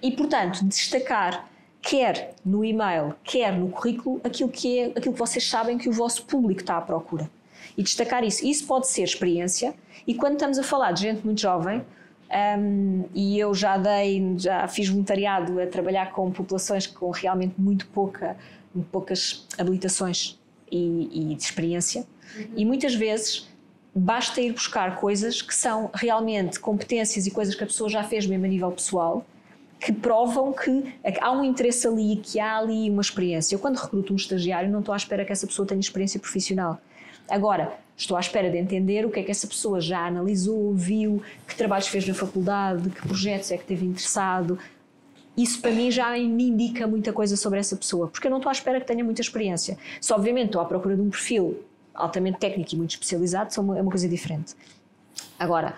E, 0.00 0.12
portanto, 0.12 0.64
destacar, 0.64 1.48
quer 1.80 2.34
no 2.44 2.64
e-mail, 2.64 3.14
quer 3.24 3.52
no 3.52 3.68
currículo, 3.68 4.20
aquilo 4.22 4.48
que 4.48 4.78
é 4.78 4.84
aquilo 4.86 5.12
que 5.12 5.18
vocês 5.18 5.48
sabem 5.48 5.76
que 5.76 5.88
o 5.88 5.92
vosso 5.92 6.24
público 6.26 6.60
está 6.60 6.76
à 6.76 6.80
procura. 6.80 7.28
E 7.76 7.82
destacar 7.82 8.24
isso. 8.24 8.44
Isso 8.46 8.66
pode 8.66 8.88
ser 8.88 9.02
experiência, 9.02 9.74
e 10.06 10.14
quando 10.14 10.34
estamos 10.34 10.58
a 10.58 10.62
falar 10.62 10.92
de 10.92 11.02
gente 11.02 11.24
muito 11.24 11.40
jovem, 11.40 11.84
um, 12.58 13.04
e 13.14 13.38
eu 13.38 13.54
já 13.54 13.76
dei, 13.76 14.34
já 14.38 14.66
fiz 14.66 14.88
voluntariado 14.88 15.60
a 15.60 15.66
trabalhar 15.66 16.12
com 16.12 16.30
populações 16.30 16.86
com 16.86 17.10
realmente 17.10 17.54
muito 17.58 17.86
pouca, 17.88 18.36
muito 18.74 18.88
poucas 18.88 19.46
habilitações 19.58 20.38
e, 20.70 21.32
e 21.32 21.34
de 21.34 21.42
experiência, 21.42 22.06
e 22.56 22.64
muitas 22.64 22.94
vezes 22.94 23.48
basta 23.94 24.40
ir 24.40 24.52
buscar 24.52 24.96
coisas 24.96 25.42
que 25.42 25.54
são 25.54 25.90
realmente 25.92 26.58
competências 26.58 27.26
e 27.26 27.30
coisas 27.30 27.54
que 27.54 27.62
a 27.62 27.66
pessoa 27.66 27.90
já 27.90 28.02
fez 28.02 28.26
mesmo 28.26 28.46
a 28.46 28.48
nível 28.48 28.72
pessoal, 28.72 29.26
que 29.78 29.92
provam 29.92 30.52
que 30.52 30.94
há 31.20 31.32
um 31.32 31.44
interesse 31.44 31.86
ali, 31.86 32.16
que 32.16 32.38
há 32.38 32.56
ali 32.56 32.88
uma 32.88 33.02
experiência. 33.02 33.54
Eu, 33.54 33.58
quando 33.58 33.76
recruto 33.76 34.12
um 34.12 34.16
estagiário, 34.16 34.70
não 34.70 34.78
estou 34.78 34.94
à 34.94 34.96
espera 34.96 35.24
que 35.24 35.32
essa 35.32 35.46
pessoa 35.46 35.66
tenha 35.66 35.80
experiência 35.80 36.20
profissional. 36.20 36.80
Agora, 37.32 37.78
estou 37.96 38.14
à 38.14 38.20
espera 38.20 38.50
de 38.50 38.58
entender 38.58 39.06
o 39.06 39.10
que 39.10 39.18
é 39.18 39.22
que 39.22 39.30
essa 39.30 39.46
pessoa 39.46 39.80
já 39.80 40.06
analisou, 40.06 40.74
viu, 40.74 41.22
que 41.48 41.56
trabalhos 41.56 41.88
fez 41.88 42.06
na 42.06 42.12
faculdade, 42.12 42.90
que 42.90 43.08
projetos 43.08 43.50
é 43.50 43.56
que 43.56 43.64
teve 43.64 43.86
interessado. 43.86 44.58
Isso 45.34 45.58
para 45.62 45.70
mim 45.70 45.90
já 45.90 46.10
me 46.10 46.48
indica 46.50 46.86
muita 46.86 47.10
coisa 47.10 47.34
sobre 47.34 47.58
essa 47.58 47.74
pessoa, 47.74 48.06
porque 48.06 48.26
eu 48.26 48.30
não 48.30 48.36
estou 48.36 48.50
à 48.50 48.52
espera 48.52 48.78
que 48.78 48.86
tenha 48.86 49.02
muita 49.02 49.22
experiência. 49.22 49.78
Se 49.98 50.12
obviamente 50.12 50.48
estou 50.48 50.60
à 50.60 50.66
procura 50.66 50.94
de 50.94 51.00
um 51.00 51.08
perfil 51.08 51.58
altamente 51.94 52.38
técnico 52.38 52.74
e 52.74 52.76
muito 52.76 52.90
especializado, 52.90 53.48
é 53.56 53.80
uma 53.80 53.90
coisa 53.90 54.06
diferente. 54.06 54.54
Agora, 55.38 55.74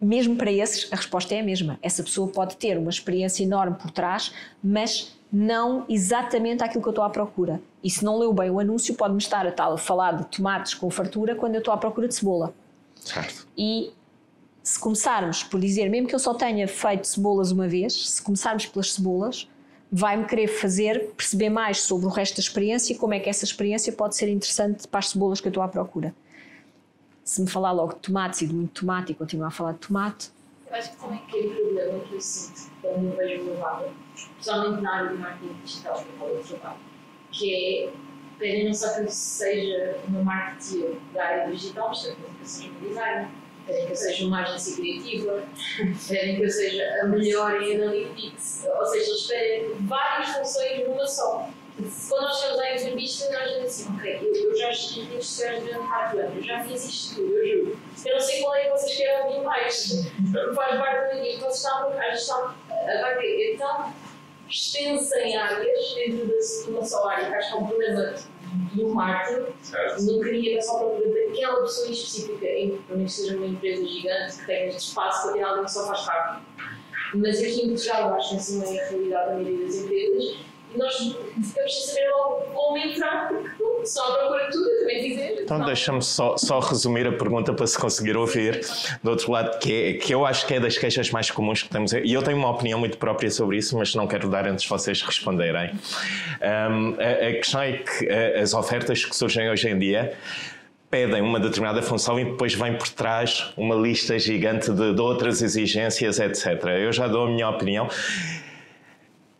mesmo 0.00 0.34
para 0.34 0.50
esses, 0.50 0.92
a 0.92 0.96
resposta 0.96 1.32
é 1.32 1.40
a 1.40 1.44
mesma. 1.44 1.78
Essa 1.80 2.02
pessoa 2.02 2.26
pode 2.26 2.56
ter 2.56 2.76
uma 2.76 2.90
experiência 2.90 3.44
enorme 3.44 3.76
por 3.76 3.92
trás, 3.92 4.34
mas 4.60 5.15
não 5.32 5.84
exatamente 5.88 6.62
aquilo 6.62 6.82
que 6.82 6.88
eu 6.88 6.92
estou 6.92 7.04
à 7.04 7.10
procura. 7.10 7.60
E 7.82 7.90
se 7.90 8.04
não 8.04 8.18
leu 8.18 8.32
bem 8.32 8.50
o 8.50 8.58
anúncio, 8.58 8.94
pode-me 8.94 9.18
estar 9.18 9.46
a 9.46 9.52
tal 9.52 9.74
a 9.74 9.78
falar 9.78 10.12
de 10.16 10.24
tomates 10.26 10.74
com 10.74 10.90
fartura 10.90 11.34
quando 11.34 11.54
eu 11.54 11.58
estou 11.58 11.74
à 11.74 11.76
procura 11.76 12.08
de 12.08 12.14
cebola. 12.14 12.54
Certo. 13.00 13.46
E 13.56 13.92
se 14.62 14.78
começarmos 14.80 15.42
por 15.42 15.60
dizer, 15.60 15.88
mesmo 15.88 16.08
que 16.08 16.14
eu 16.14 16.18
só 16.18 16.34
tenha 16.34 16.66
feito 16.66 17.06
cebolas 17.06 17.52
uma 17.52 17.68
vez, 17.68 18.10
se 18.10 18.22
começarmos 18.22 18.66
pelas 18.66 18.92
cebolas, 18.94 19.48
vai-me 19.90 20.24
querer 20.24 20.48
fazer 20.48 21.12
perceber 21.16 21.50
mais 21.50 21.80
sobre 21.82 22.06
o 22.06 22.08
resto 22.08 22.36
da 22.36 22.40
experiência 22.40 22.92
e 22.92 22.96
como 22.96 23.14
é 23.14 23.20
que 23.20 23.28
essa 23.28 23.44
experiência 23.44 23.92
pode 23.92 24.16
ser 24.16 24.28
interessante 24.28 24.88
para 24.88 24.98
as 24.98 25.10
cebolas 25.10 25.40
que 25.40 25.46
eu 25.46 25.50
estou 25.50 25.62
à 25.62 25.68
procura. 25.68 26.14
Se 27.22 27.40
me 27.40 27.48
falar 27.48 27.72
logo 27.72 27.94
de 27.94 28.00
tomates 28.00 28.42
e 28.42 28.46
de 28.46 28.54
muito 28.54 28.80
tomate 28.80 29.12
e 29.12 29.14
continuar 29.14 29.48
a 29.48 29.50
falar 29.50 29.72
de 29.72 29.78
tomate, 29.78 30.30
Eu 30.68 30.76
acho 30.76 30.90
que 30.90 30.96
também 30.96 31.18
que 31.26 31.36
é 31.36 31.46
um 31.46 31.54
problema 31.54 32.00
que 32.00 32.14
eu 32.14 32.20
sinto 32.20 32.65
quando 32.92 33.10
eu 33.10 33.16
vejo 33.16 33.42
uma 33.42 33.54
vaga, 33.54 33.88
principalmente 34.14 34.82
na 34.82 34.94
área 34.94 35.08
de 35.10 35.16
marketing 35.16 35.52
digital, 35.64 35.94
que 36.02 36.22
eu 36.22 36.44
trabalho, 36.44 36.78
que 37.30 37.54
é 37.54 37.92
pedem 38.38 38.66
não 38.66 38.74
só 38.74 38.94
que 38.94 39.00
eu 39.00 39.08
seja 39.08 39.98
uma 40.08 40.22
marketing 40.22 40.98
da 41.12 41.24
área 41.24 41.50
digital, 41.50 41.88
mas 41.88 42.02
também 42.02 42.16
que 42.16 42.42
eu 42.42 42.46
seja 42.46 42.68
uma 42.70 42.80
designer, 42.80 43.28
pedem 43.66 43.86
que 43.86 43.92
eu 43.92 43.96
seja 43.96 44.26
uma 44.26 44.42
agência 44.42 44.76
criativa, 44.76 45.44
pedem 46.08 46.36
que 46.36 46.42
eu 46.42 46.50
seja 46.50 47.00
a 47.02 47.06
melhor 47.06 47.62
em 47.62 47.74
analytics, 47.76 48.66
ou 48.78 48.86
seja, 48.86 49.10
eles 49.10 49.26
pedem 49.26 49.86
várias 49.86 50.36
funções 50.36 50.86
numa 50.86 51.06
só. 51.06 51.50
Quando 51.76 52.22
nós 52.22 52.40
chegamos 52.40 52.60
à 52.60 52.74
entrevista, 52.74 53.30
nós 53.32 53.48
dizemos 53.48 53.66
assim, 53.66 53.96
ok, 53.96 54.32
eu, 54.34 54.56
já 54.56 54.70
estive 54.70 55.14
em 55.14 55.20
sociais 55.20 55.62
durante 55.62 55.86
4 55.88 56.20
anos, 56.20 56.36
eu 56.36 56.42
já 56.42 56.64
fiz 56.64 56.84
isto 56.86 57.16
tudo, 57.16 57.36
eu 57.36 57.46
juro. 57.46 57.78
Eu 58.06 58.14
não 58.14 58.20
sei 58.20 58.42
qual 58.42 58.54
é 58.54 58.64
que 58.64 58.70
vocês 58.70 58.96
querem 58.96 59.26
ouvir 59.26 59.44
mais. 59.44 60.08
Faz 60.54 60.78
parte 60.78 61.08
da 61.08 61.20
minha, 61.20 61.38
vocês 61.38 61.54
estão 61.56 61.92
a 61.92 62.10
gestão, 62.10 62.54
vaga 62.70 63.20
é 63.22 63.56
tão 63.58 63.94
extensa 64.48 65.20
em 65.20 65.36
áreas 65.36 65.94
dentro 65.94 66.26
de 66.26 66.70
uma 66.70 66.82
só 66.84 67.08
área, 67.08 67.28
que 67.28 67.34
acho 67.34 67.48
que 67.48 67.54
é 67.54 67.60
um 67.60 67.66
problema 67.66 68.14
do 68.72 68.88
marketing. 68.88 69.52
Não 70.00 70.20
queria 70.20 70.62
só 70.62 70.78
procura 70.78 71.08
daquela 71.08 71.60
pessoa 71.60 71.90
específica, 71.90 72.46
em, 72.46 72.78
pelo 72.78 72.98
menos 72.98 73.12
seja 73.12 73.36
uma 73.36 73.46
empresa 73.46 73.86
gigante 73.86 74.38
que 74.38 74.46
tenha 74.46 74.68
este 74.68 74.88
espaço 74.88 75.24
para 75.24 75.32
ter 75.34 75.42
alguém 75.42 75.64
que 75.64 75.72
só 75.72 75.86
faz 75.88 76.06
rápido. 76.06 76.46
Mas 77.16 77.38
aqui 77.38 77.66
em 77.66 77.68
Portugal, 77.68 78.14
acho 78.14 78.30
que 78.30 78.36
essa 78.36 78.52
não 78.54 78.64
é 78.64 78.80
a 78.80 78.88
realidade 78.88 79.28
da 79.28 79.34
maioria 79.34 79.66
das 79.66 79.74
empresas 79.76 80.46
nós 80.76 80.96
ficamos 80.96 81.52
sem 81.52 81.68
saber 81.68 82.08
logo 82.10 82.34
como 82.52 82.78
entrar, 82.78 83.28
porque 83.28 83.86
só 83.86 84.02
à 84.02 84.18
procura 84.18 84.46
de 84.46 84.52
tudo, 84.52 84.78
também 84.80 85.08
dizer. 85.08 85.42
Então 85.42 85.64
deixa-me 85.64 86.02
só, 86.02 86.36
só 86.36 86.58
resumir 86.60 87.06
a 87.06 87.12
pergunta 87.12 87.52
para 87.52 87.66
se 87.66 87.78
conseguir 87.78 88.16
ouvir 88.16 88.60
do 89.02 89.10
outro 89.10 89.30
lado, 89.32 89.58
que, 89.58 89.72
é, 89.72 89.92
que 89.94 90.14
eu 90.14 90.24
acho 90.26 90.46
que 90.46 90.54
é 90.54 90.60
das 90.60 90.76
queixas 90.76 91.10
mais 91.10 91.30
comuns 91.30 91.62
que 91.62 91.68
temos, 91.68 91.92
e 91.92 92.12
eu 92.12 92.22
tenho 92.22 92.36
uma 92.36 92.50
opinião 92.50 92.78
muito 92.78 92.98
própria 92.98 93.30
sobre 93.30 93.58
isso, 93.58 93.76
mas 93.76 93.94
não 93.94 94.06
quero 94.06 94.28
dar 94.28 94.46
antes 94.46 94.64
de 94.64 94.70
vocês 94.70 95.02
responderem. 95.02 95.72
Um, 96.40 96.96
a, 97.00 97.28
a 97.28 97.32
questão 97.34 97.62
é 97.62 97.72
que 97.78 98.08
as 98.10 98.54
ofertas 98.54 99.04
que 99.04 99.14
surgem 99.14 99.50
hoje 99.50 99.68
em 99.68 99.78
dia 99.78 100.16
pedem 100.90 101.20
uma 101.20 101.40
determinada 101.40 101.82
função 101.82 102.18
e 102.18 102.24
depois 102.24 102.54
vem 102.54 102.74
por 102.76 102.88
trás 102.88 103.52
uma 103.56 103.74
lista 103.74 104.18
gigante 104.18 104.70
de, 104.72 104.94
de 104.94 105.00
outras 105.00 105.42
exigências, 105.42 106.18
etc. 106.18 106.64
Eu 106.78 106.92
já 106.92 107.06
dou 107.06 107.26
a 107.26 107.28
minha 107.28 107.48
opinião. 107.48 107.88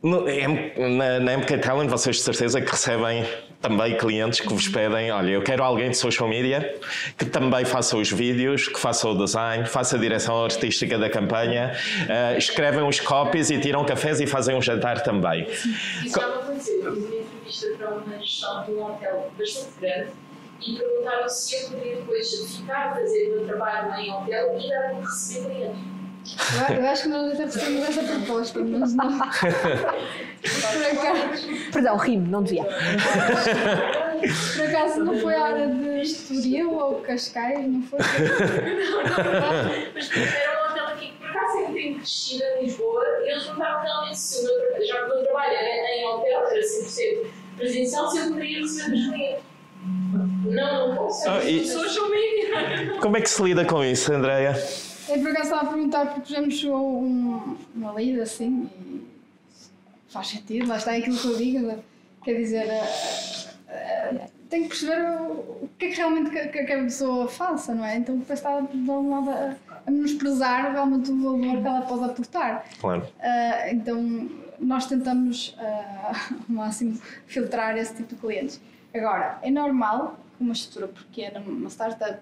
Na, 0.07 1.19
na 1.19 1.37
MK 1.39 1.59
Talent, 1.59 1.91
vocês 1.91 2.17
de 2.17 2.23
certeza 2.23 2.61
que 2.61 2.71
recebem 2.71 3.27
também 3.61 3.97
clientes 3.97 4.39
que 4.39 4.49
vos 4.49 4.69
pedem: 4.69 5.11
olha, 5.11 5.31
eu 5.31 5.43
quero 5.43 5.65
alguém 5.65 5.91
de 5.91 5.97
social 5.97 6.29
media 6.29 6.79
que 7.19 7.25
também 7.25 7.65
faça 7.65 7.97
os 7.97 8.13
vídeos, 8.13 8.69
que 8.69 8.79
faça 8.79 9.09
o 9.09 9.19
design, 9.19 9.67
faça 9.67 9.97
a 9.97 9.99
direção 9.99 10.45
artística 10.45 10.97
da 10.97 11.11
campanha, 11.11 11.73
uh, 12.05 12.39
escrevem 12.39 12.87
os 12.87 13.01
copies 13.01 13.51
e 13.51 13.59
tiram 13.59 13.85
cafés 13.85 14.21
e 14.21 14.29
fazem 14.29 14.55
um 14.55 14.63
jantar 14.63 15.03
também. 15.03 15.43
Isso 15.51 16.21
já 16.21 16.29
me 16.29 16.35
aconteceu. 16.35 16.85
Eu 16.85 16.95
fiz 16.95 17.05
uma 17.05 17.17
entrevista 17.17 17.67
para 17.77 17.91
uma 17.91 18.19
gestão 18.19 18.65
de 18.65 18.71
um 18.71 18.85
hotel 18.85 19.33
bastante 19.37 19.81
grande 19.81 20.11
e 20.65 20.79
perguntaram 20.79 21.29
se 21.29 21.57
eu 21.57 21.69
poderia 21.69 21.97
depois 21.97 22.57
ficar 22.57 22.91
a 22.91 22.95
fazer 22.95 23.33
o 23.33 23.37
meu 23.39 23.47
trabalho 23.47 24.01
em 24.01 24.13
hotel 24.13 24.57
e 24.57 24.69
dar 24.69 24.91
para 24.91 25.01
receber 25.01 25.49
clientes. 25.49 25.96
Eu 26.77 26.87
acho 26.87 27.03
que 27.05 27.09
nós 27.09 27.33
até 27.33 27.45
precisamos 27.45 27.87
dessa 27.87 28.03
proposta, 28.03 28.61
mas 28.65 28.95
não. 28.95 29.19
Por 29.19 29.27
acaso. 30.99 31.47
Perdão, 31.73 31.97
rimo, 31.97 32.27
não 32.29 32.43
devia. 32.43 32.65
Por 32.65 34.65
acaso 34.67 35.05
não 35.05 35.19
foi 35.19 35.35
a 35.35 35.45
área 35.45 35.67
de 35.69 36.01
Estoril 36.01 36.73
ou 36.73 37.01
Cascais, 37.01 37.67
não 37.67 37.83
foi? 37.83 37.99
Não, 37.99 38.07
não, 39.07 39.13
mas 39.95 40.11
era 40.17 40.61
um 40.61 40.71
hotel 40.71 40.87
aqui 40.87 41.11
que 41.11 41.17
por 41.19 41.29
acaso 41.29 41.53
sempre 41.53 41.75
tem 41.75 41.95
crescido 41.95 42.45
em 42.45 42.65
Lisboa 42.65 43.05
e 43.25 43.31
eles 43.31 43.45
perguntaram 43.45 43.83
realmente 43.83 44.19
se 44.19 44.41
o 44.41 44.45
meu, 44.45 44.87
já 44.87 44.97
que 44.97 45.05
o 45.05 45.09
meu 45.09 45.23
trabalho 45.25 45.53
era 45.53 45.97
em 45.97 46.07
hotel, 46.07 46.47
era 46.49 46.61
100% 46.61 47.27
presencial, 47.57 48.11
se 48.11 48.19
eu 48.19 48.29
poderia 48.29 48.61
receber 48.61 48.95
os 48.95 49.07
clientes. 49.09 49.45
Não, 50.45 50.89
não 50.89 50.97
posso. 50.97 51.29
Ah, 51.29 51.45
e... 51.45 51.65
Social 51.67 52.09
media. 52.09 52.99
Como 53.01 53.17
é 53.17 53.21
que 53.21 53.31
se 53.31 53.43
lida 53.43 53.65
com 53.65 53.85
isso, 53.85 54.13
Andréia? 54.13 54.55
Eu 55.09 55.21
por 55.21 55.31
acaso 55.31 55.45
estava 55.45 55.63
a 55.63 55.73
perguntar 55.73 56.15
porque 56.15 56.33
já 56.33 56.41
me 56.41 56.51
chegou 56.51 57.03
um, 57.03 57.57
uma 57.75 57.93
lida 57.93 58.23
assim 58.23 58.69
e 58.77 59.07
faz 60.09 60.29
sentido, 60.29 60.67
lá 60.67 60.77
está 60.77 60.95
é 60.95 60.99
aquilo 60.99 61.17
que 61.17 61.27
eu 61.27 61.37
digo, 61.37 61.85
quer 62.25 62.35
dizer, 62.35 62.67
uh, 62.67 64.15
uh, 64.17 64.31
tem 64.49 64.63
que 64.63 64.69
perceber 64.69 65.21
o, 65.21 65.69
que 65.79 65.87
é 65.87 65.89
que 65.91 65.97
realmente 65.97 66.31
que, 66.31 66.65
que 66.65 66.73
a 66.73 66.83
pessoa 66.83 67.29
faça, 67.29 67.75
não 67.75 67.85
é? 67.85 67.97
Então 67.97 68.19
parece 68.21 68.47
estar 68.47 68.61
de 68.63 68.91
algum 68.91 69.11
lado 69.11 69.31
a, 69.31 69.57
a 69.87 69.91
menosprezar 69.91 70.73
realmente 70.73 71.11
o 71.11 71.23
valor 71.23 71.63
que 71.63 71.69
ela 71.69 71.83
pode 71.83 72.05
aportar. 72.05 72.65
Claro. 72.81 73.03
Uh, 73.03 73.73
então 73.73 74.31
nós 74.59 74.87
tentamos 74.87 75.57
ao 75.59 76.15
máximo 76.49 77.01
filtrar 77.27 77.77
esse 77.77 77.95
tipo 77.95 78.15
de 78.15 78.21
clientes. 78.21 78.61
Agora, 78.95 79.39
é 79.43 79.51
normal 79.51 80.19
que 80.37 80.43
uma 80.43 80.53
estrutura 80.53 80.89
pequena, 80.89 81.41
uma 81.41 81.69
startup, 81.69 82.21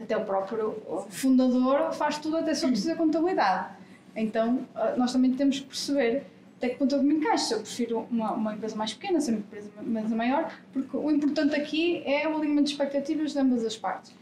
até 0.00 0.16
o 0.16 0.24
próprio 0.24 0.82
fundador 1.08 1.92
faz 1.92 2.18
tudo 2.18 2.36
até 2.36 2.54
só 2.54 2.68
precisa 2.68 2.92
de 2.92 2.98
contabilidade. 2.98 3.68
Então, 4.16 4.66
ah, 4.74 4.94
nós 4.96 5.12
também 5.12 5.32
temos 5.32 5.60
que 5.60 5.66
perceber 5.66 6.24
até 6.56 6.68
que 6.68 6.76
ponto 6.76 6.94
eu 6.94 7.02
me 7.02 7.14
encaixo. 7.14 7.46
Se 7.46 7.54
eu 7.54 7.60
prefiro 7.60 8.06
uma, 8.10 8.32
uma 8.32 8.54
empresa 8.54 8.76
mais 8.76 8.94
pequena, 8.94 9.20
se 9.20 9.30
uma 9.30 9.40
empresa, 9.40 9.70
empresa 9.80 10.16
maior, 10.16 10.52
porque 10.72 10.96
o 10.96 11.10
importante 11.10 11.54
aqui 11.54 12.02
é 12.06 12.28
o 12.28 12.36
alinhamento 12.36 12.64
de 12.64 12.70
expectativas 12.70 13.32
de 13.32 13.38
ambas 13.38 13.64
as 13.64 13.76
partes. 13.76 14.12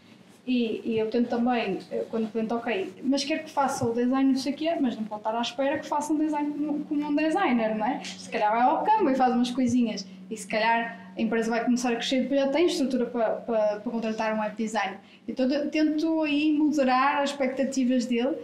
E, 0.44 0.82
e, 0.84 0.98
eu 0.98 1.08
tento 1.08 1.28
também, 1.28 1.78
eh, 1.88 2.04
quando 2.10 2.24
o 2.24 2.28
cliente, 2.28 2.52
ok, 2.52 2.94
mas 3.04 3.22
quero 3.22 3.44
que 3.44 3.50
faça 3.50 3.86
o 3.86 3.94
design 3.94 4.32
não 4.32 4.36
sei 4.36 4.52
o 4.52 4.56
quê, 4.56 4.74
mas 4.80 4.96
não 4.96 5.04
pode 5.04 5.20
estar 5.20 5.36
à 5.36 5.40
espera 5.40 5.78
que 5.78 5.86
faça 5.86 6.12
um 6.12 6.18
design 6.18 6.52
como 6.88 7.06
um 7.06 7.14
designer, 7.14 7.76
não 7.76 7.86
é? 7.86 8.02
Se 8.02 8.28
calhar 8.28 8.50
vai 8.50 8.62
ao 8.62 8.82
campo 8.82 9.08
e 9.08 9.14
faz 9.14 9.32
umas 9.32 9.52
coisinhas 9.52 10.04
e 10.32 10.36
se 10.36 10.46
calhar 10.46 11.12
a 11.16 11.20
empresa 11.20 11.50
vai 11.50 11.62
começar 11.62 11.90
a 11.90 11.96
crescer 11.96 12.16
e 12.16 12.22
depois 12.22 12.40
já 12.40 12.48
tem 12.48 12.66
estrutura 12.66 13.06
para, 13.06 13.30
para, 13.32 13.80
para 13.80 13.92
contratar 13.92 14.34
um 14.34 14.40
web 14.40 14.56
designer. 14.56 14.98
Então 15.28 15.46
tento 15.70 16.22
aí 16.22 16.52
moderar 16.52 17.22
as 17.22 17.30
expectativas 17.30 18.06
dele, 18.06 18.36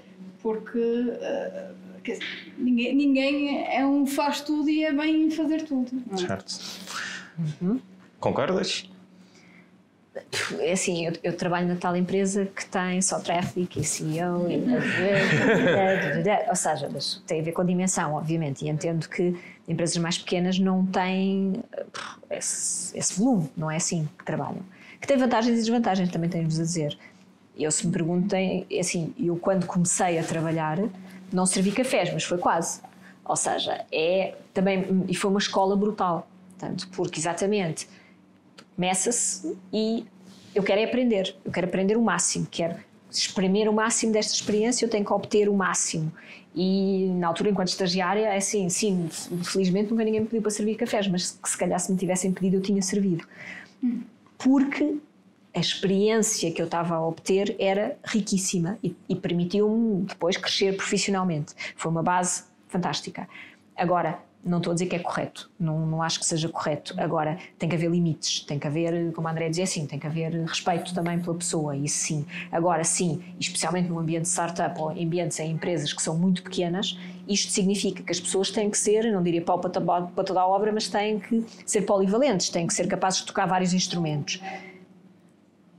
porque 0.43 0.79
uh, 0.79 1.75
ninguém, 2.59 2.95
ninguém 2.95 3.67
é 3.75 3.85
um 3.87 4.07
faz 4.07 4.43
tudo 4.43 4.69
e 4.69 4.85
é 4.85 4.93
bem 4.93 5.31
fazer 5.31 5.63
tudo. 5.63 5.91
É? 6.13 6.17
Certo. 6.19 6.55
Uhum. 7.63 7.81
Concordas? 8.21 8.89
É 10.61 10.73
assim, 10.73 11.07
eu, 11.07 11.13
eu, 11.23 11.37
trabalho 11.37 11.69
na 11.69 11.77
tal 11.77 11.97
empresa 11.97 12.47
que 12.47 12.67
tem 12.67 13.01
só 13.03 13.19
tráfego 13.21 13.69
e 13.77 13.85
CEO, 13.85 14.51
e, 14.51 14.65
ou 16.49 16.57
seja, 16.57 16.89
tem 17.27 17.41
a 17.41 17.43
ver 17.45 17.53
com 17.53 17.65
dimensão, 17.65 18.15
obviamente, 18.15 18.65
e 18.65 18.69
entendo 18.69 19.09
que 19.09 19.37
empresas 19.67 19.97
mais 19.99 20.19
pequenas 20.19 20.59
não 20.59 20.85
têm 20.87 21.63
esse, 22.31 22.97
esse 22.97 23.19
volume, 23.19 23.51
não 23.57 23.71
é 23.71 23.77
assim 23.77 24.09
que 24.19 24.25
trabalham 24.25 24.63
que 25.01 25.07
tem 25.07 25.17
vantagens 25.17 25.55
e 25.55 25.61
desvantagens, 25.61 26.11
também 26.11 26.29
tenho-vos 26.29 26.59
a 26.59 26.63
dizer. 26.63 26.99
Eu, 27.57 27.71
se 27.71 27.87
me 27.87 27.93
perguntem, 27.93 28.67
é 28.71 28.81
assim, 28.81 29.15
eu 29.19 29.37
quando 29.37 29.67
comecei 29.67 30.19
a 30.19 30.23
trabalhar, 30.23 30.79
não 31.33 31.47
servi 31.47 31.73
cafés, 31.73 32.13
mas 32.13 32.25
foi 32.25 32.39
quase. 32.39 32.81
Ou 33.25 33.37
seja, 33.37 33.85
é 33.93 34.35
também, 34.55 35.05
e 35.09 35.15
foi 35.15 35.31
uma 35.31 35.39
escola 35.39 35.77
brutal, 35.77 36.29
tanto 36.57 36.89
porque 36.89 37.21
exatamente 37.21 37.89
começa-se 38.79 39.59
e 39.73 40.07
eu 40.55 40.63
quero 40.63 40.81
é 40.81 40.85
aprender, 40.85 41.35
eu 41.45 41.51
quero 41.51 41.67
aprender 41.67 41.97
o 41.97 42.03
máximo, 42.03 42.47
quero 42.51 42.77
espremer 43.11 43.69
o 43.69 43.73
máximo 43.73 44.13
desta 44.13 44.35
experiência, 44.35 44.85
eu 44.85 44.91
tenho 44.91 45.05
que 45.05 45.13
obter 45.13 45.49
o 45.49 45.55
máximo. 45.55 46.13
E 46.55 47.09
na 47.17 47.29
altura, 47.29 47.51
enquanto 47.51 47.69
estagiária, 47.69 48.27
é 48.27 48.37
assim, 48.37 48.69
sim, 48.69 49.09
felizmente 49.45 49.91
nunca 49.91 50.05
ninguém 50.05 50.21
me 50.21 50.27
pediu 50.27 50.43
para 50.43 50.51
servir 50.51 50.77
cafés, 50.77 51.09
mas 51.09 51.39
se 51.45 51.59
calhar 51.59 51.79
se 51.81 51.91
me 51.91 51.99
tivessem 51.99 52.33
pedido 52.33 52.57
eu 52.57 52.63
tinha 52.63 52.81
servido. 52.81 53.27
Hum 53.83 54.03
porque 54.39 54.97
a 55.55 55.59
experiência 55.59 56.53
que 56.53 56.63
eu 56.63 56.67
estava 56.67 56.95
a 56.95 57.07
obter 57.07 57.57
era 57.59 57.99
riquíssima 58.05 58.79
e, 58.83 58.97
e 59.09 59.17
permitiu-me 59.17 60.03
depois 60.05 60.37
crescer 60.37 60.77
profissionalmente. 60.77 61.53
Foi 61.77 61.91
uma 61.91 62.03
base 62.03 62.45
fantástica. 62.69 63.29
Agora, 63.77 64.21
não 64.45 64.59
estou 64.59 64.71
a 64.71 64.75
dizer 64.75 64.87
que 64.87 64.97
é 64.97 64.99
correto, 64.99 65.51
não, 65.59 65.85
não 65.85 66.03
acho 66.03 66.21
que 66.21 66.27
seja 66.27 66.49
correto. 66.49 66.95
Agora, 66.97 67.39
tem 67.59 67.69
que 67.69 67.75
haver 67.75 67.91
limites, 67.91 68.41
tem 68.41 68.59
que 68.59 68.67
haver, 68.67 69.13
como 69.13 69.27
a 69.29 69.31
André 69.31 69.49
dizia, 69.49 69.65
assim, 69.65 69.87
tem 69.87 69.99
que 69.99 70.07
haver 70.07 70.33
respeito 70.45 70.95
também 70.95 71.19
pela 71.19 71.37
pessoa, 71.37 71.77
isso 71.77 71.99
sim. 71.99 72.27
Agora, 72.51 72.85
sim, 72.85 73.23
especialmente 73.39 73.89
no 73.89 73.99
ambiente 73.99 74.23
de 74.23 74.29
startup 74.29 74.81
ou 74.81 74.91
ambientes 74.91 75.39
em 75.41 75.51
empresas 75.51 75.93
que 75.93 76.01
são 76.01 76.17
muito 76.17 76.43
pequenas, 76.43 76.99
isto 77.29 77.53
significa 77.53 78.03
que 78.03 78.13
as 78.13 78.21
pessoas 78.21 78.51
têm 78.51 78.71
que 78.71 78.79
ser, 78.79 79.11
não 79.13 79.23
diria 79.23 79.43
pau 79.43 79.59
para 79.59 79.71
toda 79.71 80.41
a 80.41 80.47
obra, 80.47 80.73
mas 80.73 80.89
têm 80.89 81.19
que 81.19 81.45
ser 81.67 81.83
polivalentes, 81.83 82.49
têm 82.49 82.67
que 82.67 82.73
ser 82.73 82.87
capazes 82.87 83.21
de 83.21 83.27
tocar 83.27 83.47
vários 83.47 83.75
instrumentos. 83.75 84.41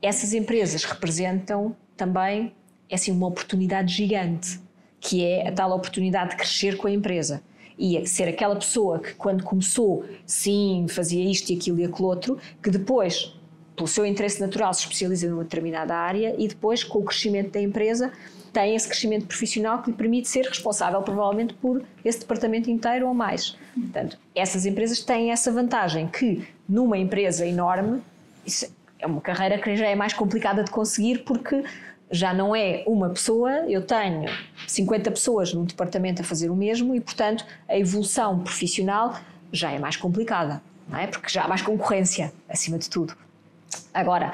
Essas 0.01 0.33
empresas 0.33 0.83
representam 0.83 1.75
também, 1.97 2.53
é 2.89 2.95
assim, 2.95 3.11
uma 3.11 3.27
oportunidade 3.27 3.93
gigante, 3.93 4.59
que 4.99 5.25
é 5.25 5.47
a 5.47 5.51
tal 5.51 5.71
oportunidade 5.71 6.31
de 6.31 6.35
crescer 6.35 6.77
com 6.77 6.87
a 6.87 6.91
empresa 6.91 7.41
e 7.79 8.05
ser 8.05 8.27
aquela 8.27 8.55
pessoa 8.57 8.99
que 8.99 9.13
quando 9.15 9.41
começou, 9.41 10.03
sim, 10.25 10.85
fazia 10.89 11.23
isto 11.23 11.49
e 11.49 11.55
aquilo 11.55 11.79
e 11.79 11.85
aquilo 11.85 12.09
outro, 12.09 12.37
que 12.61 12.69
depois, 12.69 13.33
pelo 13.75 13.87
seu 13.87 14.05
interesse 14.05 14.41
natural, 14.41 14.73
se 14.73 14.81
especializa 14.81 15.29
numa 15.29 15.43
determinada 15.43 15.95
área 15.95 16.35
e 16.37 16.47
depois, 16.49 16.83
com 16.83 16.99
o 16.99 17.03
crescimento 17.03 17.51
da 17.51 17.61
empresa, 17.61 18.11
tem 18.51 18.75
esse 18.75 18.87
crescimento 18.87 19.27
profissional 19.27 19.81
que 19.81 19.91
lhe 19.91 19.95
permite 19.95 20.27
ser 20.27 20.45
responsável, 20.45 21.01
provavelmente, 21.01 21.53
por 21.53 21.81
esse 22.03 22.19
departamento 22.19 22.69
inteiro 22.69 23.07
ou 23.07 23.13
mais. 23.13 23.55
Portanto, 23.73 24.17
essas 24.35 24.65
empresas 24.65 24.99
têm 24.99 25.31
essa 25.31 25.49
vantagem 25.49 26.07
que, 26.07 26.45
numa 26.67 26.97
empresa 26.97 27.45
enorme, 27.45 28.01
é 28.99 29.07
uma 29.07 29.21
carreira 29.21 29.57
que 29.57 29.75
já 29.77 29.87
é 29.87 29.95
mais 29.95 30.11
complicada 30.13 30.63
de 30.63 30.71
conseguir 30.71 31.19
porque 31.19 31.63
já 32.11 32.33
não 32.33 32.55
é 32.55 32.83
uma 32.87 33.09
pessoa, 33.09 33.51
eu 33.67 33.81
tenho 33.81 34.29
50 34.67 35.11
pessoas 35.11 35.53
no 35.53 35.65
departamento 35.65 36.21
a 36.21 36.25
fazer 36.25 36.49
o 36.49 36.55
mesmo 36.55 36.95
e, 36.95 36.99
portanto, 36.99 37.45
a 37.67 37.77
evolução 37.77 38.39
profissional 38.39 39.15
já 39.51 39.71
é 39.71 39.79
mais 39.79 39.95
complicada, 39.95 40.61
não 40.87 40.97
é? 40.97 41.07
Porque 41.07 41.29
já 41.29 41.43
há 41.43 41.47
mais 41.47 41.61
concorrência, 41.61 42.33
acima 42.47 42.77
de 42.77 42.89
tudo. 42.89 43.15
Agora, 43.93 44.33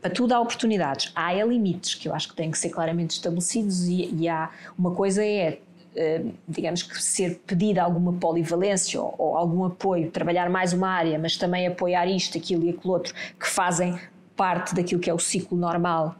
para 0.00 0.10
tudo 0.10 0.32
há 0.32 0.40
oportunidades. 0.40 1.10
Há 1.14 1.34
é 1.34 1.44
limites 1.44 1.94
que 1.94 2.08
eu 2.08 2.14
acho 2.14 2.28
que 2.28 2.36
têm 2.36 2.50
que 2.50 2.58
ser 2.58 2.70
claramente 2.70 3.10
estabelecidos 3.10 3.88
e, 3.88 4.14
e 4.14 4.28
há 4.28 4.50
uma 4.78 4.92
coisa 4.92 5.24
é 5.24 5.58
eh, 5.96 6.22
digamos 6.46 6.82
que 6.82 7.02
ser 7.02 7.40
pedida 7.46 7.82
alguma 7.82 8.12
polivalência 8.12 9.00
ou, 9.00 9.14
ou, 9.18 9.36
algum 9.36 9.64
apoio, 9.64 10.10
trabalhar 10.10 10.50
mais 10.50 10.74
uma 10.74 10.88
área, 10.88 11.18
mas 11.18 11.36
também 11.38 11.66
apoiar 11.66 12.06
isto, 12.06 12.36
aquilo 12.36 12.64
e 12.66 12.70
aquilo 12.70 12.92
outro, 12.92 13.14
que 13.40 13.48
fazem 13.48 13.98
parte 14.36 14.74
daquilo 14.74 15.00
que 15.00 15.08
é 15.08 15.14
o 15.14 15.18
ciclo 15.18 15.56
normal, 15.56 16.14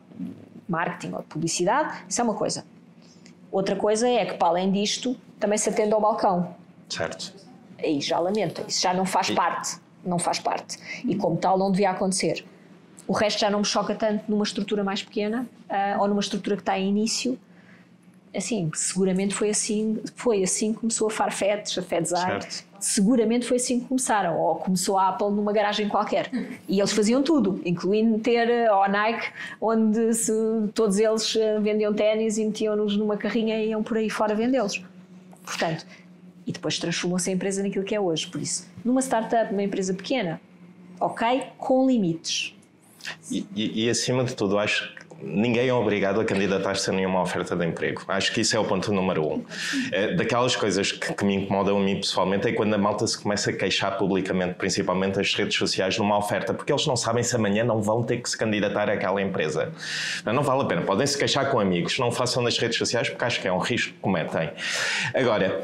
marketing 0.68 1.14
ou 1.14 1.22
publicidade, 1.22 2.04
isso 2.08 2.20
é 2.20 2.24
uma 2.24 2.34
coisa. 2.34 2.64
Outra 3.50 3.76
coisa 3.76 4.08
é 4.08 4.24
que, 4.26 4.34
para 4.34 4.48
além 4.48 4.70
disto, 4.70 5.16
também 5.38 5.58
se 5.58 5.68
atende 5.68 5.92
ao 5.92 6.00
balcão. 6.00 6.54
Certo. 6.88 7.34
Aí 7.78 8.00
já 8.00 8.18
lamento, 8.18 8.64
isso 8.66 8.80
já 8.80 8.92
não 8.92 9.04
faz 9.04 9.28
e... 9.28 9.34
parte, 9.34 9.78
não 10.04 10.18
faz 10.18 10.38
parte. 10.38 10.78
E 11.04 11.14
como 11.16 11.36
tal 11.36 11.58
não 11.58 11.70
devia 11.70 11.90
acontecer. 11.90 12.44
O 13.06 13.12
resto 13.12 13.40
já 13.40 13.50
não 13.50 13.60
me 13.60 13.64
choca 13.64 13.94
tanto 13.94 14.24
numa 14.28 14.44
estrutura 14.44 14.82
mais 14.82 15.02
pequena 15.02 15.46
uh, 15.70 16.00
ou 16.00 16.08
numa 16.08 16.20
estrutura 16.20 16.56
que 16.56 16.62
está 16.62 16.78
em 16.78 16.88
início. 16.88 17.38
Assim, 18.34 18.70
seguramente 18.74 19.34
foi 19.34 19.50
assim, 19.50 20.02
foi 20.14 20.42
assim 20.42 20.72
que 20.72 20.80
começou 20.80 21.06
a 21.06 21.10
Farfetch, 21.10 21.78
a 21.78 21.82
Fedzai. 21.82 22.40
Seguramente 22.80 23.46
foi 23.46 23.56
assim 23.56 23.80
que 23.80 23.86
começaram. 23.86 24.38
Ou 24.38 24.56
começou 24.56 24.98
a 24.98 25.08
Apple 25.08 25.30
numa 25.30 25.52
garagem 25.52 25.88
qualquer. 25.88 26.30
E 26.68 26.78
eles 26.78 26.92
faziam 26.92 27.22
tudo, 27.22 27.60
incluindo 27.64 28.18
ter 28.18 28.48
eh, 28.48 28.68
a 28.68 28.88
Nike, 28.88 29.28
onde 29.60 30.14
se, 30.14 30.32
todos 30.74 30.98
eles 30.98 31.34
eh, 31.36 31.58
vendiam 31.60 31.92
ténis 31.94 32.38
e 32.38 32.44
metiam-nos 32.44 32.96
numa 32.96 33.16
carrinha 33.16 33.62
e 33.62 33.70
iam 33.70 33.82
por 33.82 33.96
aí 33.96 34.10
fora 34.10 34.34
vendê-los. 34.34 34.82
Portanto, 35.44 35.86
e 36.46 36.52
depois 36.52 36.78
transformam-se 36.78 37.30
a 37.30 37.32
empresa 37.32 37.62
naquilo 37.62 37.84
que 37.84 37.94
é 37.94 38.00
hoje. 38.00 38.26
Por 38.26 38.40
isso, 38.40 38.68
numa 38.84 39.00
startup, 39.00 39.52
uma 39.52 39.62
empresa 39.62 39.94
pequena, 39.94 40.40
ok, 41.00 41.44
com 41.58 41.86
limites 41.86 42.56
e, 43.30 43.46
e, 43.54 43.84
e, 43.84 43.90
acima 43.90 44.24
de 44.24 44.34
tudo, 44.34 44.58
acho 44.58 44.94
ninguém 45.22 45.68
é 45.68 45.74
obrigado 45.74 46.20
a 46.20 46.24
candidatar-se 46.24 46.90
a 46.90 46.92
nenhuma 46.92 47.22
oferta 47.22 47.56
de 47.56 47.66
emprego. 47.66 48.02
Acho 48.08 48.32
que 48.32 48.40
isso 48.40 48.56
é 48.56 48.60
o 48.60 48.64
ponto 48.64 48.92
número 48.92 49.26
um. 49.26 49.44
É, 49.92 50.14
daquelas 50.14 50.54
coisas 50.54 50.92
que, 50.92 51.12
que, 51.12 51.24
me 51.24 51.34
incomodam 51.34 51.78
a 51.78 51.80
mim 51.80 51.96
pessoalmente 51.96 52.48
é 52.48 52.52
quando 52.52 52.74
a 52.74 52.78
malta 52.78 53.06
se 53.06 53.20
começa 53.20 53.50
a 53.50 53.52
queixar 53.52 53.96
publicamente, 53.96 54.54
principalmente 54.54 55.18
as 55.20 55.34
redes 55.34 55.56
sociais, 55.56 55.94
de 55.94 56.00
uma 56.00 56.18
oferta, 56.18 56.52
porque 56.54 56.72
eles 56.72 56.86
não 56.86 56.96
sabem 56.96 57.22
se 57.22 57.34
amanhã 57.34 57.64
não 57.64 57.82
vão 57.82 58.02
ter 58.02 58.18
que 58.18 58.28
se 58.28 58.36
candidatar 58.36 58.88
àquela 58.88 59.20
empresa. 59.20 59.72
Não, 60.24 60.32
não 60.32 60.42
vale 60.42 60.62
a 60.62 60.64
pena. 60.64 60.82
Podem 60.82 61.06
se 61.06 61.18
queixar 61.18 61.50
com 61.50 61.58
amigos, 61.58 61.98
não 61.98 62.10
façam 62.10 62.42
nas 62.42 62.58
redes 62.58 62.78
sociais 62.78 63.08
porque 63.08 63.24
acho 63.24 63.40
que 63.40 63.48
é 63.48 63.52
um 63.52 63.58
risco 63.58 63.92
que 63.92 64.00
cometem. 64.00 64.50
Agora, 65.14 65.62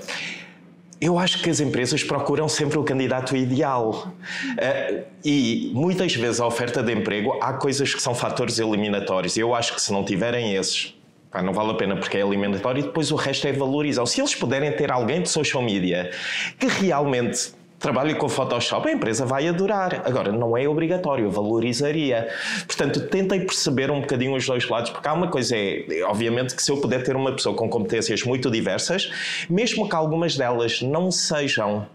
eu 1.03 1.19
acho 1.19 1.43
que 1.43 1.51
as 1.51 1.59
empresas 1.59 2.05
procuram 2.05 2.49
sempre 2.49 2.79
o 2.79 2.85
candidato 2.85 3.37
ideal. 3.37 4.15
Uh, 4.53 5.03
e 5.25 5.73
muitas 5.75 6.15
vezes 6.15 6.41
a 6.41 6.47
oferta 6.47 6.81
de 6.81 6.93
emprego 6.93 7.37
há 7.43 7.55
coisas 7.55 7.93
que 7.93 8.01
são 8.01 8.15
fatores 8.15 8.61
eliminatórios. 8.61 9.37
Eu 9.37 9.53
acho 9.53 9.75
que 9.75 9.83
se 9.83 9.93
não 9.93 10.05
tiverem 10.05 10.55
esses, 10.55 10.97
pá, 11.29 11.43
não 11.43 11.53
vale 11.53 11.73
a 11.73 11.75
pena 11.75 11.97
porque 11.97 12.19
é 12.19 12.21
eliminatório 12.21 12.79
e 12.79 12.83
depois 12.85 13.11
o 13.11 13.17
resto 13.17 13.49
é 13.49 13.53
valorizar. 13.53 14.07
Se 14.07 14.21
eles 14.21 14.33
puderem 14.37 14.71
ter 14.71 14.93
alguém 14.93 15.21
de 15.23 15.29
social 15.29 15.61
media 15.61 16.13
que 16.57 16.69
realmente 16.69 17.53
trabalho 17.83 18.17
com 18.17 18.29
Photoshop, 18.29 18.89
a 18.89 18.93
empresa 18.93 19.27
vai 19.27 19.47
adorar. 19.49 20.03
Agora, 20.07 20.31
não 20.31 20.57
é 20.57 20.69
obrigatório, 20.69 21.31
valorizaria. 21.31 22.29
Portanto, 22.67 23.01
tentem 23.09 23.41
perceber 23.41 23.91
um 23.91 24.01
bocadinho 24.01 24.35
os 24.35 24.47
dois 24.47 24.69
lados, 24.69 24.91
porque 24.91 25.09
há 25.09 25.13
uma 25.13 25.29
coisa, 25.29 25.57
é, 25.57 26.03
obviamente, 26.05 26.55
que 26.55 26.63
se 26.63 26.71
eu 26.71 26.81
puder 26.81 27.03
ter 27.03 27.17
uma 27.17 27.33
pessoa 27.33 27.55
com 27.55 27.69
competências 27.69 28.23
muito 28.23 28.51
diversas, 28.51 29.11
mesmo 29.51 29.89
que 29.89 29.95
algumas 29.95 30.37
delas 30.37 30.81
não 30.81 31.11
sejam 31.11 31.87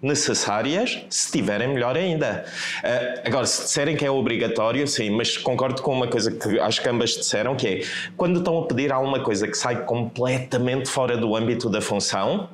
necessárias, 0.00 1.04
se 1.08 1.32
tiverem 1.32 1.68
melhor 1.68 1.96
ainda. 1.96 2.44
Uh, 2.82 3.20
agora, 3.26 3.46
se 3.46 3.62
disserem 3.62 3.96
que 3.96 4.04
é 4.04 4.10
obrigatório, 4.10 4.86
sim, 4.86 5.10
mas 5.10 5.36
concordo 5.36 5.82
com 5.82 5.92
uma 5.92 6.06
coisa 6.06 6.30
que 6.30 6.60
acho 6.60 6.82
que 6.82 6.88
ambas 6.88 7.10
disseram, 7.10 7.56
que 7.56 7.66
é 7.66 7.80
quando 8.16 8.38
estão 8.38 8.58
a 8.58 8.66
pedir 8.66 8.92
alguma 8.92 9.20
coisa 9.20 9.46
que 9.46 9.56
sai 9.56 9.84
completamente 9.84 10.88
fora 10.88 11.16
do 11.16 11.34
âmbito 11.34 11.68
da 11.68 11.80
função, 11.80 12.48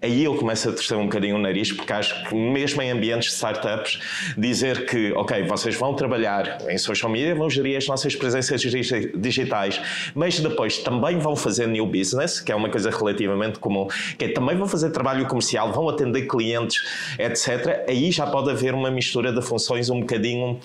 aí 0.00 0.24
eu 0.24 0.34
começo 0.34 0.68
a 0.68 0.72
torcer 0.72 0.96
um 0.96 1.04
bocadinho 1.04 1.36
o 1.36 1.38
nariz, 1.38 1.72
porque 1.72 1.92
acho 1.92 2.28
que 2.28 2.34
mesmo 2.34 2.82
em 2.82 2.90
ambientes 2.90 3.30
de 3.30 3.34
startups, 3.34 4.00
dizer 4.36 4.86
que, 4.86 5.12
ok, 5.12 5.42
vocês 5.44 5.74
vão 5.76 5.94
trabalhar 5.94 6.58
em 6.68 6.78
social 6.78 7.10
media, 7.10 7.34
vão 7.34 7.48
gerir 7.48 7.76
as 7.76 7.86
nossas 7.86 8.14
presenças 8.14 8.60
digitais, 8.60 9.80
mas 10.14 10.38
depois 10.40 10.78
também 10.78 11.18
vão 11.18 11.36
fazer 11.36 11.66
new 11.66 11.86
business, 11.86 12.40
que 12.40 12.52
é 12.52 12.54
uma 12.54 12.68
coisa 12.68 12.90
relativamente 12.90 13.58
comum, 13.58 13.86
que 14.18 14.26
é, 14.26 14.28
também 14.28 14.56
vão 14.56 14.66
fazer 14.66 14.90
trabalho 14.90 15.26
comercial, 15.26 15.72
vão 15.72 15.88
atender 15.88 16.26
clientes, 16.26 16.82
etc. 17.18 17.84
Aí 17.88 18.10
já 18.10 18.26
pode 18.26 18.50
haver 18.50 18.74
uma 18.74 18.90
mistura 18.90 19.32
de 19.32 19.42
funções 19.42 19.90
um 19.90 20.00
bocadinho 20.00 20.60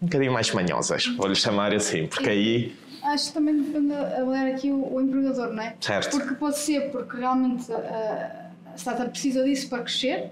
um 0.00 0.06
bocadinho 0.06 0.32
mais 0.32 0.52
manhosas, 0.52 1.06
vou-lhe 1.16 1.34
chamar 1.34 1.74
assim, 1.74 2.06
porque 2.06 2.30
aí 2.30 2.72
acho 3.12 3.28
que 3.28 3.32
também 3.32 3.62
depende 3.62 3.92
a 3.94 4.24
olhar 4.24 4.46
aqui 4.46 4.70
o, 4.70 4.94
o, 4.94 5.00
empregador, 5.00 5.52
não 5.52 5.62
é? 5.62 5.74
Certo. 5.80 6.10
Porque 6.10 6.34
pode 6.34 6.58
ser 6.58 6.90
porque 6.90 7.16
realmente 7.16 7.72
a, 7.72 8.50
a 8.72 8.76
startup 8.76 9.10
precisa 9.10 9.44
disso 9.44 9.68
para 9.68 9.82
crescer 9.82 10.30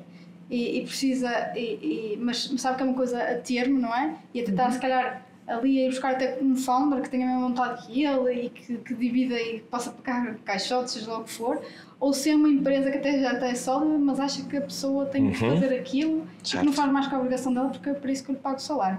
e, 0.51 0.79
e 0.79 0.85
precisa, 0.85 1.53
e, 1.57 1.61
e, 1.61 2.19
mas 2.21 2.53
sabe 2.59 2.77
que 2.77 2.83
é 2.83 2.87
uma 2.87 2.95
coisa 2.95 3.21
a 3.21 3.35
termo, 3.37 3.81
não 3.81 3.95
é? 3.95 4.15
E 4.33 4.41
a 4.41 4.45
tentar, 4.45 4.67
uhum. 4.67 4.73
se 4.73 4.79
calhar, 4.79 5.27
ali 5.47 5.81
a 5.81 5.87
ir 5.87 5.91
buscar 5.91 6.13
até 6.13 6.39
um 6.41 6.57
founder 6.57 7.01
que 7.03 7.09
tenha 7.09 7.27
a 7.27 7.31
mesma 7.31 7.49
vontade 7.49 7.87
que 7.87 8.05
ele 8.05 8.47
e 8.47 8.51
que, 8.51 8.77
que 8.79 8.95
divida 8.95 9.41
e 9.41 9.61
possa 9.61 9.91
pagar 9.91 10.37
caixotes, 10.45 10.95
seja 10.95 11.11
lá 11.11 11.19
o 11.19 11.25
que 11.25 11.33
for, 11.33 11.61
ou 11.99 12.13
se 12.13 12.31
é 12.31 12.37
uma 12.37 12.49
empresa 12.49 12.91
que 12.91 12.99
até 12.99 13.19
já 13.21 13.33
até 13.33 13.51
é 13.51 13.55
sólida, 13.55 13.99
mas 13.99 14.21
acha 14.21 14.43
que 14.43 14.57
a 14.57 14.61
pessoa 14.61 15.07
tem 15.07 15.31
que 15.31 15.45
uhum. 15.45 15.55
fazer 15.55 15.75
aquilo 15.75 16.27
certo. 16.43 16.55
e 16.55 16.59
que 16.59 16.67
não 16.67 16.73
faz 16.73 16.93
mais 16.93 17.07
que 17.07 17.15
a 17.15 17.19
obrigação 17.19 17.53
dela 17.53 17.69
porque 17.71 17.91
é 17.91 17.95
por 17.95 18.11
isso 18.11 18.25
que 18.25 18.31
eu 18.31 18.35
lhe 18.35 18.41
pago 18.41 18.57
o 18.57 18.61
salário. 18.61 18.99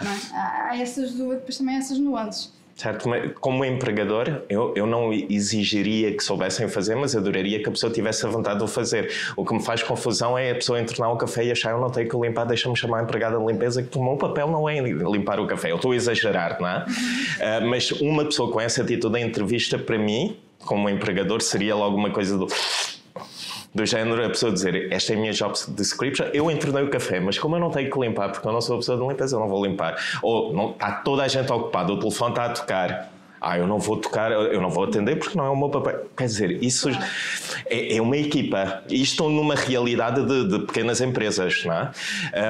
É? 0.00 0.36
Há, 0.36 0.70
há 0.70 0.78
essas 0.78 1.12
duas, 1.14 1.38
depois 1.38 1.56
também 1.58 1.76
essas 1.76 1.98
nuances. 1.98 2.52
Certo? 2.76 3.08
Como 3.40 3.64
empregador, 3.64 4.42
eu, 4.50 4.74
eu 4.76 4.86
não 4.86 5.10
exigiria 5.10 6.14
que 6.14 6.22
soubessem 6.22 6.68
fazer, 6.68 6.94
mas 6.94 7.16
adoraria 7.16 7.58
que 7.62 7.66
a 7.70 7.72
pessoa 7.72 7.90
tivesse 7.90 8.26
a 8.26 8.28
vontade 8.28 8.58
de 8.58 8.64
o 8.64 8.68
fazer. 8.68 9.10
O 9.34 9.46
que 9.46 9.54
me 9.54 9.62
faz 9.64 9.82
confusão 9.82 10.36
é 10.36 10.50
a 10.50 10.54
pessoa 10.54 10.78
entornar 10.78 11.10
o 11.10 11.16
café 11.16 11.46
e 11.46 11.50
achar 11.50 11.70
eu 11.70 11.80
não 11.80 11.88
tenho 11.88 12.06
que 12.06 12.14
limpar, 12.14 12.44
deixa-me 12.44 12.76
chamar 12.76 13.00
a 13.00 13.02
empregada 13.04 13.38
de 13.38 13.46
limpeza, 13.46 13.82
que 13.82 13.96
o 13.96 14.04
meu 14.04 14.16
papel 14.16 14.50
não 14.50 14.68
é 14.68 14.78
limpar 14.78 15.40
o 15.40 15.46
café. 15.46 15.70
Eu 15.70 15.76
estou 15.76 15.92
a 15.92 15.96
exagerar, 15.96 16.60
não 16.60 16.68
é? 16.68 16.84
Uh, 16.84 17.64
mas 17.66 17.90
uma 17.92 18.26
pessoa 18.26 18.52
com 18.52 18.60
essa 18.60 18.82
atitude 18.82 19.18
em 19.18 19.26
entrevista, 19.26 19.78
para 19.78 19.96
mim, 19.96 20.36
como 20.58 20.90
empregador, 20.90 21.40
seria 21.40 21.74
logo 21.74 21.96
uma 21.96 22.10
coisa 22.10 22.36
do 22.36 22.46
do 23.76 23.84
género 23.84 24.24
a 24.24 24.28
pessoa 24.30 24.50
dizer 24.50 24.90
esta 24.90 25.12
é 25.12 25.16
a 25.16 25.18
minha 25.18 25.32
job 25.32 25.52
description, 25.68 26.24
eu 26.32 26.50
entornei 26.50 26.82
o 26.82 26.88
café, 26.88 27.20
mas 27.20 27.38
como 27.38 27.56
eu 27.56 27.60
não 27.60 27.70
tenho 27.70 27.90
que 27.90 28.00
limpar, 28.00 28.32
porque 28.32 28.48
eu 28.48 28.52
não 28.52 28.60
sou 28.60 28.76
a 28.76 28.78
pessoa 28.78 28.98
de 28.98 29.06
limpeza, 29.06 29.36
eu 29.36 29.40
não 29.40 29.48
vou 29.48 29.64
limpar. 29.64 29.96
Ou 30.22 30.52
não, 30.54 30.70
está 30.70 30.92
toda 30.92 31.22
a 31.22 31.28
gente 31.28 31.52
ocupada, 31.52 31.92
o 31.92 31.98
telefone 31.98 32.30
está 32.30 32.46
a 32.46 32.48
tocar. 32.48 33.12
Ah, 33.38 33.58
eu 33.58 33.66
não 33.66 33.78
vou 33.78 33.98
tocar, 33.98 34.32
eu 34.32 34.60
não 34.62 34.70
vou 34.70 34.84
atender 34.84 35.16
porque 35.18 35.36
não 35.36 35.44
é 35.44 35.50
o 35.50 35.54
meu 35.54 35.68
papel. 35.68 36.06
Quer 36.16 36.24
dizer, 36.24 36.62
isso 36.64 36.88
é, 37.66 37.96
é 37.96 38.00
uma 38.00 38.16
equipa. 38.16 38.82
E 38.88 39.02
estão 39.02 39.28
numa 39.28 39.54
realidade 39.54 40.24
de, 40.24 40.48
de 40.48 40.66
pequenas 40.66 41.02
empresas, 41.02 41.62
não 41.66 41.74
é? 41.74 41.90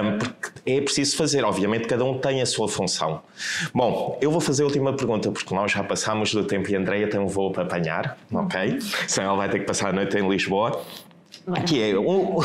Um, 0.01 0.19
porque 0.19 0.51
é 0.65 0.81
preciso 0.81 1.17
fazer. 1.17 1.45
Obviamente, 1.45 1.89
cada 1.89 2.05
um 2.05 2.17
tem 2.19 2.41
a 2.41 2.47
sua 2.47 2.69
função. 2.69 3.21
Bom, 3.75 4.17
eu 4.23 4.31
vou 4.31 4.41
fazer 4.41 4.63
a 4.63 4.67
última 4.67 4.93
pergunta 4.93 5.31
porque 5.33 5.53
nós 5.53 5.73
já 5.73 5.83
passámos 5.83 6.33
do 6.33 6.45
tempo 6.45 6.71
e 6.71 6.77
a 6.77 6.79
Andreia 6.79 7.09
tem 7.11 7.19
um 7.19 7.27
voo 7.27 7.51
para 7.51 7.65
apanhar, 7.65 8.17
ok? 8.33 8.79
Senão 9.09 9.31
ela 9.31 9.37
vai 9.39 9.49
ter 9.49 9.59
que 9.59 9.65
passar 9.67 9.89
a 9.89 9.93
noite 9.93 10.17
em 10.17 10.27
Lisboa. 10.27 10.83
Que 11.65 11.91
é 11.93 11.99
um, 11.99 12.39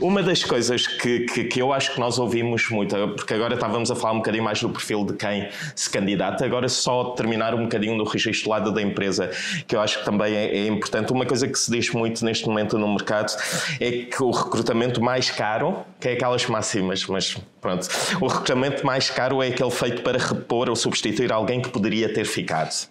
uma 0.00 0.22
das 0.22 0.42
coisas 0.42 0.86
que, 0.86 1.20
que, 1.20 1.44
que, 1.44 1.60
eu 1.60 1.70
acho 1.70 1.92
que 1.92 2.00
nós 2.00 2.18
ouvimos 2.18 2.70
muito, 2.70 2.96
porque 3.08 3.34
agora 3.34 3.54
estávamos 3.54 3.90
a 3.90 3.94
falar 3.94 4.14
um 4.14 4.18
bocadinho 4.18 4.42
mais 4.42 4.58
do 4.58 4.70
perfil 4.70 5.04
de 5.04 5.12
quem 5.12 5.50
se 5.76 5.90
candidata, 5.90 6.42
agora 6.42 6.66
só 6.66 7.10
terminar 7.10 7.54
um 7.54 7.64
bocadinho 7.64 7.98
do 7.98 8.04
registro 8.04 8.48
lado 8.48 8.72
da 8.72 8.80
empresa, 8.80 9.30
que 9.66 9.76
eu 9.76 9.82
acho 9.82 9.98
que 9.98 10.04
também 10.06 10.34
é, 10.34 10.46
é, 10.46 10.66
importante. 10.66 11.12
Uma 11.12 11.26
coisa 11.26 11.46
que 11.46 11.58
se 11.58 11.70
diz 11.70 11.90
muito 11.90 12.24
neste 12.24 12.48
momento 12.48 12.78
no 12.78 12.88
mercado 12.88 13.36
é 13.78 13.90
que 13.90 14.22
o 14.22 14.30
recrutamento 14.30 15.02
mais 15.02 15.30
caro, 15.30 15.84
que 16.00 16.08
é 16.08 16.12
aquelas 16.12 16.46
máximas, 16.46 17.04
mas 17.06 17.36
pronto, 17.60 17.86
o 18.18 18.26
recrutamento 18.28 18.86
mais 18.86 19.10
caro 19.10 19.42
é 19.42 19.48
aquele 19.48 19.70
feito 19.70 20.00
para 20.00 20.16
repor 20.16 20.70
ou 20.70 20.76
substituir 20.76 21.30
alguém 21.30 21.60
que 21.60 21.68
poderia 21.68 22.10
ter 22.10 22.24
ficado. 22.24 22.90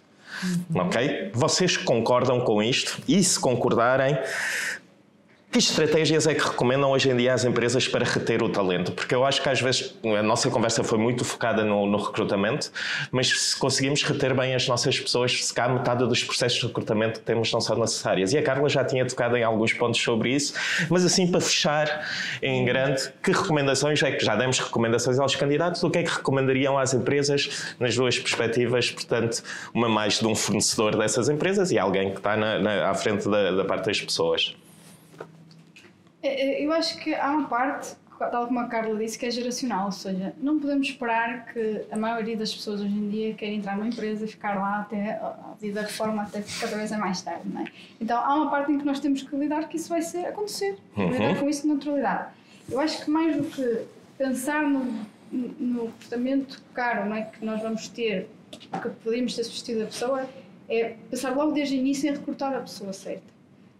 Ok? 0.74 1.32
Vocês 1.34 1.78
concordam 1.78 2.42
com 2.42 2.62
isto? 2.64 3.00
E 3.08 3.24
se 3.24 3.40
concordarem, 3.40 4.18
Que 5.52 5.60
estratégias 5.60 6.28
é 6.28 6.34
que 6.34 6.42
recomendam 6.42 6.92
hoje 6.92 7.10
em 7.10 7.18
dia 7.18 7.34
às 7.34 7.44
empresas 7.44 7.86
para 7.86 8.06
reter 8.06 8.42
o 8.42 8.48
talento? 8.48 8.94
Porque 8.94 9.14
eu 9.14 9.26
acho 9.26 9.44
que 9.44 9.50
às 9.50 9.60
vezes 9.60 9.94
a 10.18 10.24
nossa 10.24 10.50
conversa 10.50 10.82
foi 10.82 10.98
muito 10.98 11.26
focada 11.26 11.62
no, 11.66 11.86
no 11.86 11.98
recrutamento, 11.98 12.72
mas 13.12 13.28
se 13.28 13.58
conseguimos 13.58 14.02
reter 14.02 14.34
bem 14.34 14.56
as 14.56 14.66
nossas 14.70 14.98
pessoas, 14.98 15.44
se 15.44 15.54
cá 15.54 15.68
metade 15.68 16.08
dos 16.08 16.24
processos 16.24 16.58
de 16.58 16.68
recrutamento 16.68 17.20
que 17.20 17.26
temos 17.26 17.52
não 17.52 17.60
são 17.60 17.78
necessárias. 17.78 18.32
E 18.32 18.38
a 18.38 18.42
Carla 18.42 18.70
já 18.70 18.86
tinha 18.86 19.06
tocado 19.06 19.36
em 19.36 19.44
alguns 19.44 19.74
pontos 19.74 20.02
sobre 20.02 20.34
isso, 20.34 20.54
mas 20.90 21.04
assim 21.04 21.30
para 21.30 21.42
fechar 21.42 22.08
em 22.42 22.64
grande, 22.64 23.12
que 23.22 23.34
recomendações 23.34 24.02
é 24.04 24.10
que 24.10 24.24
já 24.24 24.38
demos 24.38 24.58
recomendações 24.58 25.20
aos 25.20 25.36
candidatos, 25.36 25.84
o 25.84 25.90
que 25.90 25.98
é 25.98 26.04
que 26.04 26.12
recomendariam 26.12 26.78
às 26.78 26.94
empresas 26.94 27.76
nas 27.78 27.94
duas 27.94 28.18
perspectivas? 28.18 28.90
Portanto, 28.90 29.44
uma 29.74 29.90
mais 29.90 30.18
de 30.18 30.26
um 30.26 30.34
fornecedor 30.34 30.98
dessas 30.98 31.28
empresas 31.28 31.72
e 31.72 31.78
alguém 31.78 32.12
que 32.12 32.20
está 32.20 32.38
na, 32.38 32.58
na, 32.58 32.90
à 32.90 32.94
frente 32.94 33.28
da, 33.28 33.52
da 33.52 33.66
parte 33.66 33.88
das 33.88 34.00
pessoas. 34.00 34.56
É, 36.24 36.62
é, 36.62 36.66
eu 36.66 36.72
acho 36.72 36.98
que 37.00 37.14
há 37.14 37.32
uma 37.32 37.48
parte, 37.48 37.96
tal 38.20 38.48
como 38.48 38.60
a 38.60 38.66
Carla 38.68 38.98
disse, 38.98 39.18
que 39.18 39.26
é 39.26 39.32
geracional, 39.32 39.86
ou 39.86 39.92
seja, 39.92 40.34
não 40.38 40.60
podemos 40.60 40.88
esperar 40.88 41.46
que 41.52 41.82
a 41.92 41.98
maioria 41.98 42.38
das 42.38 42.54
pessoas 42.54 42.82
hoje 42.82 42.94
em 42.94 43.10
dia 43.10 43.34
querem 43.34 43.58
entrar 43.58 43.76
numa 43.76 43.88
empresa 43.88 44.26
e 44.26 44.28
ficar 44.28 44.56
lá 44.56 44.82
até 44.82 45.14
a 45.14 45.56
vida 45.60 45.82
da 45.82 45.88
reforma 45.88 46.24
até 46.24 46.44
cada 46.60 46.78
vez 46.78 46.92
é 46.92 46.98
mais 46.98 47.22
tarde, 47.22 47.42
não 47.46 47.62
é? 47.62 47.66
Então 48.00 48.18
há 48.18 48.36
uma 48.36 48.50
parte 48.50 48.72
em 48.72 48.78
que 48.78 48.86
nós 48.86 49.00
temos 49.00 49.24
que 49.24 49.36
lidar 49.36 49.68
que 49.68 49.78
isso 49.78 49.90
vai 49.90 50.02
ser, 50.02 50.26
acontecer, 50.28 50.78
uhum. 50.96 51.10
lidar 51.10 51.40
com 51.40 51.50
isso 51.50 51.64
de 51.64 51.70
naturalidade. 51.70 52.30
Eu 52.70 52.80
acho 52.80 53.04
que 53.04 53.10
mais 53.10 53.36
do 53.36 53.44
que 53.44 53.86
pensar 54.18 54.64
no, 54.64 54.86
no 55.32 55.80
comportamento 55.86 56.62
caro 56.74 57.10
não 57.10 57.16
é, 57.16 57.24
que 57.24 57.44
nós 57.44 57.62
vamos 57.62 57.88
ter, 57.88 58.30
que 58.52 58.90
podemos 59.04 59.36
ter 59.36 59.44
substituído 59.44 59.84
a 59.84 59.88
pessoa, 59.88 60.30
é 60.70 60.96
pensar 61.10 61.36
logo 61.36 61.52
desde 61.52 61.76
o 61.76 61.80
início 61.80 62.08
em 62.08 62.14
recrutar 62.14 62.54
a 62.56 62.62
pessoa 62.62 62.94
certa. 62.94 63.32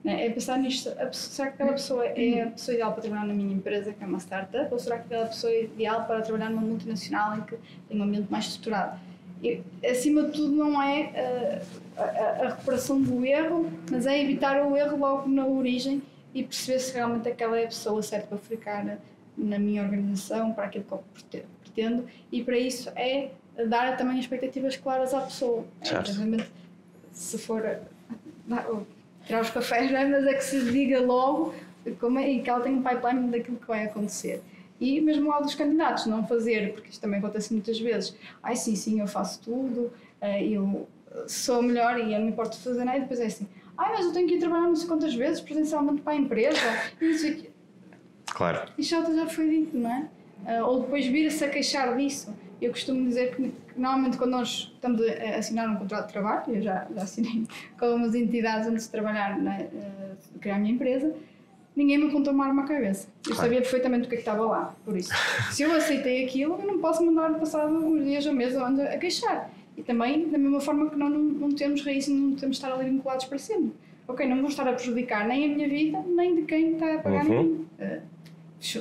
Né? 0.04 0.26
É 0.26 0.30
pensar 0.30 0.58
nisto, 0.58 0.90
será 1.12 1.50
que 1.50 1.56
aquela 1.56 1.74
pessoa 1.74 2.06
é 2.06 2.44
a 2.44 2.48
pessoa 2.48 2.74
ideal 2.74 2.94
para 2.94 3.02
trabalhar 3.02 3.26
na 3.26 3.34
minha 3.34 3.54
empresa, 3.54 3.94
que 3.94 4.04
é 4.04 4.08
uma 4.08 4.20
startup, 4.20 4.74
ou 4.74 4.80
será 4.80 4.98
que 4.98 5.06
aquela 5.06 5.28
pessoa 5.28 5.52
é 5.52 5.64
ideal 5.64 6.06
para 6.06 6.22
trabalhar 6.22 6.50
numa 6.50 6.62
multinacional 6.62 7.38
em 7.38 7.42
que 7.42 7.56
tem 7.88 8.00
um 8.00 8.04
ambiente 8.04 8.32
mais 8.32 8.46
estruturado? 8.46 9.00
E, 9.44 9.62
acima 9.86 10.24
de 10.24 10.32
tudo, 10.34 10.56
não 10.56 10.82
é 10.82 11.62
uh, 11.98 12.02
a, 12.02 12.46
a, 12.46 12.50
recuperação 12.50 13.02
do 13.02 13.26
erro, 13.26 13.72
mas 13.90 14.06
é 14.06 14.22
evitar 14.22 14.64
o 14.66 14.76
erro 14.76 14.98
logo 14.98 15.30
na 15.30 15.46
origem 15.46 16.02
e 16.34 16.44
perceber 16.44 16.80
se 16.80 16.94
realmente 16.94 17.28
aquela 17.28 17.60
é 17.60 17.66
a 17.66 17.68
pessoa 17.68 18.02
certa 18.02 18.28
para 18.28 18.38
ficar 18.38 18.84
na, 18.86 18.98
na 19.38 19.60
minha 19.60 19.84
organização, 19.84 20.54
para 20.54 20.66
aquilo 20.66 20.84
que 20.84 20.92
eu 20.92 21.04
pretendo, 21.64 22.06
e 22.32 22.44
para 22.44 22.58
isso 22.58 22.90
é 22.96 23.32
dar 23.68 23.98
também 23.98 24.20
expectativas 24.20 24.78
claras 24.78 25.14
à 25.14 25.22
pessoa. 25.22 25.66
Certo. 25.84 26.12
É, 26.12 26.46
se 27.12 27.38
for 27.38 27.80
tirar 29.26 29.42
os 29.42 29.50
cafés, 29.50 29.92
é? 29.92 30.06
mas 30.06 30.26
é 30.26 30.34
que 30.34 30.44
se 30.44 30.72
diga 30.72 31.00
logo 31.00 31.54
como 32.00 32.20
é, 32.20 32.30
e 32.30 32.42
que 32.42 32.50
ela 32.50 32.62
tenha 32.62 32.76
um 32.76 32.84
pipeline 32.84 33.30
daquilo 33.30 33.58
que 33.58 33.68
vai 33.68 33.86
acontecer. 33.86 34.42
E 34.80 35.00
mesmo 35.00 35.30
lá 35.30 35.40
dos 35.40 35.54
candidatos, 35.54 36.06
não 36.08 36.26
fazer, 36.26 36.74
porque 36.74 36.90
isto 36.90 37.02
também 37.02 37.20
acontece 37.20 37.54
muitas 37.54 37.80
vezes. 37.80 38.16
Ai, 38.42 38.56
sim, 38.56 38.76
sim, 38.76 39.00
eu 39.00 39.08
faço 39.08 39.40
tudo, 39.42 39.92
eh, 40.20 40.48
eu 40.48 40.88
sou 41.28 41.62
melhor 41.62 42.00
e 42.00 42.14
eu 42.14 42.20
não 42.20 42.26
me 42.26 42.32
importo 42.32 42.58
de 42.58 42.64
fazer 42.64 42.84
nada. 42.84 42.98
E 42.98 43.02
depois 43.02 43.20
é 43.20 43.26
assim, 43.26 43.48
ai, 43.78 43.94
mas 43.94 44.06
eu 44.06 44.14
tenho 44.14 44.28
que 44.28 44.36
ir 44.36 44.40
trabalhar 44.40 44.68
não 44.68 44.76
sei 44.76 44.88
quantas 44.88 45.14
vezes 45.14 45.40
presencialmente 45.40 46.02
para 46.02 46.14
a 46.14 46.16
empresa. 46.16 46.60
E 47.00 47.12
isso 47.12 47.28
aqui. 47.28 47.50
Claro. 48.26 48.72
Isto 48.78 49.16
já 49.16 49.28
foi 49.28 49.50
dito, 49.50 49.78
não 49.78 49.92
é? 49.92 50.10
Eh, 50.48 50.64
ou 50.64 50.82
depois 50.82 51.06
vir-se 51.06 51.44
a 51.46 51.50
queixar 51.50 51.96
disso. 51.96 52.34
Eu 52.62 52.72
costumo 52.72 53.08
dizer 53.08 53.36
que, 53.36 53.52
normalmente 53.76 54.18
quando 54.18 54.32
nós 54.32 54.72
estamos 54.74 55.02
a 55.02 55.38
assinar 55.38 55.68
um 55.68 55.78
contrato 55.78 56.08
de 56.08 56.14
trabalho, 56.14 56.56
eu 56.56 56.62
já, 56.62 56.88
já 56.96 57.02
assinei 57.02 57.48
com 57.78 57.86
algumas 57.86 58.14
entidades 58.14 58.68
antes 58.68 58.86
de 58.86 58.92
trabalhar, 58.92 59.42
na, 59.42 59.58
uh, 59.58 60.18
de 60.34 60.40
criar 60.40 60.58
a 60.58 60.60
minha 60.60 60.74
empresa, 60.74 61.12
ninguém 61.76 61.98
me 61.98 62.08
apontou 62.08 62.34
uma 62.34 62.46
arma 62.46 62.64
à 62.64 62.68
cabeça. 62.68 63.08
Eu 63.26 63.34
claro. 63.34 63.42
sabia 63.42 63.62
perfeitamente 63.62 64.06
o 64.06 64.10
que, 64.10 64.16
é 64.16 64.18
que 64.18 64.22
estava 64.22 64.46
lá. 64.46 64.76
Por 64.86 64.96
isso, 64.96 65.12
se 65.52 65.64
eu 65.64 65.74
aceitei 65.74 66.24
aquilo, 66.24 66.60
eu 66.62 66.68
não 66.68 66.80
posso 66.80 67.04
mandar 67.04 67.34
passado 67.40 67.74
uns 67.74 68.06
dias 68.06 68.26
ou 68.28 68.34
meses 68.34 68.62
onde 68.62 68.82
a 68.82 68.98
queixar. 69.00 69.50
E 69.76 69.82
também, 69.82 70.30
da 70.30 70.38
mesma 70.38 70.60
forma 70.60 70.90
que 70.90 70.96
nós 70.96 71.12
não, 71.12 71.20
não 71.20 71.52
temos 71.52 71.84
raiz 71.84 72.08
e 72.08 72.14
não 72.14 72.36
temos 72.36 72.58
de 72.58 72.64
estar 72.64 72.72
ali 72.72 72.90
vinculados 72.90 73.26
para 73.26 73.40
sempre. 73.40 73.72
Ok, 74.08 74.28
não 74.28 74.38
vou 74.38 74.50
estar 74.50 74.68
a 74.68 74.74
prejudicar 74.74 75.28
nem 75.28 75.46
a 75.46 75.56
minha 75.56 75.68
vida, 75.68 76.04
nem 76.08 76.36
de 76.36 76.42
quem 76.44 76.74
está 76.74 76.96
a 76.96 77.00
pagar 77.00 77.26
uhum. 77.26 77.44
mim. 77.44 77.68
Uh, 77.80 78.02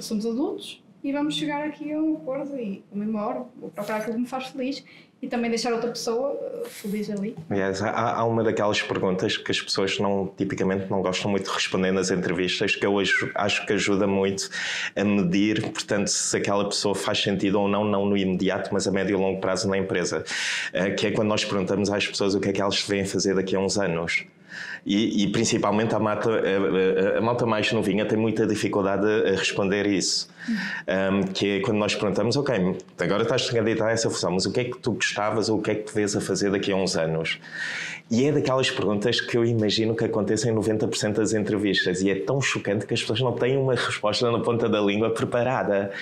somos 0.03 0.27
adultos, 0.27 0.83
e 1.03 1.13
vamos 1.13 1.35
chegar 1.35 1.65
aqui 1.67 1.93
a 1.93 1.99
um 1.99 2.17
acordo 2.17 2.57
e 2.59 2.85
uma 2.93 3.25
hora, 3.25 3.45
vou 3.57 3.71
procurar 3.71 3.99
aquilo 3.99 4.15
que 4.15 4.21
me 4.21 4.27
faz 4.27 4.49
feliz 4.49 4.85
e 5.23 5.29
também 5.29 5.51
deixar 5.51 5.73
outra 5.73 5.91
pessoa 5.91 6.33
uh, 6.33 6.65
feliz 6.69 7.11
ali. 7.11 7.37
Yes, 7.51 7.83
há, 7.83 8.15
há, 8.15 8.25
uma 8.25 8.43
daquelas 8.43 8.81
perguntas 8.81 9.37
que 9.37 9.51
as 9.51 9.61
pessoas 9.61 9.99
não, 9.99 10.33
tipicamente 10.37 10.91
não 10.91 11.03
gostam 11.03 11.31
muito 11.31 11.45
de 11.45 11.51
responder 11.51 11.91
nas 11.91 12.11
entrevistas, 12.11 12.75
que 12.75 12.87
eu 12.87 12.95
hoje 12.95 13.13
acho 13.35 13.67
que 13.67 13.75
ajuda 13.75 14.07
muito 14.07 14.49
a 14.97 15.05
medir, 15.05 15.61
portanto, 15.73 16.09
se 16.09 16.37
aquela 16.37 16.67
pessoa 16.67 16.95
faz 16.95 17.23
sentido 17.23 17.61
ou 17.61 17.69
não, 17.69 17.85
não 17.85 18.07
no 18.07 18.17
imediato, 18.17 18.71
mas 18.73 18.87
a 18.87 18.91
médio 18.91 19.19
e 19.19 19.21
longo 19.21 19.41
prazo 19.41 19.69
na 19.69 19.77
empresa. 19.77 20.25
Uh, 20.73 20.95
que 20.97 21.09
é 21.09 21.11
quando 21.11 21.29
nós 21.29 21.45
perguntamos 21.45 21.91
às 21.91 22.07
pessoas 22.07 22.35
o 22.35 22.41
que 22.41 22.49
é 22.49 22.53
que 22.53 22.61
elas 22.61 22.81
vêm 22.83 23.05
fazer 23.05 23.35
daqui 23.35 23.55
a 23.55 23.61
uns 23.61 23.79
anos. 23.79 24.25
E, 24.85 25.25
e, 25.25 25.29
principalmente 25.29 25.95
a 25.95 25.99
malta, 25.99 26.31
a, 26.31 27.19
a, 27.19 27.21
malta 27.21 27.45
mais 27.45 27.71
novinha 27.73 28.07
tem 28.07 28.19
muita 28.19 28.47
dificuldade 28.47 29.07
a 29.07 29.31
responder 29.31 29.87
isso. 29.87 30.29
Um, 30.89 31.23
que 31.23 31.59
é 31.59 31.61
quando 31.61 31.77
nós 31.77 31.95
perguntamos, 31.95 32.37
ok, 32.37 32.77
agora 32.99 33.23
estás 33.23 33.51
candidato 33.51 33.85
a 33.85 33.91
essa 33.91 34.09
função, 34.09 34.33
mas 34.33 34.47
o 34.47 34.53
que 34.53 34.61
é 34.61 34.65
que 34.65 34.79
tu 34.79 34.93
gostavas 34.93 35.49
ou 35.49 35.59
o 35.59 35.63
que 35.63 35.71
é 35.71 35.75
que 35.75 35.85
te 35.85 35.95
vês 35.95 36.17
a 36.17 36.21
fazer 36.21 36.51
daqui 36.51 36.73
a 36.73 36.77
uns 36.77 36.97
anos? 36.97 37.39
E 38.11 38.25
é 38.25 38.33
daquelas 38.33 38.69
perguntas 38.69 39.21
que 39.21 39.39
eu 39.39 39.45
imagino 39.45 39.95
que 39.95 40.05
acontecem 40.05 40.53
em 40.53 40.57
90% 40.57 41.13
das 41.13 41.33
entrevistas 41.33 42.03
e 42.03 42.11
é 42.11 42.17
tão 42.17 42.41
chocante 42.41 42.85
que 42.85 42.93
as 42.93 43.01
pessoas 43.01 43.21
não 43.21 43.33
têm 43.33 43.57
uma 43.57 43.77
resposta 43.77 44.29
na 44.33 44.41
ponta 44.41 44.69
da 44.69 44.81
língua 44.81 45.11
preparada. 45.11 45.93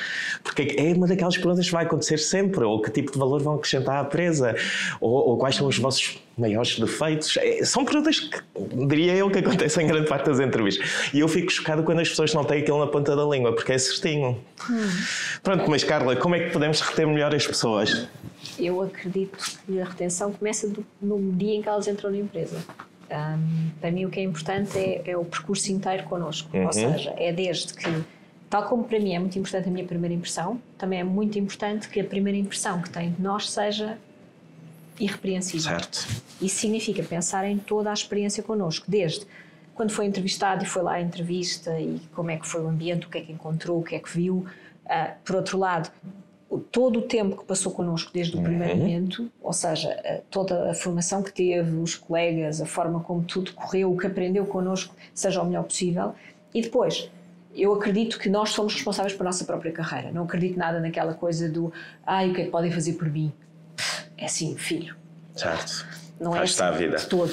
Porque 0.42 0.74
é 0.78 0.94
uma 0.94 1.06
daquelas 1.06 1.36
perguntas 1.36 1.66
que 1.66 1.72
vai 1.72 1.84
acontecer 1.84 2.16
sempre, 2.16 2.64
ou 2.64 2.80
que 2.80 2.90
tipo 2.90 3.12
de 3.12 3.18
valor 3.18 3.42
vão 3.42 3.56
acrescentar 3.56 3.98
à 3.98 4.04
presa, 4.04 4.56
ou, 5.02 5.12
ou 5.28 5.36
quais 5.36 5.56
são 5.56 5.66
os 5.66 5.78
vossos 5.78 6.18
maiores 6.38 6.78
defeitos. 6.78 7.36
É, 7.36 7.62
são 7.64 7.84
perguntas 7.84 8.20
que, 8.20 8.40
diria 8.86 9.14
eu, 9.14 9.30
que 9.30 9.40
acontecem 9.40 9.84
em 9.84 9.88
grande 9.88 10.08
parte 10.08 10.26
das 10.26 10.40
entrevistas. 10.40 11.10
E 11.12 11.20
eu 11.20 11.28
fico 11.28 11.52
chocado 11.52 11.82
quando 11.82 12.00
as 12.00 12.08
pessoas 12.08 12.32
não 12.32 12.42
têm 12.44 12.62
aquilo 12.62 12.78
na 12.78 12.86
ponta 12.86 13.14
da 13.14 13.24
língua, 13.24 13.52
porque 13.54 13.72
é 13.72 13.78
certinho. 13.78 14.38
Hum. 14.70 14.88
Pronto, 15.42 15.68
mas 15.68 15.84
Carla, 15.84 16.16
como 16.16 16.34
é 16.34 16.40
que 16.40 16.50
podemos 16.52 16.80
reter 16.80 17.06
melhor 17.06 17.34
as 17.34 17.46
pessoas? 17.46 18.08
Eu 18.66 18.82
acredito 18.82 19.38
que 19.64 19.80
a 19.80 19.84
retenção 19.84 20.32
começa 20.32 20.68
do, 20.68 20.84
no 21.00 21.32
dia 21.32 21.54
em 21.54 21.62
que 21.62 21.68
elas 21.68 21.86
entram 21.86 22.10
na 22.10 22.18
empresa. 22.18 22.62
Um, 23.10 23.70
para 23.80 23.90
mim, 23.90 24.04
o 24.04 24.10
que 24.10 24.20
é 24.20 24.22
importante 24.22 24.78
é, 24.78 25.02
é 25.10 25.16
o 25.16 25.24
percurso 25.24 25.72
inteiro 25.72 26.04
connosco. 26.04 26.54
Uhum. 26.56 26.66
Ou 26.66 26.72
seja, 26.72 27.14
é 27.16 27.32
desde 27.32 27.72
que, 27.72 28.04
tal 28.50 28.68
como 28.68 28.84
para 28.84 28.98
mim 29.00 29.14
é 29.14 29.18
muito 29.18 29.38
importante 29.38 29.68
a 29.68 29.72
minha 29.72 29.86
primeira 29.86 30.14
impressão, 30.14 30.60
também 30.76 31.00
é 31.00 31.04
muito 31.04 31.38
importante 31.38 31.88
que 31.88 32.00
a 32.00 32.04
primeira 32.04 32.38
impressão 32.38 32.82
que 32.82 32.90
tem 32.90 33.12
de 33.12 33.22
nós 33.22 33.50
seja 33.50 33.98
irrepreensível. 35.00 35.70
Certo. 35.70 36.06
Isso 36.40 36.56
significa 36.56 37.02
pensar 37.02 37.46
em 37.46 37.58
toda 37.58 37.90
a 37.90 37.92
experiência 37.92 38.42
connosco, 38.42 38.84
desde 38.88 39.26
quando 39.74 39.92
foi 39.92 40.06
entrevistado 40.06 40.64
e 40.64 40.66
foi 40.66 40.82
lá 40.82 40.94
a 40.94 41.00
entrevista 41.00 41.78
e 41.78 42.00
como 42.12 42.32
é 42.32 42.36
que 42.36 42.46
foi 42.48 42.60
o 42.60 42.68
ambiente, 42.68 43.06
o 43.06 43.08
que 43.08 43.18
é 43.18 43.20
que 43.20 43.32
encontrou, 43.32 43.78
o 43.78 43.82
que 43.82 43.94
é 43.94 44.00
que 44.00 44.10
viu. 44.10 44.44
Uh, 44.84 45.12
por 45.24 45.36
outro 45.36 45.56
lado, 45.56 45.88
todo 46.56 47.00
o 47.00 47.02
tempo 47.02 47.36
que 47.36 47.44
passou 47.44 47.70
connosco 47.72 48.10
desde 48.12 48.36
o 48.36 48.42
primeiro 48.42 48.74
uhum. 48.74 48.80
momento, 48.80 49.30
ou 49.42 49.52
seja, 49.52 50.22
toda 50.30 50.70
a 50.70 50.74
formação 50.74 51.22
que 51.22 51.30
teve, 51.32 51.76
os 51.76 51.94
colegas, 51.94 52.60
a 52.60 52.66
forma 52.66 53.00
como 53.00 53.22
tudo 53.22 53.52
correu, 53.52 53.92
o 53.92 53.98
que 53.98 54.06
aprendeu 54.06 54.46
connosco, 54.46 54.94
seja 55.12 55.42
o 55.42 55.44
melhor 55.44 55.64
possível. 55.64 56.14
E 56.54 56.62
depois, 56.62 57.10
eu 57.54 57.74
acredito 57.74 58.18
que 58.18 58.30
nós 58.30 58.50
somos 58.50 58.74
responsáveis 58.74 59.14
pela 59.14 59.26
nossa 59.26 59.44
própria 59.44 59.72
carreira. 59.72 60.10
Não 60.10 60.24
acredito 60.24 60.58
nada 60.58 60.80
naquela 60.80 61.12
coisa 61.12 61.48
do 61.48 61.72
ai, 62.06 62.26
ah, 62.26 62.30
o 62.30 62.34
que 62.34 62.40
é 62.40 62.44
que 62.44 62.50
podem 62.50 62.70
fazer 62.70 62.94
por 62.94 63.10
mim? 63.10 63.32
É 64.16 64.24
assim, 64.24 64.56
filho. 64.56 64.96
Certo. 65.34 65.86
Não 66.18 66.34
é 66.34 66.42
assim, 66.42 66.62
a 66.62 66.70
vida. 66.70 66.96
de 66.96 67.06
todo, 67.06 67.32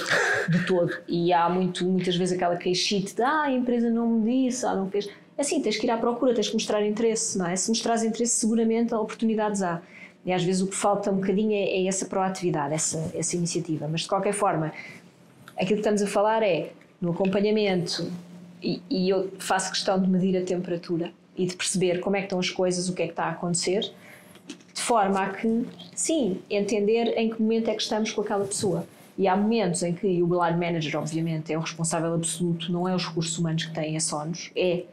de 0.50 0.66
todo. 0.66 0.94
E 1.08 1.34
há 1.34 1.50
muito, 1.50 1.86
muitas 1.86 2.16
vezes 2.16 2.36
aquela 2.36 2.56
queixite 2.56 3.16
de 3.16 3.22
ah, 3.22 3.44
a 3.44 3.52
empresa 3.52 3.90
não 3.90 4.08
me 4.08 4.48
disse, 4.48 4.66
ah, 4.66 4.76
não 4.76 4.90
fez 4.90 5.10
assim, 5.38 5.62
tens 5.62 5.78
que 5.78 5.86
ir 5.86 5.90
à 5.90 5.98
procura, 5.98 6.34
tens 6.34 6.48
que 6.48 6.54
mostrar 6.54 6.86
interesse, 6.86 7.38
não 7.38 7.48
é? 7.48 7.56
Se 7.56 7.70
mostrares 7.70 8.04
interesse, 8.04 8.36
seguramente 8.36 8.94
oportunidades 8.94 9.62
há. 9.62 9.82
E 10.26 10.32
às 10.32 10.44
vezes 10.44 10.62
o 10.62 10.68
que 10.68 10.76
falta 10.76 11.12
um 11.12 11.18
bocadinho 11.18 11.54
é, 11.54 11.84
é 11.84 11.88
essa 11.88 12.06
proatividade, 12.06 12.74
essa, 12.74 13.12
essa 13.14 13.36
iniciativa. 13.36 13.88
Mas 13.88 14.02
de 14.02 14.08
qualquer 14.08 14.34
forma, 14.34 14.74
aquilo 15.54 15.76
que 15.76 15.88
estamos 15.88 16.02
a 16.02 16.08
falar 16.08 16.42
é 16.42 16.72
no 17.00 17.12
acompanhamento, 17.12 18.12
e, 18.64 18.82
e 18.90 19.10
eu 19.10 19.32
faço 19.38 19.70
questão 19.70 20.02
de 20.02 20.10
medir 20.10 20.36
a 20.38 20.44
temperatura 20.44 21.12
e 21.38 21.46
de 21.46 21.56
perceber 21.56 22.00
como 22.00 22.16
é 22.16 22.20
que 22.20 22.26
estão 22.26 22.40
as 22.40 22.50
coisas, 22.50 22.90
o 22.90 22.94
que 22.94 23.04
é 23.04 23.06
que 23.06 23.12
está 23.12 23.26
a 23.26 23.32
acontecer, 23.32 23.92
de 24.74 24.82
forma 24.82 25.22
a 25.22 25.30
que, 25.30 25.66
sim, 25.94 26.40
entender 26.50 27.14
em 27.18 27.30
que 27.30 27.42
momento 27.42 27.70
é 27.70 27.76
que 27.76 27.82
estamos 27.82 28.12
com 28.12 28.22
aquela 28.22 28.46
pessoa. 28.46 28.88
E 29.18 29.28
há 29.28 29.36
momentos 29.36 29.84
em 29.84 29.94
que 29.94 30.22
o 30.22 30.46
line 30.46 30.60
manager, 30.60 31.00
obviamente, 31.00 31.54
é 31.54 31.58
o 31.58 31.62
responsável 31.62 32.14
absoluto, 32.14 32.72
não 32.72 32.88
é 32.88 32.96
os 32.96 33.06
recursos 33.06 33.38
humanos 33.38 33.66
que 33.66 33.74
têm 33.74 33.96
a 33.96 34.00
sonos, 34.00 34.52
é 34.56 34.84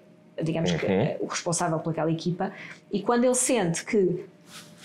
digamos 0.43 0.71
uhum. 0.73 0.79
que, 0.79 1.17
o 1.21 1.27
responsável 1.27 1.79
por 1.79 1.91
aquela 1.91 2.11
equipa, 2.11 2.53
e 2.93 3.03
quando 3.03 3.25
ele 3.25 3.35
sente 3.35 3.85
que 3.85 4.25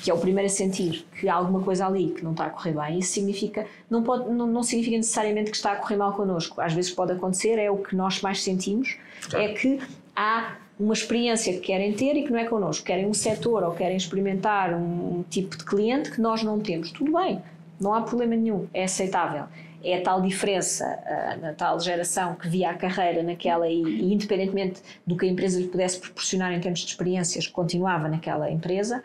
que 0.01 0.11
é 0.11 0.13
o 0.13 0.17
primeiro 0.19 0.45
a 0.45 0.49
sentir 0.49 1.05
que 1.19 1.27
há 1.27 1.33
alguma 1.33 1.61
coisa 1.61 1.87
ali 1.87 2.09
que 2.09 2.23
não 2.23 2.31
está 2.31 2.45
a 2.45 2.49
correr 2.49 2.73
bem, 2.73 2.99
isso 2.99 3.13
significa, 3.13 3.65
não, 3.89 4.03
pode, 4.03 4.29
não, 4.29 4.45
não 4.45 4.61
significa 4.61 4.95
necessariamente 4.95 5.49
que 5.49 5.57
está 5.57 5.71
a 5.71 5.75
correr 5.75 5.97
mal 5.97 6.13
connosco. 6.13 6.61
Às 6.61 6.73
vezes 6.73 6.91
pode 6.91 7.13
acontecer, 7.13 7.57
é 7.57 7.71
o 7.71 7.77
que 7.77 7.95
nós 7.95 8.21
mais 8.21 8.43
sentimos, 8.43 8.95
é 9.33 9.53
que 9.53 9.79
há 10.15 10.55
uma 10.79 10.93
experiência 10.93 11.51
que 11.53 11.59
querem 11.59 11.93
ter 11.93 12.15
e 12.15 12.23
que 12.23 12.31
não 12.31 12.37
é 12.37 12.45
connosco. 12.45 12.85
Querem 12.85 13.07
um 13.07 13.13
setor 13.13 13.63
ou 13.63 13.71
querem 13.71 13.97
experimentar 13.97 14.73
um, 14.75 15.19
um 15.19 15.25
tipo 15.27 15.57
de 15.57 15.65
cliente 15.65 16.11
que 16.11 16.21
nós 16.21 16.43
não 16.43 16.59
temos. 16.59 16.91
Tudo 16.91 17.13
bem, 17.13 17.41
não 17.79 17.93
há 17.93 18.01
problema 18.01 18.35
nenhum, 18.35 18.67
é 18.73 18.83
aceitável 18.83 19.45
é 19.91 19.99
a 19.99 20.01
tal 20.01 20.21
diferença 20.21 20.85
uh, 20.85 21.41
na 21.41 21.53
tal 21.53 21.79
geração 21.79 22.35
que 22.35 22.47
via 22.49 22.71
a 22.71 22.73
carreira 22.73 23.23
naquela 23.23 23.69
e, 23.69 23.81
e, 23.81 24.13
independentemente 24.13 24.81
do 25.05 25.15
que 25.15 25.25
a 25.25 25.29
empresa 25.29 25.59
lhe 25.59 25.67
pudesse 25.67 25.99
proporcionar 25.99 26.51
em 26.51 26.59
termos 26.59 26.81
de 26.81 26.87
experiências, 26.87 27.47
continuava 27.47 28.09
naquela 28.09 28.51
empresa 28.51 29.03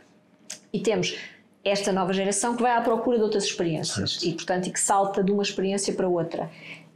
e 0.73 0.81
temos 0.81 1.17
esta 1.65 1.93
nova 1.93 2.13
geração 2.13 2.57
que 2.57 2.63
vai 2.63 2.73
à 2.73 2.81
procura 2.81 3.17
de 3.17 3.23
outras 3.23 3.45
experiências 3.45 4.15
certo. 4.15 4.27
e 4.27 4.33
portanto 4.33 4.67
e 4.67 4.71
que 4.71 4.81
salta 4.81 5.23
de 5.23 5.31
uma 5.31 5.43
experiência 5.43 5.95
para 5.95 6.09
outra 6.09 6.51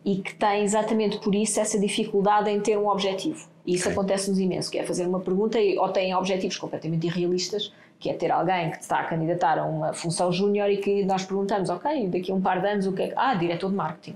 e 0.04 0.16
que 0.16 0.34
tem 0.34 0.64
exatamente 0.64 1.18
por 1.18 1.34
isso 1.34 1.60
essa 1.60 1.78
dificuldade 1.78 2.50
em 2.50 2.60
ter 2.60 2.76
um 2.76 2.88
objetivo 2.88 3.48
e 3.64 3.74
isso 3.74 3.88
okay. 3.88 3.92
acontece-nos 3.92 4.38
imenso, 4.38 4.70
que 4.70 4.78
é 4.78 4.84
fazer 4.84 5.06
uma 5.06 5.20
pergunta 5.20 5.60
e, 5.60 5.78
ou 5.78 5.88
têm 5.88 6.14
objetivos 6.14 6.56
completamente 6.56 7.06
irrealistas 7.06 7.72
que 7.98 8.10
é 8.10 8.14
ter 8.14 8.30
alguém 8.30 8.70
que 8.70 8.78
está 8.78 9.00
a 9.00 9.04
candidatar 9.04 9.58
a 9.58 9.64
uma 9.64 9.92
função 9.92 10.30
júnior 10.30 10.70
e 10.70 10.76
que 10.76 11.04
nós 11.04 11.24
perguntamos, 11.24 11.70
ok, 11.70 12.08
daqui 12.08 12.30
a 12.30 12.34
um 12.34 12.40
par 12.40 12.60
de 12.60 12.68
anos 12.68 12.86
o 12.86 12.92
que 12.92 13.02
é 13.02 13.08
que... 13.08 13.14
Ah, 13.16 13.34
diretor 13.34 13.70
de 13.70 13.76
marketing. 13.76 14.14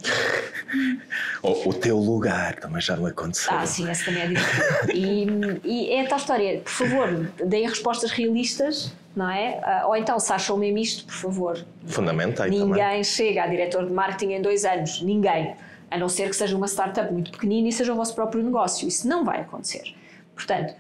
o, 1.43 1.69
o, 1.69 1.74
teu 1.74 1.97
lugar 1.97 2.57
também 2.57 2.81
já 2.81 2.94
não 2.94 3.07
aconteceu. 3.07 3.52
Ah, 3.55 3.65
sim, 3.65 3.89
essa 3.89 4.05
também 4.05 4.23
é 4.23 4.27
difícil. 4.28 4.65
e, 4.94 5.61
e 5.65 5.93
é 5.93 6.02
a 6.02 6.09
tal 6.09 6.19
história, 6.19 6.61
por 6.61 6.70
favor, 6.70 7.31
deem 7.44 7.66
respostas 7.66 8.11
realistas, 8.11 8.93
não 9.16 9.31
é? 9.31 9.61
Ah, 9.62 9.85
ou 9.86 9.97
então, 9.97 10.19
se 10.20 10.31
acham 10.31 10.59
mesmo 10.59 10.78
isto, 10.78 11.07
por 11.07 11.15
favor. 11.15 11.65
Fundamental 11.86 12.47
Ninguém 12.48 12.74
também. 12.74 13.05
chega 13.05 13.44
a 13.44 13.47
diretor 13.47 13.86
de 13.86 13.93
marketing 13.93 14.35
em 14.35 14.43
dois 14.43 14.65
anos, 14.66 15.01
ninguém. 15.01 15.55
A 15.90 15.98
não 15.98 16.09
ser 16.09 16.28
que 16.28 16.36
seja 16.36 16.57
uma 16.57 16.69
startup 16.69 17.11
muito 17.12 17.32
pequenina 17.32 17.69
e 17.69 17.73
seja 17.73 17.93
o 17.93 17.97
vosso 17.97 18.15
próprio 18.15 18.43
negócio. 18.44 18.86
Isso 18.86 19.09
não 19.09 19.24
vai 19.24 19.40
acontecer. 19.40 19.94
Portanto, 20.36 20.74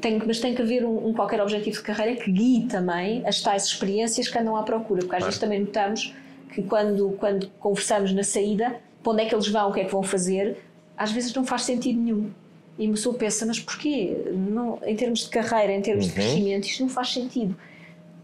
tem, 0.00 0.22
mas 0.24 0.38
tem 0.38 0.54
que 0.54 0.62
haver 0.62 0.84
um, 0.84 1.08
um, 1.08 1.12
qualquer 1.12 1.40
objetivo 1.40 1.76
de 1.76 1.82
carreira 1.82 2.20
que 2.20 2.30
guie 2.30 2.66
também 2.66 3.26
as 3.26 3.40
tais 3.40 3.64
experiências 3.64 4.28
que 4.28 4.38
andam 4.38 4.56
à 4.56 4.62
procura, 4.62 5.00
porque 5.00 5.16
às 5.16 5.24
vezes 5.24 5.38
também 5.38 5.60
notamos 5.60 6.14
que 6.52 6.62
quando, 6.62 7.10
quando 7.18 7.48
conversamos 7.58 8.12
na 8.12 8.22
saída, 8.22 8.76
para 9.02 9.12
onde 9.12 9.22
é 9.22 9.26
que 9.26 9.34
eles 9.34 9.48
vão, 9.48 9.70
o 9.70 9.72
que 9.72 9.80
é 9.80 9.84
que 9.84 9.90
vão 9.90 10.02
fazer, 10.02 10.56
às 10.96 11.10
vezes 11.10 11.34
não 11.34 11.44
faz 11.44 11.62
sentido 11.62 11.98
nenhum. 12.00 12.30
E 12.78 12.86
uma 12.86 12.94
pessoa 12.94 13.16
pensa, 13.16 13.44
mas 13.44 13.58
porquê? 13.58 14.16
Não, 14.32 14.78
em 14.86 14.94
termos 14.94 15.20
de 15.20 15.30
carreira, 15.30 15.72
em 15.72 15.82
termos 15.82 16.04
uhum. 16.04 16.10
de 16.10 16.14
crescimento, 16.14 16.64
isto 16.66 16.82
não 16.82 16.88
faz 16.88 17.12
sentido. 17.12 17.56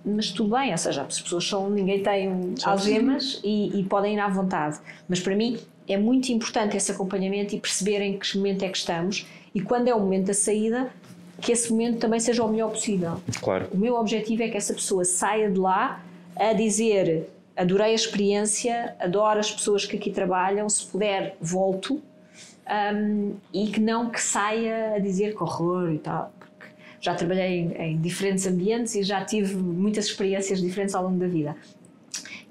Mas 0.04 0.30
tudo 0.30 0.56
bem, 0.56 0.70
ou 0.70 0.78
seja, 0.78 1.02
as 1.02 1.20
pessoas 1.20 1.44
são, 1.48 1.68
ninguém 1.68 2.02
tem 2.02 2.54
algemas 2.62 3.40
e, 3.42 3.80
e 3.80 3.84
podem 3.84 4.14
ir 4.14 4.20
à 4.20 4.28
vontade. 4.28 4.78
Mas 5.08 5.18
para 5.18 5.34
mim 5.34 5.58
é 5.88 5.96
muito 5.96 6.30
importante 6.30 6.76
esse 6.76 6.92
acompanhamento 6.92 7.56
e 7.56 7.60
perceberem 7.60 8.18
que 8.18 8.36
momento 8.36 8.64
é 8.64 8.68
que 8.68 8.76
estamos 8.76 9.26
e 9.54 9.60
quando 9.60 9.88
é 9.88 9.94
o 9.94 10.00
momento 10.00 10.26
da 10.26 10.34
saída, 10.34 10.90
que 11.40 11.52
esse 11.52 11.70
momento 11.70 11.98
também 11.98 12.20
seja 12.20 12.44
o 12.44 12.48
melhor 12.48 12.70
possível. 12.70 13.20
Claro. 13.40 13.68
O 13.72 13.76
meu 13.76 13.94
objetivo 13.96 14.42
é 14.42 14.48
que 14.48 14.56
essa 14.56 14.72
pessoa 14.72 15.04
saia 15.04 15.50
de 15.50 15.58
lá 15.58 16.02
a 16.36 16.52
dizer 16.52 17.28
adorei 17.56 17.92
a 17.92 17.94
experiência, 17.94 18.96
adoro 18.98 19.38
as 19.38 19.50
pessoas 19.50 19.86
que 19.86 19.96
aqui 19.96 20.10
trabalham, 20.10 20.68
se 20.68 20.86
puder 20.86 21.36
volto 21.40 22.02
um, 22.94 23.34
e 23.52 23.68
que 23.68 23.80
não 23.80 24.10
que 24.10 24.20
saia 24.20 24.94
a 24.94 24.98
dizer 24.98 25.36
que 25.36 25.42
horror 25.42 25.92
e 25.92 25.98
tal. 25.98 26.32
Porque 26.38 26.66
já 27.00 27.14
trabalhei 27.14 27.60
em, 27.60 27.72
em 27.72 28.00
diferentes 28.00 28.46
ambientes 28.46 28.94
e 28.94 29.02
já 29.02 29.24
tive 29.24 29.54
muitas 29.56 30.06
experiências 30.06 30.60
diferentes 30.60 30.94
ao 30.94 31.04
longo 31.04 31.18
da 31.18 31.28
vida. 31.28 31.56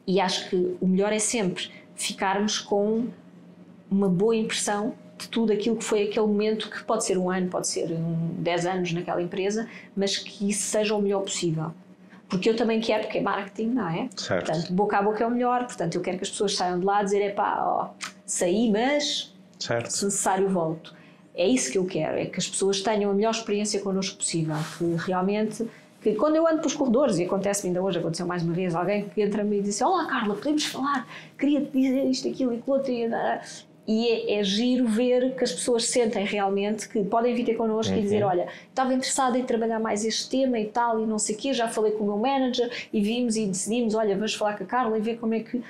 E 0.05 0.19
acho 0.19 0.49
que 0.49 0.77
o 0.79 0.87
melhor 0.87 1.11
é 1.11 1.19
sempre 1.19 1.69
ficarmos 1.95 2.59
com 2.59 3.07
uma 3.89 4.09
boa 4.09 4.35
impressão 4.35 4.93
de 5.23 5.29
tudo 5.29 5.51
aquilo 5.53 5.75
que 5.75 5.83
foi 5.83 6.03
aquele 6.03 6.27
momento, 6.27 6.69
que 6.69 6.83
pode 6.83 7.05
ser 7.05 7.17
um 7.17 7.29
ano, 7.29 7.49
pode 7.49 7.67
ser 7.67 7.91
um, 7.91 8.35
10 8.37 8.65
anos 8.65 8.93
naquela 8.93 9.21
empresa, 9.21 9.67
mas 9.95 10.17
que 10.17 10.49
isso 10.49 10.63
seja 10.63 10.95
o 10.95 11.01
melhor 11.01 11.21
possível. 11.21 11.71
Porque 12.27 12.49
eu 12.49 12.55
também 12.55 12.79
quero, 12.79 13.03
porque 13.03 13.19
é 13.19 13.21
marketing, 13.21 13.67
não 13.67 13.87
é? 13.87 14.09
Certo. 14.15 14.45
Portanto, 14.45 14.73
boca 14.73 14.97
a 14.97 15.01
boca 15.01 15.23
é 15.23 15.27
o 15.27 15.31
melhor, 15.31 15.65
portanto, 15.65 15.95
eu 15.95 16.01
quero 16.01 16.17
que 16.17 16.23
as 16.23 16.29
pessoas 16.29 16.55
saiam 16.55 16.79
de 16.79 16.85
lá 16.85 16.99
a 16.99 17.03
dizer: 17.03 17.21
é 17.21 17.29
pá, 17.29 17.61
ó, 17.61 17.89
saí, 18.25 18.71
mas 18.71 19.33
certo. 19.59 19.89
se 19.91 20.05
necessário 20.05 20.49
volto. 20.49 20.95
É 21.35 21.47
isso 21.47 21.71
que 21.71 21.77
eu 21.77 21.85
quero, 21.85 22.17
é 22.17 22.25
que 22.25 22.39
as 22.39 22.47
pessoas 22.47 22.81
tenham 22.81 23.09
a 23.09 23.13
melhor 23.13 23.31
experiência 23.31 23.79
connosco 23.81 24.17
possível, 24.17 24.55
que 24.77 24.95
realmente 25.05 25.67
que 26.01 26.15
quando 26.15 26.35
eu 26.35 26.45
ando 26.45 26.57
pelos 26.57 26.73
corredores, 26.73 27.17
e 27.17 27.23
acontece-me 27.23 27.69
ainda 27.69 27.81
hoje, 27.81 27.97
aconteceu 27.97 28.27
mais 28.27 28.43
uma 28.43 28.53
vez, 28.53 28.75
alguém 28.75 29.07
que 29.07 29.21
entra-me 29.21 29.59
e 29.59 29.61
diz 29.61 29.75
assim, 29.75 29.85
Olá 29.85 30.05
Carla, 30.05 30.35
podemos 30.35 30.65
falar? 30.65 31.07
Queria-te 31.39 31.71
dizer 31.71 32.03
isto, 32.05 32.27
aquilo 32.27 32.53
e 32.53 32.57
aquilo 32.57 32.75
outro. 32.75 32.91
E 32.91 33.07
é, 33.87 34.39
é, 34.39 34.43
giro 34.43 34.87
ver 34.87 35.35
que 35.35 35.43
as 35.43 35.51
pessoas 35.51 35.85
sentem 35.85 36.25
realmente 36.25 36.87
que 36.87 37.03
podem 37.03 37.35
vir 37.35 37.43
ter 37.43 37.55
connosco 37.55 37.93
uhum. 37.93 37.99
e 37.99 38.01
dizer: 38.01 38.23
Olha, 38.23 38.47
estava 38.69 38.93
interessada 38.93 39.37
em 39.37 39.43
trabalhar 39.43 39.79
mais 39.79 40.05
este 40.05 40.29
tema 40.29 40.57
e 40.57 40.65
tal, 40.65 41.01
e 41.01 41.05
não 41.05 41.19
sei 41.19 41.35
o 41.35 41.37
quê, 41.37 41.53
já 41.53 41.67
falei 41.67 41.91
com 41.91 42.03
o 42.05 42.07
meu 42.07 42.17
manager 42.17 42.71
e 42.93 43.01
vimos 43.01 43.35
e 43.35 43.45
decidimos: 43.45 43.93
Olha, 43.93 44.15
vamos 44.15 44.33
falar 44.33 44.57
com 44.57 44.63
a 44.63 44.67
Carla 44.67 44.97
e 44.97 45.01
ver 45.01 45.17
como 45.17 45.33
é 45.33 45.41
que. 45.41 45.61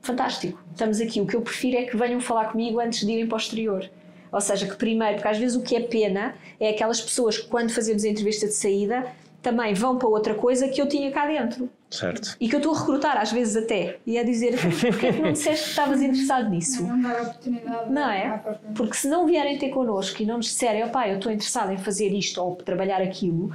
Fantástico, 0.00 0.60
estamos 0.72 1.00
aqui. 1.00 1.20
O 1.20 1.26
que 1.26 1.36
eu 1.36 1.42
prefiro 1.42 1.76
é 1.76 1.84
que 1.84 1.96
venham 1.96 2.20
falar 2.20 2.50
comigo 2.50 2.80
antes 2.80 3.06
de 3.06 3.12
irem 3.12 3.26
para 3.26 3.36
o 3.36 3.38
exterior. 3.38 3.88
Ou 4.32 4.40
seja, 4.40 4.66
que 4.66 4.74
primeiro, 4.74 5.16
porque 5.16 5.28
às 5.28 5.38
vezes 5.38 5.56
o 5.56 5.62
que 5.62 5.76
é 5.76 5.80
pena 5.80 6.34
é 6.58 6.70
aquelas 6.70 7.00
pessoas 7.00 7.38
que, 7.38 7.46
quando 7.46 7.70
fazemos 7.70 8.02
a 8.02 8.08
entrevista 8.08 8.46
de 8.46 8.54
saída, 8.54 9.06
também 9.40 9.74
vão 9.74 9.96
para 9.96 10.08
outra 10.08 10.34
coisa 10.34 10.68
que 10.68 10.80
eu 10.80 10.88
tinha 10.88 11.12
cá 11.12 11.26
dentro. 11.26 11.70
Certo. 11.92 12.36
E 12.40 12.48
que 12.48 12.54
eu 12.54 12.58
estou 12.58 12.74
a 12.74 12.78
recrutar, 12.78 13.18
às 13.18 13.30
vezes 13.30 13.54
até, 13.54 13.98
e 14.06 14.18
a 14.18 14.24
dizer 14.24 14.54
porquê 14.90 15.06
é 15.06 15.12
que 15.12 15.20
não 15.20 15.32
disseste 15.32 15.64
que 15.64 15.70
estavas 15.70 16.00
interessado 16.00 16.48
nisso? 16.48 16.82
Não 16.82 17.00
dar 17.00 17.22
oportunidade. 17.22 17.92
Não 17.92 18.10
é? 18.10 18.42
Porque 18.74 18.94
se 18.94 19.08
não 19.08 19.26
vierem 19.26 19.58
ter 19.58 19.68
connosco 19.68 20.22
e 20.22 20.26
não 20.26 20.38
nos 20.38 20.46
disserem, 20.46 20.84
opá, 20.84 21.06
eu 21.08 21.16
estou 21.16 21.30
interessado 21.30 21.70
em 21.70 21.76
fazer 21.76 22.08
isto 22.08 22.42
ou 22.42 22.56
trabalhar 22.56 23.02
aquilo, 23.02 23.52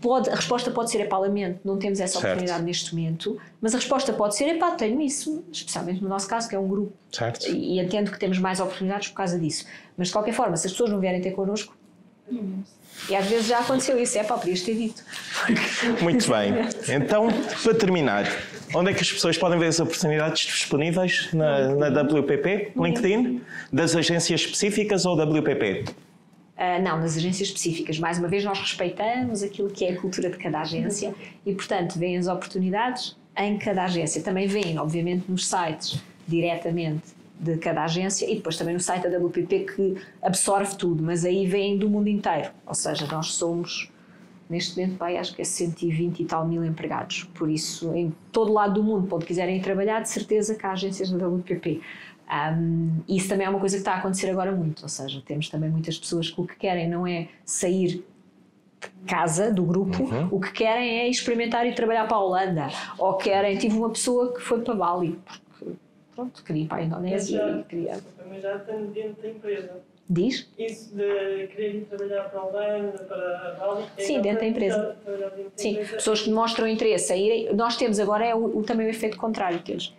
pode, 0.00 0.30
a 0.30 0.34
resposta 0.34 0.70
pode 0.70 0.90
ser, 0.90 1.02
epá, 1.02 1.18
lamento, 1.18 1.60
não 1.62 1.78
temos 1.78 2.00
essa 2.00 2.14
certo. 2.14 2.24
oportunidade 2.24 2.64
neste 2.64 2.94
momento, 2.94 3.38
mas 3.60 3.74
a 3.74 3.78
resposta 3.78 4.12
pode 4.14 4.34
ser, 4.34 4.46
epá, 4.54 4.70
tenho 4.70 5.00
isso, 5.00 5.44
especialmente 5.52 6.02
no 6.02 6.08
nosso 6.08 6.26
caso, 6.26 6.48
que 6.48 6.54
é 6.54 6.58
um 6.58 6.66
grupo. 6.66 6.92
Certo. 7.12 7.50
E, 7.50 7.76
e 7.76 7.80
entendo 7.80 8.10
que 8.10 8.18
temos 8.18 8.38
mais 8.38 8.60
oportunidades 8.60 9.08
por 9.08 9.16
causa 9.16 9.38
disso. 9.38 9.66
Mas 9.96 10.08
de 10.08 10.12
qualquer 10.14 10.32
forma, 10.32 10.56
se 10.56 10.66
as 10.66 10.72
pessoas 10.72 10.90
não 10.90 11.00
vierem 11.00 11.20
ter 11.20 11.32
connosco, 11.32 11.76
e 13.08 13.14
às 13.14 13.26
vezes 13.26 13.46
já 13.46 13.60
aconteceu 13.60 14.00
isso, 14.00 14.18
é 14.18 14.24
pá, 14.24 14.36
podias 14.36 14.62
ter 14.62 14.74
dito. 14.74 15.02
Muito 16.02 16.28
bem. 16.28 16.54
Então, 16.88 17.28
para 17.62 17.74
terminar, 17.74 18.26
onde 18.74 18.90
é 18.90 18.94
que 18.94 19.00
as 19.00 19.12
pessoas 19.12 19.38
podem 19.38 19.58
ver 19.58 19.66
as 19.66 19.78
oportunidades 19.78 20.46
disponíveis 20.46 21.32
na, 21.32 21.74
na 21.74 22.02
WPP? 22.02 22.72
LinkedIn? 22.76 23.40
Das 23.72 23.94
agências 23.94 24.40
específicas 24.40 25.06
ou 25.06 25.14
WPP? 25.14 25.84
Uh, 25.86 25.92
ah, 26.56 26.78
não, 26.78 26.98
nas 26.98 27.16
agências 27.16 27.48
específicas. 27.48 27.98
Mais 27.98 28.18
uma 28.18 28.28
vez, 28.28 28.42
nós 28.44 28.58
respeitamos 28.58 29.42
aquilo 29.42 29.70
que 29.70 29.84
é 29.84 29.92
a 29.92 30.00
cultura 30.00 30.30
de 30.30 30.38
cada 30.38 30.62
agência 30.62 31.14
e, 31.44 31.54
portanto, 31.54 31.98
veem 31.98 32.16
as 32.16 32.26
oportunidades 32.26 33.16
em 33.36 33.58
cada 33.58 33.84
agência. 33.84 34.22
Também 34.22 34.46
veem, 34.46 34.78
obviamente, 34.78 35.30
nos 35.30 35.46
sites 35.46 36.00
diretamente 36.26 37.15
de 37.38 37.58
cada 37.58 37.84
agência 37.84 38.30
e 38.30 38.36
depois 38.36 38.56
também 38.56 38.74
no 38.74 38.80
site 38.80 39.08
da 39.08 39.18
WPP 39.18 39.66
que 39.74 39.96
absorve 40.22 40.76
tudo, 40.76 41.02
mas 41.02 41.24
aí 41.24 41.46
vem 41.46 41.76
do 41.76 41.88
mundo 41.88 42.08
inteiro. 42.08 42.50
Ou 42.66 42.74
seja, 42.74 43.06
nós 43.06 43.34
somos, 43.34 43.90
neste 44.48 44.78
momento, 44.78 44.96
pai, 44.96 45.18
acho 45.18 45.34
que 45.34 45.42
é 45.42 45.44
120 45.44 46.20
e 46.20 46.24
tal 46.24 46.46
mil 46.46 46.64
empregados. 46.64 47.24
Por 47.34 47.50
isso, 47.50 47.94
em 47.94 48.12
todo 48.32 48.52
lado 48.52 48.74
do 48.74 48.82
mundo, 48.82 49.14
onde 49.14 49.26
quiserem 49.26 49.60
trabalhar, 49.60 50.00
de 50.00 50.08
certeza 50.08 50.54
que 50.54 50.66
há 50.66 50.72
agências 50.72 51.10
da 51.10 51.28
WPP. 51.28 51.80
Um, 52.28 53.02
isso 53.08 53.28
também 53.28 53.46
é 53.46 53.50
uma 53.50 53.60
coisa 53.60 53.76
que 53.76 53.82
está 53.82 53.92
a 53.92 53.98
acontecer 53.98 54.28
agora 54.30 54.50
muito, 54.50 54.82
ou 54.82 54.88
seja, 54.88 55.22
temos 55.24 55.48
também 55.48 55.70
muitas 55.70 55.96
pessoas 55.96 56.28
que 56.28 56.40
o 56.40 56.44
que 56.44 56.56
querem 56.56 56.88
não 56.88 57.06
é 57.06 57.28
sair 57.44 57.86
de 57.86 58.04
casa 59.06 59.52
do 59.52 59.62
grupo, 59.62 60.02
uhum. 60.02 60.28
o 60.32 60.40
que 60.40 60.50
querem 60.50 60.98
é 61.00 61.08
experimentar 61.08 61.64
e 61.66 61.72
trabalhar 61.72 62.08
para 62.08 62.16
a 62.16 62.20
Holanda, 62.20 62.68
ou 62.98 63.14
querem, 63.14 63.56
tive 63.56 63.76
uma 63.76 63.90
pessoa 63.90 64.34
que 64.34 64.40
foi 64.40 64.60
para 64.60 64.74
Bali, 64.74 65.16
pronto, 66.16 66.42
queria 66.42 66.64
ir 66.64 66.66
para 66.66 66.78
a 66.78 66.84
Indonésia 66.84 67.38
já, 67.38 67.58
e 67.58 67.64
queria. 67.64 68.00
Também 68.16 68.40
já 68.40 68.58
tenho 68.58 68.86
dentro 68.86 69.22
da 69.22 69.28
empresa. 69.28 69.70
Diz? 70.08 70.48
Isso 70.56 70.94
de 70.94 71.48
querer 71.48 71.74
ir 71.74 71.84
trabalhar 71.84 72.30
para 72.30 72.40
a 72.40 72.44
Holanda, 72.44 72.98
para 73.04 73.48
a 73.48 73.66
Bali. 73.66 73.84
É 73.96 74.02
Sim, 74.02 74.20
dentro 74.20 74.40
da 74.40 74.46
empresa. 74.46 74.96
Dentro 75.04 75.52
Sim, 75.56 75.70
empresa. 75.70 75.94
pessoas 75.94 76.22
que 76.22 76.28
demonstram 76.28 76.68
interesse 76.68 77.12
a 77.12 77.16
irem. 77.16 77.54
Nós 77.54 77.76
temos 77.76 77.98
agora 77.98 78.24
é 78.24 78.34
o, 78.34 78.58
o, 78.58 78.62
também 78.62 78.86
o 78.86 78.90
efeito 78.90 79.16
contrário 79.16 79.60
que 79.62 79.72
eles. 79.72 79.92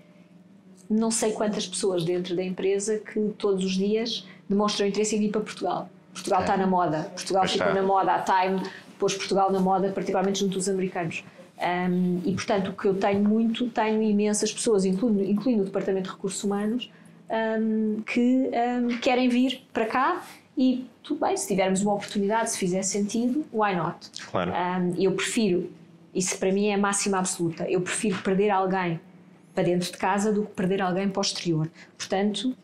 Não 0.89 1.11
sei 1.11 1.33
quantas 1.33 1.67
pessoas 1.67 2.05
dentro 2.05 2.35
da 2.35 2.43
empresa 2.43 2.97
que 2.97 3.19
todos 3.37 3.65
os 3.65 3.73
dias 3.73 4.25
demonstram 4.49 4.87
interesse 4.87 5.17
em 5.17 5.19
vir 5.19 5.29
para 5.29 5.41
Portugal. 5.41 5.89
Portugal 6.13 6.39
é. 6.39 6.43
está 6.43 6.57
na 6.57 6.65
moda. 6.65 7.11
Portugal 7.13 7.45
ficou 7.45 7.67
está. 7.67 7.81
na 7.81 7.85
moda. 7.85 8.13
A 8.13 8.21
Time 8.21 8.61
pôs 8.97 9.13
Portugal 9.13 9.51
na 9.51 9.59
moda, 9.59 9.89
particularmente 9.89 10.39
junto 10.39 10.53
dos 10.53 10.69
americanos. 10.69 11.23
Um, 11.59 12.21
e, 12.23 12.33
portanto, 12.33 12.69
o 12.69 12.73
que 12.73 12.87
eu 12.87 12.93
tenho 12.95 13.23
muito, 13.23 13.67
tenho 13.69 14.01
imensas 14.01 14.53
pessoas, 14.53 14.85
incluindo, 14.85 15.23
incluindo 15.23 15.63
o 15.63 15.65
Departamento 15.65 16.09
de 16.09 16.15
Recursos 16.15 16.43
Humanos, 16.43 16.91
um, 17.29 18.01
que 18.03 18.49
um, 18.53 18.97
querem 18.99 19.27
vir 19.27 19.65
para 19.73 19.85
cá 19.85 20.23
e 20.57 20.85
tudo 21.03 21.25
bem, 21.25 21.37
se 21.37 21.47
tivermos 21.47 21.81
uma 21.81 21.93
oportunidade, 21.93 22.51
se 22.51 22.57
fizer 22.57 22.83
sentido, 22.83 23.45
why 23.53 23.75
not? 23.75 24.09
Claro. 24.31 24.51
eu 24.97 25.11
prefiro 25.11 25.69
Isso 26.13 26.37
para 26.37 26.51
mim 26.51 26.67
é 26.67 26.73
a 26.73 26.77
máxima 26.77 27.19
absoluta. 27.19 27.69
Eu 27.69 27.81
prefiro 27.81 28.17
perder 28.23 28.49
alguém 28.49 28.99
para 29.53 29.63
dentro 29.63 29.91
de 29.91 29.97
casa 29.97 30.31
do 30.31 30.45
que 30.45 30.51
perder 30.53 30.81
alguém 30.81 31.09
para 31.09 31.19
o 31.19 31.21
exterior. 31.21 31.69
Portanto, 31.97 32.55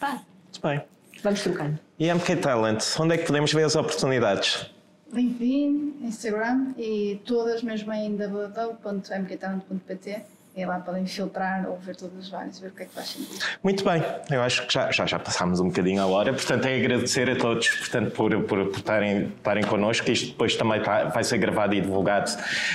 pá, 0.00 0.22
Muito 0.44 0.60
bem. 0.62 0.82
vamos 1.22 1.42
trocando. 1.42 1.78
E 1.98 2.12
MK 2.12 2.36
Talent, 2.36 2.82
onde 2.98 3.14
é 3.14 3.18
que 3.18 3.26
podemos 3.26 3.52
ver 3.52 3.64
as 3.64 3.76
oportunidades? 3.76 4.71
LinkedIn, 5.12 5.96
Instagram 6.02 6.72
e 6.78 7.20
todas 7.24 7.62
mesmo 7.62 7.92
em 7.92 8.16
www.mktalent.pt 8.16 10.20
e 10.54 10.66
lá 10.66 10.78
podem 10.80 11.06
filtrar 11.06 11.66
ou 11.66 11.78
ver 11.78 11.96
todas 11.96 12.18
as 12.18 12.28
várias, 12.28 12.58
ver 12.60 12.68
o 12.68 12.72
que 12.72 12.82
é 12.82 12.84
que 12.84 12.92
faz 12.94 13.08
sentido. 13.08 13.42
Muito 13.64 13.82
bem, 13.84 14.02
eu 14.30 14.42
acho 14.42 14.66
que 14.66 14.74
já, 14.74 14.90
já, 14.90 15.06
já 15.06 15.18
passámos 15.18 15.60
um 15.60 15.68
bocadinho 15.68 16.02
a 16.02 16.06
hora, 16.06 16.30
portanto 16.30 16.66
é 16.66 16.76
agradecer 16.76 17.30
a 17.30 17.36
todos 17.36 17.70
portanto, 17.70 18.10
por, 18.12 18.38
por, 18.42 18.66
por 18.66 18.76
estarem, 18.76 19.28
estarem 19.34 19.64
connosco. 19.64 20.10
Isto 20.10 20.26
depois 20.28 20.54
também 20.54 20.82
tá- 20.82 21.04
vai 21.04 21.24
ser 21.24 21.38
gravado 21.38 21.74
e 21.74 21.80
divulgado 21.80 22.30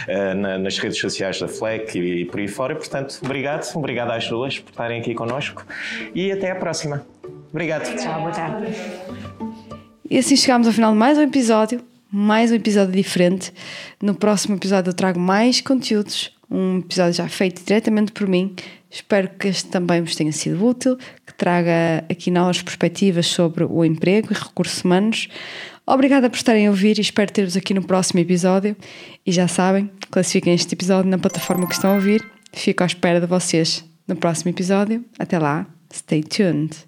eh, 0.08 0.34
na- 0.34 0.58
nas 0.58 0.80
redes 0.80 1.00
sociais 1.00 1.40
da 1.40 1.48
FLEC 1.48 2.00
e, 2.00 2.26
por 2.26 2.40
aí 2.40 2.48
fora. 2.48 2.76
Portanto, 2.76 3.20
obrigado, 3.24 3.72
obrigado 3.76 4.10
às 4.12 4.28
duas 4.28 4.58
por 4.58 4.72
estarem 4.72 5.00
aqui 5.00 5.14
connosco 5.14 5.64
e 6.16 6.32
até 6.32 6.50
à 6.50 6.56
próxima. 6.56 7.06
Obrigado. 7.52 7.96
Tchau, 7.96 8.22
boa 8.22 8.32
tarde. 8.32 8.74
E 10.10 10.18
assim 10.18 10.36
chegamos 10.36 10.66
ao 10.66 10.74
final 10.74 10.94
de 10.94 10.98
mais 10.98 11.16
um 11.18 11.22
episódio, 11.22 11.80
mais 12.12 12.52
um 12.52 12.56
episódio 12.56 12.94
diferente. 12.94 13.52
No 14.02 14.16
próximo 14.16 14.56
episódio 14.56 14.90
eu 14.90 14.94
trago 14.94 15.20
mais 15.20 15.62
conteúdos, 15.62 16.32
um 16.50 16.80
episódio 16.80 17.14
já 17.14 17.28
feito 17.28 17.64
diretamente 17.64 18.12
por 18.12 18.28
mim. 18.28 18.56
Espero 18.90 19.30
que 19.38 19.50
este 19.50 19.70
também 19.70 20.02
vos 20.02 20.16
tenha 20.16 20.32
sido 20.32 20.66
útil, 20.66 20.98
que 21.26 21.34
traga 21.34 22.06
aqui 22.10 22.32
novas 22.32 22.62
perspectivas 22.62 23.28
sobre 23.28 23.66
o 23.66 23.84
emprego 23.84 24.30
e 24.32 24.34
recursos 24.34 24.84
humanos. 24.84 25.28
Obrigada 25.86 26.30
por 26.30 26.38
estarem 26.38 26.68
a 26.68 26.70
ouvir 26.70 26.98
e 26.98 27.02
espero 27.02 27.32
ter-vos 27.32 27.58
aqui 27.58 27.74
no 27.74 27.84
próximo 27.84 28.20
episódio. 28.20 28.76
E 29.26 29.32
já 29.32 29.48
sabem, 29.48 29.90
classifiquem 30.10 30.54
este 30.54 30.74
episódio 30.74 31.10
na 31.10 31.18
plataforma 31.18 31.68
que 31.68 31.74
estão 31.74 31.92
a 31.92 31.96
ouvir. 31.96 32.26
Fico 32.54 32.84
à 32.84 32.86
espera 32.86 33.20
de 33.20 33.28
vocês 33.28 33.84
no 34.08 34.16
próximo 34.16 34.52
episódio. 34.52 35.04
Até 35.20 35.38
lá, 35.38 35.68
stay 35.94 36.24
tuned. 36.24 36.87